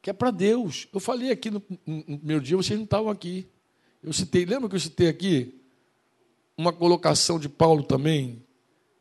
que 0.00 0.08
é 0.08 0.12
para 0.14 0.30
Deus. 0.30 0.88
Eu 0.90 0.98
falei 0.98 1.30
aqui 1.30 1.50
no, 1.50 1.62
no 1.86 2.40
dia, 2.40 2.56
vocês 2.56 2.78
não 2.78 2.84
estavam 2.84 3.10
aqui. 3.10 3.46
Eu 4.02 4.10
citei, 4.10 4.46
lembra 4.46 4.70
que 4.70 4.76
eu 4.76 4.80
citei 4.80 5.06
aqui 5.06 5.60
uma 6.56 6.72
colocação 6.72 7.38
de 7.38 7.46
Paulo 7.46 7.82
também, 7.82 8.42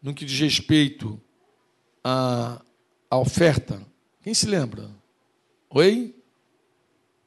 no 0.01 0.13
que 0.13 0.25
diz 0.25 0.37
respeito 0.37 1.17
à, 2.03 2.61
à 3.09 3.17
oferta? 3.17 3.81
Quem 4.21 4.33
se 4.33 4.47
lembra? 4.47 4.91
Oi? 5.69 6.13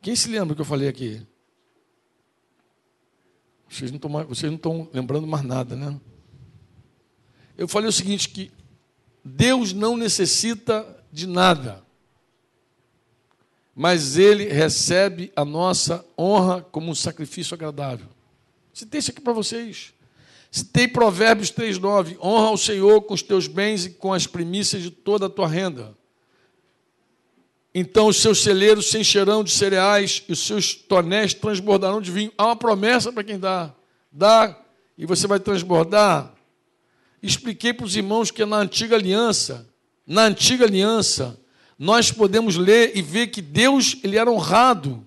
Quem 0.02 0.14
se 0.14 0.28
lembra 0.28 0.54
que 0.54 0.60
eu 0.60 0.66
falei 0.66 0.88
aqui? 0.88 1.26
Vocês 3.66 3.90
não 3.90 3.96
estão 4.56 4.90
lembrando 4.92 5.26
mais 5.26 5.42
nada, 5.42 5.74
né? 5.74 5.98
Eu 7.60 7.68
falei 7.68 7.90
o 7.90 7.92
seguinte: 7.92 8.30
que 8.30 8.50
Deus 9.22 9.74
não 9.74 9.94
necessita 9.94 10.86
de 11.12 11.26
nada, 11.26 11.84
mas 13.76 14.16
Ele 14.16 14.46
recebe 14.46 15.30
a 15.36 15.44
nossa 15.44 16.02
honra 16.18 16.62
como 16.72 16.90
um 16.90 16.94
sacrifício 16.94 17.52
agradável. 17.52 18.06
Citei 18.72 18.98
isso 18.98 19.10
aqui 19.10 19.20
para 19.20 19.34
vocês. 19.34 19.92
Citei 20.50 20.88
Provérbios 20.88 21.52
3,9: 21.52 22.16
honra 22.22 22.46
ao 22.46 22.56
Senhor 22.56 23.02
com 23.02 23.12
os 23.12 23.22
teus 23.22 23.46
bens 23.46 23.84
e 23.84 23.90
com 23.90 24.14
as 24.14 24.26
primícias 24.26 24.82
de 24.82 24.90
toda 24.90 25.26
a 25.26 25.30
tua 25.30 25.46
renda. 25.46 25.94
Então 27.74 28.06
os 28.06 28.16
seus 28.16 28.42
celeiros 28.42 28.90
se 28.90 28.98
encherão 28.98 29.44
de 29.44 29.50
cereais 29.50 30.24
e 30.26 30.32
os 30.32 30.46
seus 30.46 30.74
tonéis 30.74 31.34
transbordarão 31.34 32.00
de 32.00 32.10
vinho. 32.10 32.32
Há 32.38 32.46
uma 32.46 32.56
promessa 32.56 33.12
para 33.12 33.22
quem 33.22 33.38
dá. 33.38 33.74
Dá 34.10 34.58
e 34.96 35.04
você 35.04 35.26
vai 35.26 35.38
transbordar. 35.38 36.39
Expliquei 37.22 37.72
para 37.72 37.86
os 37.86 37.96
irmãos 37.96 38.30
que 38.30 38.44
na 38.44 38.58
antiga 38.58 38.96
aliança, 38.96 39.68
na 40.06 40.22
antiga 40.22 40.64
aliança, 40.64 41.38
nós 41.78 42.10
podemos 42.10 42.56
ler 42.56 42.96
e 42.96 43.02
ver 43.02 43.28
que 43.28 43.42
Deus 43.42 43.96
ele 44.02 44.16
era 44.16 44.30
honrado 44.30 45.06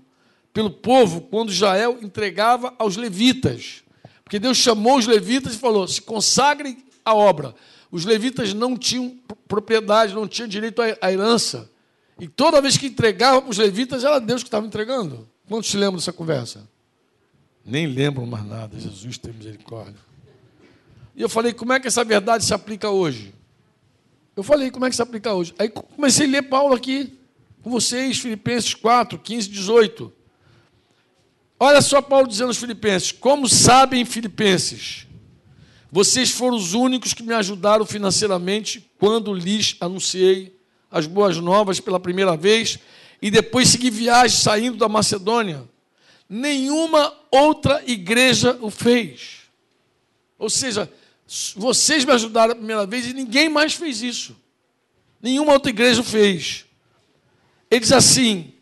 pelo 0.53 0.69
povo 0.69 1.21
quando 1.21 1.51
Israel 1.51 1.97
entregava 2.01 2.73
aos 2.77 2.95
levitas. 2.95 3.83
Porque 4.23 4.39
Deus 4.39 4.57
chamou 4.57 4.97
os 4.97 5.07
levitas 5.07 5.55
e 5.55 5.57
falou: 5.57 5.87
se 5.87 6.01
consagrem 6.01 6.77
à 7.03 7.13
obra. 7.13 7.53
Os 7.91 8.05
levitas 8.05 8.53
não 8.53 8.75
tinham 8.75 9.19
propriedade, 9.47 10.15
não 10.15 10.27
tinham 10.27 10.47
direito 10.47 10.81
à 10.81 11.11
herança. 11.11 11.69
E 12.19 12.27
toda 12.27 12.61
vez 12.61 12.77
que 12.77 12.87
entregava 12.87 13.41
para 13.41 13.51
os 13.51 13.57
levitas, 13.57 14.03
era 14.03 14.19
Deus 14.19 14.41
que 14.41 14.47
estava 14.47 14.65
entregando. 14.65 15.29
Quantos 15.47 15.69
se 15.69 15.77
lembram 15.77 15.97
dessa 15.97 16.13
conversa? 16.13 16.67
Nem 17.65 17.85
lembram 17.85 18.25
mais 18.25 18.45
nada. 18.45 18.79
Jesus 18.79 19.17
tem 19.17 19.33
misericórdia. 19.33 20.12
E 21.15 21.21
eu 21.21 21.29
falei, 21.29 21.53
como 21.53 21.73
é 21.73 21.79
que 21.79 21.87
essa 21.87 22.03
verdade 22.03 22.43
se 22.43 22.53
aplica 22.53 22.89
hoje? 22.89 23.33
Eu 24.35 24.43
falei, 24.43 24.71
como 24.71 24.85
é 24.85 24.89
que 24.89 24.95
se 24.95 25.01
aplica 25.01 25.33
hoje? 25.33 25.53
Aí 25.59 25.69
comecei 25.69 26.25
a 26.25 26.29
ler 26.29 26.41
Paulo 26.43 26.73
aqui 26.73 27.17
com 27.61 27.69
vocês, 27.69 28.17
Filipenses 28.17 28.73
4, 28.73 29.17
15, 29.19 29.49
18. 29.49 30.13
Olha 31.59 31.81
só 31.81 32.01
Paulo 32.01 32.27
dizendo 32.27 32.47
aos 32.47 32.57
Filipenses: 32.57 33.11
Como 33.11 33.47
sabem, 33.47 34.03
Filipenses, 34.03 35.07
vocês 35.91 36.31
foram 36.31 36.57
os 36.57 36.73
únicos 36.73 37.13
que 37.13 37.23
me 37.23 37.33
ajudaram 37.33 37.85
financeiramente 37.85 38.89
quando 38.97 39.33
lhes 39.33 39.77
anunciei 39.79 40.59
as 40.91 41.07
boas 41.07 41.37
novas 41.37 41.79
pela 41.79 41.99
primeira 41.99 42.35
vez 42.35 42.79
e 43.21 43.31
depois 43.31 43.69
segui 43.69 43.89
viagem 43.89 44.37
saindo 44.37 44.77
da 44.77 44.89
Macedônia. 44.89 45.63
Nenhuma 46.27 47.13
outra 47.31 47.81
igreja 47.85 48.57
o 48.59 48.69
fez. 48.69 49.43
Ou 50.37 50.49
seja, 50.49 50.91
vocês 51.55 52.05
me 52.05 52.11
ajudaram 52.11 52.53
a 52.53 52.55
primeira 52.55 52.85
vez 52.85 53.07
e 53.07 53.13
ninguém 53.13 53.49
mais 53.49 53.73
fez 53.73 54.01
isso. 54.01 54.35
Nenhuma 55.21 55.53
outra 55.53 55.69
igreja 55.69 56.03
fez. 56.03 56.65
Ele 57.71 57.79
diz 57.79 57.91
assim: 57.91 58.53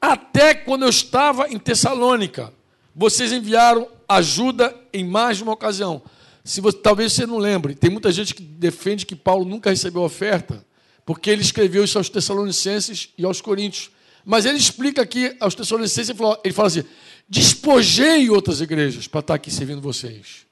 até 0.00 0.54
quando 0.54 0.84
eu 0.84 0.88
estava 0.88 1.48
em 1.48 1.58
Tessalônica, 1.58 2.52
vocês 2.94 3.32
enviaram 3.32 3.88
ajuda 4.08 4.74
em 4.92 5.04
mais 5.04 5.36
de 5.36 5.42
uma 5.42 5.52
ocasião. 5.52 6.02
Se 6.44 6.60
você, 6.60 6.78
talvez 6.78 7.12
você 7.12 7.26
não 7.26 7.38
lembre, 7.38 7.74
tem 7.74 7.90
muita 7.90 8.10
gente 8.12 8.34
que 8.34 8.42
defende 8.42 9.04
que 9.04 9.16
Paulo 9.16 9.44
nunca 9.44 9.68
recebeu 9.68 10.02
oferta, 10.02 10.64
porque 11.04 11.28
ele 11.28 11.42
escreveu 11.42 11.84
isso 11.84 11.98
aos 11.98 12.08
Tessalonicenses 12.08 13.08
e 13.18 13.24
aos 13.24 13.40
Coríntios. 13.40 13.90
Mas 14.24 14.46
ele 14.46 14.56
explica 14.56 15.02
aqui 15.02 15.36
aos 15.40 15.54
Tessalonicenses, 15.54 16.10
ele 16.10 16.18
fala, 16.18 16.40
ele 16.44 16.54
fala 16.54 16.68
assim: 16.68 16.84
despojei 17.28 18.30
outras 18.30 18.60
igrejas 18.60 19.06
para 19.06 19.20
estar 19.20 19.34
aqui 19.34 19.50
servindo 19.50 19.80
vocês. 19.80 20.45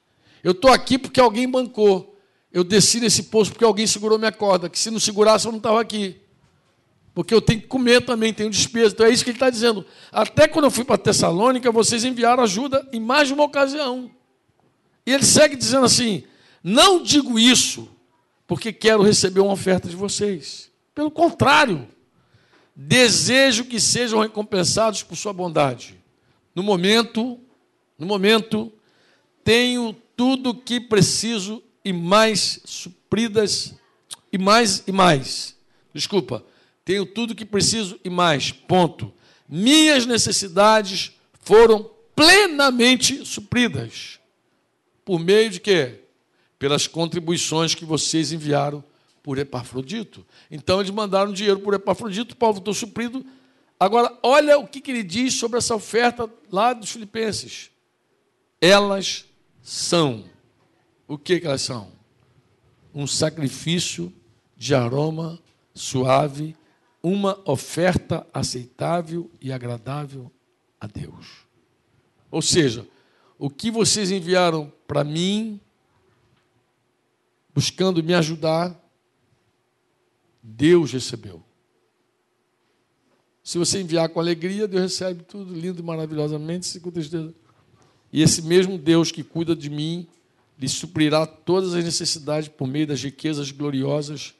Eu 0.45 0.51
estou 0.51 0.71
aqui 0.71 0.99
porque 0.99 1.19
alguém 1.19 1.49
bancou. 1.49 2.15
Eu 2.53 2.63
desci 2.63 2.99
nesse 2.99 3.23
posto 3.23 3.53
porque 3.53 3.65
alguém 3.65 3.87
segurou 3.87 4.19
minha 4.19 4.31
corda, 4.31 4.69
que 4.69 4.77
se 4.77 4.91
não 4.91 4.99
segurasse 4.99 5.47
eu 5.47 5.51
não 5.51 5.57
estava 5.57 5.81
aqui. 5.81 6.17
Porque 7.15 7.33
eu 7.33 7.41
tenho 7.41 7.61
que 7.61 7.67
comer 7.67 8.05
também, 8.05 8.31
tenho 8.31 8.51
despesa. 8.51 8.93
Então 8.93 9.07
é 9.07 9.09
isso 9.09 9.23
que 9.23 9.31
ele 9.31 9.37
está 9.37 9.49
dizendo. 9.49 9.83
Até 10.11 10.47
quando 10.47 10.65
eu 10.65 10.69
fui 10.69 10.83
para 10.83 10.99
Tessalônica, 10.99 11.71
vocês 11.71 12.03
enviaram 12.03 12.43
ajuda 12.43 12.87
em 12.93 12.99
mais 12.99 13.27
de 13.27 13.33
uma 13.33 13.43
ocasião. 13.43 14.11
E 15.03 15.11
ele 15.11 15.25
segue 15.25 15.55
dizendo 15.55 15.87
assim: 15.87 16.23
não 16.63 17.01
digo 17.01 17.39
isso 17.39 17.89
porque 18.45 18.71
quero 18.71 19.01
receber 19.01 19.39
uma 19.39 19.53
oferta 19.53 19.89
de 19.89 19.95
vocês. 19.95 20.69
Pelo 20.93 21.09
contrário, 21.09 21.87
desejo 22.75 23.65
que 23.65 23.79
sejam 23.79 24.19
recompensados 24.19 25.01
por 25.01 25.15
sua 25.15 25.33
bondade. 25.33 25.99
No 26.53 26.61
momento, 26.61 27.39
no 27.97 28.05
momento, 28.05 28.71
tenho 29.43 29.95
tudo 30.15 30.51
o 30.51 30.55
que 30.55 30.79
preciso 30.79 31.61
e 31.83 31.93
mais 31.93 32.59
supridas 32.65 33.75
e 34.31 34.37
mais 34.37 34.83
e 34.87 34.91
mais. 34.91 35.55
Desculpa, 35.93 36.43
tenho 36.83 37.05
tudo 37.05 37.31
o 37.31 37.35
que 37.35 37.45
preciso 37.45 37.99
e 38.03 38.09
mais. 38.09 38.51
Ponto. 38.51 39.13
Minhas 39.47 40.05
necessidades 40.05 41.11
foram 41.41 41.89
plenamente 42.15 43.25
supridas. 43.25 44.19
Por 45.03 45.19
meio 45.19 45.49
de 45.49 45.59
quê? 45.59 46.01
Pelas 46.57 46.87
contribuições 46.87 47.75
que 47.75 47.85
vocês 47.85 48.31
enviaram 48.31 48.83
por 49.21 49.37
Epafrodito. 49.37 50.25
Então 50.49 50.79
eles 50.79 50.91
mandaram 50.91 51.33
dinheiro 51.33 51.59
por 51.59 51.73
Epafrodito, 51.73 52.33
o 52.33 52.37
povo 52.37 52.59
estou 52.59 52.73
suprido. 52.73 53.25
Agora, 53.79 54.17
olha 54.23 54.57
o 54.57 54.67
que, 54.67 54.79
que 54.79 54.91
ele 54.91 55.03
diz 55.03 55.33
sobre 55.33 55.57
essa 55.57 55.75
oferta 55.75 56.29
lá 56.51 56.73
dos 56.73 56.91
Filipenses. 56.91 57.69
Elas 58.61 59.25
são. 59.65 60.23
O 61.07 61.17
que, 61.17 61.39
que 61.39 61.47
elas 61.47 61.63
são? 61.63 61.91
Um 62.93 63.07
sacrifício 63.07 64.13
de 64.55 64.75
aroma 64.75 65.39
suave, 65.73 66.55
uma 67.01 67.41
oferta 67.49 68.25
aceitável 68.31 69.29
e 69.41 69.51
agradável 69.51 70.31
a 70.79 70.85
Deus. 70.85 71.47
Ou 72.29 72.41
seja, 72.41 72.87
o 73.39 73.49
que 73.49 73.71
vocês 73.71 74.11
enviaram 74.11 74.71
para 74.87 75.03
mim, 75.03 75.59
buscando 77.53 78.03
me 78.03 78.13
ajudar, 78.13 78.79
Deus 80.41 80.91
recebeu. 80.93 81.43
Se 83.43 83.57
você 83.57 83.81
enviar 83.81 84.09
com 84.09 84.19
alegria, 84.19 84.67
Deus 84.67 84.83
recebe 84.83 85.23
tudo 85.23 85.53
lindo 85.53 85.79
e 85.79 85.83
maravilhosamente, 85.83 86.67
se 86.67 86.79
com 86.79 86.91
tristeza. 86.91 87.33
E 88.15 88.21
esse 88.21 88.41
mesmo 88.41 88.77
Deus 88.77 89.11
que 89.11 89.25
cuida 89.25 89.53
de 89.53 89.69
mim, 89.69 90.07
lhe 90.57 90.69
suprirá 90.69 91.27
todas 91.27 91.73
as 91.73 91.83
necessidades 91.83 92.47
por 92.47 92.65
meio 92.65 92.87
das 92.87 93.03
riquezas 93.03 93.51
gloriosas 93.51 94.33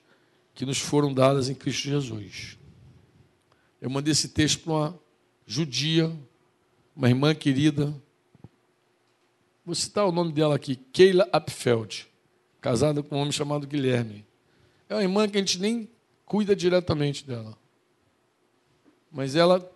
que 0.54 0.66
nos 0.66 0.78
foram 0.78 1.14
dadas 1.14 1.50
em 1.50 1.54
Cristo 1.54 1.90
Jesus. 1.90 2.58
Eu 3.82 3.90
mandei 3.90 4.14
esse 4.14 4.30
texto 4.30 4.62
para 4.62 4.72
uma 4.72 5.00
judia, 5.46 6.10
uma 6.96 7.10
irmã 7.10 7.36
querida, 7.36 7.94
Vou 9.66 9.76
citar 9.76 10.06
o 10.06 10.12
nome 10.12 10.32
dela 10.32 10.56
aqui, 10.56 10.76
Keila 10.76 11.28
Apfeld, 11.34 12.08
casada 12.62 13.02
com 13.02 13.18
um 13.18 13.20
homem 13.20 13.32
chamado 13.32 13.66
Guilherme. 13.66 14.24
É 14.88 14.94
uma 14.94 15.02
irmã 15.02 15.28
que 15.28 15.38
a 15.38 15.40
gente 15.40 15.60
nem 15.60 15.90
cuida 16.24 16.56
diretamente 16.56 17.26
dela. 17.26 17.58
Mas 19.12 19.36
ela 19.36 19.70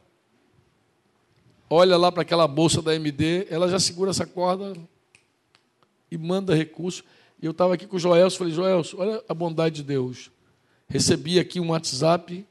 olha 1.70 1.98
lá 1.98 2.12
para 2.12 2.24
aquela 2.24 2.48
bolsa 2.48 2.82
da 2.82 2.96
MD, 2.96 3.48
ela 3.50 3.70
já 3.70 3.80
segura 3.80 4.12
essa 4.12 4.26
corda 4.26 4.74
e 6.10 6.18
manda 6.18 6.56
recurso. 6.56 7.04
E 7.41 7.46
eu 7.46 7.52
estava 7.52 7.74
aqui 7.74 7.86
com 7.86 7.96
o 7.96 8.00
Joelso, 8.00 8.38
falei, 8.38 8.54
Joelso, 8.54 8.98
olha 8.98 9.24
a 9.30 9.34
bondade 9.34 9.78
de 9.78 9.84
Deus. 9.84 10.32
Recebi 10.88 11.40
aqui 11.40 11.60
um 11.60 11.70
WhatsApp 11.70 12.46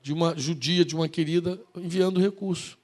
de 0.00 0.12
uma 0.12 0.36
judia, 0.36 0.84
de 0.84 0.94
uma 0.94 1.08
querida, 1.08 1.60
enviando 1.74 2.20
recurso. 2.20 2.78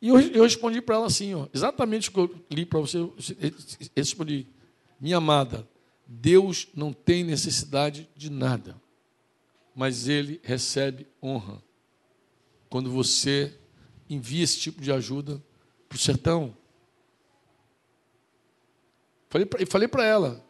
E 0.00 0.08
eu, 0.08 0.20
eu 0.20 0.42
respondi 0.42 0.82
para 0.82 0.96
ela 0.96 1.06
assim, 1.06 1.34
ó, 1.34 1.46
exatamente 1.54 2.10
o 2.10 2.12
que 2.12 2.18
eu 2.18 2.34
li 2.50 2.66
para 2.66 2.80
você, 2.80 2.98
eu 2.98 3.14
respondi, 3.96 4.46
minha 5.00 5.16
amada, 5.16 5.66
Deus 6.06 6.68
não 6.74 6.92
tem 6.92 7.24
necessidade 7.24 8.08
de 8.14 8.30
nada, 8.30 8.76
mas 9.74 10.06
Ele 10.06 10.40
recebe 10.42 11.06
honra 11.22 11.62
quando 12.68 12.90
você 12.90 13.56
envia 14.08 14.44
esse 14.44 14.58
tipo 14.58 14.80
de 14.80 14.92
ajuda 14.92 15.42
para 15.88 15.96
o 15.96 15.98
sertão. 15.98 16.56
Falei 19.68 19.88
para 19.88 20.04
ela, 20.04 20.44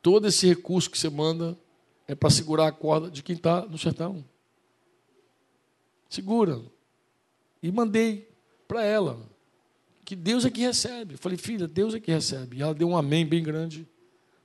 todo 0.00 0.26
esse 0.26 0.46
recurso 0.46 0.90
que 0.90 0.98
você 0.98 1.10
manda 1.10 1.58
é 2.06 2.14
para 2.14 2.30
segurar 2.30 2.68
a 2.68 2.72
corda 2.72 3.10
de 3.10 3.22
quem 3.22 3.36
está 3.36 3.66
no 3.66 3.76
sertão. 3.76 4.24
Segura. 6.08 6.60
E 7.62 7.70
mandei 7.70 8.28
para 8.66 8.84
ela. 8.84 9.18
Que 10.04 10.16
Deus 10.16 10.44
é 10.44 10.50
que 10.50 10.60
recebe. 10.60 11.14
Eu 11.14 11.18
falei, 11.18 11.38
filha, 11.38 11.68
Deus 11.68 11.94
é 11.94 12.00
que 12.00 12.10
recebe. 12.10 12.58
E 12.58 12.62
ela 12.62 12.74
deu 12.74 12.88
um 12.88 12.96
amém 12.96 13.24
bem 13.24 13.42
grande. 13.42 13.88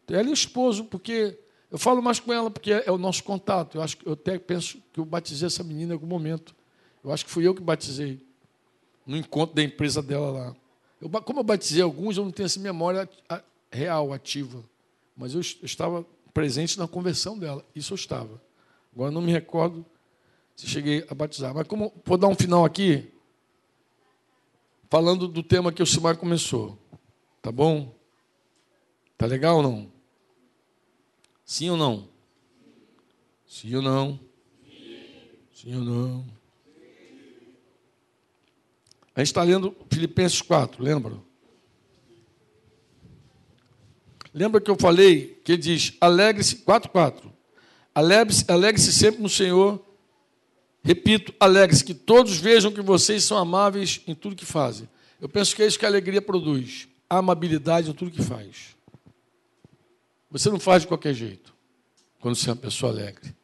Ela 0.07 0.27
e 0.27 0.31
o 0.31 0.33
esposo, 0.33 0.85
porque 0.85 1.37
eu 1.69 1.77
falo 1.77 2.01
mais 2.01 2.19
com 2.19 2.31
ela 2.31 2.49
porque 2.49 2.71
é 2.71 2.91
o 2.91 2.97
nosso 2.97 3.23
contato. 3.23 3.77
Eu 3.77 3.81
acho 3.81 3.97
eu 4.05 4.13
até 4.13 4.39
penso 4.39 4.81
que 4.93 4.99
eu 4.99 5.05
batizei 5.05 5.47
essa 5.47 5.63
menina 5.63 5.91
em 5.91 5.93
algum 5.93 6.07
momento. 6.07 6.55
Eu 7.03 7.11
acho 7.11 7.25
que 7.25 7.31
fui 7.31 7.45
eu 7.45 7.53
que 7.53 7.61
batizei 7.61 8.25
no 9.07 9.15
encontro 9.15 9.55
da 9.55 9.63
empresa 9.63 10.01
dela 10.03 10.29
lá. 10.29 10.55
Eu, 11.01 11.09
como 11.09 11.39
eu 11.39 11.43
batizei 11.43 11.81
alguns, 11.81 12.17
eu 12.17 12.25
não 12.25 12.31
tenho 12.31 12.45
essa 12.45 12.59
memória 12.59 13.09
real, 13.71 14.11
ativa. 14.11 14.63
Mas 15.15 15.33
eu, 15.33 15.39
estava 15.39 16.05
presente 16.33 16.77
na 16.77 16.87
conversão 16.87 17.39
dela. 17.39 17.65
Isso 17.73 17.93
eu 17.93 17.95
estava. 17.95 18.41
Agora 18.93 19.09
não 19.09 19.21
me 19.21 19.31
recordo 19.31 19.85
se 20.55 20.67
cheguei 20.67 21.05
a 21.09 21.13
batizar. 21.13 21.53
Mas 21.53 21.67
como 21.67 21.93
vou 22.03 22.17
dar 22.17 22.27
um 22.27 22.35
final 22.35 22.65
aqui, 22.65 23.11
falando 24.89 25.27
do 25.27 25.43
tema 25.43 25.71
que 25.71 25.81
o 25.81 25.85
Simar 25.85 26.17
começou. 26.17 26.77
Tá 27.41 27.51
bom? 27.51 27.95
Tá 29.17 29.25
legal 29.25 29.57
ou 29.57 29.63
não? 29.63 29.91
Sim 31.45 31.69
ou 31.69 31.77
não? 31.77 32.09
Sim 33.47 33.75
ou 33.75 33.81
não? 33.81 34.19
Sim 35.53 35.75
ou 35.75 35.83
não? 35.83 36.36
A 39.17 39.21
gente 39.21 39.29
está 39.29 39.41
lendo 39.41 39.75
Filipenses 39.89 40.43
4, 40.43 40.83
lembra? 40.83 41.15
Lembra 44.31 44.61
que 44.61 44.69
eu 44.69 44.77
falei 44.79 45.41
que 45.43 45.53
ele 45.53 45.61
diz: 45.63 45.93
alegre-se, 45.99 46.57
4,4. 46.57 47.33
Alegre-se 47.95 48.45
alegre 48.47 48.79
sempre 48.79 49.19
no 49.19 49.27
Senhor. 49.27 49.83
Repito, 50.83 51.33
alegre-se, 51.39 51.83
que 51.83 51.95
todos 51.95 52.37
vejam 52.37 52.71
que 52.71 52.79
vocês 52.79 53.23
são 53.23 53.39
amáveis 53.39 54.01
em 54.05 54.13
tudo 54.13 54.35
que 54.35 54.45
fazem. 54.45 54.87
Eu 55.19 55.27
penso 55.27 55.55
que 55.55 55.63
é 55.63 55.65
isso 55.65 55.79
que 55.79 55.85
a 55.85 55.89
alegria 55.89 56.21
produz: 56.21 56.87
a 57.09 57.17
amabilidade 57.17 57.89
em 57.89 57.93
tudo 57.93 58.11
que 58.11 58.21
faz. 58.21 58.75
Você 60.29 60.51
não 60.51 60.59
faz 60.59 60.83
de 60.83 60.89
qualquer 60.89 61.15
jeito, 61.15 61.55
quando 62.19 62.35
você 62.35 62.51
é 62.51 62.53
uma 62.53 62.61
pessoa 62.61 62.91
alegre. 62.91 63.35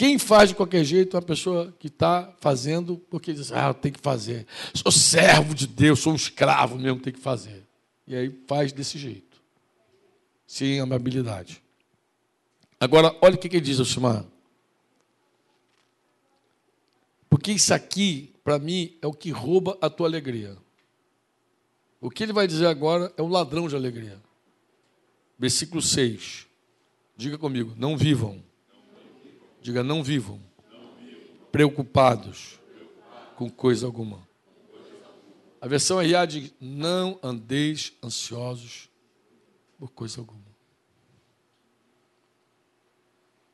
Quem 0.00 0.18
faz 0.18 0.48
de 0.48 0.54
qualquer 0.54 0.82
jeito 0.82 1.14
é 1.14 1.20
uma 1.20 1.26
pessoa 1.26 1.76
que 1.78 1.88
está 1.88 2.34
fazendo 2.40 2.96
porque 3.10 3.34
diz, 3.34 3.52
ah, 3.52 3.74
tenho 3.74 3.92
que 3.92 4.00
fazer. 4.00 4.46
Sou 4.72 4.90
servo 4.90 5.54
de 5.54 5.66
Deus, 5.66 5.98
sou 5.98 6.14
um 6.14 6.16
escravo 6.16 6.78
mesmo, 6.78 7.00
tenho 7.00 7.14
que 7.14 7.20
fazer. 7.22 7.66
E 8.06 8.16
aí 8.16 8.34
faz 8.46 8.72
desse 8.72 8.98
jeito. 8.98 9.36
Sem 10.46 10.80
amabilidade. 10.80 11.62
Agora, 12.80 13.14
olha 13.20 13.34
o 13.34 13.38
que, 13.38 13.48
ele 13.48 13.60
diz, 13.60 13.78
Osimar. 13.78 14.24
Porque 17.28 17.52
isso 17.52 17.74
aqui, 17.74 18.32
para 18.42 18.58
mim, 18.58 18.96
é 19.02 19.06
o 19.06 19.12
que 19.12 19.30
rouba 19.30 19.76
a 19.82 19.90
tua 19.90 20.08
alegria. 20.08 20.56
O 22.00 22.08
que 22.08 22.22
ele 22.22 22.32
vai 22.32 22.46
dizer 22.46 22.68
agora 22.68 23.12
é 23.18 23.22
um 23.22 23.28
ladrão 23.28 23.68
de 23.68 23.76
alegria. 23.76 24.18
Versículo 25.38 25.82
6. 25.82 26.46
Diga 27.18 27.36
comigo, 27.36 27.74
não 27.76 27.98
vivam 27.98 28.48
Diga, 29.60 29.82
não 29.82 30.02
vivam, 30.02 30.40
preocupados 31.52 32.58
com 33.36 33.50
coisa 33.50 33.86
alguma. 33.86 34.26
A 35.60 35.68
versão 35.68 35.98
aí 35.98 36.12
diz, 36.26 36.54
não 36.60 37.18
andeis 37.22 37.92
ansiosos 38.02 38.88
por 39.78 39.90
coisa 39.90 40.20
alguma. 40.20 40.50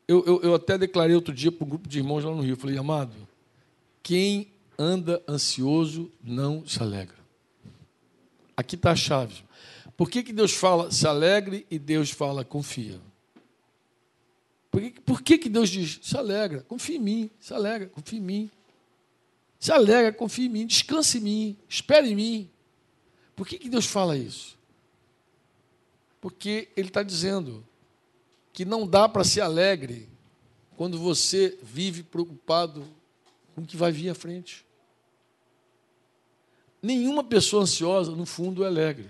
Eu, 0.07 0.25
eu, 0.25 0.43
eu 0.43 0.55
até 0.55 0.79
declarei 0.79 1.17
outro 1.17 1.35
dia 1.35 1.51
para 1.51 1.65
um 1.65 1.69
grupo 1.69 1.89
de 1.89 1.99
irmãos 1.99 2.23
lá 2.23 2.31
no 2.31 2.43
Rio. 2.43 2.57
falei, 2.57 2.79
amado, 2.79 3.15
quem 4.03 4.53
anda 4.79 5.21
ansioso 5.27 6.13
não 6.23 6.65
se 6.65 6.81
alegra. 6.81 7.17
Aqui 8.57 8.77
está 8.77 8.93
a 8.93 8.97
chave. 8.97 9.45
Por 9.97 10.09
que, 10.09 10.23
que 10.23 10.33
Deus 10.33 10.53
fala 10.53 10.91
se 10.93 11.07
alegre 11.07 11.67
e 11.71 11.79
Deus 11.79 12.11
fala 12.11 12.45
confia? 12.45 13.01
Por 14.77 14.83
que, 14.83 15.01
por 15.01 15.23
que, 15.23 15.39
que 15.39 15.49
Deus 15.49 15.71
diz? 15.71 16.01
Se 16.03 16.19
alegra, 16.19 16.61
confia 16.69 16.97
em 16.97 17.01
mim, 17.01 17.31
se 17.41 17.55
alegra, 17.55 17.89
confia 17.89 18.19
em 18.19 18.23
mim. 18.23 18.51
Se 19.59 19.73
alegra, 19.73 20.13
confia 20.13 20.45
em 20.45 20.51
mim, 20.51 20.67
descanse 20.67 21.17
em 21.17 21.21
mim, 21.23 21.59
espere 21.67 22.11
em 22.11 22.15
mim. 22.15 22.51
Por 23.35 23.49
que, 23.49 23.59
que 23.59 23.71
Deus 23.71 23.87
fala 23.87 24.19
isso? 24.19 24.59
Porque 26.21 26.69
Ele 26.77 26.89
está 26.89 27.03
dizendo 27.03 27.67
que 28.53 28.67
não 28.67 28.87
dá 28.87 29.09
para 29.09 29.25
ser 29.25 29.41
alegre 29.41 30.11
quando 30.77 30.99
você 30.99 31.59
vive 31.63 32.03
preocupado 32.03 32.87
com 33.55 33.63
o 33.63 33.67
que 33.67 33.79
vai 33.79 33.91
vir 33.91 34.11
à 34.11 34.15
frente. 34.15 34.63
Nenhuma 36.83 37.25
pessoa 37.25 37.63
ansiosa, 37.63 38.13
no 38.13 38.27
fundo, 38.27 38.63
é 38.63 38.67
alegre. 38.67 39.09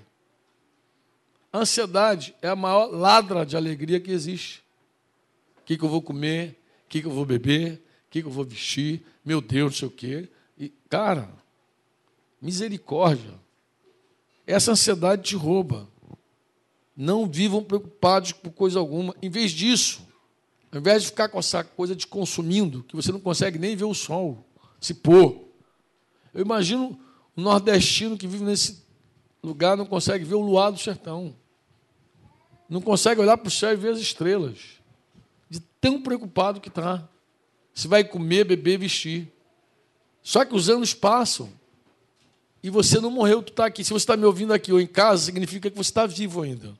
A 1.52 1.58
ansiedade 1.58 2.36
é 2.40 2.46
a 2.46 2.54
maior 2.54 2.86
ladra 2.86 3.44
de 3.44 3.56
alegria 3.56 3.98
que 3.98 4.12
existe 4.12 4.64
que, 5.66 5.76
que 5.76 5.84
eu 5.84 5.88
vou 5.88 6.00
comer, 6.00 6.56
o 6.84 6.88
que, 6.88 7.00
que 7.00 7.06
eu 7.06 7.10
vou 7.10 7.26
beber, 7.26 7.74
o 8.06 8.10
que, 8.10 8.22
que 8.22 8.28
eu 8.28 8.32
vou 8.32 8.44
vestir, 8.44 9.04
meu 9.24 9.40
Deus, 9.40 9.72
não 9.72 9.78
sei 9.78 9.88
o 9.88 9.90
quê. 9.90 10.28
E, 10.56 10.72
cara, 10.88 11.28
misericórdia. 12.40 13.34
Essa 14.46 14.70
ansiedade 14.70 15.22
te 15.22 15.34
rouba. 15.34 15.88
Não 16.96 17.26
vivam 17.26 17.62
preocupados 17.62 18.30
por 18.30 18.52
coisa 18.52 18.78
alguma. 18.78 19.14
Em 19.20 19.28
vez 19.28 19.50
disso, 19.50 20.06
ao 20.70 20.78
invés 20.78 21.02
de 21.02 21.08
ficar 21.08 21.28
com 21.28 21.38
essa 21.38 21.64
coisa 21.64 21.96
de 21.96 22.06
consumindo, 22.06 22.84
que 22.84 22.94
você 22.94 23.10
não 23.10 23.20
consegue 23.20 23.58
nem 23.58 23.74
ver 23.74 23.84
o 23.84 23.92
sol 23.92 24.46
se 24.80 24.94
pôr. 24.94 25.48
Eu 26.32 26.42
imagino 26.42 26.98
o 27.36 27.40
nordestino 27.40 28.16
que 28.16 28.28
vive 28.28 28.44
nesse 28.44 28.84
lugar 29.42 29.76
não 29.76 29.84
consegue 29.84 30.24
ver 30.24 30.36
o 30.36 30.40
luar 30.40 30.70
do 30.70 30.78
sertão. 30.78 31.34
Não 32.68 32.80
consegue 32.80 33.20
olhar 33.20 33.36
para 33.36 33.48
o 33.48 33.50
céu 33.50 33.72
e 33.72 33.76
ver 33.76 33.92
as 33.92 33.98
estrelas 33.98 34.75
tão 35.86 36.02
preocupado 36.02 36.60
que 36.60 36.68
está. 36.68 37.08
Se 37.72 37.86
vai 37.86 38.02
comer, 38.02 38.42
beber, 38.42 38.76
vestir. 38.76 39.32
Só 40.20 40.44
que 40.44 40.52
os 40.52 40.68
anos 40.68 40.92
passam 40.92 41.48
e 42.60 42.68
você 42.68 42.98
não 42.98 43.08
morreu, 43.08 43.40
tu 43.40 43.52
está 43.52 43.66
aqui. 43.66 43.84
Se 43.84 43.90
você 43.90 44.02
está 44.02 44.16
me 44.16 44.24
ouvindo 44.24 44.52
aqui 44.52 44.72
ou 44.72 44.80
em 44.80 44.86
casa, 44.86 45.22
significa 45.22 45.70
que 45.70 45.76
você 45.76 45.90
está 45.90 46.04
vivo 46.04 46.42
ainda. 46.42 46.76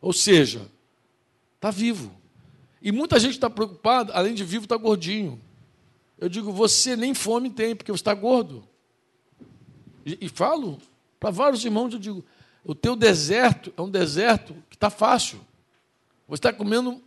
Ou 0.00 0.12
seja, 0.12 0.70
está 1.56 1.72
vivo. 1.72 2.12
E 2.80 2.92
muita 2.92 3.18
gente 3.18 3.32
está 3.32 3.50
preocupada, 3.50 4.12
além 4.12 4.34
de 4.34 4.44
vivo, 4.44 4.66
está 4.66 4.76
gordinho. 4.76 5.40
Eu 6.16 6.28
digo, 6.28 6.52
você 6.52 6.94
nem 6.94 7.12
fome 7.12 7.50
tem, 7.50 7.74
porque 7.74 7.90
você 7.90 8.02
está 8.02 8.14
gordo. 8.14 8.62
E, 10.04 10.16
e 10.20 10.28
falo 10.28 10.78
para 11.18 11.30
vários 11.30 11.64
irmãos, 11.64 11.92
eu 11.92 11.98
digo, 11.98 12.24
o 12.62 12.72
teu 12.72 12.94
deserto 12.94 13.74
é 13.76 13.82
um 13.82 13.90
deserto 13.90 14.54
que 14.70 14.76
está 14.76 14.90
fácil. 14.90 15.40
Você 16.28 16.38
está 16.38 16.52
comendo 16.52 17.02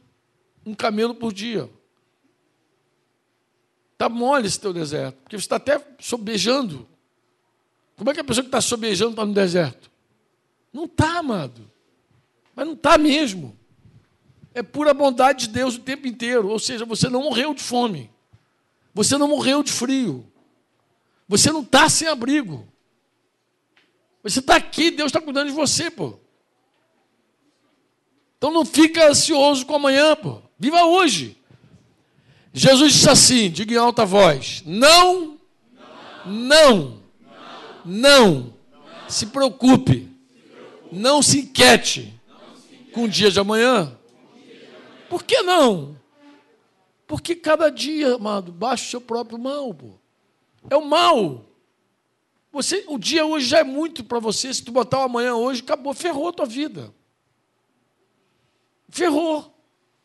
um 0.70 0.76
camelo 0.76 1.16
por 1.16 1.34
dia. 1.34 1.70
Está 3.94 4.08
mole 4.08 4.48
esse 4.48 4.60
teu 4.60 4.72
deserto, 4.72 5.18
porque 5.24 5.38
você 5.38 5.46
está 5.46 5.58
até 5.58 5.84
sobejando. 6.00 6.88
Como 7.98 8.10
é 8.10 8.14
que 8.14 8.20
a 8.22 8.24
pessoa 8.24 8.44
que 8.44 8.48
está 8.48 8.62
sobejando 8.62 9.12
está 9.12 9.26
no 9.26 9.34
deserto? 9.34 9.92
Não 10.72 10.86
está, 10.86 11.18
amado. 11.18 11.70
Mas 12.56 12.66
não 12.66 12.74
está 12.74 12.98
mesmo. 12.98 13.58
É 14.54 14.64
pura 14.64 14.94
bondade 14.94 15.48
de 15.48 15.54
Deus 15.54 15.76
o 15.76 15.82
tempo 15.82 16.08
inteiro. 16.08 16.48
Ou 16.48 16.60
seja, 16.60 16.86
você 16.86 17.10
não 17.10 17.24
morreu 17.24 17.54
de 17.54 17.62
fome. 17.62 18.10
Você 18.94 19.18
não 19.18 19.28
morreu 19.28 19.62
de 19.64 19.72
frio. 19.72 20.26
Você 21.28 21.52
não 21.52 21.62
está 21.62 21.90
sem 21.90 22.08
abrigo. 22.08 22.66
Você 24.24 24.40
está 24.40 24.56
aqui, 24.56 24.92
Deus 24.92 25.10
está 25.10 25.20
cuidando 25.20 25.48
de 25.48 25.54
você, 25.54 25.92
pô. 25.92 26.18
Então 28.38 28.52
não 28.52 28.66
fica 28.66 29.10
ansioso 29.10 29.66
com 29.66 29.76
amanhã, 29.76 30.16
pô. 30.16 30.42
Viva 30.60 30.84
hoje. 30.84 31.38
Jesus 32.54 32.94
disse 32.94 33.10
assim, 33.10 33.50
diga 33.50 33.74
em 33.74 33.78
alta 33.78 34.06
voz: 34.06 34.62
não, 34.66 35.40
não, 36.26 37.02
não, 37.86 38.54
não, 38.54 38.54
se 39.08 39.28
preocupe, 39.28 40.10
não 40.92 41.22
se 41.22 41.40
inquiete 41.40 42.14
com 42.92 43.04
o 43.04 43.10
dia 43.10 43.32
de 43.32 43.40
amanhã. 43.40 43.98
Por 45.10 45.24
que 45.24 45.42
não? 45.42 45.98
Porque 47.08 47.36
cada 47.36 47.70
dia, 47.70 48.16
amado, 48.16 48.52
baixa 48.52 48.86
o 48.86 48.90
seu 48.90 49.02
próprio 49.02 49.40
mal, 49.40 49.74
pô. 49.74 49.94
É 50.70 50.76
o 50.76 50.86
mal. 50.86 51.46
Você, 52.52 52.84
o 52.88 52.98
dia 52.98 53.26
hoje 53.26 53.48
já 53.48 53.60
é 53.60 53.64
muito 53.64 54.04
para 54.04 54.20
você. 54.20 54.54
Se 54.54 54.64
tu 54.64 54.72
botar 54.72 55.00
o 55.00 55.04
amanhã 55.04 55.36
hoje, 55.36 55.62
acabou, 55.62 55.94
ferrou 55.94 56.28
a 56.28 56.34
tua 56.34 56.46
vida. 56.46 56.94
Ferrou. 58.90 59.56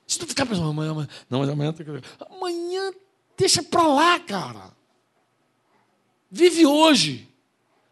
Se 0.06 0.18
tu 0.18 0.26
ficar 0.26 0.47
pensando, 0.47 0.68
amanhã, 0.68 0.90
amanhã, 0.90 1.09
não, 1.31 1.40
mas 1.40 1.48
amanhã 1.48 1.72
tem 1.72 1.86
que. 1.86 1.93
Amanhã, 2.31 2.93
deixa 3.36 3.62
para 3.62 3.86
lá, 3.86 4.20
cara. 4.20 4.72
Vive 6.31 6.66
hoje. 6.66 7.28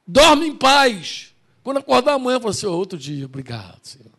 Dorme 0.07 0.49
em 0.49 0.57
paz. 0.57 1.35
Quando 1.63 1.79
acordar 1.79 2.15
amanhã, 2.15 2.39
fala 2.39 2.51
assim, 2.51 2.67
oh, 2.67 2.73
outro 2.73 2.99
dia, 2.99 3.25
obrigado, 3.25 3.81
Senhor. 3.83 4.11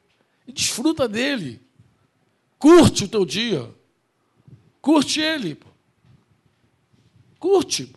E 0.47 0.51
desfruta 0.51 1.07
dele. 1.07 1.61
Curte 2.57 3.03
o 3.03 3.07
teu 3.07 3.25
dia. 3.25 3.69
Curte 4.81 5.19
ele. 5.19 5.55
Pô. 5.55 5.67
Curte. 7.39 7.93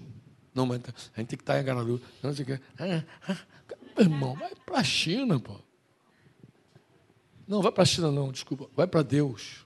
Não, 0.54 0.66
mas 0.66 0.80
a 1.14 1.20
gente 1.20 1.28
tem 1.28 1.36
que 1.38 1.42
estar 1.42 1.60
em 1.60 1.64
Garadu. 1.64 2.00
Não 2.22 2.34
sei 2.34 2.42
o 2.42 2.46
que. 2.46 2.60
Ah, 2.78 3.04
ah, 3.28 3.38
irmão, 3.98 4.34
vai 4.34 4.54
para 4.54 4.78
a 4.78 4.84
China, 4.84 5.38
pô. 5.38 5.60
Não, 7.46 7.62
vai 7.62 7.70
para 7.70 7.82
a 7.82 7.86
China, 7.86 8.10
não, 8.10 8.32
desculpa. 8.32 8.68
Vai 8.74 8.86
para 8.86 9.02
Deus. 9.02 9.65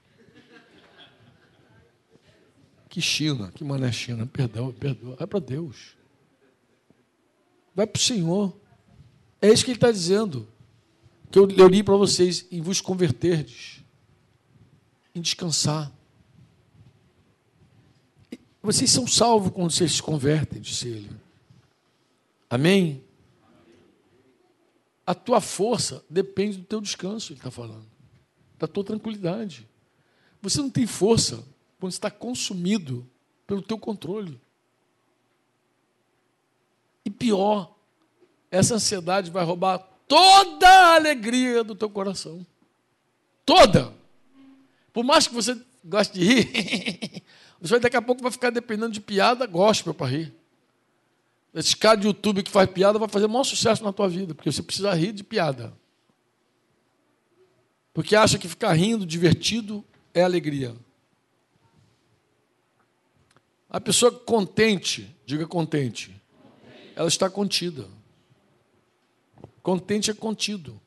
Que 2.91 2.99
China, 2.99 3.49
que 3.53 3.63
mané 3.63 3.89
China, 3.89 4.27
perdão, 4.27 4.69
perdoa. 4.73 5.15
Vai 5.15 5.25
para 5.25 5.39
Deus. 5.39 5.95
Vai 7.73 7.87
para 7.87 7.97
o 7.97 8.01
Senhor. 8.01 8.53
É 9.41 9.49
isso 9.49 9.63
que 9.63 9.71
ele 9.71 9.77
está 9.77 9.89
dizendo. 9.89 10.45
Que 11.31 11.39
eu, 11.39 11.49
eu 11.51 11.69
li 11.69 11.83
para 11.83 11.95
vocês, 11.95 12.45
em 12.51 12.61
vos 12.61 12.81
converterdes, 12.81 13.81
em 15.15 15.21
descansar. 15.21 15.89
Vocês 18.61 18.91
são 18.91 19.07
salvos 19.07 19.53
quando 19.53 19.71
vocês 19.71 19.93
se 19.93 20.03
convertem, 20.03 20.59
disse 20.59 20.89
ele. 20.89 21.09
Amém? 22.49 23.05
A 25.07 25.15
tua 25.15 25.39
força 25.39 26.03
depende 26.09 26.57
do 26.57 26.65
teu 26.65 26.81
descanso, 26.81 27.31
ele 27.31 27.39
está 27.39 27.49
falando. 27.49 27.87
Da 28.59 28.67
tua 28.67 28.83
tranquilidade. 28.83 29.65
Você 30.41 30.59
não 30.59 30.69
tem 30.69 30.85
força 30.85 31.41
quando 31.81 31.93
está 31.93 32.11
consumido 32.11 33.09
pelo 33.47 33.59
teu 33.59 33.75
controle. 33.75 34.39
E 37.03 37.09
pior, 37.09 37.75
essa 38.51 38.75
ansiedade 38.75 39.31
vai 39.31 39.43
roubar 39.43 39.79
toda 40.07 40.69
a 40.69 40.93
alegria 40.93 41.63
do 41.63 41.73
teu 41.73 41.89
coração. 41.89 42.45
Toda. 43.43 43.91
Por 44.93 45.03
mais 45.03 45.27
que 45.27 45.33
você 45.33 45.59
goste 45.83 46.19
de 46.19 46.23
rir, 46.23 47.23
você 47.59 47.79
daqui 47.79 47.97
a 47.97 48.01
pouco 48.01 48.21
vai 48.21 48.31
ficar 48.31 48.51
dependendo 48.51 48.91
de 48.91 49.01
piada 49.01 49.47
gospel 49.47 49.91
para 49.91 50.05
rir. 50.05 50.33
Esse 51.51 51.75
cara 51.75 51.97
de 51.97 52.05
YouTube 52.05 52.43
que 52.43 52.51
faz 52.51 52.69
piada 52.69 52.99
vai 52.99 53.09
fazer 53.09 53.25
o 53.25 53.29
maior 53.29 53.43
sucesso 53.43 53.83
na 53.83 53.91
tua 53.91 54.07
vida, 54.07 54.35
porque 54.35 54.51
você 54.51 54.61
precisa 54.61 54.93
rir 54.93 55.13
de 55.13 55.23
piada. 55.23 55.73
Porque 57.91 58.15
acha 58.15 58.37
que 58.37 58.47
ficar 58.47 58.71
rindo, 58.73 59.03
divertido, 59.03 59.83
é 60.13 60.21
alegria. 60.21 60.75
A 63.71 63.79
pessoa 63.79 64.11
contente, 64.11 65.15
diga 65.25 65.47
contente, 65.47 66.13
ela 66.93 67.07
está 67.07 67.29
contida. 67.29 67.87
Contente 69.63 70.11
é 70.11 70.13
contido. 70.13 70.79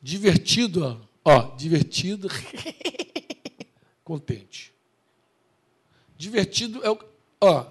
Divertido, 0.00 1.06
ó, 1.22 1.54
divertido, 1.54 2.28
contente. 4.02 4.72
Divertido 6.16 6.82
é 6.82 6.90
o. 6.90 6.98
Ó, 7.38 7.66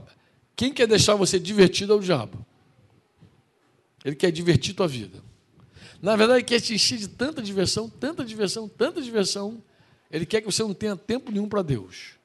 quem 0.55 0.71
quer 0.71 0.85
deixar 0.85 1.15
você 1.15 1.39
divertido 1.39 1.93
é 1.93 1.95
o 1.95 1.99
diabo. 1.99 2.45
Ele 4.05 4.15
quer 4.15 4.31
divertir 4.31 4.75
tua 4.75 4.87
vida. 4.87 5.23
Na 5.99 6.15
verdade, 6.15 6.41
ele 6.41 6.47
quer 6.47 6.61
te 6.61 6.75
encher 6.75 6.99
de 6.99 7.07
tanta 7.07 7.41
diversão, 7.41 7.89
tanta 7.89 8.23
diversão, 8.23 8.69
tanta 8.69 9.01
diversão. 9.01 9.63
Ele 10.11 10.27
quer 10.27 10.41
que 10.41 10.45
você 10.45 10.61
não 10.61 10.75
tenha 10.75 10.95
tempo 10.95 11.31
nenhum 11.31 11.49
para 11.49 11.63
Deus. 11.63 12.20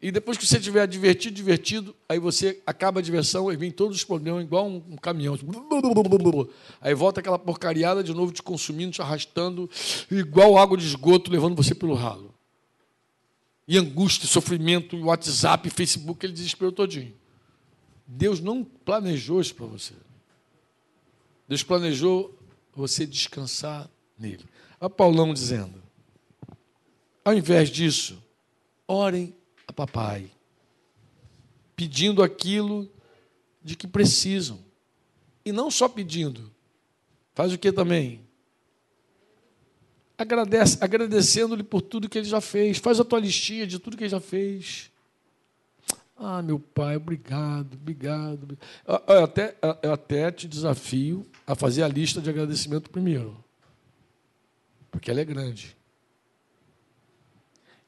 E 0.00 0.12
depois 0.12 0.38
que 0.38 0.46
você 0.46 0.58
estiver 0.58 0.86
divertido, 0.86 1.34
divertido, 1.34 1.96
aí 2.08 2.20
você 2.20 2.62
acaba 2.64 3.00
a 3.00 3.02
diversão 3.02 3.52
e 3.52 3.56
vem 3.56 3.70
todos 3.70 3.96
os 3.96 4.04
problemas, 4.04 4.44
igual 4.44 4.68
um, 4.68 4.76
um 4.90 4.96
caminhão. 4.96 5.36
Aí 6.80 6.94
volta 6.94 7.18
aquela 7.18 7.38
porcariada 7.38 8.02
de 8.02 8.14
novo 8.14 8.30
te 8.30 8.40
consumindo, 8.40 8.92
te 8.92 9.02
arrastando, 9.02 9.68
igual 10.08 10.56
água 10.56 10.78
de 10.78 10.86
esgoto, 10.86 11.32
levando 11.32 11.56
você 11.56 11.74
pelo 11.74 11.94
ralo. 11.94 12.32
E 13.66 13.76
angústia, 13.76 14.28
sofrimento, 14.28 14.96
WhatsApp, 14.96 15.68
Facebook, 15.68 16.24
ele 16.24 16.32
desesperou 16.32 16.70
todinho. 16.70 17.12
Deus 18.06 18.40
não 18.40 18.62
planejou 18.62 19.40
isso 19.40 19.54
para 19.54 19.66
você. 19.66 19.94
Deus 21.48 21.62
planejou 21.62 22.38
você 22.74 23.04
descansar 23.04 23.90
nele. 24.16 24.44
A 24.80 24.88
Paulão 24.88 25.34
dizendo: 25.34 25.82
ao 27.24 27.34
invés 27.34 27.68
disso, 27.68 28.22
orem 28.86 29.34
a 29.68 29.72
papai, 29.72 30.30
pedindo 31.76 32.22
aquilo 32.22 32.90
de 33.62 33.76
que 33.76 33.86
precisam. 33.86 34.58
E 35.44 35.52
não 35.52 35.70
só 35.70 35.88
pedindo, 35.88 36.50
faz 37.34 37.52
o 37.52 37.58
que 37.58 37.70
também? 37.70 38.26
Agradece, 40.16 40.78
agradecendo-lhe 40.80 41.62
por 41.62 41.82
tudo 41.82 42.08
que 42.08 42.18
ele 42.18 42.26
já 42.26 42.40
fez. 42.40 42.78
Faz 42.78 42.98
a 42.98 43.04
tua 43.04 43.20
listinha 43.20 43.66
de 43.66 43.78
tudo 43.78 43.96
que 43.96 44.02
ele 44.02 44.10
já 44.10 44.18
fez. 44.18 44.90
Ah, 46.16 46.42
meu 46.42 46.58
pai, 46.58 46.96
obrigado, 46.96 47.74
obrigado. 47.74 48.58
Eu 48.84 49.22
até, 49.22 49.56
eu 49.80 49.92
até 49.92 50.32
te 50.32 50.48
desafio 50.48 51.24
a 51.46 51.54
fazer 51.54 51.84
a 51.84 51.88
lista 51.88 52.20
de 52.20 52.28
agradecimento 52.28 52.90
primeiro. 52.90 53.42
Porque 54.90 55.10
ela 55.10 55.20
é 55.20 55.24
grande. 55.24 55.76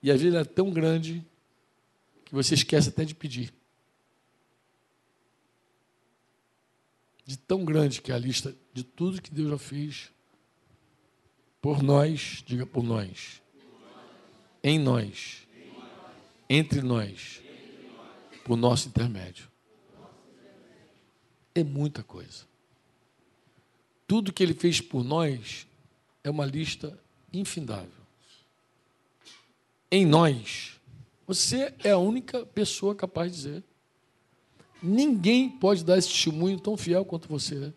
E 0.01 0.13
a 0.13 0.17
vida 0.17 0.41
é 0.41 0.45
tão 0.45 0.71
grande 0.71 1.27
que 2.31 2.35
você 2.37 2.55
esquece 2.55 2.91
até 2.91 3.05
de 3.05 3.13
pedir. 3.13 3.53
De 7.27 7.37
tão 7.37 7.65
grande 7.65 8.01
que 8.01 8.13
é 8.13 8.15
a 8.15 8.19
lista 8.19 8.57
de 8.73 8.85
tudo 8.85 9.21
que 9.21 9.35
Deus 9.35 9.51
já 9.51 9.59
fez 9.59 10.13
por 11.61 11.83
nós, 11.83 12.45
diga 12.47 12.65
por 12.65 12.85
nós, 12.85 13.43
em 14.63 14.79
nós, 14.79 15.45
entre 16.49 16.81
nós, 16.83 17.43
por 18.45 18.57
nosso 18.57 18.89
intermédio. 18.89 19.51
É 21.53 21.65
muita 21.65 22.05
coisa. 22.05 22.47
Tudo 24.07 24.33
que 24.33 24.41
Ele 24.41 24.55
fez 24.55 24.81
por 24.81 25.03
nós 25.03 25.67
é 26.23 26.31
uma 26.31 26.47
lista 26.47 26.97
infindável. 27.33 27.91
Em 29.91 30.07
nós, 30.07 30.80
você 31.31 31.73
é 31.85 31.93
a 31.93 31.99
única 31.99 32.45
pessoa 32.45 32.93
capaz 32.93 33.31
de 33.31 33.37
dizer. 33.37 33.65
Ninguém 34.83 35.49
pode 35.49 35.85
dar 35.85 35.97
esse 35.97 36.09
testemunho 36.09 36.59
tão 36.59 36.77
fiel 36.77 37.05
quanto 37.05 37.29
você. 37.29 37.73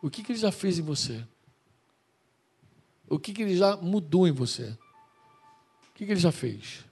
O 0.00 0.08
que, 0.08 0.22
que 0.22 0.30
ele 0.30 0.38
já 0.38 0.52
fez 0.52 0.78
em 0.78 0.82
você? 0.82 1.26
O 3.08 3.18
que, 3.18 3.32
que 3.32 3.42
ele 3.42 3.56
já 3.56 3.76
mudou 3.78 4.28
em 4.28 4.30
você? 4.30 4.78
O 5.88 5.94
que, 5.94 6.06
que 6.06 6.12
ele 6.12 6.20
já 6.20 6.30
fez? 6.30 6.84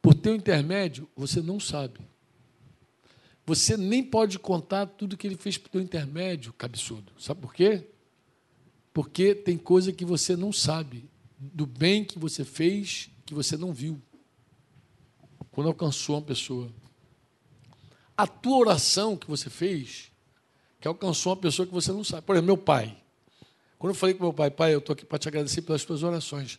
Por 0.00 0.14
teu 0.14 0.34
intermédio, 0.34 1.06
você 1.14 1.42
não 1.42 1.60
sabe. 1.60 2.00
Você 3.44 3.76
nem 3.76 4.02
pode 4.02 4.38
contar 4.38 4.86
tudo 4.86 5.14
que 5.14 5.26
ele 5.26 5.36
fez 5.36 5.58
por 5.58 5.68
teu 5.68 5.82
intermédio, 5.82 6.54
cabeçudo. 6.54 7.12
Sabe 7.18 7.42
por 7.42 7.52
quê? 7.52 7.86
Porque 8.94 9.34
tem 9.34 9.58
coisa 9.58 9.92
que 9.92 10.06
você 10.06 10.34
não 10.34 10.50
sabe 10.54 11.06
do 11.38 11.66
bem 11.66 12.04
que 12.04 12.18
você 12.18 12.44
fez 12.44 13.10
que 13.24 13.34
você 13.34 13.56
não 13.56 13.72
viu 13.72 14.00
quando 15.52 15.68
alcançou 15.68 16.16
uma 16.16 16.22
pessoa. 16.22 16.70
A 18.16 18.26
tua 18.26 18.56
oração 18.56 19.16
que 19.16 19.28
você 19.28 19.50
fez, 19.50 20.10
que 20.80 20.88
alcançou 20.88 21.32
uma 21.32 21.40
pessoa 21.40 21.66
que 21.66 21.72
você 21.72 21.92
não 21.92 22.02
sabe. 22.02 22.22
Por 22.22 22.34
exemplo, 22.34 22.46
meu 22.46 22.56
pai. 22.56 22.96
Quando 23.78 23.92
eu 23.92 23.94
falei 23.94 24.14
com 24.14 24.24
meu 24.24 24.32
pai, 24.32 24.50
pai, 24.50 24.74
eu 24.74 24.78
estou 24.78 24.92
aqui 24.92 25.04
para 25.04 25.18
te 25.18 25.28
agradecer 25.28 25.62
pelas 25.62 25.84
tuas 25.84 26.02
orações. 26.02 26.58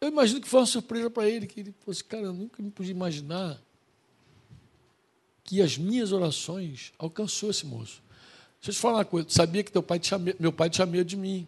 Eu 0.00 0.08
imagino 0.08 0.40
que 0.40 0.48
foi 0.48 0.60
uma 0.60 0.66
surpresa 0.66 1.08
para 1.08 1.28
ele, 1.28 1.46
que 1.46 1.60
ele 1.60 1.74
fosse, 1.84 2.02
cara, 2.02 2.24
eu 2.24 2.32
nunca 2.32 2.60
me 2.60 2.70
podia 2.70 2.90
imaginar 2.90 3.62
que 5.44 5.60
as 5.60 5.78
minhas 5.78 6.12
orações 6.12 6.92
alcançou 6.98 7.50
esse 7.50 7.66
moço. 7.66 8.02
Deixa 8.58 8.70
eu 8.70 8.74
te 8.74 8.80
falar 8.80 8.98
uma 8.98 9.04
coisa, 9.04 9.28
sabia 9.28 9.62
que 9.62 9.70
teu 9.70 9.82
pai 9.82 9.98
tinha, 9.98 10.18
meu 10.38 10.52
pai 10.52 10.70
tinha 10.70 10.86
medo 10.86 11.04
de 11.04 11.16
mim. 11.16 11.46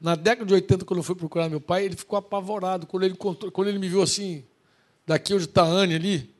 Na 0.00 0.14
década 0.14 0.46
de 0.46 0.54
80, 0.54 0.84
quando 0.84 0.98
eu 0.98 1.02
fui 1.02 1.14
procurar 1.16 1.48
meu 1.48 1.60
pai, 1.60 1.84
ele 1.84 1.96
ficou 1.96 2.16
apavorado. 2.16 2.86
Quando 2.86 3.02
ele, 3.02 3.14
encontrou, 3.14 3.50
quando 3.50 3.68
ele 3.68 3.78
me 3.78 3.88
viu 3.88 4.00
assim, 4.00 4.44
daqui 5.06 5.34
onde 5.34 5.44
está 5.44 5.62
a 5.62 5.66
Anne 5.66 5.94
ali, 5.94 6.34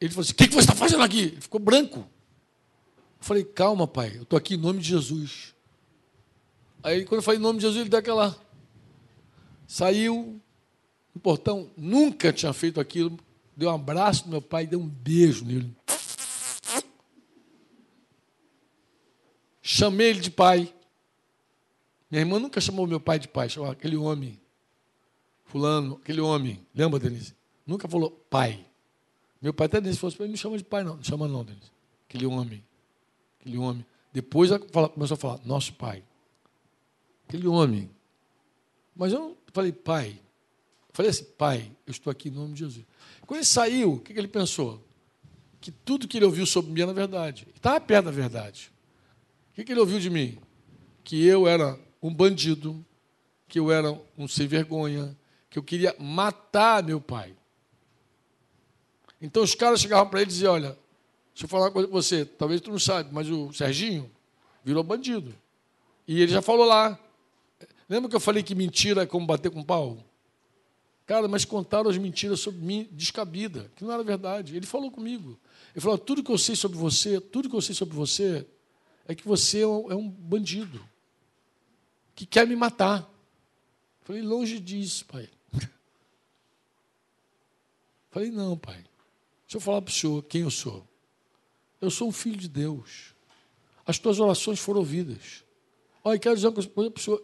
ele 0.00 0.10
falou 0.10 0.22
assim: 0.22 0.32
O 0.32 0.36
que, 0.36 0.48
que 0.48 0.54
você 0.54 0.60
está 0.60 0.74
fazendo 0.74 1.02
aqui? 1.02 1.20
Ele 1.20 1.40
ficou 1.40 1.60
branco. 1.60 1.98
Eu 1.98 3.24
falei: 3.24 3.44
Calma, 3.44 3.86
pai, 3.88 4.12
eu 4.16 4.22
estou 4.22 4.36
aqui 4.36 4.54
em 4.54 4.58
nome 4.58 4.80
de 4.80 4.88
Jesus. 4.88 5.54
Aí, 6.82 7.04
quando 7.04 7.18
eu 7.18 7.22
falei 7.22 7.38
em 7.38 7.42
nome 7.42 7.58
de 7.58 7.66
Jesus, 7.66 7.80
ele 7.80 7.90
deu 7.90 7.98
aquela. 7.98 8.36
Saiu 9.66 10.40
no 11.14 11.20
portão, 11.20 11.70
nunca 11.76 12.32
tinha 12.32 12.52
feito 12.52 12.80
aquilo. 12.80 13.18
Deu 13.56 13.70
um 13.70 13.74
abraço 13.74 14.24
no 14.24 14.30
meu 14.30 14.42
pai, 14.42 14.66
deu 14.66 14.80
um 14.80 14.88
beijo 14.88 15.44
nele. 15.44 15.74
Chamei 19.60 20.10
ele 20.10 20.20
de 20.20 20.30
pai. 20.30 20.74
Minha 22.12 22.20
irmã 22.20 22.38
nunca 22.38 22.60
chamou 22.60 22.86
meu 22.86 23.00
pai 23.00 23.18
de 23.18 23.26
pai, 23.26 23.48
chamou 23.48 23.70
aquele 23.70 23.96
homem, 23.96 24.38
fulano, 25.46 25.98
aquele 26.02 26.20
homem. 26.20 26.60
Lembra, 26.74 27.00
Denise? 27.00 27.34
Nunca 27.66 27.88
falou 27.88 28.10
pai. 28.10 28.66
Meu 29.40 29.54
pai 29.54 29.64
até 29.64 29.80
disse, 29.80 29.98
fosse 29.98 30.20
ele 30.20 30.28
não 30.28 30.36
chama 30.36 30.58
de 30.58 30.64
pai, 30.64 30.84
não. 30.84 30.96
Não 30.96 31.02
chama 31.02 31.26
não, 31.26 31.42
Denise. 31.42 31.72
Aquele 32.06 32.26
homem. 32.26 32.62
Aquele 33.40 33.56
homem. 33.56 33.86
Depois 34.12 34.50
começou 34.92 35.14
a 35.14 35.16
falar, 35.16 35.40
nosso 35.46 35.72
pai. 35.72 36.04
Aquele 37.26 37.48
homem. 37.48 37.88
Mas 38.94 39.14
eu 39.14 39.34
falei, 39.50 39.72
pai. 39.72 40.10
Eu 40.10 40.92
falei 40.92 41.10
assim, 41.10 41.24
pai, 41.38 41.72
eu 41.86 41.92
estou 41.92 42.10
aqui 42.10 42.28
em 42.28 42.32
nome 42.32 42.52
de 42.52 42.58
Jesus. 42.58 42.84
Quando 43.22 43.38
ele 43.38 43.46
saiu, 43.46 43.94
o 43.94 44.00
que 44.00 44.12
ele 44.12 44.28
pensou? 44.28 44.84
Que 45.62 45.70
tudo 45.70 46.06
que 46.06 46.18
ele 46.18 46.26
ouviu 46.26 46.44
sobre 46.44 46.72
mim 46.72 46.82
era 46.82 46.92
verdade. 46.92 47.48
Estava 47.56 47.80
perto 47.80 48.04
da 48.04 48.10
verdade. 48.10 48.70
O 49.56 49.64
que 49.64 49.72
ele 49.72 49.80
ouviu 49.80 49.98
de 49.98 50.10
mim? 50.10 50.36
Que 51.02 51.24
eu 51.24 51.48
era 51.48 51.80
um 52.02 52.12
bandido, 52.12 52.84
que 53.46 53.58
eu 53.58 53.70
era 53.70 53.96
um 54.18 54.26
sem 54.26 54.46
vergonha, 54.46 55.16
que 55.48 55.58
eu 55.58 55.62
queria 55.62 55.94
matar 55.98 56.82
meu 56.82 57.00
pai. 57.00 57.34
Então 59.20 59.42
os 59.42 59.54
caras 59.54 59.80
chegavam 59.80 60.08
para 60.10 60.20
ele 60.20 60.30
e 60.30 60.32
diziam: 60.32 60.54
Olha, 60.54 60.76
deixa 61.32 61.44
eu 61.44 61.48
falar 61.48 61.66
uma 61.66 61.70
coisa 61.70 61.86
com 61.86 61.94
você, 61.94 62.24
talvez 62.24 62.60
tu 62.60 62.70
não 62.70 62.78
sabe, 62.78 63.10
mas 63.12 63.30
o 63.30 63.52
Serginho 63.52 64.10
virou 64.64 64.82
bandido. 64.82 65.32
E 66.08 66.20
ele 66.20 66.32
já 66.32 66.42
falou 66.42 66.66
lá. 66.66 66.98
Lembra 67.88 68.08
que 68.08 68.16
eu 68.16 68.20
falei 68.20 68.42
que 68.42 68.54
mentira 68.54 69.02
é 69.02 69.06
como 69.06 69.26
bater 69.26 69.50
com 69.50 69.62
pau? 69.62 69.98
Cara, 71.04 71.28
mas 71.28 71.44
contaram 71.44 71.90
as 71.90 71.98
mentiras 71.98 72.40
sobre 72.40 72.60
mim 72.60 72.88
descabida, 72.90 73.70
que 73.76 73.84
não 73.84 73.92
era 73.92 74.02
verdade. 74.02 74.56
Ele 74.56 74.64
falou 74.66 74.90
comigo. 74.90 75.38
Ele 75.74 75.80
falou: 75.80 75.98
tudo 75.98 76.22
que 76.22 76.32
eu 76.32 76.38
sei 76.38 76.56
sobre 76.56 76.78
você, 76.78 77.20
tudo 77.20 77.48
que 77.48 77.54
eu 77.54 77.60
sei 77.60 77.74
sobre 77.74 77.94
você, 77.94 78.46
é 79.06 79.14
que 79.14 79.26
você 79.28 79.60
é 79.60 79.66
um 79.66 79.90
é 79.90 80.10
bandido 80.18 80.80
que 82.14 82.26
quer 82.26 82.46
me 82.46 82.56
matar. 82.56 83.08
Falei, 84.02 84.22
longe 84.22 84.58
disso, 84.58 85.04
pai. 85.06 85.28
Falei, 88.10 88.30
não, 88.30 88.56
pai. 88.56 88.84
Deixa 89.46 89.56
eu 89.56 89.60
falar 89.60 89.82
para 89.82 89.90
o 89.90 89.94
senhor 89.94 90.22
quem 90.24 90.42
eu 90.42 90.50
sou. 90.50 90.86
Eu 91.80 91.90
sou 91.90 92.08
um 92.08 92.12
filho 92.12 92.36
de 92.36 92.48
Deus. 92.48 93.14
As 93.86 93.98
tuas 93.98 94.20
orações 94.20 94.58
foram 94.58 94.80
ouvidas. 94.80 95.44
Olha, 96.04 96.18
quero 96.18 96.34
dizer 96.34 96.48
uma 96.48 96.54
coisa 96.54 96.68
para 96.68 96.80
o 96.80 97.00
senhor. 97.00 97.22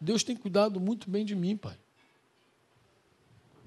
Deus 0.00 0.22
tem 0.22 0.36
cuidado 0.36 0.80
muito 0.80 1.08
bem 1.08 1.24
de 1.24 1.34
mim, 1.34 1.56
pai. 1.56 1.78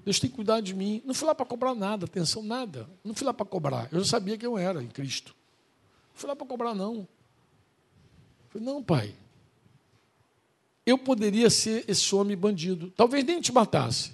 Deus 0.04 0.18
tem 0.18 0.30
cuidado 0.30 0.62
de 0.62 0.74
mim. 0.74 1.02
Não 1.04 1.14
fui 1.14 1.26
lá 1.26 1.34
para 1.34 1.46
cobrar 1.46 1.74
nada, 1.74 2.06
atenção, 2.06 2.42
nada. 2.42 2.88
Não 3.04 3.14
fui 3.14 3.26
lá 3.26 3.34
para 3.34 3.46
cobrar. 3.46 3.88
Eu 3.92 4.00
já 4.00 4.06
sabia 4.06 4.38
quem 4.38 4.46
eu 4.46 4.56
era 4.56 4.82
em 4.82 4.88
Cristo. 4.88 5.34
Não 6.10 6.16
fui 6.16 6.28
lá 6.28 6.36
para 6.36 6.46
cobrar, 6.46 6.74
não. 6.74 7.06
Falei, 8.50 8.66
não, 8.66 8.82
pai. 8.82 9.14
Eu 10.90 10.98
poderia 10.98 11.48
ser 11.50 11.84
esse 11.88 12.14
homem 12.14 12.36
bandido. 12.36 12.92
Talvez 12.96 13.24
nem 13.24 13.40
te 13.40 13.52
matasse. 13.52 14.12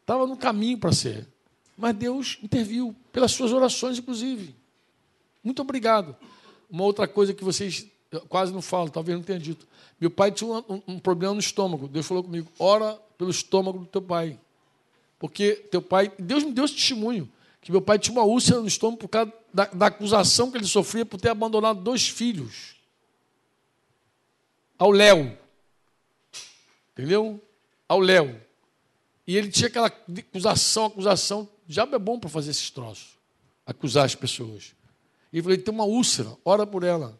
Estava 0.00 0.26
no 0.26 0.36
caminho 0.36 0.78
para 0.78 0.92
ser. 0.92 1.26
Mas 1.76 1.94
Deus 1.96 2.38
interviu, 2.42 2.94
pelas 3.12 3.32
suas 3.32 3.52
orações, 3.52 3.98
inclusive. 3.98 4.54
Muito 5.42 5.60
obrigado. 5.62 6.16
Uma 6.70 6.84
outra 6.84 7.06
coisa 7.06 7.34
que 7.34 7.44
vocês 7.44 7.86
quase 8.28 8.52
não 8.52 8.62
falam, 8.62 8.88
talvez 8.88 9.16
não 9.16 9.24
tenha 9.24 9.38
dito. 9.38 9.66
Meu 10.00 10.10
pai 10.10 10.30
tinha 10.30 10.50
um, 10.50 10.64
um, 10.68 10.82
um 10.88 10.98
problema 10.98 11.34
no 11.34 11.40
estômago. 11.40 11.88
Deus 11.88 12.06
falou 12.06 12.22
comigo: 12.22 12.50
ora 12.58 12.98
pelo 13.18 13.30
estômago 13.30 13.78
do 13.78 13.86
teu 13.86 14.02
pai. 14.02 14.38
Porque 15.18 15.54
teu 15.70 15.80
pai, 15.80 16.12
Deus 16.18 16.44
me 16.44 16.52
deu 16.52 16.64
esse 16.64 16.74
testemunho, 16.74 17.28
que 17.60 17.72
meu 17.72 17.80
pai 17.80 17.98
tinha 17.98 18.12
uma 18.16 18.24
úlcera 18.24 18.60
no 18.60 18.68
estômago 18.68 18.98
por 18.98 19.08
causa 19.08 19.32
da, 19.52 19.66
da 19.66 19.86
acusação 19.86 20.50
que 20.50 20.58
ele 20.58 20.66
sofria 20.66 21.06
por 21.06 21.20
ter 21.20 21.30
abandonado 21.30 21.80
dois 21.80 22.08
filhos 22.08 22.74
ao 24.78 24.90
Léo. 24.90 25.43
Entendeu? 26.94 27.42
Ao 27.88 27.98
Léo. 27.98 28.40
E 29.26 29.36
ele 29.36 29.50
tinha 29.50 29.68
aquela 29.68 29.88
acusação, 29.88 30.86
acusação. 30.86 31.42
O 31.68 31.72
diabo 31.72 31.94
é 31.94 31.98
bom 31.98 32.18
para 32.18 32.30
fazer 32.30 32.52
esses 32.52 32.70
troços. 32.70 33.18
Acusar 33.66 34.04
as 34.04 34.14
pessoas. 34.14 34.74
E 35.32 35.38
eu 35.38 35.42
falei, 35.42 35.58
tem 35.58 35.74
uma 35.74 35.84
úlcera, 35.84 36.36
ora 36.44 36.66
por 36.66 36.84
ela. 36.84 37.18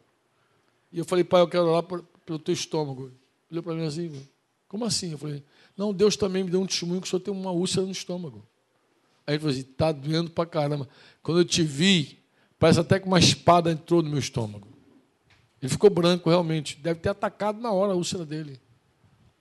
E 0.92 0.98
eu 0.98 1.04
falei, 1.04 1.24
pai, 1.24 1.40
eu 1.40 1.48
quero 1.48 1.64
orar 1.64 1.82
pelo 1.82 2.38
teu 2.38 2.54
estômago. 2.54 3.06
Ele 3.50 3.58
olhou 3.58 3.62
para 3.62 3.74
mim 3.74 3.86
assim, 3.86 4.26
como 4.68 4.84
assim? 4.84 5.12
Eu 5.12 5.18
falei, 5.18 5.42
não, 5.76 5.92
Deus 5.92 6.16
também 6.16 6.44
me 6.44 6.50
deu 6.50 6.60
um 6.60 6.66
testemunho 6.66 7.00
que 7.00 7.06
o 7.06 7.10
senhor 7.10 7.20
tem 7.20 7.34
uma 7.34 7.50
úlcera 7.50 7.84
no 7.84 7.92
estômago. 7.92 8.46
Aí 9.26 9.34
ele 9.34 9.40
falou 9.40 9.52
assim, 9.52 9.68
está 9.68 9.90
doendo 9.90 10.30
para 10.30 10.46
caramba. 10.46 10.88
Quando 11.22 11.40
eu 11.40 11.44
te 11.44 11.62
vi, 11.62 12.18
parece 12.58 12.78
até 12.78 13.00
que 13.00 13.06
uma 13.06 13.18
espada 13.18 13.72
entrou 13.72 14.02
no 14.02 14.10
meu 14.10 14.18
estômago. 14.18 14.68
Ele 15.60 15.70
ficou 15.70 15.88
branco, 15.88 16.28
realmente. 16.28 16.76
Deve 16.76 17.00
ter 17.00 17.08
atacado 17.08 17.60
na 17.60 17.72
hora 17.72 17.92
a 17.92 17.96
úlcera 17.96 18.26
dele. 18.26 18.60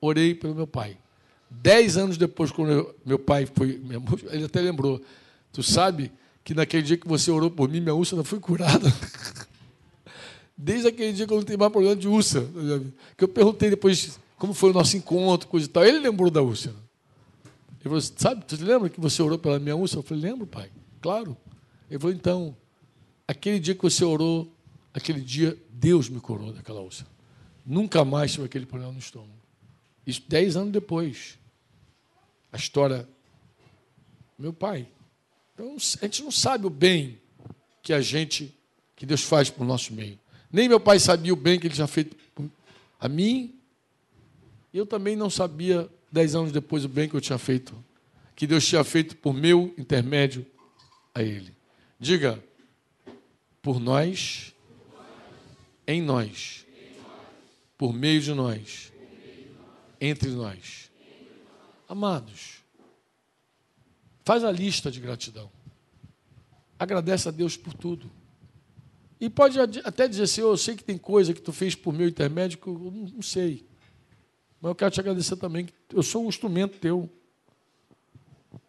Orei 0.05 0.35
pelo 0.35 0.53
meu 0.53 0.67
pai. 0.67 0.97
Dez 1.49 1.95
anos 1.95 2.17
depois, 2.17 2.51
quando 2.51 2.71
eu, 2.73 2.95
meu 3.05 3.17
pai 3.17 3.45
foi. 3.45 3.81
Ele 4.31 4.43
até 4.43 4.59
lembrou. 4.59 5.01
Tu 5.53 5.63
sabe 5.63 6.11
que 6.43 6.53
naquele 6.53 6.84
dia 6.84 6.97
que 6.97 7.07
você 7.07 7.31
orou 7.31 7.49
por 7.49 7.69
mim, 7.69 7.80
minha 7.80 7.95
úlcera 7.95 8.21
foi 8.21 8.38
curada. 8.38 8.93
Desde 10.57 10.89
aquele 10.89 11.13
dia 11.13 11.25
que 11.25 11.31
eu 11.31 11.38
não 11.38 11.45
tenho 11.45 11.57
mais 11.57 11.71
problema 11.71 11.95
de 11.95 12.09
úlcera. 12.09 12.45
Que 13.15 13.23
eu 13.23 13.30
perguntei 13.30 13.69
depois 13.69 14.19
como 14.38 14.53
foi 14.53 14.71
o 14.71 14.73
nosso 14.73 14.97
encontro, 14.97 15.47
coisa 15.47 15.67
e 15.67 15.69
tal. 15.69 15.85
Ele 15.85 15.99
lembrou 15.99 16.30
da 16.30 16.41
úlcera. 16.41 16.75
Ele 17.80 17.84
falou, 17.84 18.01
sabe, 18.01 18.43
tu 18.43 18.61
lembra 18.61 18.89
que 18.89 18.99
você 18.99 19.21
orou 19.21 19.39
pela 19.39 19.57
minha 19.57 19.75
úlcera? 19.75 19.99
Eu 19.99 20.03
falei, 20.03 20.21
lembro, 20.21 20.45
pai. 20.45 20.69
Claro. 21.01 21.38
Ele 21.89 21.97
falou, 21.97 22.13
então, 22.13 22.57
aquele 23.25 23.57
dia 23.57 23.73
que 23.73 23.81
você 23.81 24.03
orou, 24.03 24.51
aquele 24.93 25.21
dia 25.21 25.57
Deus 25.71 26.09
me 26.09 26.19
curou 26.19 26.51
daquela 26.51 26.81
úlcera. 26.81 27.07
Nunca 27.65 28.03
mais 28.03 28.34
tive 28.34 28.47
aquele 28.47 28.65
problema 28.65 28.91
no 28.91 28.99
estômago. 28.99 29.42
Isso 30.05 30.21
dez 30.27 30.55
anos 30.55 30.71
depois. 30.71 31.38
A 32.51 32.57
história. 32.57 33.07
Meu 34.38 34.53
pai. 34.53 34.88
Então, 35.53 35.75
a 35.75 36.05
gente 36.05 36.23
não 36.23 36.31
sabe 36.31 36.65
o 36.65 36.69
bem 36.69 37.19
que 37.81 37.93
a 37.93 38.01
gente, 38.01 38.53
que 38.95 39.05
Deus 39.05 39.23
faz 39.23 39.49
para 39.49 39.63
o 39.63 39.67
nosso 39.67 39.93
meio. 39.93 40.19
Nem 40.51 40.69
meu 40.69 40.80
pai 40.80 40.99
sabia 40.99 41.34
o 41.34 41.35
bem 41.35 41.59
que 41.59 41.67
ele 41.67 41.73
tinha 41.73 41.88
feito 41.88 42.15
a 42.99 43.09
mim. 43.09 43.53
Eu 44.73 44.85
também 44.85 45.15
não 45.15 45.30
sabia, 45.30 45.89
dez 46.11 46.35
anos 46.35 46.51
depois, 46.51 46.85
o 46.85 46.89
bem 46.89 47.09
que 47.09 47.15
eu 47.15 47.21
tinha 47.21 47.38
feito, 47.38 47.75
que 48.35 48.47
Deus 48.47 48.65
tinha 48.65 48.84
feito 48.84 49.17
por 49.17 49.34
meu 49.34 49.73
intermédio 49.77 50.45
a 51.13 51.21
ele. 51.21 51.53
Diga, 51.99 52.43
por 53.61 53.80
nós 53.80 54.53
em 55.85 56.01
nós, 56.01 56.65
por 57.77 57.93
meio 57.93 58.21
de 58.21 58.34
nós, 58.34 58.92
entre 60.05 60.30
nós. 60.30 60.91
Amados, 61.88 62.63
faz 64.23 64.43
a 64.43 64.51
lista 64.51 64.91
de 64.91 64.99
gratidão. 64.99 65.49
Agradece 66.77 67.30
a 67.30 67.31
Deus 67.31 67.55
por 67.55 67.73
tudo. 67.73 68.11
E 69.19 69.30
pode 69.30 69.59
até 69.59 70.07
dizer 70.07 70.23
assim, 70.23 70.41
oh, 70.41 70.51
eu 70.51 70.57
sei 70.57 70.75
que 70.75 70.84
tem 70.84 70.97
coisa 70.97 71.34
que 71.34 71.41
tu 71.41 71.53
fez 71.53 71.75
por 71.75 71.93
meu 71.93 72.07
intermédio 72.07 72.57
que 72.57 72.67
eu 72.67 72.91
não 73.13 73.21
sei. 73.21 73.65
Mas 74.59 74.69
eu 74.69 74.75
quero 74.75 74.91
te 74.91 74.99
agradecer 74.99 75.38
também, 75.38 75.65
que 75.65 75.73
eu 75.93 76.03
sou 76.03 76.25
um 76.25 76.30
instrumento 76.30 76.80
teu. 76.80 77.09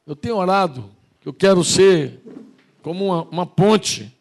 Eu 0.06 0.15
tenho 0.15 0.36
orado, 0.36 0.90
eu 1.24 1.32
quero 1.32 1.65
ser 1.65 2.20
como 2.82 3.06
uma, 3.06 3.23
uma 3.23 3.47
ponte, 3.47 4.16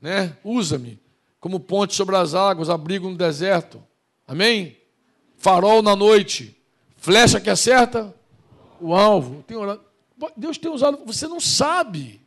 né? 0.00 0.36
Usa-me 0.42 0.98
como 1.38 1.60
ponte 1.60 1.94
sobre 1.94 2.16
as 2.16 2.34
águas, 2.34 2.68
abrigo 2.68 3.08
no 3.08 3.16
deserto. 3.16 3.80
Amém? 4.26 4.76
Farol 5.36 5.82
na 5.82 5.94
noite, 5.94 6.55
flecha 7.06 7.40
que 7.40 7.48
acerta 7.48 8.12
o 8.80 8.92
alvo. 8.92 9.44
Deus 10.36 10.58
tem 10.58 10.72
usado, 10.72 10.98
você 11.06 11.28
não 11.28 11.38
sabe 11.38 12.20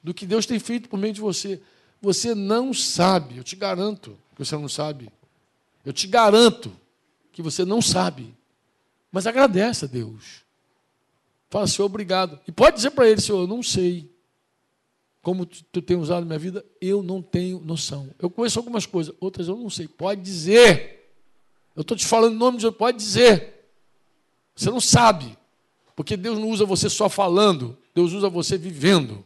do 0.00 0.14
que 0.14 0.24
Deus 0.24 0.46
tem 0.46 0.60
feito 0.60 0.88
por 0.88 0.96
meio 0.96 1.12
de 1.12 1.20
você. 1.20 1.60
Você 2.00 2.32
não 2.32 2.72
sabe, 2.72 3.38
eu 3.38 3.42
te 3.42 3.56
garanto 3.56 4.16
que 4.36 4.44
você 4.44 4.56
não 4.56 4.68
sabe. 4.68 5.10
Eu 5.84 5.92
te 5.92 6.06
garanto 6.06 6.70
que 7.32 7.42
você 7.42 7.64
não 7.64 7.82
sabe. 7.82 8.32
Mas 9.10 9.26
agradece 9.26 9.86
a 9.86 9.88
Deus. 9.88 10.44
Fala, 11.48 11.66
Senhor, 11.66 11.86
obrigado. 11.86 12.38
E 12.46 12.52
pode 12.52 12.76
dizer 12.76 12.90
para 12.90 13.10
ele, 13.10 13.20
Senhor, 13.20 13.40
eu 13.40 13.48
não 13.48 13.64
sei 13.64 14.08
como 15.20 15.44
tu 15.44 15.82
tem 15.82 15.96
usado 15.96 16.24
minha 16.24 16.38
vida, 16.38 16.64
eu 16.80 17.02
não 17.02 17.20
tenho 17.20 17.58
noção. 17.58 18.08
Eu 18.16 18.30
conheço 18.30 18.60
algumas 18.60 18.86
coisas, 18.86 19.12
outras 19.18 19.48
eu 19.48 19.56
não 19.56 19.68
sei. 19.68 19.88
Pode 19.88 20.20
dizer. 20.20 21.12
Eu 21.74 21.82
estou 21.82 21.96
te 21.96 22.06
falando 22.06 22.34
em 22.34 22.38
nome 22.38 22.58
de 22.58 22.62
Deus, 22.62 22.76
pode 22.76 22.96
dizer. 22.96 23.59
Você 24.60 24.70
não 24.70 24.80
sabe. 24.80 25.38
Porque 25.96 26.18
Deus 26.18 26.38
não 26.38 26.50
usa 26.50 26.66
você 26.66 26.90
só 26.90 27.08
falando, 27.08 27.78
Deus 27.94 28.12
usa 28.12 28.28
você 28.28 28.58
vivendo. 28.58 29.24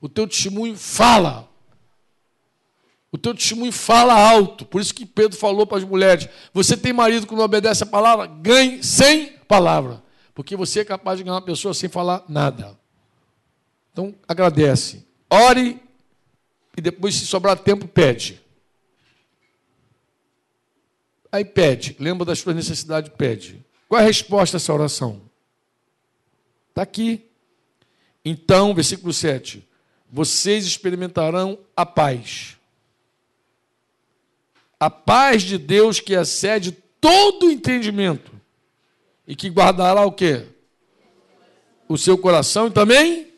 O 0.00 0.08
teu 0.08 0.28
testemunho 0.28 0.76
fala. 0.76 1.48
O 3.10 3.18
teu 3.18 3.34
testemunho 3.34 3.72
fala 3.72 4.14
alto. 4.14 4.64
Por 4.64 4.80
isso 4.80 4.94
que 4.94 5.04
Pedro 5.04 5.36
falou 5.36 5.66
para 5.66 5.78
as 5.78 5.84
mulheres: 5.84 6.28
você 6.52 6.76
tem 6.76 6.92
marido 6.92 7.26
que 7.26 7.34
não 7.34 7.42
obedece 7.42 7.82
a 7.82 7.86
palavra? 7.86 8.26
Ganhe 8.26 8.80
sem 8.84 9.32
palavra. 9.48 10.00
Porque 10.32 10.54
você 10.54 10.80
é 10.80 10.84
capaz 10.84 11.18
de 11.18 11.24
ganhar 11.24 11.34
uma 11.34 11.42
pessoa 11.42 11.74
sem 11.74 11.88
falar 11.88 12.24
nada. 12.28 12.78
Então, 13.92 14.14
agradece. 14.28 15.04
Ore 15.28 15.82
e 16.76 16.80
depois, 16.80 17.16
se 17.16 17.26
sobrar 17.26 17.58
tempo, 17.58 17.88
pede. 17.88 18.40
Aí 21.32 21.44
pede, 21.44 21.96
lembra 21.98 22.24
das 22.24 22.38
suas 22.38 22.54
necessidades, 22.54 23.10
pede. 23.16 23.65
Qual 23.88 24.00
é 24.00 24.04
a 24.04 24.06
resposta 24.06 24.56
a 24.56 24.58
essa 24.58 24.72
oração? 24.72 25.22
Está 26.70 26.82
aqui. 26.82 27.24
Então, 28.24 28.74
versículo 28.74 29.12
7. 29.12 29.66
Vocês 30.10 30.66
experimentarão 30.66 31.58
a 31.76 31.86
paz. 31.86 32.56
A 34.78 34.90
paz 34.90 35.42
de 35.42 35.56
Deus 35.56 36.00
que 36.00 36.14
excede 36.14 36.72
todo 37.00 37.46
o 37.46 37.50
entendimento 37.50 38.32
e 39.26 39.34
que 39.34 39.48
guardará 39.48 40.04
o 40.04 40.12
quê? 40.12 40.46
O 41.88 41.96
seu 41.96 42.18
coração 42.18 42.66
e 42.66 42.70
também 42.70 43.32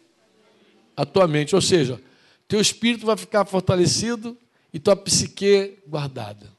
a 0.96 1.04
tua 1.04 1.28
mente. 1.28 1.54
Ou 1.54 1.60
seja, 1.60 2.02
teu 2.48 2.60
espírito 2.60 3.06
vai 3.06 3.16
ficar 3.16 3.44
fortalecido 3.44 4.36
e 4.72 4.80
tua 4.80 4.96
psique 4.96 5.78
guardada. 5.86 6.50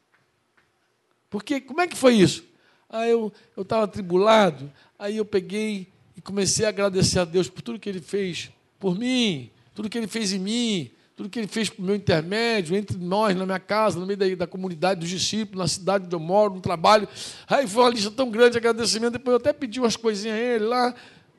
Porque 1.29 1.59
como 1.59 1.81
é 1.81 1.87
que 1.87 1.97
foi 1.97 2.15
isso? 2.15 2.48
Ah, 2.89 3.07
eu 3.07 3.31
estava 3.55 3.87
tribulado, 3.87 4.71
aí 4.97 5.17
eu 5.17 5.25
peguei 5.25 5.89
e 6.17 6.21
comecei 6.21 6.65
a 6.65 6.69
agradecer 6.69 7.19
a 7.19 7.25
Deus 7.25 7.47
por 7.47 7.61
tudo 7.61 7.77
que 7.77 7.87
Ele 7.87 8.01
fez 8.01 8.51
por 8.79 8.97
mim, 8.97 9.51
tudo 9.75 9.87
que 9.87 9.97
Ele 9.97 10.07
fez 10.07 10.33
em 10.33 10.39
mim, 10.39 10.89
tudo 11.15 11.29
que 11.29 11.37
Ele 11.37 11.47
fez 11.47 11.69
por 11.69 11.83
meu 11.83 11.95
intermédio, 11.95 12.75
entre 12.75 12.97
nós, 12.97 13.37
na 13.37 13.45
minha 13.45 13.59
casa, 13.59 13.99
no 13.99 14.07
meio 14.07 14.17
da, 14.17 14.25
da 14.35 14.47
comunidade 14.47 15.01
dos 15.01 15.09
discípulos, 15.09 15.59
na 15.59 15.67
cidade 15.67 16.05
onde 16.05 16.15
eu 16.15 16.19
moro, 16.19 16.55
no 16.55 16.61
trabalho. 16.61 17.07
Aí 17.47 17.67
foi 17.67 17.83
uma 17.83 17.89
lista 17.91 18.09
tão 18.09 18.31
grande 18.31 18.53
de 18.53 18.57
agradecimento, 18.57 19.13
depois 19.13 19.33
eu 19.33 19.37
até 19.37 19.53
pedi 19.53 19.79
umas 19.79 19.95
coisinhas 19.95 20.37
a 20.37 20.41
Ele 20.41 20.65
lá, 20.65 20.95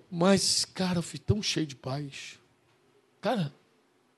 mas, 0.08 0.64
cara, 0.64 0.98
eu 0.98 1.02
fui 1.02 1.18
tão 1.18 1.42
cheio 1.42 1.66
de 1.66 1.74
paz. 1.74 2.38
Cara, 3.20 3.52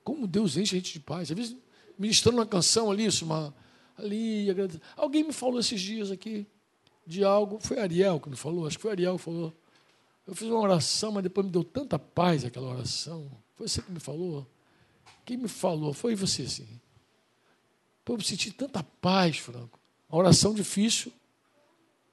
como 0.03 0.27
Deus 0.27 0.55
enche 0.55 0.75
a 0.75 0.77
gente 0.77 0.93
de 0.93 0.99
paz. 0.99 1.31
Às 1.31 1.37
vezes, 1.37 1.57
ministrando 1.97 2.37
uma 2.37 2.45
canção 2.45 2.91
ali, 2.91 3.05
isso, 3.05 3.25
uma, 3.25 3.53
ali, 3.97 4.47
alguém 4.95 5.23
me 5.23 5.33
falou 5.33 5.59
esses 5.59 5.81
dias 5.81 6.11
aqui 6.11 6.45
de 7.05 7.23
algo, 7.23 7.59
foi 7.61 7.79
Ariel 7.79 8.19
que 8.19 8.29
me 8.29 8.35
falou, 8.35 8.67
acho 8.67 8.77
que 8.77 8.81
foi 8.81 8.91
Ariel 8.91 9.17
que 9.17 9.23
falou. 9.23 9.53
Eu 10.25 10.35
fiz 10.35 10.47
uma 10.47 10.59
oração, 10.59 11.11
mas 11.11 11.23
depois 11.23 11.45
me 11.45 11.51
deu 11.51 11.63
tanta 11.63 11.99
paz 11.99 12.45
aquela 12.45 12.69
oração. 12.69 13.29
Foi 13.55 13.67
você 13.67 13.81
que 13.81 13.91
me 13.91 13.99
falou? 13.99 14.47
Quem 15.25 15.37
me 15.37 15.47
falou? 15.47 15.93
Foi 15.93 16.15
você, 16.15 16.47
sim. 16.47 16.67
Pô, 18.05 18.15
eu 18.15 18.21
senti 18.21 18.51
tanta 18.51 18.83
paz, 18.83 19.37
Franco. 19.37 19.79
Uma 20.09 20.19
oração 20.19 20.53
difícil, 20.53 21.11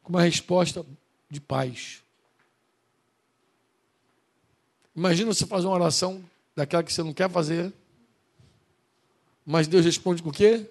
com 0.02 0.10
uma 0.10 0.22
resposta 0.22 0.84
de 1.28 1.40
paz. 1.40 2.02
Imagina 4.94 5.32
você 5.32 5.46
fazer 5.46 5.66
uma 5.66 5.74
oração 5.74 6.24
daquela 6.54 6.82
que 6.82 6.92
você 6.92 7.02
não 7.02 7.12
quer 7.12 7.30
fazer. 7.30 7.72
Mas 9.46 9.66
Deus 9.66 9.84
responde 9.84 10.22
com 10.22 10.30
o 10.30 10.32
quê? 10.32 10.68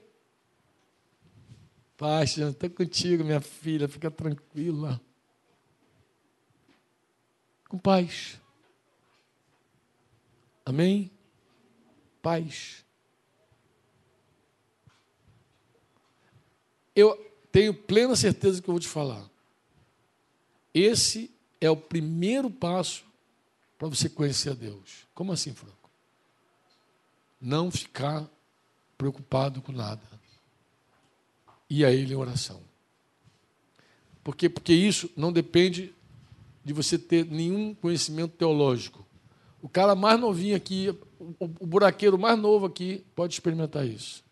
Paz, 1.99 2.37
estou 2.37 2.69
contigo, 2.69 3.25
minha 3.25 3.41
filha, 3.41 3.85
fica 3.89 4.09
tranquila. 4.09 5.01
Com 7.67 7.77
paz. 7.77 8.39
Amém? 10.65 11.11
Paz. 12.21 12.85
Eu 16.95 17.17
tenho 17.51 17.73
plena 17.73 18.15
certeza 18.15 18.61
que 18.61 18.69
eu 18.69 18.75
vou 18.75 18.79
te 18.79 18.87
falar. 18.87 19.29
Esse 20.73 21.29
é 21.59 21.69
o 21.69 21.75
primeiro 21.75 22.49
passo 22.49 23.03
para 23.77 23.89
você 23.89 24.07
conhecer 24.07 24.51
a 24.51 24.55
Deus. 24.55 25.05
Como 25.13 25.33
assim, 25.33 25.53
Franco? 25.53 25.91
Não 27.41 27.69
ficar 27.69 28.25
preocupado 28.97 29.61
com 29.61 29.73
nada. 29.73 30.18
E 31.69 31.85
a 31.85 31.91
Ele 31.91 32.13
em 32.13 32.17
oração. 32.17 32.61
Por 34.23 34.35
quê? 34.35 34.49
Porque 34.49 34.73
isso 34.73 35.09
não 35.15 35.31
depende 35.31 35.93
de 36.63 36.73
você 36.73 36.97
ter 36.97 37.25
nenhum 37.25 37.73
conhecimento 37.73 38.35
teológico. 38.35 39.05
O 39.61 39.67
cara 39.67 39.95
mais 39.95 40.19
novinho 40.19 40.55
aqui, 40.55 40.95
o 41.19 41.47
buraqueiro 41.65 42.17
mais 42.17 42.37
novo 42.37 42.65
aqui, 42.65 43.03
pode 43.15 43.33
experimentar 43.33 43.85
isso. 43.85 44.23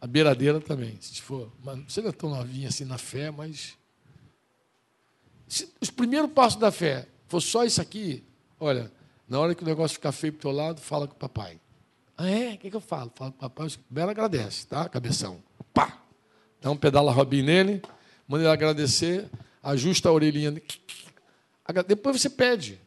A 0.00 0.06
beiradeira 0.06 0.60
também, 0.60 0.96
se 1.00 1.20
for. 1.20 1.52
Mas 1.62 1.92
você 1.92 2.00
não 2.00 2.08
é 2.08 2.12
tão 2.12 2.30
novinho 2.30 2.68
assim 2.68 2.84
na 2.84 2.96
fé, 2.96 3.30
mas. 3.30 3.76
Se 5.46 5.68
os 5.80 5.90
primeiros 5.90 6.30
passos 6.30 6.58
da 6.58 6.70
fé 6.70 7.06
for 7.28 7.40
só 7.40 7.64
isso 7.64 7.80
aqui, 7.80 8.24
olha, 8.58 8.90
na 9.28 9.38
hora 9.38 9.54
que 9.54 9.62
o 9.62 9.66
negócio 9.66 9.94
ficar 9.94 10.12
feio 10.12 10.32
para 10.32 10.38
o 10.38 10.42
teu 10.42 10.52
lado, 10.52 10.80
fala 10.80 11.06
com 11.06 11.14
o 11.14 11.18
papai. 11.18 11.60
Ah, 12.16 12.28
é? 12.28 12.54
O 12.54 12.58
que, 12.58 12.70
que 12.70 12.76
eu 12.76 12.80
falo? 12.80 13.10
Fala 13.14 13.30
com 13.30 13.36
o 13.36 13.40
papai, 13.40 13.66
o 13.66 13.70
Bela 13.90 14.12
agradece, 14.12 14.66
tá? 14.66 14.88
Cabeção. 14.88 15.42
Pá! 15.74 16.00
Dá 16.60 16.70
um 16.70 16.76
pedala 16.76 17.12
Robin 17.12 17.42
nele, 17.42 17.82
manda 18.28 18.44
ele 18.44 18.52
agradecer, 18.52 19.28
ajusta 19.62 20.08
a 20.08 20.12
orelhinha. 20.12 20.52
Depois 21.86 22.20
você 22.20 22.28
pede. 22.28 22.80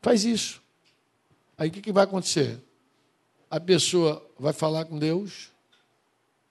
Faz 0.00 0.24
isso. 0.24 0.62
Aí 1.58 1.68
o 1.68 1.72
que, 1.72 1.92
vai 1.92 2.04
acontecer? 2.04 2.58
A 3.50 3.60
pessoa 3.60 4.26
vai 4.38 4.52
falar 4.52 4.84
com 4.86 4.98
Deus, 4.98 5.50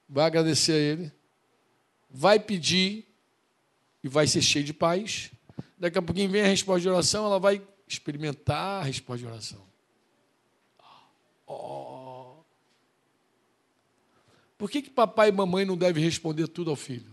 vai 0.08 0.26
agradecer 0.26 0.74
a 0.74 0.76
Ele, 0.76 1.12
vai 2.12 2.40
pedir 2.40 3.08
e 4.04 4.08
vai 4.08 4.28
ser 4.28 4.42
cheio 4.42 4.66
de 4.66 4.74
paz. 4.74 5.32
Daqui 5.80 5.98
a 5.98 6.02
pouquinho 6.02 6.30
vem 6.30 6.42
a 6.42 6.48
resposta 6.48 6.82
de 6.82 6.90
oração, 6.90 7.26
ela 7.26 7.40
vai 7.40 7.62
experimentar 7.88 8.82
a 8.82 8.84
resposta 8.84 9.20
de 9.20 9.26
oração. 9.26 9.62
Oh. 11.48 11.99
Por 14.60 14.70
que, 14.70 14.82
que 14.82 14.90
papai 14.90 15.30
e 15.30 15.32
mamãe 15.32 15.64
não 15.64 15.78
devem 15.78 16.04
responder 16.04 16.46
tudo 16.50 16.70
ao 16.70 16.76
filho? 16.76 17.10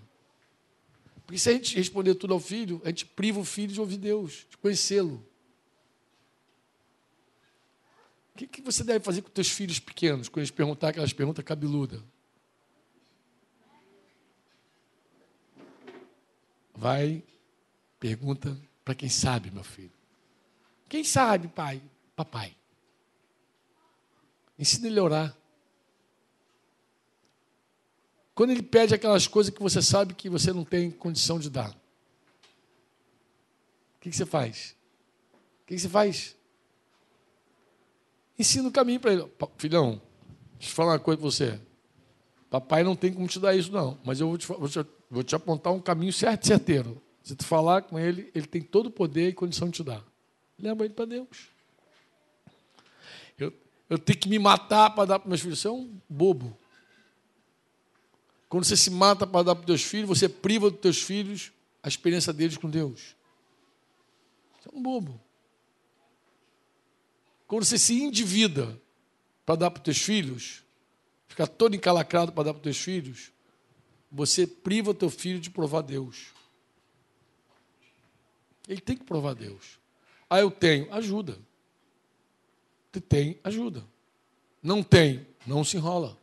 Porque 1.25 1.39
se 1.39 1.49
a 1.49 1.53
gente 1.53 1.77
responder 1.77 2.17
tudo 2.17 2.35
ao 2.35 2.41
filho, 2.41 2.83
a 2.85 2.89
gente 2.89 3.07
priva 3.07 3.39
o 3.39 3.45
filho 3.45 3.73
de 3.73 3.81
ouvir 3.81 3.99
Deus, 3.99 4.45
de 4.51 4.57
conhecê-lo. 4.57 5.25
O 8.35 8.39
que, 8.39 8.49
que 8.49 8.61
você 8.61 8.83
deve 8.83 9.05
fazer 9.05 9.23
com 9.23 9.31
teus 9.31 9.49
filhos 9.49 9.79
pequenos, 9.79 10.29
quando 10.29 10.39
eles 10.39 10.51
perguntar 10.51 10.89
aquelas 10.89 11.13
perguntas 11.13 11.45
cabeludas? 11.45 12.03
Vai, 16.75 17.23
pergunta 18.01 18.61
para 18.85 18.97
quem 18.97 19.09
sabe, 19.09 19.53
meu 19.53 19.63
filho. 19.63 19.93
Quem 20.89 21.05
sabe, 21.05 21.47
pai? 21.47 21.81
Papai. 22.17 22.57
Ensina 24.59 24.89
ele 24.89 24.99
a 24.99 25.05
orar. 25.05 25.37
Quando 28.37 28.51
ele 28.51 28.63
pede 28.63 28.95
aquelas 28.95 29.27
coisas 29.27 29.53
que 29.53 29.63
você 29.63 29.81
sabe 29.81 30.13
que 30.13 30.29
você 30.29 30.53
não 30.53 30.63
tem 30.63 30.91
condição 30.91 31.39
de 31.39 31.49
dar, 31.49 31.71
o 31.71 31.75
que, 33.99 34.13
você 34.13 34.27
faz? 34.27 34.77
O 35.63 35.67
que, 35.67 35.79
você 35.79 35.89
faz? 35.89 36.37
Ensina 38.39 38.69
o 38.69 38.71
caminho 38.71 39.01
para 39.01 39.15
ele. 39.15 39.27
Filhão, 39.57 40.03
deixa 40.59 40.71
eu 40.71 40.75
falar 40.77 40.93
uma 40.93 40.99
coisa 40.99 41.19
para 41.19 41.31
você. 41.31 41.59
Papai 42.51 42.85
não 42.85 42.95
tem 42.95 43.11
como 43.11 43.27
te 43.27 43.41
dar 43.41 43.57
isso, 43.57 43.73
não. 43.73 43.99
Mas 44.05 44.21
eu 44.21 44.29
vou 44.29 44.37
te, 44.37 44.47
vou 44.47 44.69
te, 44.69 44.87
vou 45.11 45.23
te 45.23 45.35
apontar 45.35 45.73
um 45.73 45.81
caminho 45.81 46.13
certo 46.13 46.45
e 46.45 46.49
certeiro. 46.49 47.03
Se 47.23 47.35
tu 47.35 47.43
falar 47.43 47.83
com 47.83 47.99
ele, 47.99 48.31
ele 48.35 48.47
tem 48.47 48.61
todo 48.61 48.89
o 48.89 48.91
poder 48.91 49.31
e 49.31 49.33
condição 49.33 49.71
de 49.71 49.79
te 49.79 49.83
dar. 49.83 50.05
Leva 50.59 50.85
ele 50.85 50.93
para 50.93 51.07
Deus. 51.07 51.49
Eu, 53.39 53.51
eu 53.89 53.99
tenho 53.99 54.19
que 54.19 54.29
me 54.29 54.39
matar 54.39 54.91
para 54.91 55.07
dar 55.07 55.19
para 55.21 55.27
meus 55.27 55.41
filhos. 55.41 55.59
Você 55.59 55.69
é 55.69 55.73
um 55.73 55.99
bobo. 56.07 56.55
Quando 58.49 58.65
você 58.65 58.77
se 58.77 58.91
mata 58.91 59.27
para 59.27 59.43
dar 59.43 59.55
para 59.55 59.63
os 59.63 59.67
teus 59.67 59.83
filhos, 59.83 60.09
você 60.09 60.29
priva 60.29 60.71
dos 60.71 60.81
teus 60.81 61.03
filhos 61.03 61.53
a 61.83 61.89
experiência 61.89 62.33
deles 62.33 62.57
com 62.57 62.69
Deus. 62.69 63.17
Você 64.61 64.69
é 64.73 64.77
um 64.77 64.83
bobo. 64.83 65.21
Quando 67.47 67.65
você 67.65 67.79
se 67.79 68.01
endivida 68.01 68.81
para 69.45 69.57
dar 69.57 69.71
para 69.71 69.81
os 69.81 69.85
teus 69.85 69.99
filhos, 69.99 70.65
fica 71.29 71.47
todo 71.47 71.77
encalacrado 71.77 72.33
para 72.33 72.45
dar 72.45 72.55
para 72.55 72.59
os 72.59 72.65
teus 72.65 72.79
filhos, 72.79 73.33
você 74.11 74.47
priva 74.47 74.95
teu 74.95 75.11
filho 75.11 75.41
de 75.41 75.51
provar 75.51 75.83
Deus. 75.83 76.27
Ele 78.69 78.81
tem 78.81 78.97
que 78.97 79.05
provar 79.05 79.35
Deus. 79.35 79.79
Ah, 80.29 80.41
eu 80.41 80.51
tenho, 80.51 80.93
ajuda. 80.93 81.39
Você 82.93 83.01
tem, 83.01 83.39
ajuda. 83.45 83.85
Não 84.63 84.83
tem, 84.83 85.27
não 85.47 85.63
se 85.63 85.77
enrola. 85.77 86.19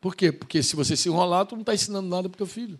Por 0.00 0.14
quê? 0.14 0.30
Porque 0.30 0.62
se 0.62 0.76
você 0.76 0.96
se 0.96 1.08
enrolar, 1.08 1.46
tu 1.46 1.54
não 1.54 1.62
está 1.62 1.74
ensinando 1.74 2.08
nada 2.08 2.28
para 2.28 2.36
o 2.36 2.38
teu 2.38 2.46
filho. 2.46 2.78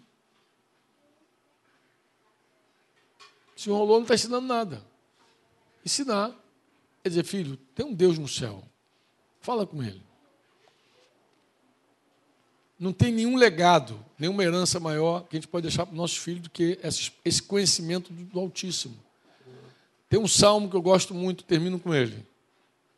Se 3.56 3.70
enrolou, 3.70 3.96
não 3.96 4.02
está 4.02 4.14
ensinando 4.14 4.46
nada. 4.46 4.84
Ensinar 5.84 6.34
é 7.02 7.08
dizer, 7.08 7.24
filho, 7.24 7.56
tem 7.74 7.86
um 7.86 7.94
Deus 7.94 8.18
no 8.18 8.28
céu. 8.28 8.62
Fala 9.40 9.66
com 9.66 9.82
ele. 9.82 10.02
Não 12.78 12.92
tem 12.92 13.10
nenhum 13.10 13.36
legado, 13.36 14.04
nenhuma 14.18 14.44
herança 14.44 14.78
maior 14.78 15.26
que 15.26 15.36
a 15.36 15.40
gente 15.40 15.48
pode 15.48 15.62
deixar 15.62 15.86
para 15.86 15.92
os 15.92 15.96
nossos 15.96 16.18
filhos 16.18 16.42
do 16.42 16.50
que 16.50 16.78
esse 17.24 17.42
conhecimento 17.42 18.12
do 18.12 18.38
Altíssimo. 18.38 18.96
Tem 20.10 20.20
um 20.20 20.28
salmo 20.28 20.68
que 20.68 20.76
eu 20.76 20.82
gosto 20.82 21.14
muito, 21.14 21.44
termino 21.44 21.80
com 21.80 21.94
ele. 21.94 22.26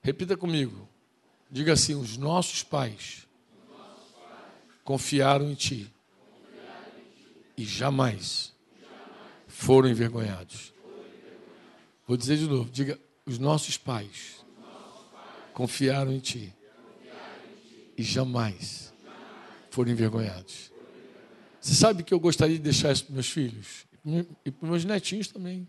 Repita 0.03 0.37
comigo. 0.37 0.89
Diga 1.49 1.75
assim: 1.75 1.95
os 1.95 2.17
nossos 2.17 2.65
pais 2.65 3.28
confiaram 4.89 5.51
em 5.51 5.55
ti 5.55 5.93
e 7.59 7.63
jamais 7.63 8.55
foram 9.47 9.87
envergonhados. 9.87 10.73
Vou 12.07 12.17
dizer 12.17 12.39
de 12.39 12.47
novo, 12.47 12.71
diga, 12.71 12.99
os 13.27 13.39
nossos 13.39 13.77
pais 13.77 14.43
confiaram 15.53 16.11
em 16.11 16.21
ti 16.21 16.55
e 17.99 18.03
jamais 18.03 18.91
foram 19.71 19.93
envergonhados. 19.93 20.73
Você 21.61 21.75
sabe 21.75 22.03
que 22.03 22.15
eu 22.15 22.19
gostaria 22.19 22.57
de 22.57 22.63
deixar 22.63 22.91
isso 22.91 23.05
para 23.05 23.13
meus 23.13 23.29
filhos 23.29 23.85
e 24.43 24.51
para 24.51 24.71
meus 24.71 24.87
netinhos 24.87 25.29
também. 25.29 25.69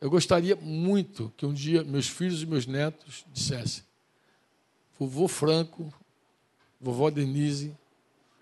Eu 0.00 0.08
gostaria 0.08 0.56
muito 0.56 1.30
que 1.36 1.44
um 1.44 1.52
dia 1.52 1.84
meus 1.84 2.08
filhos 2.08 2.42
e 2.42 2.46
meus 2.46 2.66
netos 2.66 3.26
dissessem: 3.34 3.84
Vovô 4.98 5.28
Franco 5.28 5.92
vovó 6.86 7.10
Denise 7.10 7.76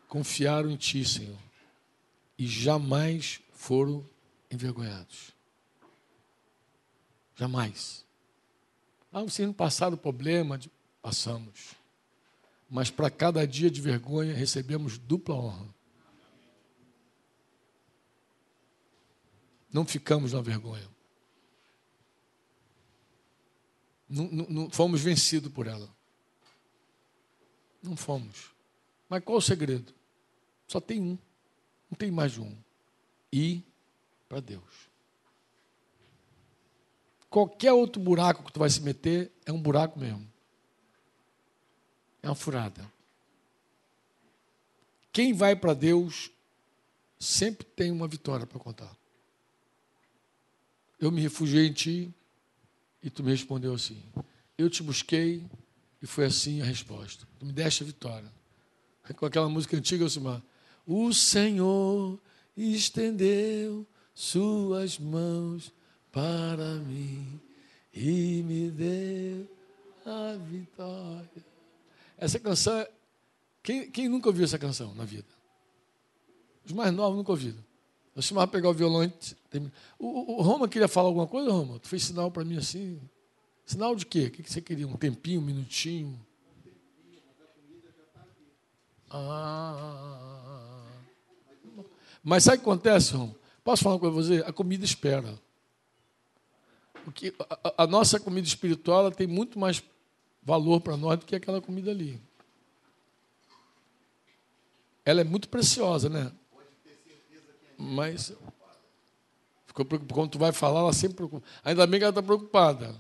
confiaram 0.07 0.71
em 0.71 0.77
Ti, 0.77 1.03
Senhor, 1.03 1.39
e 2.39 2.47
jamais 2.47 3.41
foram 3.53 4.05
envergonhados. 4.51 5.33
Jamais. 7.35 8.05
Ah, 9.11 9.23
vocês 9.23 9.47
não 9.47 9.55
passaram 9.55 9.97
problema? 9.97 10.61
Passamos. 11.01 11.75
Mas 12.69 12.91
para 12.91 13.11
cada 13.11 13.47
dia 13.47 13.71
de 13.71 13.81
vergonha 13.81 14.35
recebemos 14.35 14.99
dupla 14.99 15.35
honra. 15.35 15.75
Não 19.73 19.87
ficamos 19.87 20.35
na 20.35 20.43
vergonha. 20.43 20.89
Não, 24.09 24.29
não, 24.31 24.47
não 24.49 24.71
fomos 24.71 25.01
vencidos 25.01 25.51
por 25.51 25.67
ela. 25.67 25.94
Não 27.85 27.97
fomos. 27.97 28.51
Mas 29.09 29.23
qual 29.23 29.39
o 29.39 29.43
segredo? 29.43 29.93
Só 30.67 30.81
tem 30.81 31.01
um. 31.01 31.19
Não 31.91 31.97
tem 31.97 32.11
mais 32.11 32.33
de 32.33 32.41
um. 32.41 32.57
Ir 33.31 33.63
para 34.29 34.41
Deus. 34.41 34.89
Qualquer 37.29 37.73
outro 37.73 38.01
buraco 38.01 38.45
que 38.45 38.53
tu 38.53 38.59
vai 38.59 38.71
se 38.71 38.81
meter 38.81 39.31
é 39.45 39.53
um 39.53 39.61
buraco 39.61 39.99
mesmo. 39.99 40.27
É 42.23 42.29
uma 42.29 42.35
furada. 42.35 42.91
Quem 45.13 45.33
vai 45.33 45.55
para 45.55 45.75
Deus 45.75 46.31
sempre 47.19 47.65
tem 47.65 47.91
uma 47.91 48.09
vitória 48.09 48.47
para 48.47 48.59
contar. 48.59 48.97
Eu 50.99 51.13
me 51.13 51.21
refugiei 51.21 51.67
em 51.67 51.73
ti 51.73 52.15
e 53.03 53.11
tu 53.11 53.23
me 53.23 53.31
respondeu 53.31 53.75
assim. 53.75 54.03
Eu 54.57 54.71
te 54.71 54.83
busquei 54.83 55.45
e 56.05 56.07
foi 56.07 56.27
assim 56.27 56.61
a 56.61 56.67
resposta. 56.67 57.27
Tu 57.39 57.47
me 57.47 57.53
deste 57.53 57.83
a 57.83 57.87
vitória. 57.87 58.31
Com 59.17 59.25
aquela 59.25 59.49
música 59.49 59.75
antiga, 59.75 60.05
Alcimar. 60.05 60.43
O 60.87 61.15
Senhor 61.15 62.21
estendeu 62.55 63.87
suas 64.15 64.99
mãos 64.99 65.73
para 66.13 66.75
mim 66.75 67.41
e 67.91 68.43
me 68.43 68.71
deu 68.71 69.49
a 70.05 70.37
vitória. 70.37 71.45
Essa 72.19 72.39
canção, 72.39 72.77
é- 72.77 72.91
quem, 73.63 73.91
quem 73.91 74.07
nunca 74.07 74.29
ouviu 74.29 74.45
essa 74.45 74.59
canção 74.59 74.95
na 74.95 75.07
vida? 75.07 75.29
Os 76.67 76.73
mais 76.73 76.93
novos 76.93 77.17
nunca 77.17 77.33
ouviram. 77.33 77.65
Eu 78.15 78.21
chamava 78.21 78.47
pegar 78.47 78.69
o 78.69 78.75
violão. 78.75 79.11
O, 79.99 80.07
o, 80.07 80.39
o 80.39 80.43
Roma 80.43 80.69
queria 80.69 80.87
falar 80.87 81.09
alguma 81.09 81.27
coisa, 81.27 81.51
Roma? 81.51 81.79
Tu 81.79 81.89
fez 81.89 82.05
sinal 82.05 82.31
para 82.31 82.45
mim 82.45 82.59
assim. 82.59 83.01
Sinal 83.67 83.95
de 83.95 84.05
quê? 84.05 84.27
O 84.27 84.31
que 84.31 84.51
você 84.51 84.61
queria? 84.61 84.87
Um 84.87 84.97
tempinho, 84.97 85.41
um 85.41 85.45
minutinho? 85.45 86.19
Ah. 89.11 90.85
Mas 92.23 92.45
sabe 92.45 92.57
o 92.57 92.61
que 92.61 92.69
acontece, 92.69 93.13
Roma? 93.15 93.35
Posso 93.63 93.83
falar 93.83 93.97
uma 93.97 94.01
coisa 94.01 94.15
para 94.15 94.25
você? 94.25 94.49
A 94.49 94.53
comida 94.53 94.85
espera. 94.85 95.39
Porque 97.05 97.35
a, 97.39 97.85
a 97.85 97.87
nossa 97.87 98.19
comida 98.19 98.47
espiritual 98.47 99.11
tem 99.11 99.27
muito 99.27 99.59
mais 99.59 99.83
valor 100.43 100.81
para 100.81 100.97
nós 100.97 101.19
do 101.19 101.27
que 101.27 101.37
aquela 101.37 101.61
comida 101.61 101.91
ali. 101.91 102.21
Ela 105.05 105.21
é 105.21 105.25
muito 105.25 105.49
preciosa, 105.49 106.09
né? 106.09 106.33
Mas 107.79 108.33
ficou 109.67 109.85
preocupada. 109.85 110.15
Quando 110.15 110.31
tu 110.31 110.39
vai 110.39 110.53
falar, 110.53 110.81
ela 110.81 110.93
sempre 110.93 111.17
preocupa. 111.17 111.47
Ainda 111.63 111.87
bem 111.87 112.01
que 112.01 112.05
ela 112.05 112.11
está 112.11 112.23
preocupada. 112.23 112.95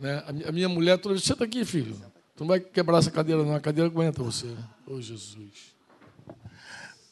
Né? 0.00 0.24
A 0.46 0.52
minha 0.52 0.68
mulher 0.68 0.98
toda 0.98 1.14
vez, 1.14 1.24
senta 1.24 1.44
aqui, 1.44 1.64
filho. 1.64 1.94
Tu 2.34 2.40
não 2.40 2.48
vai 2.48 2.60
quebrar 2.60 2.98
essa 2.98 3.10
cadeira, 3.10 3.44
não. 3.44 3.54
A 3.54 3.60
cadeira 3.60 3.88
aguenta 3.88 4.22
você. 4.22 4.46
Ô, 4.86 4.94
oh, 4.94 5.00
Jesus. 5.00 5.74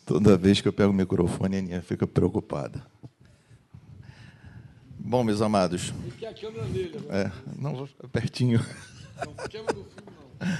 Toda 0.06 0.36
vez 0.36 0.60
que 0.60 0.68
eu 0.68 0.72
pego 0.72 0.90
o 0.90 0.94
microfone, 0.94 1.56
a 1.56 1.58
Aninha 1.58 1.82
fica 1.82 2.06
preocupada. 2.06 2.84
Bom, 4.98 5.22
meus 5.22 5.42
amados. 5.42 5.92
E 6.20 6.26
a 6.26 6.32
câmera 6.32 6.64
dele? 6.66 6.98
É, 7.10 7.30
não 7.56 7.86
pertinho. 8.10 8.64
Não 9.24 9.48
quebra 9.48 9.74
no 9.74 9.84
filme, 9.84 10.12
não. 10.40 10.48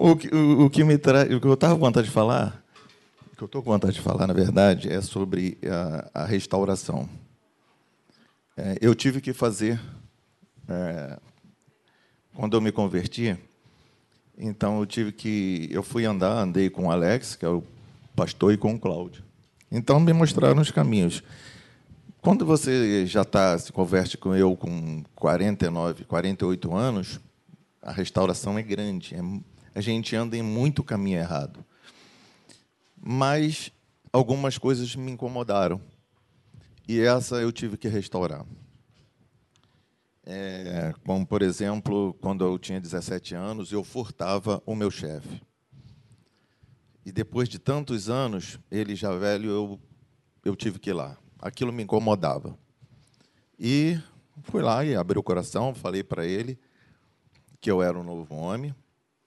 O 0.00 0.14
que, 0.14 0.32
o, 0.32 0.66
o 0.66 0.70
que 0.70 0.84
me 0.84 0.96
traz, 0.96 1.28
o 1.34 1.40
que 1.40 1.46
eu 1.48 1.54
estava 1.54 1.74
com 1.74 1.80
vontade 1.80 2.06
de 2.06 2.12
falar 2.12 2.64
que 3.38 3.44
eu 3.44 3.46
estou 3.46 3.62
com 3.62 3.70
vontade 3.70 3.94
de 3.94 4.00
falar, 4.00 4.26
na 4.26 4.34
verdade, 4.34 4.92
é 4.92 5.00
sobre 5.00 5.56
a, 5.64 6.22
a 6.22 6.24
restauração. 6.24 7.08
É, 8.56 8.76
eu 8.80 8.96
tive 8.96 9.20
que 9.20 9.32
fazer, 9.32 9.80
é, 10.68 11.18
quando 12.34 12.56
eu 12.56 12.60
me 12.60 12.70
converti, 12.70 13.36
então 14.36 14.78
eu 14.78 14.86
tive 14.86 15.12
que, 15.12 15.68
eu 15.70 15.82
fui 15.82 16.04
andar, 16.04 16.42
andei 16.42 16.70
com 16.70 16.86
o 16.86 16.90
Alex, 16.90 17.36
que 17.36 17.44
é 17.44 17.48
o 17.48 17.62
pastor, 18.14 18.52
e 18.52 18.56
com 18.56 18.74
o 18.74 18.78
Cláudio. 18.78 19.24
Então 19.70 19.98
me 19.98 20.12
mostraram 20.12 20.60
os 20.60 20.70
caminhos. 20.70 21.22
Quando 22.20 22.44
você 22.44 23.06
já 23.06 23.22
está 23.22 23.58
se 23.58 23.72
converte 23.72 24.16
com 24.16 24.34
eu 24.34 24.56
com 24.56 25.02
49, 25.14 26.04
48 26.04 26.76
anos, 26.76 27.20
a 27.80 27.92
restauração 27.92 28.58
é 28.58 28.62
grande. 28.62 29.14
É, 29.14 29.20
a 29.74 29.80
gente 29.80 30.14
anda 30.14 30.36
em 30.36 30.42
muito 30.42 30.82
caminho 30.82 31.18
errado 31.18 31.64
mas 33.00 33.72
algumas 34.12 34.58
coisas 34.58 34.94
me 34.96 35.12
incomodaram. 35.12 35.80
E 36.86 37.00
essa 37.00 37.36
eu 37.36 37.52
tive 37.52 37.76
que 37.76 37.88
restaurar. 37.88 38.44
É, 40.30 40.92
como, 41.06 41.26
por 41.26 41.40
exemplo, 41.40 42.12
quando 42.20 42.44
eu 42.44 42.58
tinha 42.58 42.78
17 42.78 43.34
anos, 43.34 43.72
eu 43.72 43.82
furtava 43.82 44.62
o 44.66 44.76
meu 44.76 44.90
chefe. 44.90 45.40
E 47.02 47.10
depois 47.10 47.48
de 47.48 47.58
tantos 47.58 48.10
anos, 48.10 48.60
ele 48.70 48.94
já 48.94 49.10
velho, 49.16 49.48
eu, 49.48 49.80
eu 50.44 50.54
tive 50.54 50.78
que 50.78 50.90
ir 50.90 50.92
lá. 50.92 51.16
Aquilo 51.40 51.72
me 51.72 51.82
incomodava. 51.82 52.58
E 53.58 53.98
fui 54.42 54.60
lá 54.60 54.84
e 54.84 54.94
abri 54.94 55.18
o 55.18 55.22
coração, 55.22 55.74
falei 55.74 56.04
para 56.04 56.26
ele 56.26 56.58
que 57.58 57.70
eu 57.70 57.82
era 57.82 57.98
um 57.98 58.04
novo 58.04 58.34
homem 58.34 58.74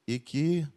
e 0.07 0.19
que 0.19 0.67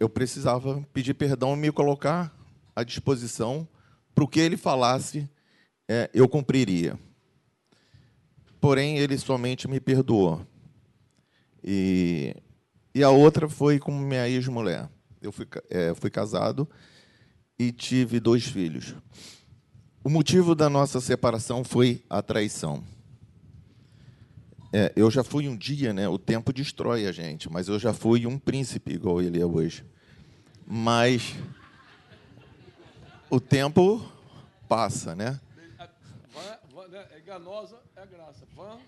eu 0.00 0.08
precisava 0.08 0.84
pedir 0.92 1.14
perdão 1.14 1.54
e 1.54 1.56
me 1.56 1.70
colocar 1.70 2.36
à 2.74 2.82
disposição 2.82 3.68
para 4.12 4.24
o 4.24 4.28
que 4.28 4.40
ele 4.40 4.56
falasse, 4.56 5.30
é, 5.88 6.10
eu 6.12 6.28
cumpriria. 6.28 6.98
Porém, 8.62 8.96
ele 8.96 9.18
somente 9.18 9.66
me 9.66 9.80
perdoou. 9.80 10.46
E, 11.64 12.32
e 12.94 13.02
a 13.02 13.10
outra 13.10 13.48
foi 13.48 13.80
com 13.80 13.90
minha 13.90 14.28
ex-mulher. 14.28 14.88
Eu 15.20 15.32
fui, 15.32 15.48
é, 15.68 15.92
fui 15.94 16.08
casado 16.08 16.68
e 17.58 17.72
tive 17.72 18.20
dois 18.20 18.44
filhos. 18.44 18.94
O 20.04 20.08
motivo 20.08 20.54
da 20.54 20.70
nossa 20.70 21.00
separação 21.00 21.64
foi 21.64 22.04
a 22.08 22.22
traição. 22.22 22.84
É, 24.72 24.92
eu 24.94 25.10
já 25.10 25.24
fui 25.24 25.48
um 25.48 25.56
dia, 25.56 25.92
né? 25.92 26.08
O 26.08 26.16
tempo 26.16 26.52
destrói 26.52 27.08
a 27.08 27.10
gente, 27.10 27.50
mas 27.50 27.66
eu 27.66 27.80
já 27.80 27.92
fui 27.92 28.28
um 28.28 28.38
príncipe 28.38 28.92
igual 28.92 29.20
ele 29.20 29.40
é 29.40 29.44
hoje. 29.44 29.84
Mas 30.64 31.34
o 33.28 33.40
tempo 33.40 34.00
passa, 34.68 35.16
né? 35.16 35.40
É 36.92 37.20
enganosa 37.20 37.80
é 37.96 38.02
a 38.02 38.06
graça. 38.06 38.46
Van, 38.54 38.78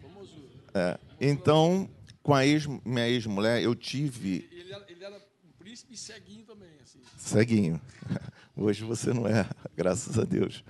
formosura. 0.00 0.48
É. 0.74 0.98
Então, 1.20 1.88
com 2.22 2.34
a 2.34 2.46
ex, 2.46 2.66
minha 2.84 3.08
ex-mulher, 3.08 3.62
eu 3.62 3.74
tive. 3.74 4.48
Ele 4.50 4.74
ele 4.88 5.04
era 5.04 5.16
um 5.16 5.52
príncipe 5.58 5.96
ceguinho 5.96 6.44
também. 6.44 6.70
Assim. 6.82 7.00
Ceguinho. 7.16 7.80
Hoje 8.56 8.84
você 8.84 9.12
não 9.12 9.26
é, 9.26 9.48
graças 9.76 10.18
a 10.18 10.24
Deus. 10.24 10.64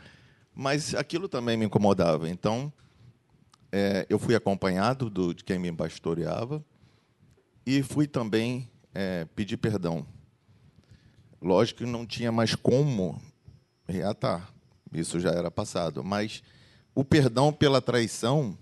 Mas 0.55 0.95
aquilo 0.95 1.29
também 1.29 1.57
me 1.57 1.65
incomodava. 1.65 2.29
Então, 2.29 2.73
é, 3.73 4.07
eu 4.09 4.19
fui 4.19 4.35
acompanhado 4.35 5.11
do, 5.11 5.35
de 5.35 5.43
quem 5.43 5.59
me 5.59 5.73
pastoreava 5.73 6.65
e 7.67 7.83
fui 7.83 8.07
também 8.07 8.71
é, 8.95 9.25
pedir 9.35 9.57
perdão 9.57 10.07
Lógico 11.41 11.79
que 11.79 11.87
não 11.87 12.05
tinha 12.05 12.31
mais 12.31 12.55
como 12.55 13.21
reatar, 13.89 14.53
isso 14.93 15.19
já 15.19 15.31
era 15.31 15.51
passado, 15.51 16.05
mas 16.05 16.43
o 16.95 17.05
perdão 17.05 17.53
pela 17.53 17.81
traição, 17.81 18.57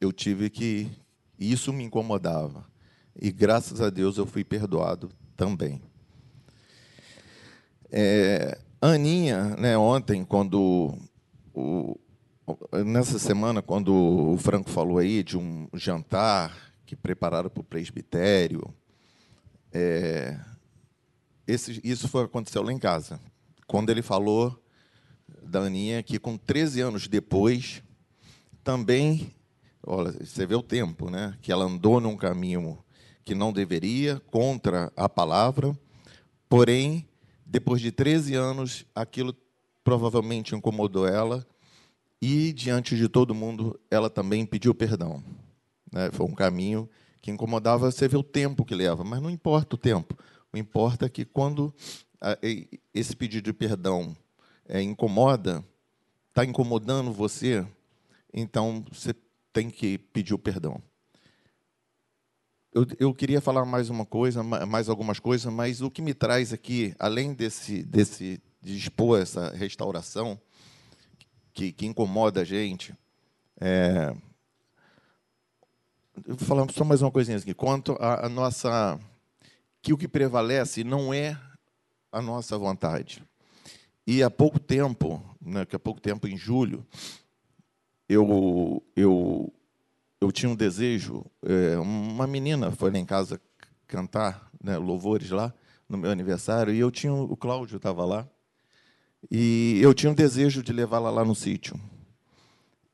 eu 0.00 0.12
tive 0.12 0.50
que. 0.50 0.90
Isso 1.38 1.72
me 1.72 1.84
incomodava. 1.84 2.64
E 3.20 3.30
graças 3.30 3.80
a 3.80 3.90
Deus 3.90 4.16
eu 4.16 4.26
fui 4.26 4.42
perdoado 4.42 5.10
também. 5.36 5.82
É, 7.90 8.58
Aninha, 8.80 9.56
né, 9.56 9.76
ontem, 9.76 10.24
quando. 10.24 10.96
O, 11.54 11.98
nessa 12.84 13.18
semana, 13.18 13.60
quando 13.60 13.92
o 13.92 14.36
Franco 14.38 14.70
falou 14.70 14.98
aí 14.98 15.22
de 15.22 15.36
um 15.36 15.68
jantar 15.74 16.72
que 16.84 16.94
prepararam 16.94 17.50
para 17.50 17.60
o 17.60 17.64
presbitério, 17.64 18.72
é, 19.72 20.38
esse, 21.46 21.80
isso 21.82 22.08
foi, 22.08 22.24
aconteceu 22.24 22.62
lá 22.62 22.72
em 22.72 22.78
casa. 22.78 23.20
Quando 23.66 23.90
ele 23.90 24.02
falou 24.02 24.62
da 25.48 25.60
Aninha, 25.60 26.02
que 26.02 26.18
com 26.18 26.36
13 26.36 26.80
anos 26.80 27.08
depois, 27.08 27.82
também, 28.62 29.32
olha, 29.86 30.12
você 30.12 30.44
vê 30.46 30.54
o 30.54 30.62
tempo, 30.62 31.10
né? 31.10 31.36
Que 31.40 31.52
ela 31.52 31.64
andou 31.64 32.00
num 32.00 32.16
caminho 32.16 32.78
que 33.24 33.34
não 33.34 33.52
deveria, 33.52 34.20
contra 34.30 34.92
a 34.96 35.08
palavra, 35.08 35.76
porém, 36.48 37.08
depois 37.44 37.80
de 37.80 37.90
13 37.90 38.34
anos, 38.34 38.86
aquilo 38.94 39.34
provavelmente 39.82 40.54
incomodou 40.54 41.06
ela 41.06 41.46
e, 42.20 42.52
diante 42.52 42.96
de 42.96 43.08
todo 43.08 43.34
mundo, 43.34 43.78
ela 43.90 44.10
também 44.10 44.44
pediu 44.44 44.74
perdão. 44.74 45.22
Né? 45.92 46.10
Foi 46.12 46.26
um 46.26 46.34
caminho 46.34 46.88
que 47.20 47.30
incomodava, 47.30 47.90
você 47.90 48.06
vê 48.08 48.16
o 48.16 48.22
tempo 48.22 48.64
que 48.64 48.74
leva, 48.74 49.04
mas 49.04 49.20
não 49.20 49.30
importa 49.30 49.74
o 49.74 49.78
tempo. 49.78 50.16
O 50.52 50.56
importa 50.56 51.06
é 51.06 51.08
que 51.08 51.24
quando 51.24 51.74
esse 52.94 53.14
pedido 53.14 53.44
de 53.44 53.52
perdão 53.52 54.16
é, 54.68 54.82
incomoda, 54.82 55.64
está 56.28 56.44
incomodando 56.44 57.12
você, 57.12 57.66
então 58.32 58.84
você 58.90 59.14
tem 59.52 59.70
que 59.70 59.98
pedir 59.98 60.34
o 60.34 60.38
perdão. 60.38 60.82
Eu, 62.72 62.86
eu, 62.98 63.14
queria 63.14 63.40
falar 63.40 63.64
mais 63.64 63.88
uma 63.88 64.04
coisa, 64.04 64.42
mais 64.42 64.88
algumas 64.88 65.18
coisas, 65.18 65.50
mas 65.50 65.80
o 65.80 65.90
que 65.90 66.02
me 66.02 66.12
traz 66.12 66.52
aqui, 66.52 66.94
além 66.98 67.32
desse, 67.32 67.82
desse 67.82 68.38
de 68.60 68.76
expor 68.76 69.20
essa 69.20 69.50
restauração 69.50 70.38
que, 71.54 71.72
que 71.72 71.86
incomoda 71.86 72.42
a 72.42 72.44
gente, 72.44 72.94
é, 73.58 74.14
eu 76.26 76.34
vou 76.36 76.46
falar 76.46 76.70
só 76.70 76.84
mais 76.84 77.00
uma 77.00 77.10
coisinha 77.10 77.38
aqui. 77.38 77.54
Quanto 77.54 77.96
à 78.00 78.28
nossa 78.28 78.98
que 79.80 79.92
o 79.92 79.98
que 79.98 80.08
prevalece 80.08 80.82
não 80.82 81.14
é 81.14 81.38
a 82.10 82.20
nossa 82.20 82.58
vontade. 82.58 83.22
E 84.06 84.22
há 84.22 84.30
pouco 84.30 84.58
tempo, 84.58 85.22
né, 85.40 85.64
que 85.64 85.74
há 85.74 85.78
pouco 85.78 86.00
tempo, 86.00 86.28
em 86.28 86.36
julho, 86.36 86.86
eu, 88.08 88.82
eu, 88.94 89.52
eu 90.20 90.30
tinha 90.30 90.50
um 90.50 90.54
desejo. 90.54 91.24
É, 91.44 91.76
uma 91.78 92.26
menina 92.26 92.70
foi 92.70 92.90
lá 92.90 92.98
em 92.98 93.04
casa 93.04 93.40
cantar 93.86 94.50
né, 94.62 94.76
louvores 94.76 95.30
lá 95.30 95.52
no 95.88 95.96
meu 95.96 96.10
aniversário 96.10 96.72
e 96.72 96.78
eu 96.78 96.90
tinha 96.90 97.12
o 97.12 97.36
Cláudio 97.36 97.76
estava 97.76 98.04
lá. 98.04 98.28
E 99.30 99.80
eu 99.82 99.92
tinha 99.92 100.10
um 100.10 100.14
desejo 100.14 100.62
de 100.62 100.72
levá-la 100.72 101.10
lá 101.10 101.24
no 101.24 101.34
sítio. 101.34 101.78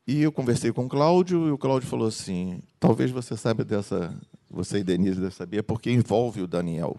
E 0.06 0.22
eu 0.22 0.32
conversei 0.32 0.72
com 0.72 0.86
o 0.86 0.88
Cláudio, 0.88 1.46
e 1.46 1.50
o 1.52 1.58
Cláudio 1.58 1.88
falou 1.88 2.08
assim: 2.08 2.60
talvez 2.80 3.10
você 3.10 3.36
saiba 3.36 3.64
dessa, 3.64 4.12
você 4.50 4.78
e 4.78 4.84
Denise 4.84 5.16
devem 5.16 5.30
saber, 5.30 5.62
porque 5.62 5.90
envolve 5.90 6.42
o 6.42 6.48
Daniel. 6.48 6.96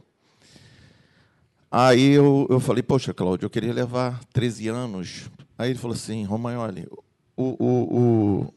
Aí 1.76 2.12
eu, 2.12 2.46
eu 2.52 2.60
falei: 2.60 2.84
poxa, 2.84 3.16
Cláudio, 3.16 3.48
eu 3.48 3.50
queria 3.50 3.74
levar 3.74 4.24
13 4.26 4.68
anos. 4.68 5.28
Aí 5.58 5.72
ele 5.72 5.80
falou 5.80 5.96
assim: 5.96 6.24
Romagnoli, 6.24 6.88
o, 7.36 7.44
o, 7.66 7.98
o, 7.98 8.54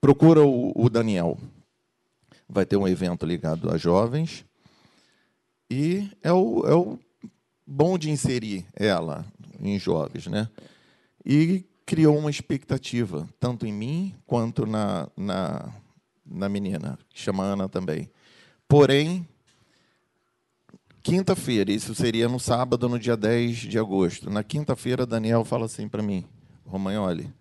procura 0.00 0.42
o, 0.42 0.72
o 0.74 0.88
Daniel. 0.88 1.36
Vai 2.48 2.64
ter 2.64 2.78
um 2.78 2.88
evento 2.88 3.26
ligado 3.26 3.70
a 3.70 3.76
jovens. 3.76 4.46
E 5.70 6.10
é 6.22 6.32
o, 6.32 6.66
é 6.66 6.74
o 6.74 6.98
bom 7.66 7.98
de 7.98 8.10
inserir 8.10 8.64
ela 8.74 9.26
em 9.60 9.78
jovens, 9.78 10.26
né? 10.26 10.48
E 11.22 11.66
criou 11.84 12.16
uma 12.16 12.30
expectativa, 12.30 13.28
tanto 13.38 13.66
em 13.66 13.72
mim 13.74 14.14
quanto 14.26 14.64
na, 14.64 15.06
na, 15.14 15.70
na 16.24 16.48
menina, 16.48 16.98
que 17.10 17.20
chama 17.20 17.44
Ana 17.44 17.68
também. 17.68 18.10
Porém, 18.66 19.28
quinta-feira, 21.06 21.70
isso 21.70 21.94
seria 21.94 22.28
no 22.28 22.40
sábado, 22.40 22.88
no 22.88 22.98
dia 22.98 23.16
10 23.16 23.58
de 23.58 23.78
agosto. 23.78 24.28
Na 24.28 24.42
quinta-feira, 24.42 25.06
Daniel 25.06 25.44
fala 25.44 25.66
assim 25.66 25.88
para 25.88 26.02
mim: 26.02 26.24
Romagnoli, 26.64 27.32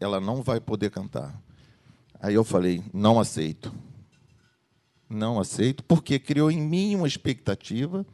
ela 0.00 0.18
não 0.18 0.42
vai 0.42 0.58
poder 0.60 0.90
cantar. 0.90 1.38
Aí 2.18 2.34
eu 2.34 2.42
falei: 2.42 2.82
não 2.90 3.20
aceito. 3.20 3.70
Não 5.10 5.38
aceito, 5.38 5.84
porque 5.84 6.18
criou 6.18 6.50
em 6.50 6.62
mim 6.62 6.94
uma 6.94 7.06
expectativa 7.06 8.06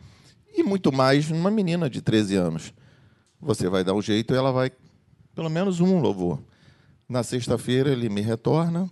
e 0.52 0.64
muito 0.64 0.90
mais 0.90 1.30
numa 1.30 1.50
menina 1.50 1.88
de 1.88 2.02
13 2.02 2.34
anos. 2.34 2.74
Você 3.40 3.68
vai 3.68 3.84
dar 3.84 3.94
um 3.94 4.02
jeito 4.02 4.34
e 4.34 4.36
ela 4.36 4.50
vai 4.50 4.72
pelo 5.32 5.50
menos 5.50 5.78
um 5.78 6.00
louvor. 6.00 6.42
Na 7.08 7.22
sexta-feira 7.22 7.90
ele 7.90 8.08
me 8.08 8.20
retorna 8.20 8.90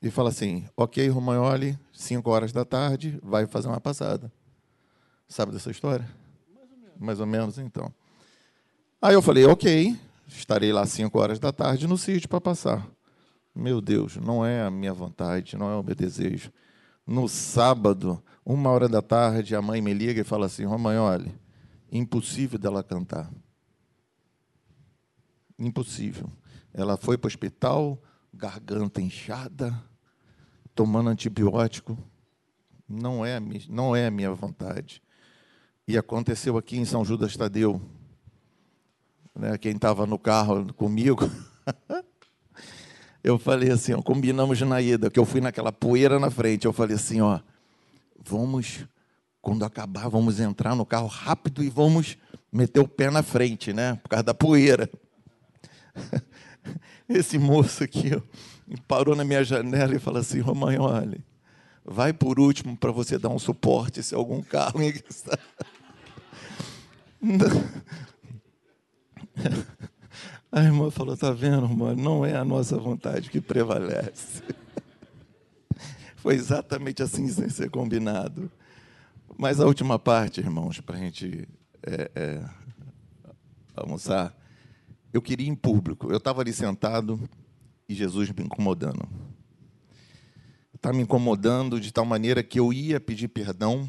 e 0.00 0.10
fala 0.10 0.30
assim: 0.30 0.64
Ok, 0.74 1.06
Romagnoli, 1.08 1.78
cinco 1.92 2.30
horas 2.30 2.52
da 2.52 2.64
tarde, 2.64 3.18
vai 3.22 3.46
fazer 3.46 3.68
uma 3.68 3.80
passada. 3.80 4.32
Sabe 5.28 5.52
dessa 5.52 5.70
história? 5.70 6.08
Mais 6.54 6.70
ou 6.70 6.76
menos. 6.78 6.98
Mais 6.98 7.20
ou 7.20 7.26
menos, 7.26 7.58
então. 7.58 7.92
Aí 9.00 9.14
eu 9.14 9.22
falei: 9.22 9.44
Ok, 9.44 9.96
estarei 10.26 10.72
lá 10.72 10.86
cinco 10.86 11.18
horas 11.18 11.38
da 11.38 11.52
tarde 11.52 11.86
no 11.86 11.98
sítio 11.98 12.28
para 12.28 12.40
passar. 12.40 12.86
Meu 13.54 13.80
Deus, 13.80 14.16
não 14.16 14.44
é 14.44 14.62
a 14.62 14.70
minha 14.70 14.92
vontade, 14.92 15.56
não 15.56 15.70
é 15.70 15.76
o 15.76 15.82
meu 15.82 15.94
desejo. 15.94 16.52
No 17.06 17.28
sábado, 17.28 18.22
uma 18.44 18.70
hora 18.70 18.88
da 18.88 19.02
tarde, 19.02 19.54
a 19.54 19.62
mãe 19.62 19.80
me 19.80 19.92
liga 19.92 20.20
e 20.20 20.24
fala 20.24 20.46
assim: 20.46 20.64
Romagnoli, 20.64 21.34
impossível 21.92 22.58
dela 22.58 22.82
cantar 22.82 23.30
impossível. 25.58 26.30
Ela 26.72 26.96
foi 26.96 27.18
para 27.18 27.26
o 27.26 27.28
hospital, 27.28 28.00
garganta 28.32 29.00
inchada, 29.00 29.74
tomando 30.74 31.10
antibiótico. 31.10 31.98
Não 32.88 33.24
é, 33.24 33.38
não 33.68 33.94
é 33.96 34.06
a 34.06 34.10
minha 34.10 34.32
vontade. 34.32 35.02
E 35.88 35.96
aconteceu 35.96 36.58
aqui 36.58 36.76
em 36.76 36.84
São 36.84 37.02
Judas 37.02 37.34
Tadeu. 37.34 37.80
Né, 39.34 39.56
quem 39.56 39.72
estava 39.72 40.04
no 40.06 40.18
carro 40.18 40.70
comigo, 40.74 41.30
eu 43.24 43.38
falei 43.38 43.70
assim, 43.70 43.94
ó, 43.94 44.02
combinamos 44.02 44.60
na 44.60 44.82
ida, 44.82 45.08
que 45.10 45.18
eu 45.18 45.24
fui 45.24 45.40
naquela 45.40 45.72
poeira 45.72 46.18
na 46.18 46.30
frente. 46.30 46.66
Eu 46.66 46.74
falei 46.74 46.96
assim, 46.96 47.22
ó, 47.22 47.40
vamos, 48.22 48.84
quando 49.40 49.64
acabar, 49.64 50.10
vamos 50.10 50.40
entrar 50.40 50.76
no 50.76 50.84
carro 50.84 51.06
rápido 51.06 51.64
e 51.64 51.70
vamos 51.70 52.18
meter 52.52 52.80
o 52.80 52.86
pé 52.86 53.10
na 53.10 53.22
frente, 53.22 53.72
né? 53.72 53.94
Por 54.02 54.10
causa 54.10 54.24
da 54.24 54.34
poeira. 54.34 54.90
Esse 57.08 57.38
moço 57.38 57.82
aqui 57.82 58.10
ó, 58.14 58.20
parou 58.86 59.16
na 59.16 59.24
minha 59.24 59.42
janela 59.42 59.94
e 59.94 59.98
falou 59.98 60.20
assim: 60.20 60.40
Romagnoli, 60.40 61.24
vai 61.82 62.12
por 62.12 62.38
último 62.38 62.76
para 62.76 62.92
você 62.92 63.18
dar 63.18 63.30
um 63.30 63.38
suporte 63.38 64.02
se 64.02 64.14
algum 64.14 64.42
carro. 64.42 64.80
A 70.50 70.62
irmã 70.62 70.90
falou: 70.90 71.16
tá 71.16 71.30
vendo, 71.30 71.66
irmã? 71.66 71.94
Não 71.94 72.24
é 72.24 72.34
a 72.34 72.44
nossa 72.44 72.78
vontade 72.78 73.30
que 73.30 73.40
prevalece. 73.40 74.42
Foi 76.16 76.34
exatamente 76.34 77.02
assim 77.02 77.28
sem 77.28 77.48
ser 77.48 77.70
combinado. 77.70 78.50
Mas 79.36 79.60
a 79.60 79.66
última 79.66 79.98
parte, 79.98 80.40
irmãos, 80.40 80.80
para 80.80 80.96
a 80.96 80.98
gente 80.98 81.46
é, 81.82 82.10
é, 82.14 82.44
almoçar, 83.76 84.36
eu 85.12 85.22
queria 85.22 85.46
ir 85.46 85.50
em 85.50 85.54
público. 85.54 86.10
Eu 86.10 86.16
estava 86.16 86.40
ali 86.40 86.52
sentado 86.52 87.20
e 87.88 87.94
Jesus 87.94 88.30
me 88.30 88.42
incomodando. 88.42 89.06
Está 90.74 90.92
me 90.92 91.02
incomodando 91.02 91.80
de 91.80 91.92
tal 91.92 92.04
maneira 92.04 92.42
que 92.42 92.58
eu 92.58 92.72
ia 92.72 92.98
pedir 92.98 93.28
perdão 93.28 93.88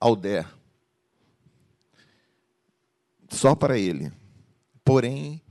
ao 0.00 0.16
Der. 0.16 0.48
Só 3.34 3.54
para 3.54 3.76
ele. 3.76 4.12
Porém, 4.84 5.42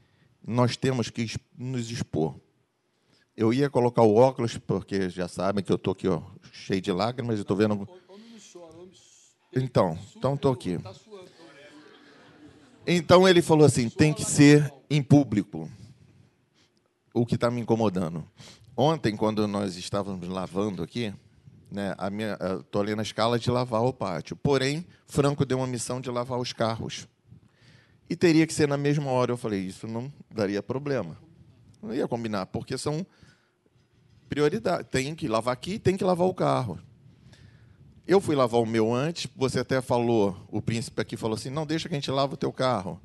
nós 0.46 0.78
temos 0.78 1.10
que 1.10 1.28
nos 1.58 1.92
expor. 1.92 2.36
Eu 3.36 3.54
ia 3.54 3.70
colocar 3.70 4.04
o 4.04 4.16
óculos, 4.16 4.58
porque 4.58 5.10
já 5.10 5.28
sabem 5.28 5.64
que 5.64 5.72
eu 5.72 5.76
estou 5.76 5.92
aqui 5.92 6.08
ó, 6.08 6.22
cheio 6.52 6.80
de 6.82 6.92
lágrimas 6.92 7.38
e 7.38 7.42
estou 7.42 7.58
vendo. 7.58 7.88
Então, 9.52 9.98
então 10.16 10.36
estou 10.36 10.54
aqui. 10.54 10.80
Então 12.86 13.28
ele 13.28 13.42
falou 13.42 13.66
assim: 13.66 13.90
tem 13.90 14.14
que 14.14 14.24
ser 14.24 14.74
em 14.90 15.02
público. 15.02 15.70
O 17.14 17.26
que 17.26 17.36
está 17.36 17.52
me 17.52 17.62
incomodando. 17.62 18.26
Ontem, 18.76 19.16
quando 19.16 19.48
nós 19.48 19.76
estávamos 19.76 20.28
lavando 20.28 20.82
aqui, 20.82 21.14
né, 21.70 21.94
a 21.98 22.10
minha, 22.10 22.38
estou 22.60 22.82
ali 22.82 22.96
na 22.96 23.04
escala 23.04 23.38
de 23.38 23.52
lavar 23.52 23.84
o 23.84 23.94
pátio. 23.94 24.36
Porém, 24.36 24.86
Franco 25.06 25.46
deu 25.46 25.58
uma 25.58 25.68
missão 25.68 26.02
de 26.02 26.10
lavar 26.10 26.40
os 26.40 26.54
carros. 26.54 27.08
E 28.10 28.16
teria 28.16 28.46
que 28.46 28.54
ser 28.54 28.68
na 28.68 28.78
mesma 28.78 29.10
hora. 29.12 29.32
Eu 29.32 29.38
falei: 29.38 29.62
isso 29.62 29.88
não 29.88 30.12
daria 30.30 30.62
problema. 30.62 31.18
Não 31.82 31.94
ia 31.94 32.08
combinar, 32.08 32.46
porque 32.48 32.78
são 32.78 33.06
prioridades. 34.30 34.88
Tem 34.90 35.14
que 35.14 35.28
lavar 35.28 35.54
aqui, 35.54 35.78
tem 35.78 35.98
que 35.98 36.04
lavar 36.04 36.28
o 36.28 36.34
carro. 36.34 36.80
Eu 38.06 38.20
fui 38.20 38.36
lavar 38.36 38.60
o 38.60 38.66
meu 38.66 38.94
antes, 38.94 39.32
você 39.34 39.60
até 39.60 39.82
falou, 39.82 40.36
o 40.52 40.62
príncipe 40.62 41.02
aqui 41.02 41.16
falou 41.16 41.36
assim, 41.36 41.50
não, 41.50 41.66
deixa 41.66 41.88
que 41.88 41.96
a 41.96 41.98
gente 41.98 42.12
lava 42.12 42.34
o 42.34 42.38
teu 42.38 42.52
carro. 42.52 43.00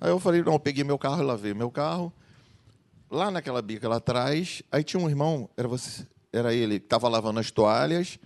Aí 0.00 0.10
eu 0.10 0.18
falei, 0.18 0.42
não, 0.42 0.54
eu 0.54 0.58
peguei 0.58 0.82
meu 0.82 0.98
carro 0.98 1.22
e 1.22 1.24
lavei 1.24 1.54
meu 1.54 1.70
carro. 1.70 2.12
Lá 3.08 3.30
naquela 3.30 3.62
bica 3.62 3.88
lá 3.88 3.96
atrás, 3.96 4.60
aí 4.70 4.82
tinha 4.82 5.00
um 5.00 5.08
irmão, 5.08 5.48
era, 5.56 5.68
você, 5.68 6.04
era 6.32 6.52
ele, 6.52 6.80
que 6.80 6.86
estava 6.86 7.08
lavando 7.08 7.38
as 7.38 7.52
toalhas, 7.52 8.18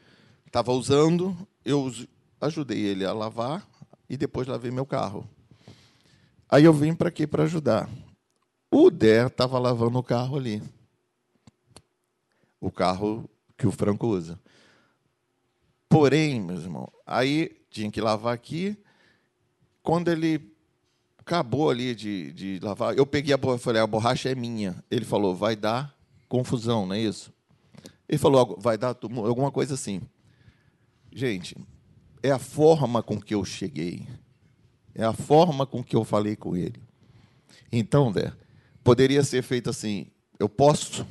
estava 0.46 0.72
usando, 0.72 1.36
eu 1.62 1.92
ajudei 2.40 2.78
ele 2.78 3.04
a 3.04 3.12
lavar 3.12 3.66
e 4.08 4.16
depois 4.16 4.46
lavei 4.46 4.70
meu 4.70 4.86
carro. 4.86 5.28
Aí 6.48 6.64
eu 6.64 6.72
vim 6.72 6.94
para 6.94 7.08
aqui 7.08 7.26
para 7.26 7.44
ajudar. 7.44 7.88
O 8.70 8.90
Dé 8.90 9.26
estava 9.26 9.58
lavando 9.58 9.98
o 9.98 10.02
carro 10.02 10.36
ali. 10.36 10.62
O 12.60 12.70
carro 12.70 13.28
que 13.56 13.66
o 13.66 13.72
Franco 13.72 14.06
usa. 14.06 14.38
Porém, 15.88 16.40
meus 16.40 16.64
irmãos, 16.64 16.90
aí 17.06 17.56
tinha 17.70 17.90
que 17.90 18.00
lavar 18.00 18.34
aqui. 18.34 18.76
Quando 19.82 20.08
ele 20.10 20.52
acabou 21.18 21.70
ali 21.70 21.94
de, 21.94 22.32
de 22.32 22.58
lavar, 22.60 22.96
eu 22.96 23.06
peguei 23.06 23.32
a 23.32 23.36
borracha, 23.36 23.62
falei, 23.62 23.80
a 23.80 23.86
borracha 23.86 24.28
é 24.28 24.34
minha. 24.34 24.82
Ele 24.90 25.04
falou, 25.04 25.34
vai 25.34 25.54
dar 25.54 25.96
confusão, 26.28 26.86
não 26.86 26.94
é 26.94 27.00
isso? 27.00 27.32
Ele 28.08 28.18
falou, 28.18 28.58
vai 28.60 28.76
dar 28.76 28.96
alguma 29.02 29.50
coisa 29.50 29.74
assim. 29.74 30.02
Gente, 31.12 31.56
é 32.22 32.30
a 32.30 32.38
forma 32.38 33.02
com 33.02 33.20
que 33.20 33.34
eu 33.34 33.44
cheguei. 33.44 34.06
É 34.94 35.04
a 35.04 35.12
forma 35.12 35.66
com 35.66 35.82
que 35.82 35.96
eu 35.96 36.04
falei 36.04 36.36
com 36.36 36.56
ele. 36.56 36.80
Então, 37.70 38.12
Dé, 38.12 38.32
poderia 38.82 39.22
ser 39.24 39.42
feito 39.42 39.70
assim: 39.70 40.06
eu 40.38 40.48
posso 40.48 41.06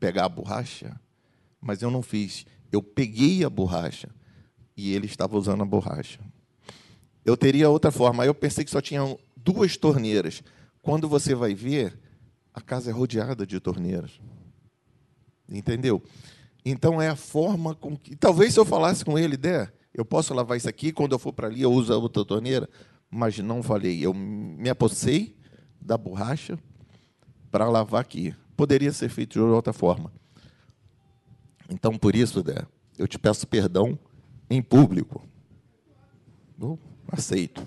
pegar 0.00 0.24
a 0.24 0.28
borracha, 0.28 1.00
mas 1.60 1.82
eu 1.82 1.90
não 1.90 2.02
fiz 2.02 2.44
eu 2.72 2.82
peguei 2.82 3.44
a 3.44 3.50
borracha 3.50 4.08
e 4.74 4.94
ele 4.94 5.04
estava 5.04 5.36
usando 5.36 5.62
a 5.62 5.66
borracha. 5.66 6.18
Eu 7.24 7.36
teria 7.36 7.68
outra 7.68 7.92
forma. 7.92 8.22
Aí 8.22 8.28
eu 8.28 8.34
pensei 8.34 8.64
que 8.64 8.70
só 8.70 8.80
tinham 8.80 9.18
duas 9.36 9.76
torneiras. 9.76 10.42
Quando 10.80 11.08
você 11.08 11.34
vai 11.34 11.54
ver, 11.54 11.96
a 12.52 12.60
casa 12.60 12.90
é 12.90 12.92
rodeada 12.92 13.46
de 13.46 13.60
torneiras. 13.60 14.18
Entendeu? 15.48 16.02
Então 16.64 17.00
é 17.00 17.08
a 17.08 17.16
forma 17.16 17.74
com 17.74 17.96
que. 17.96 18.16
Talvez 18.16 18.54
se 18.54 18.58
eu 18.58 18.64
falasse 18.64 19.04
com 19.04 19.18
ele, 19.18 19.36
der, 19.36 19.72
eu 19.94 20.04
posso 20.04 20.32
lavar 20.32 20.56
isso 20.56 20.68
aqui, 20.68 20.92
quando 20.92 21.12
eu 21.12 21.18
for 21.18 21.32
para 21.32 21.48
ali 21.48 21.62
eu 21.62 21.72
uso 21.72 21.92
a 21.92 21.96
outra 21.96 22.24
torneira. 22.24 22.68
Mas 23.10 23.38
não 23.38 23.62
falei. 23.62 24.04
Eu 24.04 24.14
me 24.14 24.70
apossei 24.70 25.36
da 25.80 25.98
borracha 25.98 26.58
para 27.50 27.68
lavar 27.68 28.00
aqui. 28.00 28.34
Poderia 28.56 28.90
ser 28.92 29.10
feito 29.10 29.34
de 29.34 29.40
outra 29.40 29.72
forma. 29.72 30.10
Então, 31.68 31.98
por 31.98 32.16
isso, 32.16 32.42
Dé, 32.42 32.64
eu 32.96 33.06
te 33.06 33.18
peço 33.18 33.46
perdão 33.46 33.98
em 34.48 34.62
público. 34.62 35.28
Eu 36.58 36.78
aceito. 37.10 37.66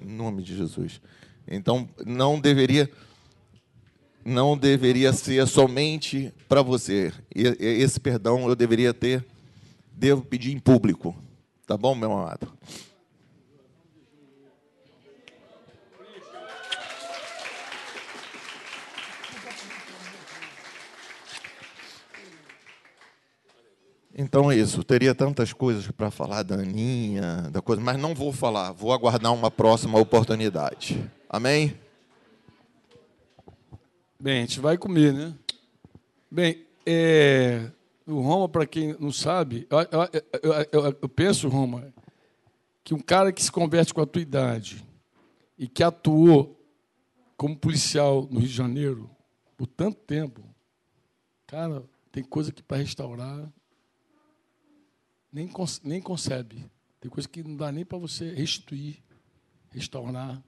Em 0.00 0.12
nome 0.12 0.42
de 0.42 0.54
Jesus. 0.54 1.00
Então, 1.48 1.88
não 2.04 2.38
deveria 2.38 2.90
não 4.24 4.56
deveria 4.56 5.12
ser 5.12 5.46
somente 5.48 6.32
para 6.48 6.62
você. 6.62 7.12
Esse 7.34 7.98
perdão 7.98 8.48
eu 8.48 8.54
deveria 8.54 8.94
ter, 8.94 9.26
devo 9.92 10.22
pedir 10.22 10.52
em 10.52 10.60
público. 10.60 11.16
Tá 11.72 11.78
bom, 11.78 11.94
meu 11.94 12.12
amado? 12.12 12.52
Então 24.14 24.52
é 24.52 24.56
isso. 24.56 24.84
Teria 24.84 25.14
tantas 25.14 25.54
coisas 25.54 25.90
para 25.90 26.10
falar 26.10 26.42
da 26.42 26.56
Aninha, 26.56 27.48
da 27.50 27.62
coisa, 27.62 27.80
mas 27.80 27.98
não 27.98 28.14
vou 28.14 28.34
falar. 28.34 28.72
Vou 28.72 28.92
aguardar 28.92 29.32
uma 29.32 29.50
próxima 29.50 29.98
oportunidade. 29.98 31.02
Amém? 31.26 31.74
Bem, 34.20 34.36
a 34.36 34.40
gente 34.42 34.60
vai 34.60 34.76
comer, 34.76 35.14
né? 35.14 35.34
Bem, 36.30 36.66
é, 36.84 37.70
o 38.06 38.20
Roma, 38.20 38.48
para 38.48 38.66
quem 38.66 38.96
não 38.98 39.12
sabe, 39.12 39.66
eu, 39.70 39.78
eu, 40.42 40.52
eu, 40.72 40.98
eu, 41.02 41.08
penso, 41.08 41.48
Roma, 41.48 41.92
que 42.82 42.94
um 42.94 42.98
cara 42.98 43.32
que 43.32 43.42
se 43.42 43.50
converte 43.50 43.92
com 43.94 44.00
a 44.00 44.06
tua 44.06 44.22
idade 44.22 44.86
e 45.58 45.68
que 45.68 45.82
atuou 45.82 46.58
como 47.36 47.56
policial 47.56 48.28
no 48.30 48.40
Rio 48.40 48.48
de 48.48 48.54
Janeiro 48.54 49.10
por 49.56 49.66
tanto 49.66 50.00
tempo, 50.00 50.42
cara, 51.46 51.84
tem 52.10 52.22
coisa 52.22 52.52
que 52.52 52.62
para 52.62 52.78
restaurar 52.78 53.52
nem, 55.32 55.50
nem 55.84 56.00
concebe. 56.00 56.64
Tem 57.00 57.10
coisa 57.10 57.28
que 57.28 57.42
não 57.42 57.56
dá 57.56 57.72
nem 57.72 57.84
para 57.84 57.98
você 57.98 58.32
restituir, 58.32 59.02
restaurar. 59.70 60.42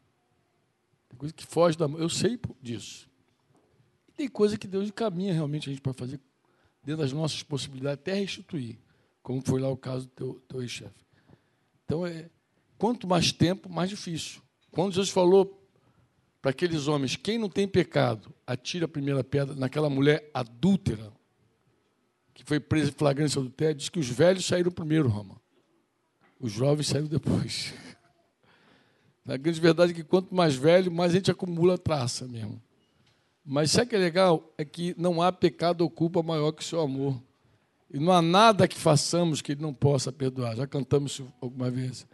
Tem 1.08 1.18
coisa 1.18 1.34
que 1.34 1.46
foge 1.46 1.76
da 1.76 1.88
mão. 1.88 1.98
Eu 1.98 2.08
sei 2.08 2.38
disso 2.60 3.08
tem 4.16 4.28
coisa 4.28 4.56
que 4.56 4.66
Deus 4.66 4.88
encaminha 4.88 5.32
realmente 5.32 5.68
a 5.68 5.72
gente 5.72 5.82
para 5.82 5.92
fazer 5.92 6.20
dentro 6.84 7.02
das 7.02 7.12
nossas 7.12 7.42
possibilidades, 7.42 8.00
até 8.00 8.14
restituir, 8.14 8.78
como 9.22 9.40
foi 9.40 9.60
lá 9.60 9.68
o 9.68 9.76
caso 9.76 10.06
do 10.06 10.10
teu, 10.10 10.42
teu 10.46 10.62
ex-chefe. 10.62 11.04
Então, 11.84 12.06
é, 12.06 12.28
quanto 12.76 13.06
mais 13.06 13.32
tempo, 13.32 13.68
mais 13.68 13.88
difícil. 13.88 14.42
Quando 14.70 14.92
Jesus 14.92 15.10
falou 15.10 15.60
para 16.42 16.50
aqueles 16.50 16.88
homens, 16.88 17.16
quem 17.16 17.38
não 17.38 17.48
tem 17.48 17.66
pecado, 17.66 18.32
atira 18.46 18.84
a 18.84 18.88
primeira 18.88 19.24
pedra 19.24 19.54
naquela 19.54 19.88
mulher 19.88 20.30
adúltera, 20.34 21.12
que 22.34 22.44
foi 22.44 22.60
presa 22.60 22.90
em 22.90 22.92
flagrância 22.92 23.38
adultério, 23.38 23.76
diz 23.76 23.88
que 23.88 23.98
os 23.98 24.08
velhos 24.08 24.44
saíram 24.44 24.70
primeiro, 24.70 25.08
Roma. 25.08 25.40
Os 26.38 26.52
jovens 26.52 26.88
saíram 26.88 27.08
depois. 27.08 27.72
A 29.26 29.38
grande 29.38 29.58
verdade 29.58 29.92
é 29.92 29.94
que 29.94 30.04
quanto 30.04 30.34
mais 30.34 30.54
velho, 30.54 30.92
mais 30.92 31.12
a 31.12 31.14
gente 31.14 31.30
acumula 31.30 31.78
traça 31.78 32.28
mesmo. 32.28 32.60
Mas 33.44 33.70
sabe 33.70 33.86
o 33.86 33.88
que 33.90 33.96
é 33.96 33.98
legal? 33.98 34.52
É 34.56 34.64
que 34.64 34.94
não 34.96 35.20
há 35.20 35.30
pecado 35.30 35.82
ou 35.82 35.90
culpa 35.90 36.22
maior 36.22 36.52
que 36.52 36.62
o 36.62 36.64
seu 36.64 36.80
amor. 36.80 37.22
E 37.92 37.98
não 37.98 38.12
há 38.12 38.22
nada 38.22 38.66
que 38.66 38.76
façamos 38.76 39.42
que 39.42 39.52
ele 39.52 39.62
não 39.62 39.74
possa 39.74 40.10
perdoar. 40.10 40.56
Já 40.56 40.66
cantamos 40.66 41.12
isso 41.12 41.32
alguma 41.40 41.70
vez. 41.70 42.06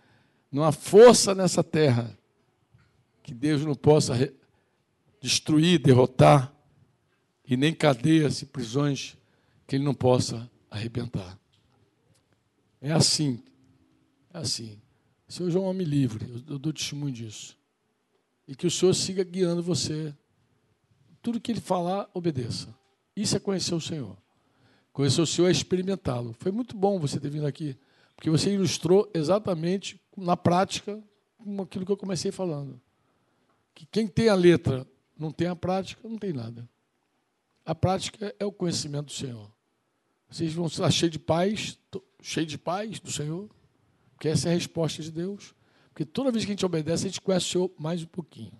Não 0.50 0.64
há 0.64 0.72
força 0.72 1.34
nessa 1.34 1.62
terra 1.62 2.18
que 3.22 3.32
Deus 3.32 3.64
não 3.64 3.74
possa 3.74 4.32
destruir, 5.20 5.78
derrotar, 5.78 6.52
e 7.50 7.56
nem 7.56 7.74
cadeias 7.74 8.42
e 8.42 8.46
prisões 8.46 9.16
que 9.66 9.76
ele 9.76 9.84
não 9.84 9.94
possa 9.94 10.48
arrebentar. 10.70 11.36
É 12.80 12.92
assim. 12.92 13.42
É 14.32 14.38
assim. 14.38 14.80
O 15.28 15.32
Senhor 15.32 15.54
é 15.54 15.58
um 15.58 15.64
homem 15.64 15.86
livre, 15.86 16.42
eu 16.48 16.58
dou 16.58 16.72
testemunho 16.72 17.12
disso. 17.12 17.56
E 18.46 18.54
que 18.54 18.66
o 18.66 18.70
Senhor 18.70 18.94
siga 18.94 19.24
guiando 19.24 19.62
você 19.62 20.14
tudo 21.22 21.40
que 21.40 21.52
ele 21.52 21.60
falar, 21.60 22.08
obedeça. 22.14 22.74
Isso 23.14 23.36
é 23.36 23.40
conhecer 23.40 23.74
o 23.74 23.80
Senhor. 23.80 24.16
Conhecer 24.92 25.20
o 25.20 25.26
Senhor 25.26 25.48
é 25.48 25.52
experimentá-lo. 25.52 26.34
Foi 26.38 26.50
muito 26.50 26.76
bom 26.76 26.98
você 26.98 27.20
ter 27.20 27.30
vindo 27.30 27.46
aqui, 27.46 27.76
porque 28.16 28.30
você 28.30 28.52
ilustrou 28.52 29.10
exatamente 29.14 30.00
na 30.16 30.36
prática 30.36 31.02
aquilo 31.62 31.86
que 31.86 31.92
eu 31.92 31.96
comecei 31.96 32.32
falando. 32.32 32.80
Que 33.74 33.86
quem 33.86 34.06
tem 34.06 34.28
a 34.28 34.34
letra 34.34 34.86
não 35.18 35.30
tem 35.30 35.48
a 35.48 35.56
prática, 35.56 36.08
não 36.08 36.18
tem 36.18 36.32
nada. 36.32 36.68
A 37.64 37.74
prática 37.74 38.34
é 38.38 38.44
o 38.44 38.52
conhecimento 38.52 39.06
do 39.06 39.12
Senhor. 39.12 39.50
Vocês 40.28 40.52
vão 40.52 40.66
estar 40.66 40.90
cheios 40.90 41.12
de 41.12 41.18
paz, 41.18 41.78
cheios 42.22 42.50
de 42.50 42.58
paz 42.58 43.00
do 43.00 43.10
Senhor, 43.10 43.48
porque 44.14 44.28
essa 44.28 44.48
é 44.48 44.52
a 44.52 44.54
resposta 44.54 45.02
de 45.02 45.10
Deus. 45.10 45.54
Porque 45.88 46.04
toda 46.04 46.30
vez 46.30 46.44
que 46.44 46.50
a 46.50 46.54
gente 46.54 46.64
obedece, 46.64 47.06
a 47.06 47.08
gente 47.08 47.20
conhece 47.20 47.46
o 47.46 47.48
Senhor 47.50 47.70
mais 47.78 48.02
um 48.02 48.06
pouquinho. 48.06 48.52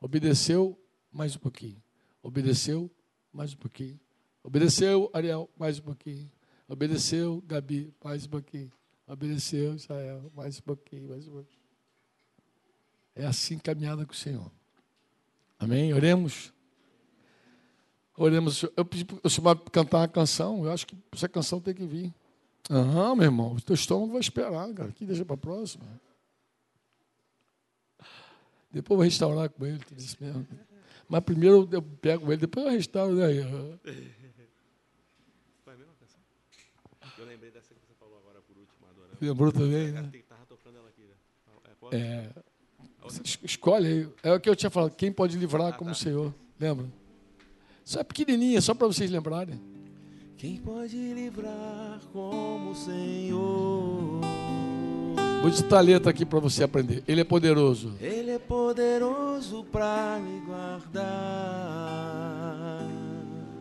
Obedeceu, 0.00 0.78
mais 1.14 1.36
um 1.36 1.38
pouquinho. 1.38 1.80
Obedeceu, 2.22 2.90
mais 3.32 3.54
um 3.54 3.56
pouquinho. 3.56 3.98
Obedeceu, 4.42 5.08
Ariel, 5.14 5.48
mais 5.56 5.78
um 5.78 5.82
pouquinho. 5.82 6.30
Obedeceu, 6.68 7.42
Gabi, 7.46 7.94
mais 8.02 8.26
um 8.26 8.30
pouquinho. 8.30 8.72
Obedeceu, 9.06 9.74
Israel, 9.74 10.32
mais 10.34 10.58
um 10.58 10.62
pouquinho, 10.62 11.08
mais 11.10 11.28
um 11.28 11.32
pouquinho. 11.32 11.62
É 13.14 13.24
assim 13.24 13.58
caminhada 13.58 14.04
com 14.04 14.12
o 14.12 14.16
Senhor. 14.16 14.50
Amém? 15.58 15.94
Oremos. 15.94 16.52
Oremos. 18.16 18.64
Eu 18.76 18.84
pedi 18.84 19.04
para 19.04 19.20
o 19.22 19.30
Senhor 19.30 19.56
cantar 19.70 19.98
uma 19.98 20.08
canção. 20.08 20.64
Eu 20.64 20.72
acho 20.72 20.86
que 20.86 20.96
essa 21.12 21.28
canção 21.28 21.60
tem 21.60 21.74
que 21.74 21.86
vir. 21.86 22.12
Aham, 22.68 23.14
meu 23.14 23.24
irmão. 23.24 23.52
O 23.54 23.60
teu 23.60 23.74
estômago 23.74 24.12
vai 24.12 24.20
esperar, 24.20 24.72
cara. 24.74 24.88
Aqui 24.88 25.06
deixa 25.06 25.24
para 25.24 25.34
a 25.34 25.38
próxima. 25.38 25.84
Depois 28.72 28.90
eu 28.90 28.96
vou 28.96 29.04
restaurar 29.04 29.48
com 29.50 29.64
ele, 29.64 29.78
tudo 29.78 30.00
isso 30.00 30.16
mesmo. 30.20 30.46
Mas 31.08 31.20
primeiro 31.22 31.68
eu 31.70 31.82
pego 31.82 32.32
ele, 32.32 32.40
depois 32.40 32.66
eu 32.66 32.72
restauro. 32.72 33.14
Né? 33.14 33.26
Foi 35.64 35.74
a 35.74 35.76
mesma 35.76 35.92
canção? 36.00 36.20
Eu 37.18 37.26
lembrei 37.26 37.50
dessa 37.50 37.74
que 37.74 37.80
você 37.80 37.94
falou 37.98 38.18
agora 38.18 38.40
por 38.42 38.56
último, 38.56 38.86
adorando. 38.90 39.18
Lembrou 39.20 39.52
também, 39.52 39.92
né? 39.92 40.10
Estava 40.14 40.46
tocando 40.46 40.78
ela 40.78 40.88
aqui, 40.88 41.02
né? 41.02 41.14
É, 41.92 41.96
é 41.98 42.30
você 43.02 43.20
escolhe 43.42 43.86
aí. 43.86 44.08
É 44.22 44.32
o 44.32 44.40
que 44.40 44.48
eu 44.48 44.56
tinha 44.56 44.70
falado. 44.70 44.94
Quem 44.94 45.12
pode 45.12 45.36
livrar 45.36 45.68
ah, 45.68 45.72
como 45.72 45.90
tá. 45.90 45.92
o 45.92 45.98
Senhor? 45.98 46.34
Lembra? 46.58 46.86
Só 47.84 48.00
é 48.00 48.04
pequenininha, 48.04 48.60
só 48.60 48.74
para 48.74 48.86
vocês 48.86 49.10
lembrarem. 49.10 49.60
Quem 50.38 50.56
pode 50.56 50.96
livrar 50.96 52.00
como 52.12 52.70
o 52.70 52.74
Senhor? 52.74 54.43
Vou 55.44 55.50
digitar 55.50 55.78
a 55.80 55.82
letra 55.82 56.08
aqui 56.10 56.24
para 56.24 56.40
você 56.40 56.64
aprender. 56.64 57.04
Ele 57.06 57.20
é 57.20 57.24
poderoso. 57.24 57.92
Ele 58.00 58.30
é 58.30 58.38
poderoso 58.38 59.62
para 59.70 60.18
me 60.18 60.40
guardar. 60.40 61.04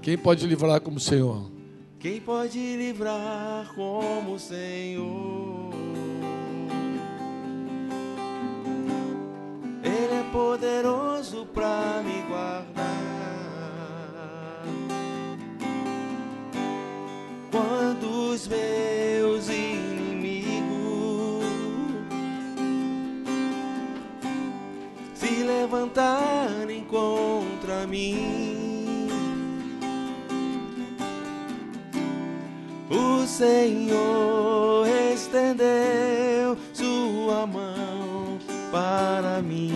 Quem 0.02 0.18
pode 0.18 0.48
livrar 0.48 0.80
como 0.80 0.96
o 0.96 1.00
Senhor? 1.02 1.52
Quem 2.00 2.22
pode 2.22 2.58
livrar 2.78 3.70
como 3.76 4.36
o 4.36 4.40
Senhor? 4.40 5.74
Ele 9.84 10.14
é 10.14 10.24
poderoso 10.32 11.46
para 11.48 12.02
me 12.02 12.22
guardar. 12.30 12.94
Quando 17.52 18.32
os 18.32 18.48
meus 18.48 18.93
levantarem 25.94 26.84
contra 26.86 27.86
mim. 27.88 29.08
O 32.90 33.26
Senhor 33.26 34.88
estendeu 35.14 36.58
sua 36.74 37.46
mão 37.46 38.40
para 38.72 39.42
mim 39.42 39.72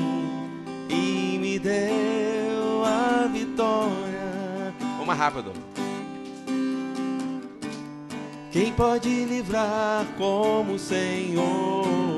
e 0.90 1.38
me 1.40 1.60
deu 1.60 2.84
a 2.84 3.28
vitória. 3.32 4.74
Uma 5.02 5.14
rápido. 5.14 5.54
Quem 8.52 8.74
pode 8.74 9.10
livrar 9.26 10.06
como 10.18 10.74
o 10.74 10.80
Senhor? 10.80 12.17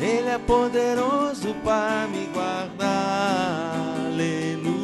Ele 0.00 0.28
é 0.30 0.38
poderoso 0.38 1.54
para 1.62 2.08
me 2.08 2.26
guardar. 2.32 4.06
Aleluia. 4.06 4.80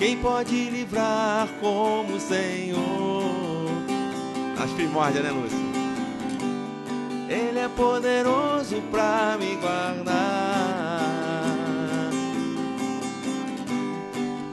Quem 0.00 0.16
pode 0.16 0.70
livrar 0.70 1.46
como 1.60 2.16
o 2.16 2.20
Senhor? 2.20 3.70
As 4.58 4.70
primórdias, 4.72 5.22
né, 5.24 5.30
Lúcia? 5.30 5.58
Ele 7.28 7.60
é 7.60 7.68
poderoso 7.68 8.82
para 8.90 9.36
me 9.38 9.54
guardar. 9.56 10.16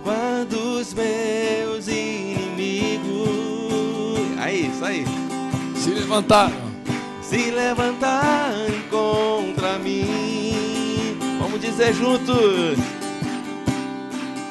Quando 0.04 0.80
os 0.80 0.94
meus 0.94 1.88
inimigos. 1.88 3.14
Aí, 4.40 4.68
isso 4.68 4.86
aí 4.86 5.04
Se 5.76 5.90
levantaram. 5.90 6.63
Se 7.34 7.50
levantarem 7.50 8.84
contra 8.92 9.80
mim. 9.80 11.18
Vamos 11.42 11.60
dizer 11.60 11.92
juntos: 11.94 12.78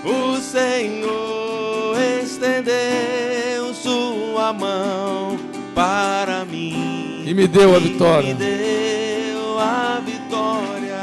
O 0.05 0.37
Senhor 0.41 1.97
estendeu 2.25 3.73
sua 3.73 4.53
mão 4.53 5.39
para 5.75 6.45
mim 6.45 7.23
E 7.25 7.33
me 7.33 7.47
deu 7.47 7.75
a 7.75 7.79
e 7.79 7.81
vitória. 7.81 8.29
Me 8.29 8.35
deu 8.35 9.59
a 9.61 10.01
vitória. 10.05 11.03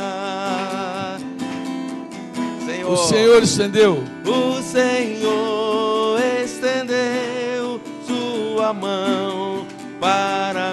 Senhor, 2.65 2.91
O 2.91 2.97
Senhor 2.97 3.41
estendeu. 3.43 4.03
o 4.25 4.61
Senhor 4.61 6.19
estendeu 6.43 7.79
sua 8.05 8.73
mão 8.73 9.65
para 9.99 10.68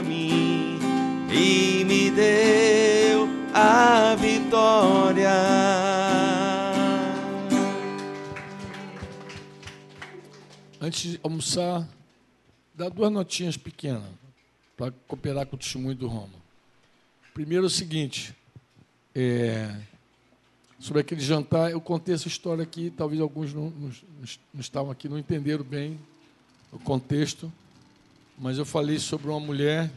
a 3.69 4.15
vitória. 4.15 5.29
Antes 10.81 11.13
de 11.13 11.21
almoçar, 11.23 11.89
dá 12.75 12.89
duas 12.89 13.11
notinhas 13.11 13.57
pequenas 13.57 14.05
para 14.77 14.93
cooperar 15.09 15.47
com 15.47 15.57
o 15.57 15.59
testemunho 15.59 15.97
do 15.97 16.07
Roma. 16.07 16.29
Primeiro 17.35 17.65
é 17.65 17.67
o 17.67 17.71
seguinte, 17.71 18.35
é, 19.15 19.75
sobre 20.79 21.01
aquele 21.01 21.21
jantar, 21.21 21.71
eu 21.71 21.81
contei 21.81 22.15
essa 22.15 22.29
história 22.29 22.63
aqui, 22.63 22.93
talvez 22.97 23.21
alguns 23.21 23.53
não, 23.53 23.71
não- 23.71 23.91
não 24.55 24.61
estavam 24.61 24.91
aqui, 24.93 25.09
não 25.09 25.19
entenderam 25.19 25.65
bem 25.65 25.99
o 26.71 26.79
contexto, 26.79 27.53
mas 28.39 28.59
eu 28.59 28.65
falei 28.67 28.99
sobre 28.99 29.29
uma 29.29 29.41
mulher 29.41 29.91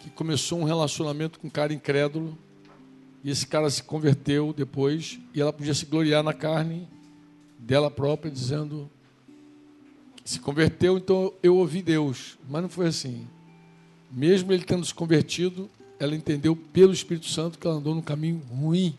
que 0.00 0.10
começou 0.10 0.58
um 0.60 0.64
relacionamento 0.64 1.38
com 1.38 1.46
um 1.46 1.50
cara 1.50 1.72
incrédulo, 1.72 2.36
e 3.26 3.30
esse 3.30 3.44
cara 3.44 3.68
se 3.68 3.82
converteu 3.82 4.52
depois, 4.52 5.18
e 5.34 5.40
ela 5.40 5.52
podia 5.52 5.74
se 5.74 5.84
gloriar 5.84 6.22
na 6.22 6.32
carne 6.32 6.86
dela 7.58 7.90
própria, 7.90 8.30
dizendo 8.30 8.88
se 10.24 10.38
converteu, 10.38 10.96
então 10.96 11.32
eu 11.42 11.56
ouvi 11.56 11.82
Deus. 11.82 12.38
Mas 12.48 12.62
não 12.62 12.68
foi 12.68 12.86
assim. 12.86 13.26
Mesmo 14.12 14.52
ele 14.52 14.62
tendo 14.62 14.86
se 14.86 14.94
convertido, 14.94 15.68
ela 15.98 16.14
entendeu 16.14 16.54
pelo 16.54 16.92
Espírito 16.92 17.26
Santo 17.26 17.58
que 17.58 17.66
ela 17.66 17.74
andou 17.74 17.96
num 17.96 18.00
caminho 18.00 18.40
ruim. 18.48 18.96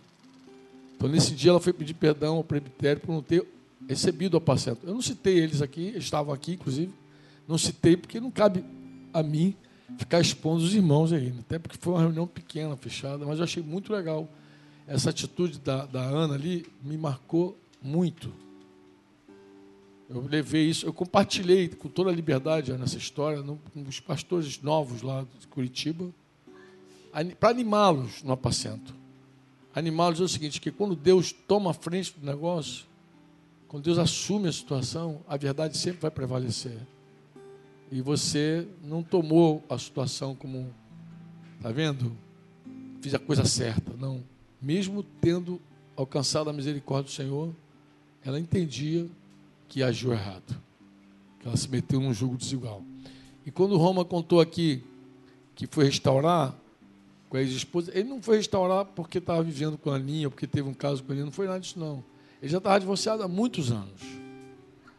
Então, 0.97 1.07
nesse 1.07 1.33
dia, 1.33 1.51
ela 1.51 1.61
foi 1.61 1.71
pedir 1.71 1.93
perdão 1.93 2.35
ao 2.35 2.43
presbitério 2.43 3.01
por 3.01 3.13
não 3.13 3.21
ter 3.21 3.47
recebido 3.87 4.33
o 4.33 4.39
apacento. 4.39 4.85
Eu 4.85 4.93
não 4.93 5.01
citei 5.01 5.39
eles 5.39 5.61
aqui, 5.61 5.93
estavam 5.95 6.33
aqui, 6.33 6.55
inclusive. 6.55 6.91
Não 7.47 7.57
citei 7.57 7.95
porque 7.95 8.19
não 8.19 8.29
cabe 8.29 8.61
a 9.13 9.23
mim 9.23 9.55
ficar 9.97 10.19
expondo 10.19 10.63
os 10.63 10.73
irmãos 10.73 11.13
aí. 11.13 11.33
Até 11.39 11.59
porque 11.59 11.77
foi 11.79 11.93
uma 11.93 12.01
reunião 12.01 12.27
pequena, 12.27 12.75
fechada. 12.75 13.25
Mas 13.25 13.37
eu 13.37 13.43
achei 13.43 13.61
muito 13.63 13.91
legal. 13.93 14.27
Essa 14.87 15.09
atitude 15.09 15.59
da, 15.59 15.85
da 15.85 16.01
Ana 16.01 16.33
ali 16.35 16.65
me 16.83 16.97
marcou 16.97 17.57
muito. 17.81 18.31
Eu 20.09 20.25
levei 20.25 20.69
isso, 20.69 20.85
eu 20.85 20.93
compartilhei 20.93 21.67
com 21.67 21.89
toda 21.89 22.09
a 22.09 22.13
liberdade 22.13 22.71
nessa 22.73 22.97
história 22.97 23.41
no- 23.41 23.59
com 23.73 23.81
os 23.81 23.99
pastores 23.99 24.61
novos 24.61 25.01
lá 25.01 25.25
de 25.37 25.45
Curitiba, 25.47 26.09
para 27.39 27.49
animá-los 27.49 28.23
no 28.23 28.31
apacento. 28.31 28.95
Animá-los 29.75 30.21
é 30.21 30.23
o 30.23 30.27
seguinte, 30.29 30.61
que 30.61 30.71
quando 30.71 30.95
Deus 30.95 31.33
toma 31.33 31.71
a 31.71 31.73
frente 31.73 32.13
do 32.17 32.25
negócio, 32.25 32.85
quando 33.67 33.83
Deus 33.83 33.97
assume 33.97 34.47
a 34.47 34.51
situação, 34.53 35.21
a 35.27 35.35
verdade 35.35 35.77
sempre 35.77 35.99
vai 35.99 36.09
prevalecer. 36.11 36.77
E 37.91 38.01
você 38.01 38.67
não 38.83 39.01
tomou 39.01 39.63
a 39.69 39.77
situação 39.77 40.35
como, 40.35 40.73
tá 41.61 41.71
vendo? 41.71 42.11
Fiz 43.01 43.13
a 43.13 43.19
coisa 43.19 43.45
certa. 43.45 43.93
Não. 43.97 44.23
Mesmo 44.61 45.03
tendo 45.03 45.61
alcançado 45.95 46.49
a 46.49 46.53
misericórdia 46.53 47.05
do 47.05 47.15
Senhor, 47.15 47.53
ela 48.23 48.39
entendia 48.39 49.07
que 49.69 49.81
agiu 49.81 50.11
errado, 50.11 50.55
que 51.39 51.47
ela 51.47 51.55
se 51.55 51.69
meteu 51.69 51.99
num 51.99 52.13
jugo 52.13 52.37
desigual. 52.37 52.83
E 53.45 53.51
quando 53.51 53.77
Roma 53.77 54.03
contou 54.03 54.41
aqui 54.41 54.83
que 55.55 55.65
foi 55.67 55.85
restaurar 55.85 56.53
com 57.29 57.37
a 57.37 57.41
ex-esposa, 57.41 57.91
ele 57.93 58.09
não 58.09 58.21
foi 58.21 58.37
restaurar 58.37 58.85
porque 58.85 59.17
estava 59.17 59.41
vivendo 59.41 59.77
com 59.77 59.89
a 59.89 59.95
Aninha, 59.95 60.29
porque 60.29 60.45
teve 60.45 60.67
um 60.67 60.73
caso 60.73 61.03
com 61.03 61.11
a 61.11 61.13
Aninha, 61.13 61.25
não 61.25 61.31
foi 61.31 61.47
nada 61.47 61.59
disso 61.59 61.79
não. 61.79 62.03
Ele 62.41 62.51
já 62.51 62.57
estava 62.57 62.79
divorciado 62.79 63.23
há 63.23 63.27
muitos 63.27 63.71
anos. 63.71 64.01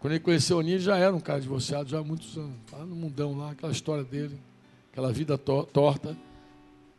Quando 0.00 0.12
ele 0.12 0.20
conheceu 0.20 0.60
Aninha, 0.60 0.76
ele 0.76 0.82
já 0.84 0.96
era 0.96 1.14
um 1.14 1.20
cara 1.20 1.40
divorciado 1.40 1.88
já 1.88 1.98
há 1.98 2.04
muitos 2.04 2.36
anos. 2.36 2.54
Lá 2.72 2.84
no 2.84 2.94
mundão 2.94 3.36
lá, 3.36 3.50
aquela 3.50 3.72
história 3.72 4.04
dele, 4.04 4.38
aquela 4.92 5.12
vida 5.12 5.36
to- 5.36 5.64
torta. 5.72 6.16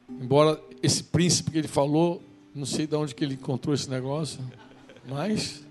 Embora 0.10 0.62
esse 0.84 1.04
príncipe 1.04 1.52
que 1.52 1.58
ele 1.60 1.68
falou, 1.68 2.22
não 2.54 2.66
sei 2.66 2.86
de 2.88 2.96
onde 2.96 3.16
que 3.16 3.24
ele 3.24 3.36
encontrou 3.36 3.74
esse 3.74 3.90
negócio, 3.90 4.40
mas 5.08 5.64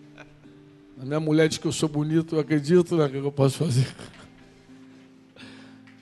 a 1.01 1.05
minha 1.05 1.21
mulher 1.21 1.49
diz 1.49 1.59
que 1.59 1.67
eu 1.67 1.73
sou 1.73 1.89
bonito, 1.89 2.37
eu 2.37 2.41
acredito, 2.41 2.97
né? 2.97 3.05
O 3.07 3.11
que 3.11 3.17
eu 3.17 3.33
posso 3.33 3.59
fazer? 3.59 3.95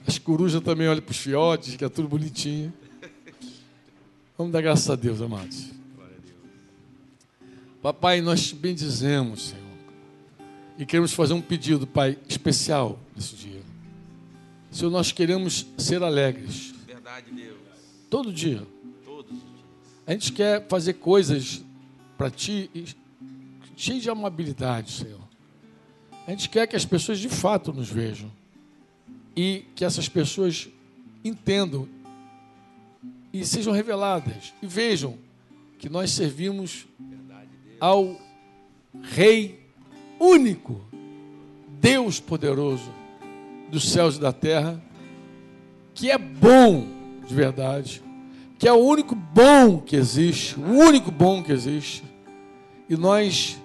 As 0.07 0.19
corujas 0.19 0.63
também 0.63 0.87
olham 0.87 1.03
para 1.03 1.11
os 1.11 1.19
fiotes, 1.19 1.75
que 1.75 1.85
é 1.85 1.89
tudo 1.89 2.07
bonitinho. 2.07 2.73
Vamos 4.39 4.53
dar 4.53 4.61
graças 4.61 4.89
a 4.89 4.95
Deus, 4.95 5.21
amados. 5.21 5.71
Papai, 7.83 8.21
nós 8.21 8.47
te 8.47 8.55
bendizemos, 8.55 9.49
Senhor. 9.49 9.66
E 10.79 10.85
queremos 10.85 11.13
fazer 11.13 11.33
um 11.33 11.41
pedido, 11.41 11.87
Pai, 11.87 12.19
especial 12.29 12.99
nesse 13.15 13.35
dia. 13.35 13.63
Senhor, 14.71 14.91
nós 14.91 15.11
queremos 15.11 15.67
ser 15.79 16.03
alegres. 16.03 16.75
Verdade, 16.87 17.31
Deus. 17.31 17.57
Todo 18.11 18.33
dia. 18.33 18.67
Todos 19.05 19.33
os 19.33 19.39
dias. 19.39 19.65
A 20.07 20.13
gente 20.13 20.33
quer 20.33 20.67
fazer 20.69 20.95
coisas 20.95 21.65
para 22.19 22.31
Ti 22.31 22.71
cheio 23.77 24.01
de 24.01 24.11
amabilidade, 24.11 24.91
Senhor. 24.91 25.21
A 26.27 26.31
gente 26.31 26.49
quer 26.49 26.67
que 26.67 26.75
as 26.75 26.85
pessoas 26.85 27.19
de 27.19 27.29
fato 27.29 27.73
nos 27.73 27.89
vejam 27.89 28.31
e 29.37 29.65
que 29.75 29.85
essas 29.85 30.09
pessoas 30.09 30.69
entendam 31.23 31.89
e 33.33 33.45
sejam 33.45 33.73
reveladas 33.73 34.55
e 34.63 34.67
vejam 34.67 35.19
que 35.79 35.89
nós 35.89 36.11
servimos 36.11 36.87
ao 37.79 38.19
Rei 39.03 39.66
único, 40.19 40.81
Deus 41.81 42.21
poderoso 42.21 42.91
dos 43.71 43.91
céus 43.91 44.17
e 44.17 44.21
da 44.21 44.33
terra, 44.33 44.83
que 45.95 46.11
é 46.11 46.19
bom 46.19 46.87
de 47.27 47.35
verdade, 47.35 48.03
que 48.59 48.67
é 48.69 48.73
o 48.73 48.77
único 48.77 49.15
bom 49.15 49.81
que 49.81 49.97
existe, 49.97 50.59
o 50.59 50.63
único 50.63 51.11
bom 51.11 51.43
que 51.43 51.53
existe. 51.53 52.05
E 52.89 52.97
nós 52.97 53.59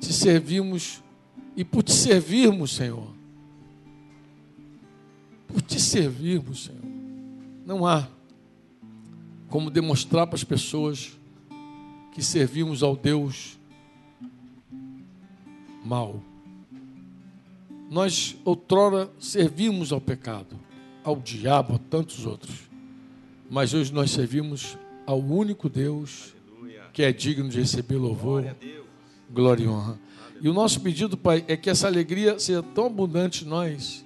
te 0.00 0.12
servimos, 0.12 1.02
e 1.56 1.64
por 1.64 1.82
te 1.82 1.92
servirmos, 1.92 2.72
Senhor, 2.72 3.08
por 5.46 5.62
te 5.62 5.80
servirmos, 5.80 6.64
Senhor, 6.64 6.82
não 7.64 7.86
há 7.86 8.08
como 9.48 9.70
demonstrar 9.70 10.26
para 10.26 10.36
as 10.36 10.44
pessoas 10.44 11.18
que 12.12 12.22
servimos 12.22 12.82
ao 12.82 12.94
Deus 12.94 13.57
mau. 15.88 16.22
Nós 17.90 18.36
outrora 18.44 19.10
servimos 19.18 19.90
ao 19.90 20.00
pecado, 20.00 20.58
ao 21.02 21.16
diabo, 21.16 21.76
a 21.76 21.78
tantos 21.78 22.26
outros. 22.26 22.68
Mas 23.50 23.72
hoje 23.72 23.92
nós 23.92 24.10
servimos 24.10 24.76
ao 25.06 25.18
único 25.18 25.70
Deus 25.70 26.34
que 26.92 27.02
é 27.02 27.12
digno 27.12 27.48
de 27.48 27.58
receber 27.60 27.96
louvor, 27.96 28.44
glória 29.30 29.64
e 29.64 29.68
honra. 29.68 29.98
E 30.40 30.48
o 30.48 30.52
nosso 30.52 30.80
pedido, 30.80 31.16
Pai, 31.16 31.44
é 31.48 31.56
que 31.56 31.70
essa 31.70 31.86
alegria 31.86 32.38
seja 32.38 32.62
tão 32.62 32.86
abundante 32.86 33.44
em 33.44 33.48
nós, 33.48 34.04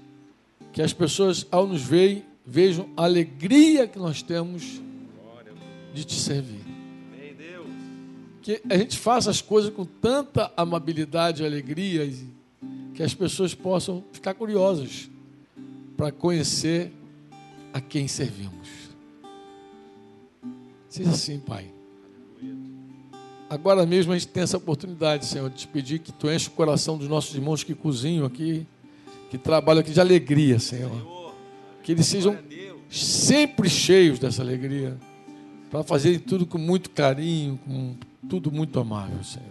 que 0.73 0.81
as 0.81 0.93
pessoas, 0.93 1.47
ao 1.51 1.67
nos 1.67 1.83
verem, 1.83 2.25
vejam 2.47 2.89
a 2.97 3.05
alegria 3.05 3.89
que 3.89 3.99
nós 3.99 4.23
temos 4.23 4.81
de 5.93 6.05
te 6.05 6.15
servir. 6.15 6.61
Que 8.43 8.60
a 8.69 8.77
gente 8.77 8.98
faça 8.98 9.31
as 9.31 9.40
coisas 9.40 9.73
com 9.73 9.85
tanta 9.85 10.52
amabilidade 10.56 11.43
e 11.43 11.47
alegria, 11.47 12.12
que 12.94 13.02
as 13.02 13.14
pessoas 13.14 13.55
possam 13.55 14.02
ficar 14.12 14.35
curiosas 14.35 15.09
para 15.97 16.10
conhecer 16.10 16.93
a 17.73 17.81
quem 17.81 18.09
servimos. 18.09 18.69
Seja 20.89 21.10
assim, 21.10 21.39
Pai. 21.39 21.73
Agora 23.48 23.86
mesmo 23.86 24.12
a 24.12 24.19
gente 24.19 24.28
tem 24.28 24.43
essa 24.43 24.56
oportunidade, 24.56 25.27
Senhor, 25.27 25.48
de 25.48 25.56
te 25.56 25.69
pedir 25.69 26.01
que 26.01 26.10
tu 26.10 26.31
enche 26.31 26.48
o 26.48 26.52
coração 26.52 26.98
dos 26.98 27.06
nossos 27.06 27.35
irmãos 27.35 27.62
que 27.62 27.74
cozinham 27.74 28.27
aqui, 28.27 28.66
que 29.31 29.39
trabalham 29.39 29.81
aqui 29.81 29.93
de 29.93 30.01
alegria, 30.01 30.59
Senhor. 30.59 31.35
Que 31.82 31.93
eles 31.93 32.06
sejam 32.06 32.36
sempre 32.90 33.70
cheios 33.70 34.19
dessa 34.19 34.43
alegria, 34.43 34.98
para 35.70 35.82
fazerem 35.82 36.19
tudo 36.19 36.44
com 36.44 36.59
muito 36.59 36.90
carinho, 36.90 37.59
com 37.64 37.94
tudo 38.28 38.51
muito 38.51 38.78
amável, 38.78 39.23
Senhor. 39.24 39.49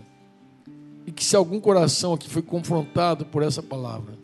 E 1.05 1.11
que 1.11 1.23
se 1.23 1.35
algum 1.35 1.59
coração 1.59 2.13
aqui 2.13 2.29
foi 2.29 2.41
confrontado 2.41 3.25
por 3.25 3.43
essa 3.43 3.61
palavra, 3.61 4.19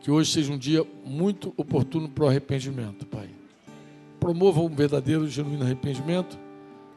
Que 0.00 0.10
hoje 0.10 0.32
seja 0.32 0.50
um 0.50 0.56
dia 0.56 0.82
muito 1.04 1.52
oportuno 1.58 2.08
para 2.08 2.24
o 2.24 2.28
arrependimento, 2.28 3.04
Pai. 3.04 3.28
Promova 4.18 4.62
um 4.62 4.68
verdadeiro 4.68 5.28
genuíno 5.28 5.62
arrependimento. 5.62 6.38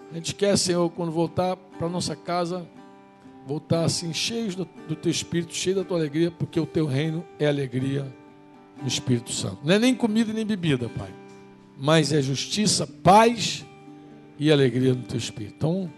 A 0.10 0.16
gente 0.16 0.34
quer, 0.34 0.58
Senhor, 0.58 0.90
quando 0.90 1.12
voltar 1.12 1.58
para 1.58 1.90
nossa 1.90 2.16
casa, 2.16 2.66
voltar 3.46 3.84
assim, 3.84 4.14
cheios 4.14 4.56
do, 4.56 4.66
do 4.88 4.96
teu 4.96 5.12
espírito, 5.12 5.54
cheio 5.54 5.76
da 5.76 5.84
tua 5.84 5.98
alegria, 5.98 6.32
porque 6.32 6.58
o 6.58 6.66
teu 6.66 6.86
reino 6.86 7.26
é 7.38 7.46
alegria 7.46 8.10
no 8.82 8.88
Espírito 8.88 9.32
Santo. 9.32 9.60
Não 9.64 9.74
é 9.74 9.80
nem 9.80 9.94
comida 9.94 10.32
nem 10.32 10.46
bebida, 10.46 10.90
Pai, 10.90 11.10
mas 11.78 12.12
é 12.14 12.22
justiça, 12.22 12.88
paz 12.88 13.66
e 14.38 14.52
alegria 14.52 14.94
no 14.94 15.04
teu 15.04 15.18
espírito. 15.18 15.56
Então, 15.58 15.92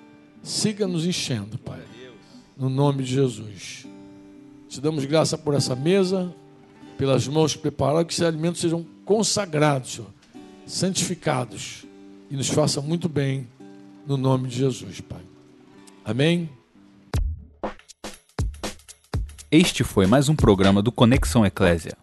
siga 0.45 0.87
nos 0.87 1.05
enchendo, 1.05 1.57
Pai, 1.57 1.81
no 2.55 2.69
nome 2.69 3.03
de 3.03 3.11
Jesus. 3.11 3.85
Te 4.69 4.79
damos 4.79 5.03
graça 5.05 5.37
por 5.37 5.55
essa 5.55 5.75
mesa, 5.75 6.33
pelas 6.97 7.27
mãos 7.27 7.53
que 7.53 7.59
prepararam, 7.59 8.05
que 8.05 8.13
esses 8.13 8.23
alimentos 8.23 8.61
sejam 8.61 8.85
consagrados, 9.03 9.93
Senhor, 9.93 10.09
santificados 10.65 11.85
e 12.29 12.35
nos 12.35 12.47
faça 12.47 12.79
muito 12.79 13.09
bem, 13.09 13.47
no 14.05 14.17
nome 14.17 14.47
de 14.47 14.57
Jesus, 14.57 15.01
Pai. 15.01 15.21
Amém. 16.03 16.49
Este 19.51 19.83
foi 19.83 20.05
mais 20.05 20.29
um 20.29 20.35
programa 20.35 20.81
do 20.81 20.91
Conexão 20.91 21.45
Eclésia. 21.45 21.97